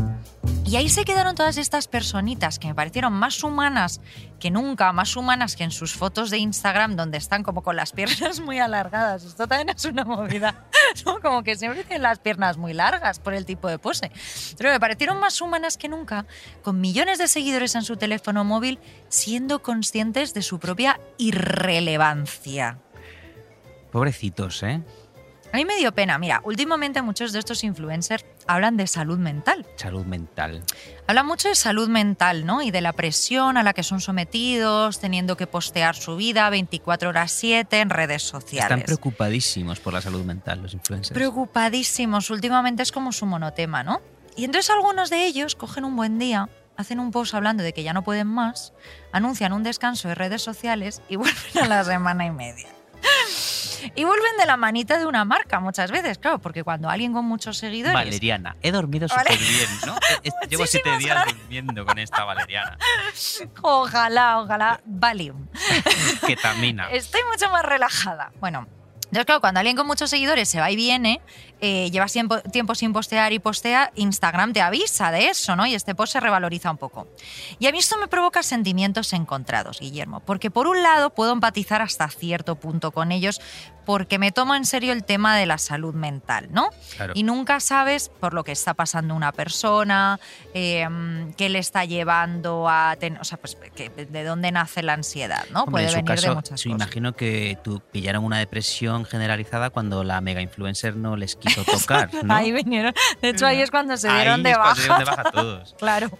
Y 0.66 0.74
ahí 0.74 0.88
se 0.88 1.04
quedaron 1.04 1.36
todas 1.36 1.58
estas 1.58 1.86
personitas 1.86 2.58
que 2.58 2.66
me 2.66 2.74
parecieron 2.74 3.12
más 3.12 3.44
humanas 3.44 4.00
que 4.40 4.50
nunca, 4.50 4.92
más 4.92 5.14
humanas 5.14 5.54
que 5.54 5.62
en 5.62 5.70
sus 5.70 5.94
fotos 5.94 6.28
de 6.28 6.38
Instagram 6.38 6.96
donde 6.96 7.18
están 7.18 7.44
como 7.44 7.62
con 7.62 7.76
las 7.76 7.92
piernas 7.92 8.40
muy 8.44 8.58
alargadas. 8.58 9.24
Esto 9.24 9.46
también 9.46 9.68
es 9.76 9.84
una 9.84 10.04
movida. 10.04 10.64
Como 11.22 11.44
que 11.44 11.56
siempre 11.56 11.84
tienen 11.84 12.02
las 12.02 12.18
piernas 12.18 12.56
muy 12.56 12.72
largas 12.72 13.20
por 13.20 13.34
el 13.34 13.44
tipo 13.44 13.68
de 13.68 13.78
pose. 13.78 14.10
Pero 14.56 14.70
me 14.70 14.80
parecieron 14.80 15.20
más 15.20 15.40
humanas 15.40 15.76
que 15.76 15.88
nunca, 15.88 16.26
con 16.62 16.80
millones 16.80 17.18
de 17.18 17.28
seguidores 17.28 17.74
en 17.74 17.82
su 17.82 17.96
teléfono 17.96 18.44
móvil, 18.44 18.80
siendo 19.08 19.62
conscientes 19.62 20.34
de 20.34 20.42
su 20.42 20.58
propia 20.58 21.00
irrelevancia. 21.16 22.78
Pobrecitos, 23.92 24.62
¿eh? 24.62 24.82
A 25.52 25.56
mí 25.56 25.64
me 25.64 25.76
dio 25.76 25.92
pena. 25.92 26.18
Mira, 26.18 26.40
últimamente 26.44 27.02
muchos 27.02 27.32
de 27.32 27.38
estos 27.38 27.64
influencers 27.64 28.24
hablan 28.46 28.76
de 28.76 28.86
salud 28.86 29.18
mental. 29.18 29.66
Salud 29.76 30.04
mental. 30.04 30.62
Hablan 31.06 31.26
mucho 31.26 31.48
de 31.48 31.54
salud 31.54 31.88
mental, 31.88 32.44
¿no? 32.46 32.62
Y 32.62 32.70
de 32.70 32.80
la 32.80 32.92
presión 32.92 33.56
a 33.56 33.62
la 33.62 33.72
que 33.72 33.82
son 33.82 34.00
sometidos, 34.00 34.98
teniendo 34.98 35.36
que 35.36 35.46
postear 35.46 35.96
su 35.96 36.16
vida 36.16 36.50
24 36.50 37.08
horas 37.08 37.32
7 37.32 37.80
en 37.80 37.90
redes 37.90 38.22
sociales. 38.22 38.64
Están 38.64 38.82
preocupadísimos 38.82 39.80
por 39.80 39.92
la 39.92 40.00
salud 40.00 40.24
mental 40.24 40.62
los 40.62 40.74
influencers. 40.74 41.14
Preocupadísimos. 41.14 42.30
Últimamente 42.30 42.82
es 42.82 42.92
como 42.92 43.12
su 43.12 43.26
monotema, 43.26 43.82
¿no? 43.82 44.00
Y 44.36 44.44
entonces 44.44 44.70
algunos 44.70 45.08
de 45.10 45.24
ellos 45.24 45.54
cogen 45.54 45.84
un 45.84 45.96
buen 45.96 46.18
día, 46.18 46.50
hacen 46.76 47.00
un 47.00 47.10
post 47.10 47.34
hablando 47.34 47.62
de 47.62 47.72
que 47.72 47.82
ya 47.82 47.94
no 47.94 48.04
pueden 48.04 48.26
más, 48.26 48.74
anuncian 49.12 49.52
un 49.54 49.62
descanso 49.62 50.08
de 50.08 50.14
redes 50.14 50.42
sociales 50.42 51.00
y 51.08 51.16
vuelven 51.16 51.58
a 51.62 51.66
la 51.66 51.84
semana 51.84 52.26
y 52.26 52.30
media. 52.30 52.68
Y 53.94 54.04
vuelven 54.04 54.36
de 54.38 54.46
la 54.46 54.56
manita 54.56 54.98
de 54.98 55.06
una 55.06 55.24
marca 55.24 55.60
muchas 55.60 55.90
veces, 55.90 56.18
claro, 56.18 56.38
porque 56.38 56.64
cuando 56.64 56.88
alguien 56.88 57.12
con 57.12 57.24
muchos 57.24 57.58
seguidores... 57.58 57.94
Valeriana. 57.94 58.56
He 58.62 58.70
dormido 58.72 59.06
Vale. 59.08 59.32
súper 59.32 59.48
bien, 59.48 59.68
¿no? 59.86 59.96
Llevo 60.48 60.66
siete 60.66 60.96
días 60.98 61.14
gracias. 61.16 61.38
durmiendo 61.38 61.86
con 61.86 61.98
esta 61.98 62.24
valeriana. 62.24 62.78
Ojalá, 63.62 64.40
ojalá, 64.40 64.80
Valium. 64.84 65.46
Ketamina. 66.26 66.88
Estoy 66.90 67.20
mucho 67.30 67.50
más 67.50 67.64
relajada. 67.64 68.32
Bueno, 68.40 68.66
entonces 69.06 69.24
claro, 69.24 69.40
cuando 69.40 69.60
alguien 69.60 69.76
con 69.76 69.86
muchos 69.86 70.10
seguidores 70.10 70.48
se 70.48 70.58
va 70.58 70.70
y 70.70 70.76
viene, 70.76 71.20
eh, 71.60 71.90
lleva 71.90 72.06
tiempo, 72.06 72.40
tiempo 72.40 72.74
sin 72.74 72.92
postear 72.92 73.32
y 73.32 73.38
postea, 73.38 73.90
Instagram 73.94 74.52
te 74.52 74.60
avisa 74.60 75.10
de 75.10 75.28
eso, 75.28 75.56
¿no? 75.56 75.66
Y 75.66 75.74
este 75.74 75.94
post 75.94 76.12
se 76.14 76.20
revaloriza 76.20 76.70
un 76.70 76.76
poco. 76.78 77.08
Y 77.58 77.66
a 77.66 77.72
mí 77.72 77.78
esto 77.78 77.96
me 77.98 78.08
provoca 78.08 78.42
sentimientos 78.42 79.12
encontrados, 79.12 79.80
Guillermo, 79.80 80.20
porque 80.20 80.50
por 80.50 80.66
un 80.66 80.82
lado 80.82 81.10
puedo 81.10 81.32
empatizar 81.32 81.82
hasta 81.82 82.08
cierto 82.08 82.56
punto 82.56 82.90
con 82.92 83.12
ellos 83.12 83.40
porque 83.86 84.18
me 84.18 84.32
tomo 84.32 84.56
en 84.56 84.64
serio 84.66 84.92
el 84.92 85.04
tema 85.04 85.36
de 85.36 85.46
la 85.46 85.58
salud 85.58 85.94
mental, 85.94 86.48
¿no? 86.50 86.70
Claro. 86.96 87.12
Y 87.14 87.22
nunca 87.22 87.60
sabes 87.60 88.08
por 88.08 88.34
lo 88.34 88.42
que 88.42 88.50
está 88.50 88.74
pasando 88.74 89.14
una 89.14 89.30
persona, 89.30 90.18
eh, 90.54 90.88
qué 91.36 91.48
le 91.48 91.60
está 91.60 91.84
llevando 91.84 92.68
a... 92.68 92.96
ten- 92.98 93.16
o 93.18 93.24
sea, 93.24 93.38
pues 93.38 93.56
que- 93.76 93.90
de 93.90 94.24
dónde 94.24 94.50
nace 94.50 94.82
la 94.82 94.94
ansiedad, 94.94 95.44
¿no? 95.52 95.60
Hombre, 95.62 95.72
Puede 95.72 95.84
en 95.84 95.90
su 95.90 95.96
venir 95.98 96.10
de 96.10 96.16
caso, 96.16 96.34
muchas 96.34 96.60
sí, 96.60 96.68
cosas. 96.68 96.82
imagino 96.86 97.12
que 97.14 97.58
tú 97.62 97.80
pillaron 97.92 98.24
una 98.24 98.38
depresión 98.40 99.04
generalizada 99.04 99.70
cuando 99.70 100.02
la 100.02 100.20
mega 100.20 100.40
influencer 100.42 100.96
no 100.96 101.16
les 101.16 101.36
quiso 101.46 101.64
tocar, 101.64 102.12
¿no? 102.24 102.34
Ahí 102.34 102.52
vinieron. 102.52 102.92
De 103.22 103.30
hecho, 103.30 103.46
ahí 103.46 103.60
es 103.60 103.70
cuando 103.70 103.96
se 103.96 104.08
Ahí 104.08 104.16
dieron 104.16 104.42
de 104.42 104.50
es 104.50 104.58
cuando 104.58 104.80
se 104.80 104.88
baja. 104.88 104.98
dieron 104.98 105.16
de 105.16 105.22
baja 105.22 105.30
todos. 105.32 105.74
claro. 105.78 106.10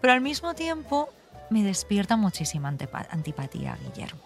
Pero 0.00 0.12
al 0.12 0.20
mismo 0.20 0.54
tiempo 0.54 1.08
me 1.50 1.62
despierta 1.62 2.16
muchísima 2.16 2.68
antipatía, 3.10 3.76
Guillermo. 3.82 4.20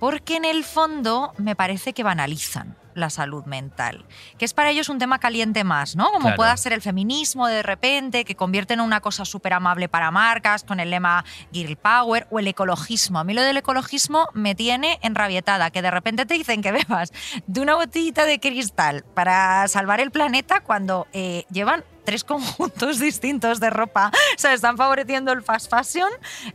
Porque 0.00 0.36
en 0.36 0.44
el 0.44 0.64
fondo 0.64 1.32
me 1.38 1.54
parece 1.54 1.92
que 1.92 2.02
banalizan 2.02 2.76
la 2.94 3.10
salud 3.10 3.44
mental, 3.44 4.04
que 4.38 4.44
es 4.44 4.54
para 4.54 4.70
ellos 4.70 4.88
un 4.88 4.98
tema 4.98 5.18
caliente 5.18 5.64
más, 5.64 5.96
¿no? 5.96 6.06
Como 6.10 6.20
Claro. 6.20 6.36
pueda 6.36 6.56
ser 6.56 6.72
el 6.72 6.80
feminismo 6.82 7.46
de 7.46 7.62
repente, 7.62 8.24
que 8.24 8.34
convierten 8.36 8.80
en 8.80 8.86
una 8.86 9.00
cosa 9.00 9.24
súper 9.24 9.52
amable 9.52 9.88
para 9.88 10.10
marcas, 10.10 10.64
con 10.64 10.80
el 10.80 10.90
lema 10.90 11.24
Girl 11.52 11.76
Power, 11.76 12.26
o 12.30 12.38
el 12.38 12.46
ecologismo. 12.48 13.18
A 13.18 13.24
mí 13.24 13.34
lo 13.34 13.42
del 13.42 13.56
ecologismo 13.56 14.28
me 14.32 14.54
tiene 14.54 14.98
enrabietada, 15.02 15.70
que 15.70 15.82
de 15.82 15.90
repente 15.90 16.24
te 16.26 16.34
dicen 16.34 16.62
que 16.62 16.72
bebas 16.88 17.12
de 17.46 17.60
una 17.60 17.74
botellita 17.74 18.24
de 18.24 18.40
cristal 18.40 19.04
para 19.14 19.66
salvar 19.68 20.00
el 20.00 20.10
planeta 20.10 20.60
cuando 20.60 21.06
eh, 21.12 21.44
llevan 21.50 21.84
tres 22.04 22.22
conjuntos 22.24 22.98
distintos 23.00 23.60
de 23.60 23.70
ropa, 23.70 24.10
o 24.36 24.38
sea, 24.38 24.52
están 24.52 24.76
favoreciendo 24.76 25.32
el 25.32 25.42
fast 25.42 25.70
fashion 25.70 26.10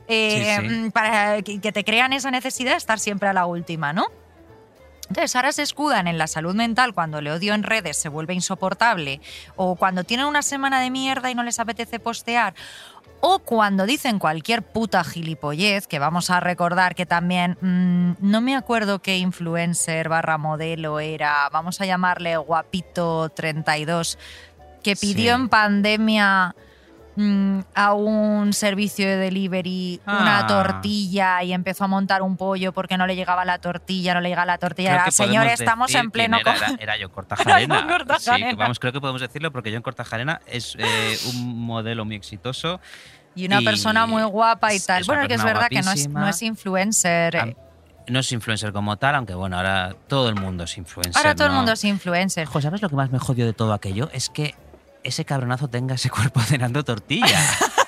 eh, 0.07 0.57
Sí, 0.61 0.69
sí. 0.83 0.89
para 0.91 1.41
que 1.41 1.71
te 1.71 1.83
crean 1.83 2.13
esa 2.13 2.31
necesidad 2.31 2.71
de 2.71 2.77
estar 2.77 2.99
siempre 2.99 3.29
a 3.29 3.33
la 3.33 3.45
última, 3.45 3.91
¿no? 3.91 4.05
Entonces, 5.09 5.35
ahora 5.35 5.51
se 5.51 5.63
escudan 5.63 6.07
en 6.07 6.17
la 6.17 6.27
salud 6.27 6.55
mental 6.55 6.93
cuando 6.93 7.17
el 7.17 7.27
odio 7.27 7.53
en 7.55 7.63
redes 7.63 7.97
se 7.97 8.09
vuelve 8.09 8.33
insoportable, 8.35 9.21
o 9.55 9.75
cuando 9.75 10.03
tienen 10.03 10.27
una 10.27 10.43
semana 10.43 10.79
de 10.79 10.91
mierda 10.91 11.31
y 11.31 11.35
no 11.35 11.43
les 11.43 11.59
apetece 11.59 11.99
postear, 11.99 12.53
o 13.21 13.39
cuando 13.39 13.85
dicen 13.85 14.19
cualquier 14.19 14.61
puta 14.61 15.03
gilipollez, 15.03 15.87
que 15.87 15.99
vamos 15.99 16.29
a 16.29 16.39
recordar 16.39 16.95
que 16.95 17.05
también, 17.05 17.57
mm, 17.59 18.13
no 18.21 18.39
me 18.39 18.55
acuerdo 18.55 18.99
qué 18.99 19.17
influencer 19.17 20.07
barra 20.09 20.37
modelo 20.37 20.99
era, 20.99 21.49
vamos 21.51 21.81
a 21.81 21.85
llamarle 21.85 22.37
Guapito32, 22.37 24.17
que 24.83 24.95
pidió 24.95 25.35
Sí. 25.35 25.41
en 25.41 25.49
pandemia 25.49 26.55
mm, 27.15 27.59
a 27.75 27.93
un 27.93 28.53
servicio 28.53 29.05
de 29.07 29.17
delivery 29.17 30.01
una 30.07 30.39
Ah. 30.39 30.47
tortilla 30.47 31.43
y 31.43 31.53
empezó 31.53 31.83
a 31.83 31.87
montar 31.87 32.21
un 32.21 32.37
pollo 32.37 32.71
porque 32.71 32.97
no 32.97 33.05
le 33.07 33.15
llegaba 33.15 33.45
la 33.45 33.59
tortilla, 33.59 34.13
no 34.13 34.21
le 34.21 34.29
llegaba 34.29 34.45
la 34.45 34.57
tortilla. 34.57 34.93
Era, 34.93 35.03
que 35.05 35.11
Señor, 35.11 35.43
podemos 35.43 35.59
estamos 35.59 35.95
en 35.95 36.11
pleno... 36.11 36.37
era, 36.37 36.55
era, 36.55 36.75
era 36.79 36.93
John 37.01 37.11
Cortajarena. 37.11 37.53
Era 37.79 37.79
John 37.81 37.87
Cortajarena. 37.97 38.49
Sí, 38.51 38.55
vamos, 38.55 38.79
creo 38.79 38.93
que 38.93 39.01
podemos 39.01 39.21
decirlo 39.21 39.51
porque 39.51 39.71
John 39.73 39.81
Cortajarena 39.81 40.41
es 40.47 40.75
eh, 40.79 41.17
un 41.33 41.59
modelo 41.65 42.05
muy 42.05 42.15
exitoso. 42.15 42.79
Y 43.35 43.45
una 43.45 43.61
Y 43.61 43.65
persona 43.65 44.05
muy 44.05 44.23
guapa 44.23 44.73
y 44.73 44.79
tal. 44.79 45.03
Bueno, 45.05 45.27
que 45.27 45.35
es 45.35 45.43
verdad 45.43 45.67
que 45.69 45.75
no 45.75 45.79
es, 45.81 45.85
guapísima. 46.07 46.19
no 46.21 46.27
es 46.27 46.41
influencer. 46.41 47.35
eh. 47.35 47.55
No 48.07 48.19
es 48.19 48.31
influencer 48.31 48.73
como 48.73 48.97
tal, 48.97 49.13
aunque 49.15 49.35
bueno, 49.35 49.55
ahora 49.57 49.95
todo 50.07 50.29
el 50.29 50.35
mundo 50.35 50.63
es 50.63 50.75
influencer. 50.79 51.15
Ahora 51.15 51.35
todo 51.35 51.45
el 51.47 51.53
mundo 51.53 51.73
es 51.73 51.83
influencer. 51.83 52.47
Jo, 52.47 52.59
¿Sabes 52.59 52.81
lo 52.81 52.89
que 52.89 52.95
más 52.95 53.11
me 53.11 53.19
jodió 53.19 53.45
de 53.45 53.53
todo 53.53 53.71
aquello? 53.71 54.09
Es 54.13 54.29
que 54.31 54.55
ese 55.09 55.25
cabronazo 55.25 55.67
tenga 55.67 55.95
ese 55.95 56.09
cuerpo 56.09 56.39
cenando 56.41 56.83
tortilla. 56.83 57.39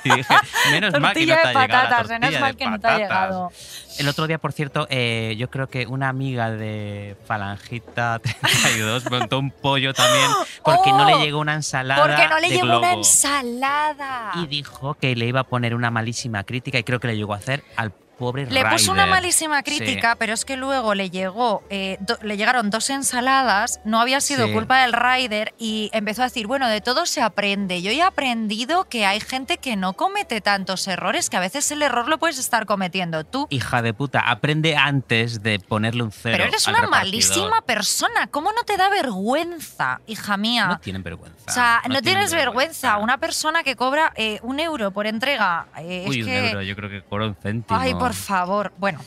Y 0.04 0.10
dije, 0.16 0.34
menos 0.72 1.00
mal 1.00 1.14
que 1.14 1.26
no 1.28 1.34
Tortilla 1.36 1.36
te 1.36 1.42
ha 1.42 1.52
llegado 1.52 1.68
la 1.68 1.68
patatas, 1.68 2.08
menos 2.10 2.22
tortilla 2.22 2.40
mal 2.42 2.56
que 2.58 2.66
no 2.68 2.80
te 2.80 2.88
ha 2.88 2.98
llegado. 2.98 3.52
El 4.00 4.08
otro 4.08 4.26
día, 4.28 4.38
por 4.40 4.52
cierto, 4.52 4.88
eh, 4.90 5.36
yo 5.38 5.50
creo 5.52 5.68
que 5.68 5.86
una 5.86 6.10
amiga 6.10 6.50
de 6.50 7.16
Falangita 7.26 8.20
32 8.20 9.06
montó 9.12 9.38
un 9.40 9.52
pollo 9.52 9.94
también 9.94 10.26
porque 10.64 10.90
no 10.92 11.04
¡Oh! 11.04 11.06
le 11.06 11.24
llegó 11.24 11.40
una 11.40 11.54
ensalada 11.54 12.02
Porque 12.06 12.28
no 12.28 12.40
le 12.40 12.48
de 12.50 12.54
llegó 12.56 12.66
globo. 12.66 12.80
una 12.80 12.94
ensalada. 12.94 14.32
Y 14.36 14.48
dijo 14.48 14.96
que 14.96 15.16
le 15.16 15.26
iba 15.28 15.42
a 15.42 15.44
poner 15.44 15.76
una 15.76 15.92
malísima 15.92 16.44
crítica 16.44 16.80
y 16.80 16.84
creo 16.84 17.00
que 17.00 17.08
le 17.08 17.16
llegó 17.18 17.34
a 17.34 17.38
hacer 17.38 17.64
al 17.78 17.92
pobre 18.22 18.46
Le 18.50 18.64
puso 18.66 18.92
una 18.92 19.04
Ryder. 19.04 19.16
malísima 19.16 19.64
crítica, 19.64 20.12
Sí. 20.12 20.16
pero 20.20 20.34
es 20.34 20.46
que 20.46 20.56
luego 20.56 20.94
le 20.96 21.10
llegó, 21.10 21.64
eh, 21.70 21.98
do- 22.00 22.18
le 22.22 22.38
llegaron 22.38 22.70
dos 22.70 22.90
ensaladas, 22.90 23.82
no 23.84 24.00
había 24.00 24.22
sido 24.22 24.48
Sí. 24.48 24.54
culpa 24.54 24.82
del 24.84 24.94
rider 24.94 25.54
y 25.58 25.90
empezó 25.94 26.22
a 26.22 26.26
decir, 26.26 26.48
bueno, 26.48 26.68
de 26.70 26.80
todo 26.82 27.06
se 27.06 27.22
aprende. 27.22 27.82
Yo 27.82 27.92
he 27.92 28.02
aprendido 28.02 28.86
que 28.86 29.06
hay 29.06 29.20
gente 29.20 29.58
que 29.58 29.76
no 29.76 29.94
comete 29.94 30.40
tantos 30.42 30.88
errores, 30.88 31.30
que 31.30 31.38
a 31.38 31.42
veces 31.42 31.70
el 31.72 31.82
error 31.82 32.08
lo 32.08 32.18
puedes 32.18 32.38
estar 32.40 32.66
cometiendo 32.66 33.24
tú. 33.26 33.48
Hija 33.50 33.82
de 33.82 33.94
puta, 33.94 34.20
aprende 34.22 34.76
antes 34.78 35.42
de 35.44 35.60
ponerle 35.60 36.04
un 36.04 36.12
cero. 36.12 36.38
Pero 36.38 36.48
eres 36.50 36.68
al 36.68 36.76
una 36.76 36.82
repartidor. 36.84 37.12
malísima 37.12 37.62
persona. 37.62 38.28
¿Cómo 38.28 38.52
no 38.54 38.64
te 38.64 38.78
da 38.78 38.90
vergüenza, 38.90 40.00
hija 40.08 40.38
mía? 40.38 40.68
No 40.68 40.80
tienen 40.80 41.04
vergüenza. 41.04 41.41
O 41.48 41.52
sea, 41.52 41.82
no, 41.88 42.02
tienen 42.02 42.04
tienes 42.04 42.34
vergüenza. 42.34 42.98
Una 42.98 43.18
persona 43.18 43.64
que 43.64 43.76
cobra 43.76 44.14
eh, 44.16 44.40
un 44.44 44.60
euro 44.60 44.92
por 44.92 45.08
entrega. 45.08 45.66
eh, 45.78 46.06
Uy, 46.08 46.20
es 46.22 46.26
un 46.26 46.32
que... 46.32 46.48
euro, 46.50 46.62
yo 46.62 46.76
creo 46.76 46.90
que 46.90 47.02
cobró 47.04 47.28
un 47.28 47.36
céntimo. 47.36 47.80
Ay, 47.80 47.94
por 47.94 48.14
favor. 48.14 48.72
Bueno, 48.78 49.00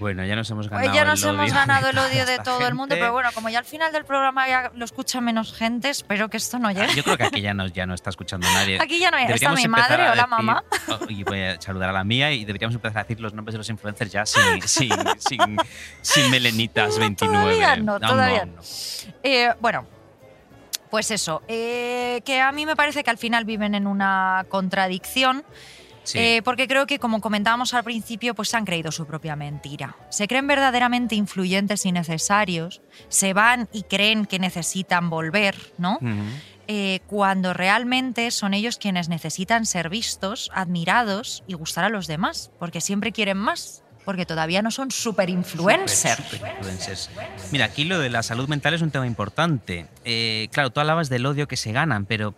Bueno, 0.00 0.24
ya 0.24 0.34
nos 0.34 0.50
hemos 0.50 0.68
ganado 0.68 0.92
ya 0.92 1.02
el 1.02 1.08
nos 1.08 1.22
hemos 1.22 1.44
odio 1.44 1.54
ganado 1.54 1.88
el 1.88 1.94
de 1.94 2.00
odio 2.00 2.26
de 2.26 2.38
todo 2.40 2.66
el 2.66 2.74
mundo, 2.74 2.94
gente. 2.94 3.02
pero 3.04 3.12
bueno, 3.12 3.30
como 3.32 3.48
ya 3.48 3.60
al 3.60 3.64
final 3.64 3.92
del 3.92 4.04
programa 4.04 4.48
ya 4.48 4.72
lo 4.74 4.84
escucha 4.84 5.20
menos 5.20 5.52
gente, 5.52 5.88
espero 5.88 6.28
que 6.28 6.36
esto 6.36 6.58
no 6.58 6.70
llegue. 6.72 6.94
Yo 6.96 7.04
creo 7.04 7.16
que 7.16 7.24
aquí 7.24 7.40
ya 7.40 7.54
no, 7.54 7.66
ya 7.68 7.86
no 7.86 7.94
está 7.94 8.10
escuchando 8.10 8.44
nadie. 8.52 8.80
Aquí 8.80 8.98
ya 8.98 9.10
no 9.12 9.18
hay- 9.18 9.26
está 9.32 9.52
mi 9.52 9.68
madre, 9.68 10.02
a 10.06 10.12
hola, 10.12 10.22
decir- 10.22 10.28
mamá. 10.30 10.64
oh, 10.88 10.98
y 11.08 11.22
voy 11.22 11.42
a 11.42 11.60
saludar 11.60 11.90
a 11.90 11.92
la 11.92 12.02
mía 12.02 12.32
y 12.32 12.44
deberíamos 12.44 12.74
empezar 12.74 12.98
a 12.98 13.02
decir 13.04 13.20
los 13.20 13.34
nombres 13.34 13.52
de 13.54 13.58
los 13.58 13.68
influencers 13.70 14.10
ya 14.10 14.26
sin, 14.26 14.62
sin, 14.66 14.90
sin, 15.18 15.56
sin 16.02 16.30
melenitas 16.30 16.98
29. 16.98 17.44
todavía 17.44 17.76
no, 17.76 18.00
todavía 18.00 18.46
no. 18.46 18.60
Eh, 19.22 19.52
bueno, 19.60 19.86
pues 20.94 21.10
eso, 21.10 21.42
eh, 21.48 22.22
que 22.24 22.40
a 22.40 22.52
mí 22.52 22.66
me 22.66 22.76
parece 22.76 23.02
que 23.02 23.10
al 23.10 23.18
final 23.18 23.44
viven 23.44 23.74
en 23.74 23.88
una 23.88 24.46
contradicción. 24.48 25.42
Sí. 26.04 26.18
eh, 26.20 26.42
porque 26.44 26.68
creo 26.68 26.86
que, 26.86 27.00
como 27.00 27.20
comentábamos 27.20 27.74
al 27.74 27.82
principio, 27.82 28.32
pues 28.36 28.50
se 28.50 28.58
han 28.58 28.64
creído 28.64 28.92
su 28.92 29.04
propia 29.04 29.34
mentira. 29.34 29.96
Se 30.10 30.28
creen 30.28 30.46
verdaderamente 30.46 31.16
influyentes 31.16 31.84
y 31.84 31.90
necesarios, 31.90 32.80
se 33.08 33.32
van 33.32 33.68
y 33.72 33.82
creen 33.82 34.24
que 34.24 34.38
necesitan 34.38 35.10
volver, 35.10 35.56
¿no? 35.78 35.98
Eh, 36.68 37.00
cuando 37.08 37.54
realmente 37.54 38.30
son 38.30 38.54
ellos 38.54 38.78
quienes 38.78 39.08
necesitan 39.08 39.66
ser 39.66 39.88
vistos, 39.88 40.48
admirados 40.54 41.42
y 41.48 41.54
gustar 41.54 41.84
a 41.84 41.88
los 41.88 42.06
demás, 42.06 42.52
porque 42.60 42.80
siempre 42.80 43.10
quieren 43.10 43.38
más, 43.38 43.83
porque 44.04 44.26
todavía 44.26 44.62
no 44.62 44.70
son 44.70 44.90
super 44.90 45.30
influencers. 45.30 46.16
Super- 46.16 46.38
super 46.38 46.50
influencers. 46.58 47.10
Mira, 47.52 47.64
aquí 47.66 47.84
lo 47.84 47.98
de 47.98 48.10
la 48.10 48.22
salud 48.22 48.48
mental 48.48 48.74
es 48.74 48.82
un 48.82 48.90
tema 48.90 49.06
importante. 49.06 49.86
Eh, 50.04 50.48
claro, 50.52 50.70
tú 50.70 50.80
hablabas 50.80 51.08
del 51.08 51.24
odio 51.26 51.48
que 51.48 51.56
se 51.56 51.72
ganan, 51.72 52.06
pero. 52.06 52.34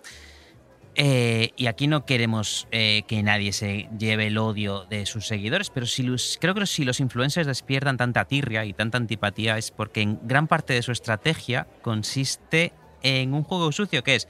eh, 0.99 1.51
y 1.57 1.67
aquí 1.67 1.89
no 1.89 2.07
queremos 2.07 2.67
eh, 2.71 3.03
que 3.07 3.23
nadie 3.23 3.53
se 3.53 3.87
lleve 3.99 4.29
el 4.29 4.39
odio 4.39 4.87
de 4.87 5.05
sus 5.05 5.27
seguidores, 5.27 5.69
pero 5.69 5.85
si 5.85 6.03
los- 6.03 6.39
creo 6.41 6.55
que 6.55 6.65
si 6.67 6.85
los 6.87 7.01
influencers 7.01 7.47
despiertan 7.47 7.99
tanta 7.99 8.25
tirria 8.25 8.65
y 8.65 8.73
tanta 8.73 8.97
antipatía 8.97 9.59
es 9.59 9.71
porque 9.71 10.01
en 10.01 10.19
gran 10.23 10.47
parte 10.49 10.73
de 10.73 10.81
su 10.83 10.93
estrategia 10.93 11.67
consiste 11.83 12.73
en 13.03 13.35
un 13.35 13.43
juego 13.43 13.71
sucio 13.73 14.03
que 14.03 14.15
es 14.15 14.27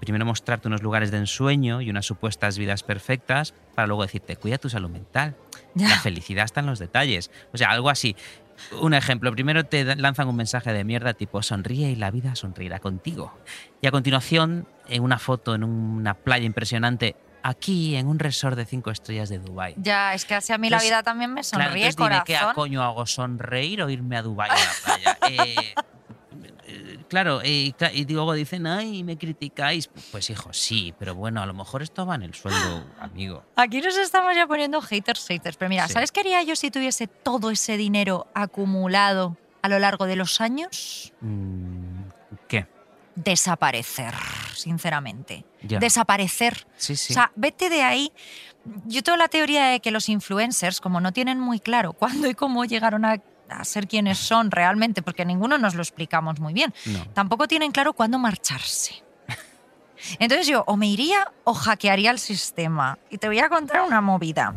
primero 0.00 0.24
mostrarte 0.24 0.66
unos 0.66 0.82
lugares 0.82 1.12
de 1.12 1.18
ensueño 1.18 1.80
y 1.82 1.90
unas 1.90 2.06
supuestas 2.06 2.58
vidas 2.58 2.82
perfectas 2.82 3.54
para 3.76 3.86
luego 3.86 4.02
decirte, 4.02 4.34
cuida 4.36 4.58
tu 4.58 4.68
salud 4.68 4.90
mental. 4.90 5.36
Ya. 5.78 5.88
La 5.88 5.98
felicidad 6.00 6.44
está 6.44 6.60
en 6.60 6.66
los 6.66 6.78
detalles. 6.78 7.30
O 7.52 7.56
sea, 7.56 7.70
algo 7.70 7.90
así. 7.90 8.16
Un 8.80 8.92
ejemplo, 8.92 9.30
primero 9.32 9.64
te 9.64 9.84
lanzan 9.96 10.26
un 10.28 10.34
mensaje 10.34 10.72
de 10.72 10.82
mierda 10.82 11.14
tipo 11.14 11.40
sonríe 11.42 11.90
y 11.90 11.94
la 11.96 12.10
vida 12.10 12.34
sonreirá 12.34 12.80
contigo. 12.80 13.32
Y 13.80 13.86
a 13.86 13.92
continuación, 13.92 14.66
en 14.88 15.02
una 15.04 15.18
foto 15.20 15.54
en 15.54 15.62
una 15.62 16.14
playa 16.14 16.44
impresionante, 16.44 17.14
aquí 17.44 17.94
en 17.94 18.08
un 18.08 18.18
resort 18.18 18.56
de 18.56 18.64
cinco 18.64 18.90
estrellas 18.90 19.28
de 19.28 19.38
Dubai. 19.38 19.74
Ya, 19.78 20.12
es 20.12 20.24
que 20.24 20.34
así 20.34 20.52
a 20.52 20.58
mí 20.58 20.70
la 20.70 20.80
vida 20.80 21.04
también 21.04 21.32
me 21.32 21.42
Claro, 21.42 21.66
sonríe, 21.66 21.86
entonces 21.86 21.96
dime, 22.14 22.22
¿qué 22.26 22.32
corazón. 22.34 22.54
coño 22.56 22.82
hago? 22.82 23.06
¿Sonreír 23.06 23.80
o 23.82 23.90
irme 23.90 24.16
a 24.16 24.22
Dubai 24.22 24.50
a 24.50 24.54
la 24.54 24.60
playa? 24.84 25.18
Eh, 25.30 25.74
claro, 27.08 27.40
y 27.44 27.74
y 27.92 28.04
luego 28.06 28.32
dicen, 28.34 28.66
ay, 28.66 29.02
me 29.04 29.16
criticáis. 29.18 29.88
Pues 30.12 30.30
hijo, 30.30 30.52
sí, 30.52 30.94
pero 30.98 31.14
bueno, 31.14 31.42
a 31.42 31.46
lo 31.46 31.54
mejor 31.54 31.82
esto 31.82 32.06
va 32.06 32.14
en 32.14 32.22
el 32.22 32.34
sueldo, 32.34 32.84
amigo. 33.00 33.44
Aquí 33.56 33.80
nos 33.80 33.96
estamos 33.96 34.34
ya 34.36 34.46
poniendo 34.46 34.80
haters, 34.80 35.26
haters. 35.26 35.56
Pero 35.56 35.68
mira, 35.68 35.86
Sí. 35.88 35.94
¿sabes 35.94 36.12
qué 36.12 36.20
haría 36.20 36.42
yo 36.42 36.54
si 36.56 36.70
tuviese 36.70 37.06
todo 37.06 37.50
ese 37.50 37.76
dinero 37.76 38.26
acumulado 38.34 39.36
a 39.62 39.68
lo 39.68 39.78
largo 39.78 40.06
de 40.06 40.16
los 40.16 40.40
años? 40.40 41.12
Mm, 41.20 42.02
¿Qué? 42.46 42.66
Desaparecer, 43.16 44.14
sinceramente. 44.54 45.44
Ya. 45.62 45.78
Desaparecer. 45.80 46.66
Sí, 46.76 46.94
sí. 46.96 47.12
O 47.12 47.14
sea, 47.14 47.32
vete 47.34 47.68
de 47.68 47.82
ahí. 47.82 48.12
Yo 48.84 49.02
tengo 49.02 49.16
la 49.16 49.28
teoría 49.28 49.66
de 49.66 49.80
que 49.80 49.90
los 49.90 50.08
influencers, 50.08 50.80
como 50.80 51.00
no 51.00 51.12
tienen 51.12 51.40
muy 51.40 51.58
claro 51.58 51.92
cuándo 51.94 52.28
y 52.28 52.34
cómo 52.34 52.64
llegaron 52.64 53.04
a, 53.04 53.16
a 53.50 53.64
ser 53.64 53.86
quienes 53.88 54.18
son 54.18 54.50
realmente, 54.50 55.02
porque 55.02 55.24
ninguno 55.24 55.58
nos 55.58 55.74
lo 55.74 55.82
explicamos 55.82 56.40
muy 56.40 56.52
bien, 56.54 56.72
No. 56.86 57.04
tampoco 57.14 57.48
tienen 57.48 57.72
claro 57.72 57.92
cuándo 57.92 58.18
marcharse. 58.18 59.02
Entonces 60.18 60.46
yo 60.46 60.64
o 60.66 60.76
me 60.76 60.86
iría 60.88 61.32
o 61.44 61.54
hackearía 61.54 62.10
el 62.10 62.18
sistema. 62.18 62.98
Y 63.10 63.18
te 63.18 63.26
voy 63.28 63.38
a 63.40 63.48
contar 63.48 63.82
una 63.82 64.00
movida. 64.00 64.54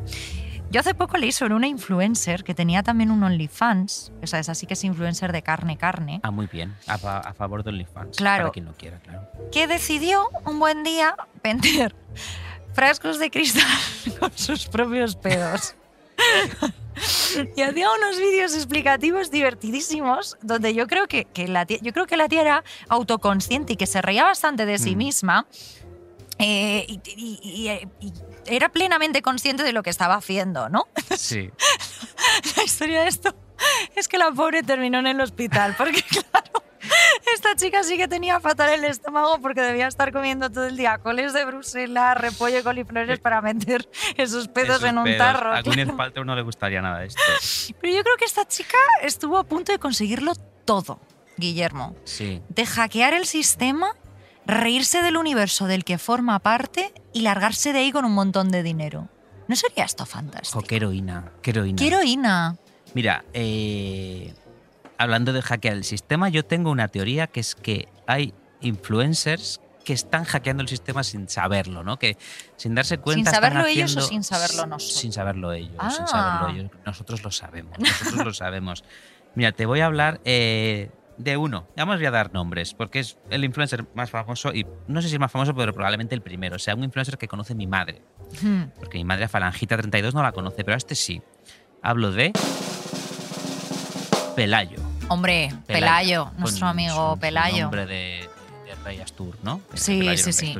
Yo 0.69 0.79
hace 0.79 0.93
poco 0.93 1.17
leí 1.17 1.33
sobre 1.33 1.53
una 1.53 1.67
influencer 1.67 2.45
que 2.45 2.53
tenía 2.53 2.81
también 2.81 3.11
un 3.11 3.21
OnlyFans, 3.23 4.13
o 4.23 4.27
sea, 4.27 4.39
es 4.39 4.47
así 4.47 4.65
que 4.65 4.75
es 4.75 4.83
influencer 4.85 5.33
de 5.33 5.41
carne, 5.41 5.75
carne, 5.77 6.21
Ah, 6.23 6.31
muy 6.31 6.47
bien. 6.47 6.73
A, 6.87 6.97
fa- 6.97 7.17
a 7.19 7.33
favor 7.33 7.61
de 7.63 7.71
OnlyFans. 7.71 8.15
Claro. 8.15 8.43
Para 8.45 8.51
quien 8.53 8.65
no 8.65 8.73
quiera, 8.77 8.99
claro. 8.99 9.27
que 9.51 9.67
decidió 9.67 10.29
un 10.45 10.59
buen 10.59 10.83
día 10.83 11.17
vender 11.43 11.93
frascos 12.73 13.19
de 13.19 13.29
cristal 13.29 13.67
con 14.19 14.31
sus 14.37 14.65
propios 14.67 15.17
pedos. 15.17 15.75
y 17.55 17.61
hacía 17.61 17.87
unos 17.91 18.17
vídeos 18.17 18.53
explicativos 18.55 19.31
divertidísimos 19.31 20.37
donde 20.41 20.73
yo 20.73 20.87
creo 20.87 21.07
que, 21.07 21.25
que 21.25 21.47
la 21.47 21.65
tía, 21.65 21.77
yo 21.81 21.93
creo 21.93 22.05
que 22.07 22.17
la 22.17 22.27
tía 22.27 22.41
era 22.41 22.63
autoconsciente 22.89 23.73
y 23.73 23.75
que 23.77 23.87
se 23.87 24.01
reía 24.01 24.23
bastante 24.23 24.65
de 24.65 24.77
sí 24.77 24.95
Mm. 24.95 24.97
misma. 24.97 25.45
eh, 26.43 26.85
y, 26.87 26.99
y- 27.05 27.39
y- 27.43 28.07
y 28.07 28.13
era 28.47 28.69
plenamente 28.69 29.21
consciente 29.21 29.61
de 29.63 29.73
lo 29.73 29.83
que 29.83 29.91
estaba 29.91 30.15
haciendo, 30.15 30.69
¿no? 30.69 30.87
Sí. 31.15 31.51
La 32.57 32.63
historia 32.63 33.01
de 33.03 33.09
esto 33.09 33.35
es 33.95 34.07
que 34.07 34.17
la 34.17 34.31
pobre 34.31 34.63
terminó 34.63 34.97
en 34.99 35.05
el 35.07 35.21
hospital, 35.21 35.75
porque 35.77 36.01
claro, 36.09 36.63
esta 37.35 37.55
chica 37.55 37.83
sí 37.83 37.97
que 37.97 38.07
tenía 38.07 38.39
fatal 38.39 38.69
el 38.71 38.83
estómago 38.85 39.39
porque 39.41 39.61
debía 39.61 39.87
estar 39.87 40.11
comiendo 40.11 40.49
todo 40.49 40.65
el 40.65 40.77
día 40.77 40.97
coles 40.97 41.33
de 41.33 41.45
Bruselas, 41.45 42.17
repollo 42.17 42.59
y 42.59 42.63
coliflores 42.63 43.19
para 43.19 43.41
meter 43.41 43.87
esos 44.17 44.47
pedos 44.47 44.77
Esos 44.77 44.89
en 44.89 44.97
un 44.97 45.03
pedos. 45.05 45.17
tarro. 45.19 45.53
A 45.53 45.61
Gwyneth. 45.61 45.95
Paltrow 45.95 46.25
no 46.25 46.35
le 46.35 46.41
gustaría 46.41 46.81
nada 46.81 47.03
esto. 47.03 47.21
Pero 47.81 47.93
yo 47.95 48.03
creo 48.03 48.17
que 48.17 48.25
esta 48.25 48.47
chica 48.47 48.77
estuvo 49.01 49.37
a 49.37 49.43
punto 49.43 49.71
de 49.71 49.79
conseguirlo 49.79 50.33
todo, 50.65 50.99
Guillermo. 51.37 51.95
Sí. 52.03 52.41
De 52.49 52.65
hackear 52.65 53.13
el 53.13 53.25
sistema, 53.25 53.95
reírse 54.45 55.01
del 55.01 55.17
universo 55.17 55.67
del 55.67 55.83
que 55.83 55.97
forma 55.97 56.39
parte 56.39 56.93
y 57.13 57.21
largarse 57.21 57.73
de 57.73 57.79
ahí 57.79 57.91
con 57.91 58.05
un 58.05 58.13
montón 58.13 58.49
de 58.51 58.63
dinero. 58.63 59.07
¿No 59.47 59.55
sería 59.55 59.83
esto 59.83 60.05
fantástico? 60.05 60.61
Qué 60.61 60.77
heroína. 60.77 61.31
Qué 61.41 61.51
heroína. 61.51 61.75
¡Qué 61.77 61.87
heroína! 61.87 62.55
Mira, 62.93 63.23
eh, 63.33 64.33
hablando 65.01 65.33
de 65.33 65.41
hackear 65.41 65.75
el 65.75 65.83
sistema, 65.83 66.29
yo 66.29 66.45
tengo 66.45 66.71
una 66.71 66.87
teoría 66.87 67.27
que 67.27 67.39
es 67.39 67.55
que 67.55 67.87
hay 68.07 68.33
influencers 68.61 69.59
que 69.83 69.93
están 69.93 70.25
hackeando 70.25 70.61
el 70.61 70.69
sistema 70.69 71.03
sin 71.03 71.27
saberlo, 71.27 71.83
¿no? 71.83 71.97
Que 71.97 72.17
sin 72.55 72.75
darse 72.75 72.99
cuenta. 72.99 73.31
están 73.31 73.41
saberlo 73.41 73.67
ellos 73.67 73.95
o 73.97 74.01
sin 74.01 74.23
saberlo 74.23 74.67
nosotros? 74.67 74.99
Sin 74.99 75.11
saberlo 75.11 75.51
ellos, 75.53 75.95
sin 75.95 76.07
saberlo 76.07 76.49
ellos. 76.49 76.71
Nosotros 76.85 77.23
lo 77.23 77.31
sabemos, 77.31 77.77
nosotros 77.79 78.25
lo 78.25 78.33
sabemos. 78.33 78.83
Mira, 79.35 79.53
te 79.53 79.65
voy 79.65 79.79
a 79.79 79.87
hablar 79.87 80.21
eh, 80.23 80.91
de 81.17 81.37
uno. 81.37 81.67
Vamos 81.75 81.97
voy 81.97 82.05
a 82.05 82.11
dar 82.11 82.31
nombres, 82.31 82.75
porque 82.75 82.99
es 82.99 83.17
el 83.31 83.43
influencer 83.43 83.85
más 83.95 84.11
famoso 84.11 84.53
y 84.53 84.67
no 84.87 85.01
sé 85.01 85.07
si 85.07 85.15
es 85.15 85.19
más 85.19 85.31
famoso, 85.31 85.55
pero 85.55 85.73
probablemente 85.73 86.13
el 86.13 86.21
primero. 86.21 86.57
O 86.57 86.59
sea, 86.59 86.75
un 86.75 86.83
influencer 86.83 87.17
que 87.17 87.27
conoce 87.27 87.55
mi 87.55 87.65
madre. 87.65 88.03
Hmm. 88.41 88.65
Porque 88.77 88.99
mi 88.99 89.05
madre 89.05 89.25
a 89.25 89.29
Falangita32 89.29 90.13
no 90.13 90.21
la 90.21 90.31
conoce, 90.31 90.63
pero 90.63 90.75
a 90.75 90.77
este 90.77 90.93
sí. 90.93 91.21
Hablo 91.81 92.11
de. 92.11 92.33
Pelayo. 94.35 94.90
Hombre, 95.11 95.53
Pelayo, 95.67 96.31
nuestro 96.37 96.61
Con 96.61 96.69
amigo 96.69 97.17
Pelayo. 97.17 97.63
nombre 97.63 97.85
de, 97.85 98.29
de 98.65 98.75
Rey 98.85 98.99
Astur, 99.01 99.37
¿no? 99.43 99.61
Sí, 99.73 99.99
Pelayo 99.99 100.23
sí, 100.23 100.31
sí. 100.33 100.55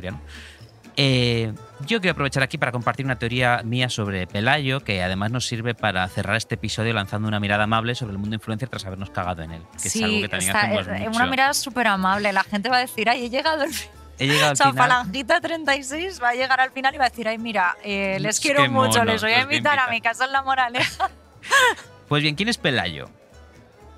Eh, 0.96 1.54
yo 1.86 2.00
quiero 2.02 2.12
aprovechar 2.12 2.42
aquí 2.42 2.58
para 2.58 2.70
compartir 2.70 3.06
una 3.06 3.16
teoría 3.18 3.62
mía 3.64 3.88
sobre 3.88 4.26
Pelayo, 4.26 4.80
que 4.80 5.02
además 5.02 5.30
nos 5.30 5.46
sirve 5.46 5.74
para 5.74 6.06
cerrar 6.08 6.36
este 6.36 6.56
episodio 6.56 6.92
lanzando 6.92 7.28
una 7.28 7.40
mirada 7.40 7.64
amable 7.64 7.94
sobre 7.94 8.12
el 8.12 8.18
mundo 8.18 8.34
influencer 8.36 8.68
tras 8.68 8.84
habernos 8.84 9.08
cagado 9.08 9.42
en 9.42 9.52
él. 9.52 9.62
Que 9.82 9.88
sí, 9.88 10.00
es 10.00 10.04
algo 10.04 10.20
que 10.20 10.28
también 10.28 10.50
está- 10.50 10.60
hacemos 10.66 10.86
es- 10.86 10.98
mucho. 11.06 11.16
una 11.16 11.26
mirada 11.26 11.54
súper 11.54 11.86
amable. 11.86 12.30
La 12.34 12.44
gente 12.44 12.68
va 12.68 12.76
a 12.76 12.80
decir, 12.80 13.08
ay, 13.08 13.24
he 13.24 13.30
llegado 13.30 13.62
el 13.64 13.72
fin. 13.72 13.88
he 14.18 14.26
llegado 14.26 14.48
al 14.48 14.52
O 14.52 14.56
sea, 14.56 14.70
final. 14.70 14.88
Falangita 14.90 15.40
36 15.40 16.22
va 16.22 16.28
a 16.28 16.34
llegar 16.34 16.60
al 16.60 16.70
final 16.72 16.94
y 16.94 16.98
va 16.98 17.06
a 17.06 17.08
decir, 17.08 17.26
ay, 17.26 17.38
mira, 17.38 17.74
eh, 17.82 18.18
les 18.20 18.36
Es 18.36 18.40
quiero 18.42 18.60
mucho, 18.70 18.98
mono, 18.98 19.04
les 19.12 19.22
voy 19.22 19.32
a 19.32 19.38
los 19.38 19.46
voy 19.46 19.52
a 19.52 19.56
invitar 19.56 19.78
a 19.78 19.84
invitar". 19.84 19.90
mi 19.90 20.00
casa 20.02 20.26
en 20.26 20.32
La 20.32 20.42
Moraleja. 20.42 21.10
Pues 22.08 22.22
bien, 22.22 22.34
¿quién 22.34 22.50
es 22.50 22.58
Pelayo? 22.58 23.08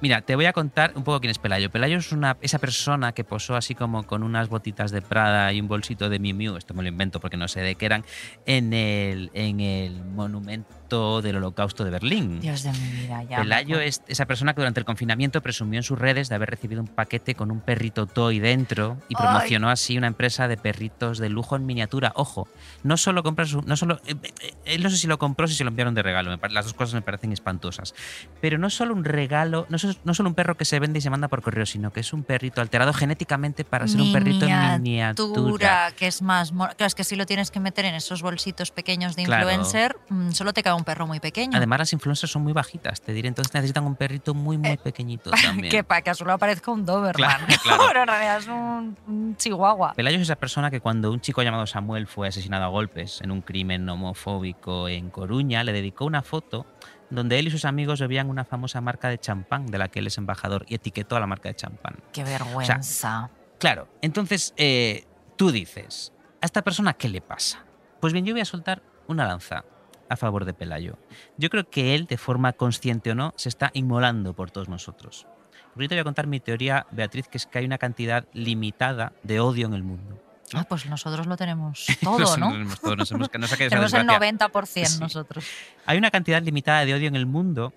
Mira, 0.05 0.20
te 0.20 0.36
voy 0.36 0.44
a 0.44 0.52
contar 0.52 0.92
un 0.96 1.02
poco 1.02 1.18
quién 1.20 1.30
es 1.30 1.38
Pelayo. 1.38 1.70
Pelayo 1.70 1.96
es 1.96 2.12
una, 2.12 2.36
esa 2.42 2.59
persona 2.59 3.12
que 3.12 3.24
posó 3.24 3.57
así 3.57 3.74
como 3.74 4.02
con 4.02 4.22
unas 4.22 4.50
botitas 4.50 4.90
de 4.90 5.00
Prada 5.00 5.50
y 5.55 5.62
un 5.62 5.66
bolsito 5.66 6.11
de 6.11 6.18
Miu 6.18 6.36
Miu, 6.36 6.59
esto 6.59 6.74
me 6.74 6.82
lo 6.82 6.90
invento 6.90 7.20
porque 7.20 7.38
no 7.38 7.48
sé 7.48 7.62
de 7.62 7.74
qué 7.74 7.86
eran, 7.86 8.05
en 8.44 8.74
el, 8.74 9.30
en 9.32 9.61
el 9.61 10.05
monumento 10.05 10.68
del 10.85 11.37
holocausto 11.37 11.85
de 11.85 11.91
Berlín. 11.91 12.41
Dios 12.41 12.62
de 12.62 12.72
mi 12.72 12.91
vida, 12.91 13.22
ya. 13.24 13.39
Pelayo 13.39 13.80
es 13.80 14.03
esa 14.07 14.26
persona 14.26 14.55
que 14.55 14.61
durante 14.61 14.80
el 14.80 14.87
confinamiento 14.87 15.41
presumió 15.41 15.78
en 15.78 15.82
sus 15.82 15.99
redes 15.99 16.28
de 16.28 16.35
haber 16.35 16.51
recibido 16.51 16.82
un 16.82 16.89
paquete 16.89 17.35
con 17.35 17.51
un 17.51 17.61
perrito 17.61 18.07
toy 18.07 18.39
dentro 18.39 18.99
y 19.09 19.14
Ay. 19.16 19.24
promocionó 19.24 19.70
así 19.70 19.97
una 19.97 20.07
empresa 20.07 20.47
de 20.47 20.57
perritos 20.57 21.18
de 21.18 21.28
lujo 21.30 21.57
en 21.57 21.66
miniatura. 21.66 22.12
Ojo, 22.16 22.49
no 22.82 22.97
solo 22.97 23.22
compra 23.22 23.47
su, 23.47 23.62
no 23.62 23.76
solo 23.76 24.01
eh, 24.07 24.14
eh, 24.22 24.55
él 24.66 24.82
no 24.82 24.91
sé 24.91 24.99
si 24.99 25.07
lo 25.07 25.18
compró, 25.18 25.49
si 25.49 25.55
se 25.55 25.64
lo 25.64 25.70
enviaron 25.70 25.95
de 25.95 26.03
regalo. 26.03 26.37
las 26.51 26.64
dos 26.64 26.74
cosas 26.74 26.95
me 26.95 27.03
parecen 27.03 27.32
espantosas. 27.32 27.95
Pero 28.41 28.59
no 28.59 28.68
solo 28.70 28.95
un 28.95 29.05
regalo, 29.05 29.66
no, 29.70 29.78
no 30.05 30.14
solo 30.14 30.28
un 30.28 30.35
perro 30.35 30.57
que 30.57 30.64
se 30.64 30.78
vende 30.78 30.99
y 30.99 31.03
se 31.03 31.11
manda 31.11 31.28
por 31.28 31.43
correo, 31.43 31.66
sino 31.66 31.93
que 31.93 32.01
es 32.01 32.12
un 32.12 32.22
perrito 32.24 32.61
alterado 32.61 32.93
genéticamente 32.93 33.64
para 33.64 33.89
ser 33.89 34.01
un 34.01 34.12
perrito 34.12 34.47
en 34.47 34.82
miniatura. 34.82 35.93
que 35.97 36.07
es 36.07 36.22
más. 36.22 36.53
Claro, 36.53 36.87
es 36.87 36.95
que 36.95 37.05
si 37.05 37.16
lo 37.16 37.26
tienes 37.26 37.51
que 37.51 37.61
meter 37.61 37.85
en 37.85 37.95
esos 37.95 38.22
bolsitos 38.22 38.70
pequeños 38.70 39.16
de 39.16 39.22
influencer, 39.22 39.97
mm, 40.09 40.32
solo 40.32 40.53
te 40.53 40.62
cae 40.62 40.74
un 40.75 40.85
perro 40.85 41.07
muy 41.07 41.20
pequeño. 41.20 41.57
Además, 41.57 41.81
las 41.81 41.93
influencers 41.93 42.31
son 42.31 42.43
muy 42.43 42.53
bajitas, 42.53 43.01
te 43.01 43.12
diré. 43.12 43.29
Entonces 43.29 43.53
necesitan 43.55 43.85
un 43.85 43.97
perrito 43.97 44.35
muy, 44.35 44.59
muy 44.59 44.77
pequeñito 44.77 45.31
también. 45.43 45.70
que 45.70 45.85
para 45.85 46.03
que 46.03 46.11
a 46.11 46.14
solo 46.14 46.33
aparezca 46.33 46.70
un 46.70 46.85
Doberman. 46.85 47.14
Claro, 47.14 47.47
claro. 47.62 47.85
Pero 47.89 48.03
en 48.03 48.09
realidad 48.09 48.39
es 48.39 48.47
un, 48.49 48.97
un 49.07 49.37
chihuahua. 49.37 49.95
Pelayo 49.95 50.16
es 50.16 50.22
esa 50.22 50.37
persona 50.37 50.70
que 50.70 50.81
cuando 50.81 51.11
un 51.11 51.20
chico 51.20 51.43
llamado 51.43 51.66
Samuel 51.66 52.07
fue 52.07 52.29
asesinado 52.29 52.64
a 52.64 52.68
golpes 52.68 53.20
en 53.22 53.31
un 53.31 53.43
crimen 53.43 53.89
homofóbico 53.89 54.89
en 54.89 55.11
Coruña, 55.11 55.64
le 55.64 55.72
dedicó 55.72 56.05
una 56.05 56.22
foto 56.22 56.66
donde 57.11 57.39
él 57.39 57.49
y 57.49 57.51
sus 57.51 57.64
amigos 57.64 58.01
bebían 58.01 58.29
una 58.29 58.45
famosa 58.45 58.81
marca 58.81 59.09
de 59.09 59.18
champán 59.18 59.66
de 59.66 59.79
la 59.79 59.89
que 59.89 60.01
él 60.01 60.07
es 60.07 60.18
embajador 60.18 60.64
y 60.68 60.75
etiquetó 60.75 61.16
a 61.16 61.20
la 61.20 61.27
marca 61.27 61.49
de 61.49 61.55
champán. 61.57 61.97
Qué 62.12 62.25
vergüenza. 62.25 63.31
Claro, 63.59 63.89
entonces 64.03 64.53
eh, 64.57 65.05
tú 65.37 65.51
dices, 65.51 66.12
¿a 66.41 66.47
esta 66.47 66.62
persona 66.62 66.95
qué 66.95 67.09
le 67.09 67.20
pasa? 67.20 67.64
Pues 68.01 68.12
bien, 68.12 68.25
yo 68.25 68.35
voy 68.35 68.41
a 68.41 68.45
soltar 68.45 68.83
una 69.07 69.27
lanza 69.27 69.64
a 70.09 70.16
favor 70.16 70.44
de 70.44 70.55
Pelayo. 70.55 70.96
Yo 71.36 71.50
creo 71.50 71.68
que 71.68 71.94
él, 71.94 72.07
de 72.07 72.16
forma 72.18 72.52
consciente 72.52 73.11
o 73.12 73.14
no, 73.14 73.32
se 73.36 73.48
está 73.48 73.70
inmolando 73.74 74.34
por 74.34 74.50
todos 74.50 74.68
nosotros. 74.68 75.26
Porque 75.72 75.84
yo 75.84 75.88
te 75.88 75.94
voy 75.96 76.00
a 76.00 76.05
contar 76.05 76.26
mi 76.26 76.40
teoría, 76.40 76.86
Beatriz, 76.92 77.26
que 77.28 77.38
es 77.38 77.46
que 77.46 77.59
hay 77.59 77.64
una 77.64 77.78
cantidad 77.78 78.26
limitada 78.32 79.12
de 79.22 79.40
odio 79.40 79.66
en 79.66 79.74
el 79.74 79.82
mundo. 79.82 80.20
Ah, 80.52 80.64
pues 80.68 80.86
nosotros 80.86 81.26
lo 81.26 81.36
tenemos 81.36 81.86
todo, 82.02 82.18
Nos- 82.18 82.38
¿no? 82.38 82.50
nos 82.50 82.57
hemos- 82.61 82.80
todos 82.80 82.96
nos 82.96 83.11
hemos- 83.11 83.30
no 83.38 83.46
sé 83.48 83.57
qué 83.57 83.64
es 83.66 83.72
la 83.72 83.76
tenemos 83.80 83.92
el 83.94 84.07
desgracia. 84.07 84.38
90% 84.38 84.86
Sí. 84.86 85.00
nosotros. 85.00 85.44
Hay 85.86 85.98
una 85.98 86.11
cantidad 86.11 86.42
limitada 86.42 86.84
de 86.84 86.94
odio 86.94 87.09
en 87.09 87.16
el 87.16 87.26
mundo 87.26 87.72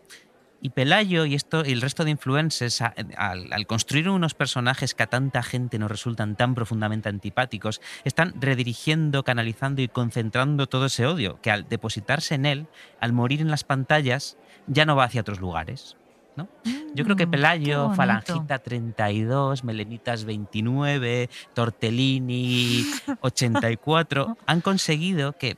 y 0.62 0.70
Pelayo 0.72 1.26
y, 1.26 1.36
esto, 1.36 1.64
y 1.66 1.72
el 1.72 1.82
resto 1.82 2.04
de 2.04 2.12
influencers, 2.12 2.82
a- 2.82 2.94
al, 3.18 3.52
al 3.54 3.68
construir 3.68 4.10
unos 4.10 4.34
personajes 4.34 4.94
que 4.96 5.04
a 5.04 5.08
tanta 5.08 5.44
gente 5.44 5.78
nos 5.80 5.90
resultan 5.92 6.36
tan 6.36 6.56
profundamente 6.56 7.10
antipáticos, 7.10 7.82
están 8.04 8.34
redirigiendo, 8.42 9.24
canalizando 9.24 9.82
y 9.82 9.88
concentrando 9.88 10.68
todo 10.68 10.88
ese 10.88 11.06
odio, 11.06 11.40
que 11.42 11.52
al 11.52 11.68
depositarse 11.70 12.36
en 12.36 12.46
él, 12.46 12.68
al 13.00 13.14
morir 13.14 13.42
en 13.42 13.52
las 13.52 13.64
pantallas, 13.64 14.38
ya 14.68 14.86
no 14.86 14.96
va 14.96 15.04
hacia 15.06 15.22
otros 15.22 15.40
lugares. 15.40 15.96
¿no? 16.36 16.48
Yo 16.94 17.04
creo 17.04 17.16
que 17.16 17.26
Mm, 17.26 17.32
Pelayo. 17.32 17.90
Falangita 17.96 18.60
32, 18.60 19.64
Melenitas 19.64 20.24
29, 20.26 21.30
Tortellini 21.54 22.86
84 23.22 24.38
han 24.46 24.62
conseguido 24.62 25.34
que 25.34 25.58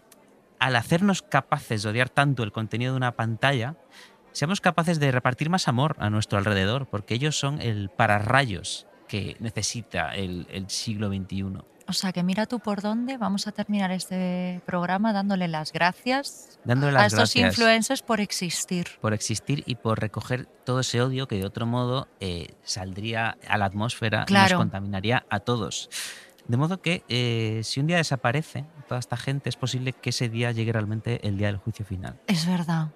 al 0.60 0.76
hacernos 0.76 1.22
capaces 1.22 1.84
de 1.84 1.89
odiar 1.89 2.10
tanto 2.10 2.43
el 2.43 2.52
contenido 2.52 2.93
de 2.93 2.97
una 2.97 3.14
pantalla, 3.14 3.76
seamos 4.32 4.62
capaces 4.62 5.00
de 5.00 5.12
repartir 5.12 5.50
más 5.50 5.68
amor 5.68 5.96
a 6.00 6.10
nuestro 6.10 6.38
alrededor, 6.38 6.88
porque 6.88 7.14
ellos 7.16 7.38
son 7.40 7.62
el 7.62 7.90
pararrayos 7.90 8.88
que 9.08 9.36
necesita 9.40 10.14
el, 10.16 10.48
el 10.52 10.70
siglo 10.70 11.08
XXI. 11.10 11.44
O 11.88 11.94
sea, 11.94 12.12
que 12.14 12.22
mira 12.22 12.46
tú 12.46 12.60
por 12.60 12.82
dónde 12.84 13.18
vamos 13.18 13.48
a 13.48 13.52
terminar 13.52 13.90
este 13.90 14.62
programa 14.68 15.12
dándole 15.12 15.48
las 15.48 15.74
gracias 15.74 16.60
Dándole 16.64 16.92
a 16.92 17.02
las 17.02 17.14
estos 17.14 17.34
gracias 17.34 17.58
influencers 17.58 18.02
por 18.04 18.22
existir. 18.22 18.86
por 19.02 19.14
existir 19.16 19.64
y 19.66 19.74
por 19.74 20.00
recoger 20.00 20.46
todo 20.66 20.82
ese 20.82 21.02
odio 21.02 21.28
que 21.28 21.38
de 21.38 21.46
otro 21.48 21.66
modo 21.66 22.08
eh, 22.20 22.54
saldría 22.62 23.38
a 23.48 23.58
la 23.58 23.66
atmósfera 23.66 24.22
y 24.22 24.26
Claro. 24.26 24.58
nos 24.58 24.62
contaminaría 24.66 25.26
a 25.32 25.40
todos. 25.40 25.90
De 26.48 26.58
modo 26.58 26.80
que 26.80 27.04
eh, 27.10 27.62
si 27.64 27.80
un 27.80 27.88
día 27.88 27.98
desaparece 27.98 28.66
toda 28.88 29.00
esta 29.00 29.18
gente, 29.18 29.50
es 29.50 29.56
posible 29.56 29.94
que 29.94 30.12
ese 30.12 30.30
día 30.30 30.52
llegue 30.52 30.72
realmente 30.72 31.28
el 31.28 31.38
día 31.40 31.48
del 31.48 31.58
juicio 31.58 31.86
final. 31.86 32.20
Es 32.28 32.46
verdad. 32.46 32.90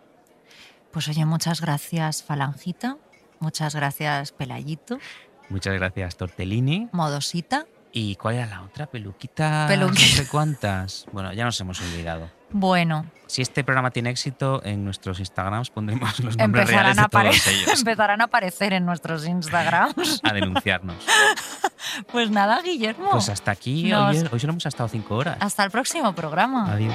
Pues 0.93 1.07
oye, 1.09 1.25
muchas 1.25 1.59
gracias 1.59 2.23
Falangita, 2.23 2.97
muchas 3.39 3.75
gracias 3.75 4.31
Pelayito, 4.31 4.99
Muchas 5.49 5.73
gracias, 5.73 6.15
Tortellini. 6.15 6.87
Modosita. 6.93 7.65
¿Y 7.91 8.15
cuál 8.15 8.35
era 8.35 8.45
la 8.47 8.61
otra? 8.63 8.87
Peluquita. 8.87 9.67
Peluqui- 9.69 9.89
No 10.11 10.17
sé 10.17 10.27
cuántas. 10.27 11.05
Bueno, 11.11 11.31
ya 11.33 11.43
nos 11.43 11.59
hemos 11.59 11.79
olvidado. 11.81 12.31
Bueno, 12.49 13.05
Si 13.27 13.41
este 13.41 13.63
programa 13.63 13.91
tiene 13.91 14.09
éxito, 14.09 14.61
en 14.63 14.83
nuestros 14.85 15.19
Instagrams 15.19 15.69
pondremos 15.69 16.19
los 16.21 16.37
nombres 16.37 16.63
empezarán 16.63 16.95
reales 16.95 16.97
de 16.97 17.09
todos 17.09 17.47
ellos 17.47 17.79
empezarán 17.79 18.21
a 18.21 18.23
aparecer 18.23 18.73
en 18.73 18.85
nuestros 18.85 19.27
Instagrams. 19.27 20.21
a 20.23 20.33
denunciarnos. 20.33 20.95
Pues 22.11 22.31
nada, 22.31 22.61
Guillermo. 22.61 23.09
Pues 23.11 23.27
hasta 23.29 23.51
aquí. 23.51 23.89
Nos- 23.91 24.15
Hoy, 24.15 24.29
hoy 24.31 24.39
solo 24.39 24.53
hemos 24.53 24.65
estado 24.65 24.87
cinco 24.87 25.15
horas. 25.15 25.37
Hasta 25.41 25.63
el 25.65 25.69
próximo 25.71 26.15
programa. 26.15 26.71
Adiós. 26.71 26.93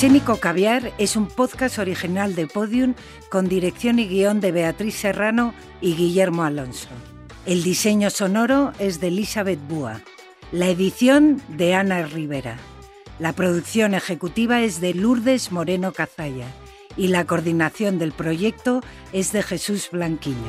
Arsénico 0.00 0.36
Caviar 0.36 0.94
es 0.96 1.14
un 1.14 1.26
podcast 1.26 1.78
original 1.78 2.34
de 2.34 2.46
Podium 2.46 2.94
con 3.28 3.50
dirección 3.50 3.98
y 3.98 4.08
guion 4.08 4.40
de 4.40 4.50
Beatriz 4.50 4.94
Serrano 4.94 5.52
y 5.82 5.94
Guillermo 5.94 6.42
Alonso. 6.42 6.88
El 7.44 7.62
diseño 7.62 8.08
sonoro 8.08 8.72
es 8.78 8.98
de 9.00 9.08
Elizabeth 9.08 9.60
Búa. 9.68 10.00
La 10.52 10.68
edición 10.68 11.42
de 11.48 11.74
Ana 11.74 12.00
Rivera. 12.06 12.56
La 13.18 13.34
producción 13.34 13.92
ejecutiva 13.92 14.62
es 14.62 14.80
de 14.80 14.94
Lourdes 14.94 15.52
Moreno 15.52 15.92
Cazalla 15.92 16.46
y 16.96 17.08
la 17.08 17.26
coordinación 17.26 17.98
del 17.98 18.12
proyecto 18.12 18.80
es 19.12 19.32
de 19.32 19.42
Jesús 19.42 19.90
Blanquiño. 19.92 20.48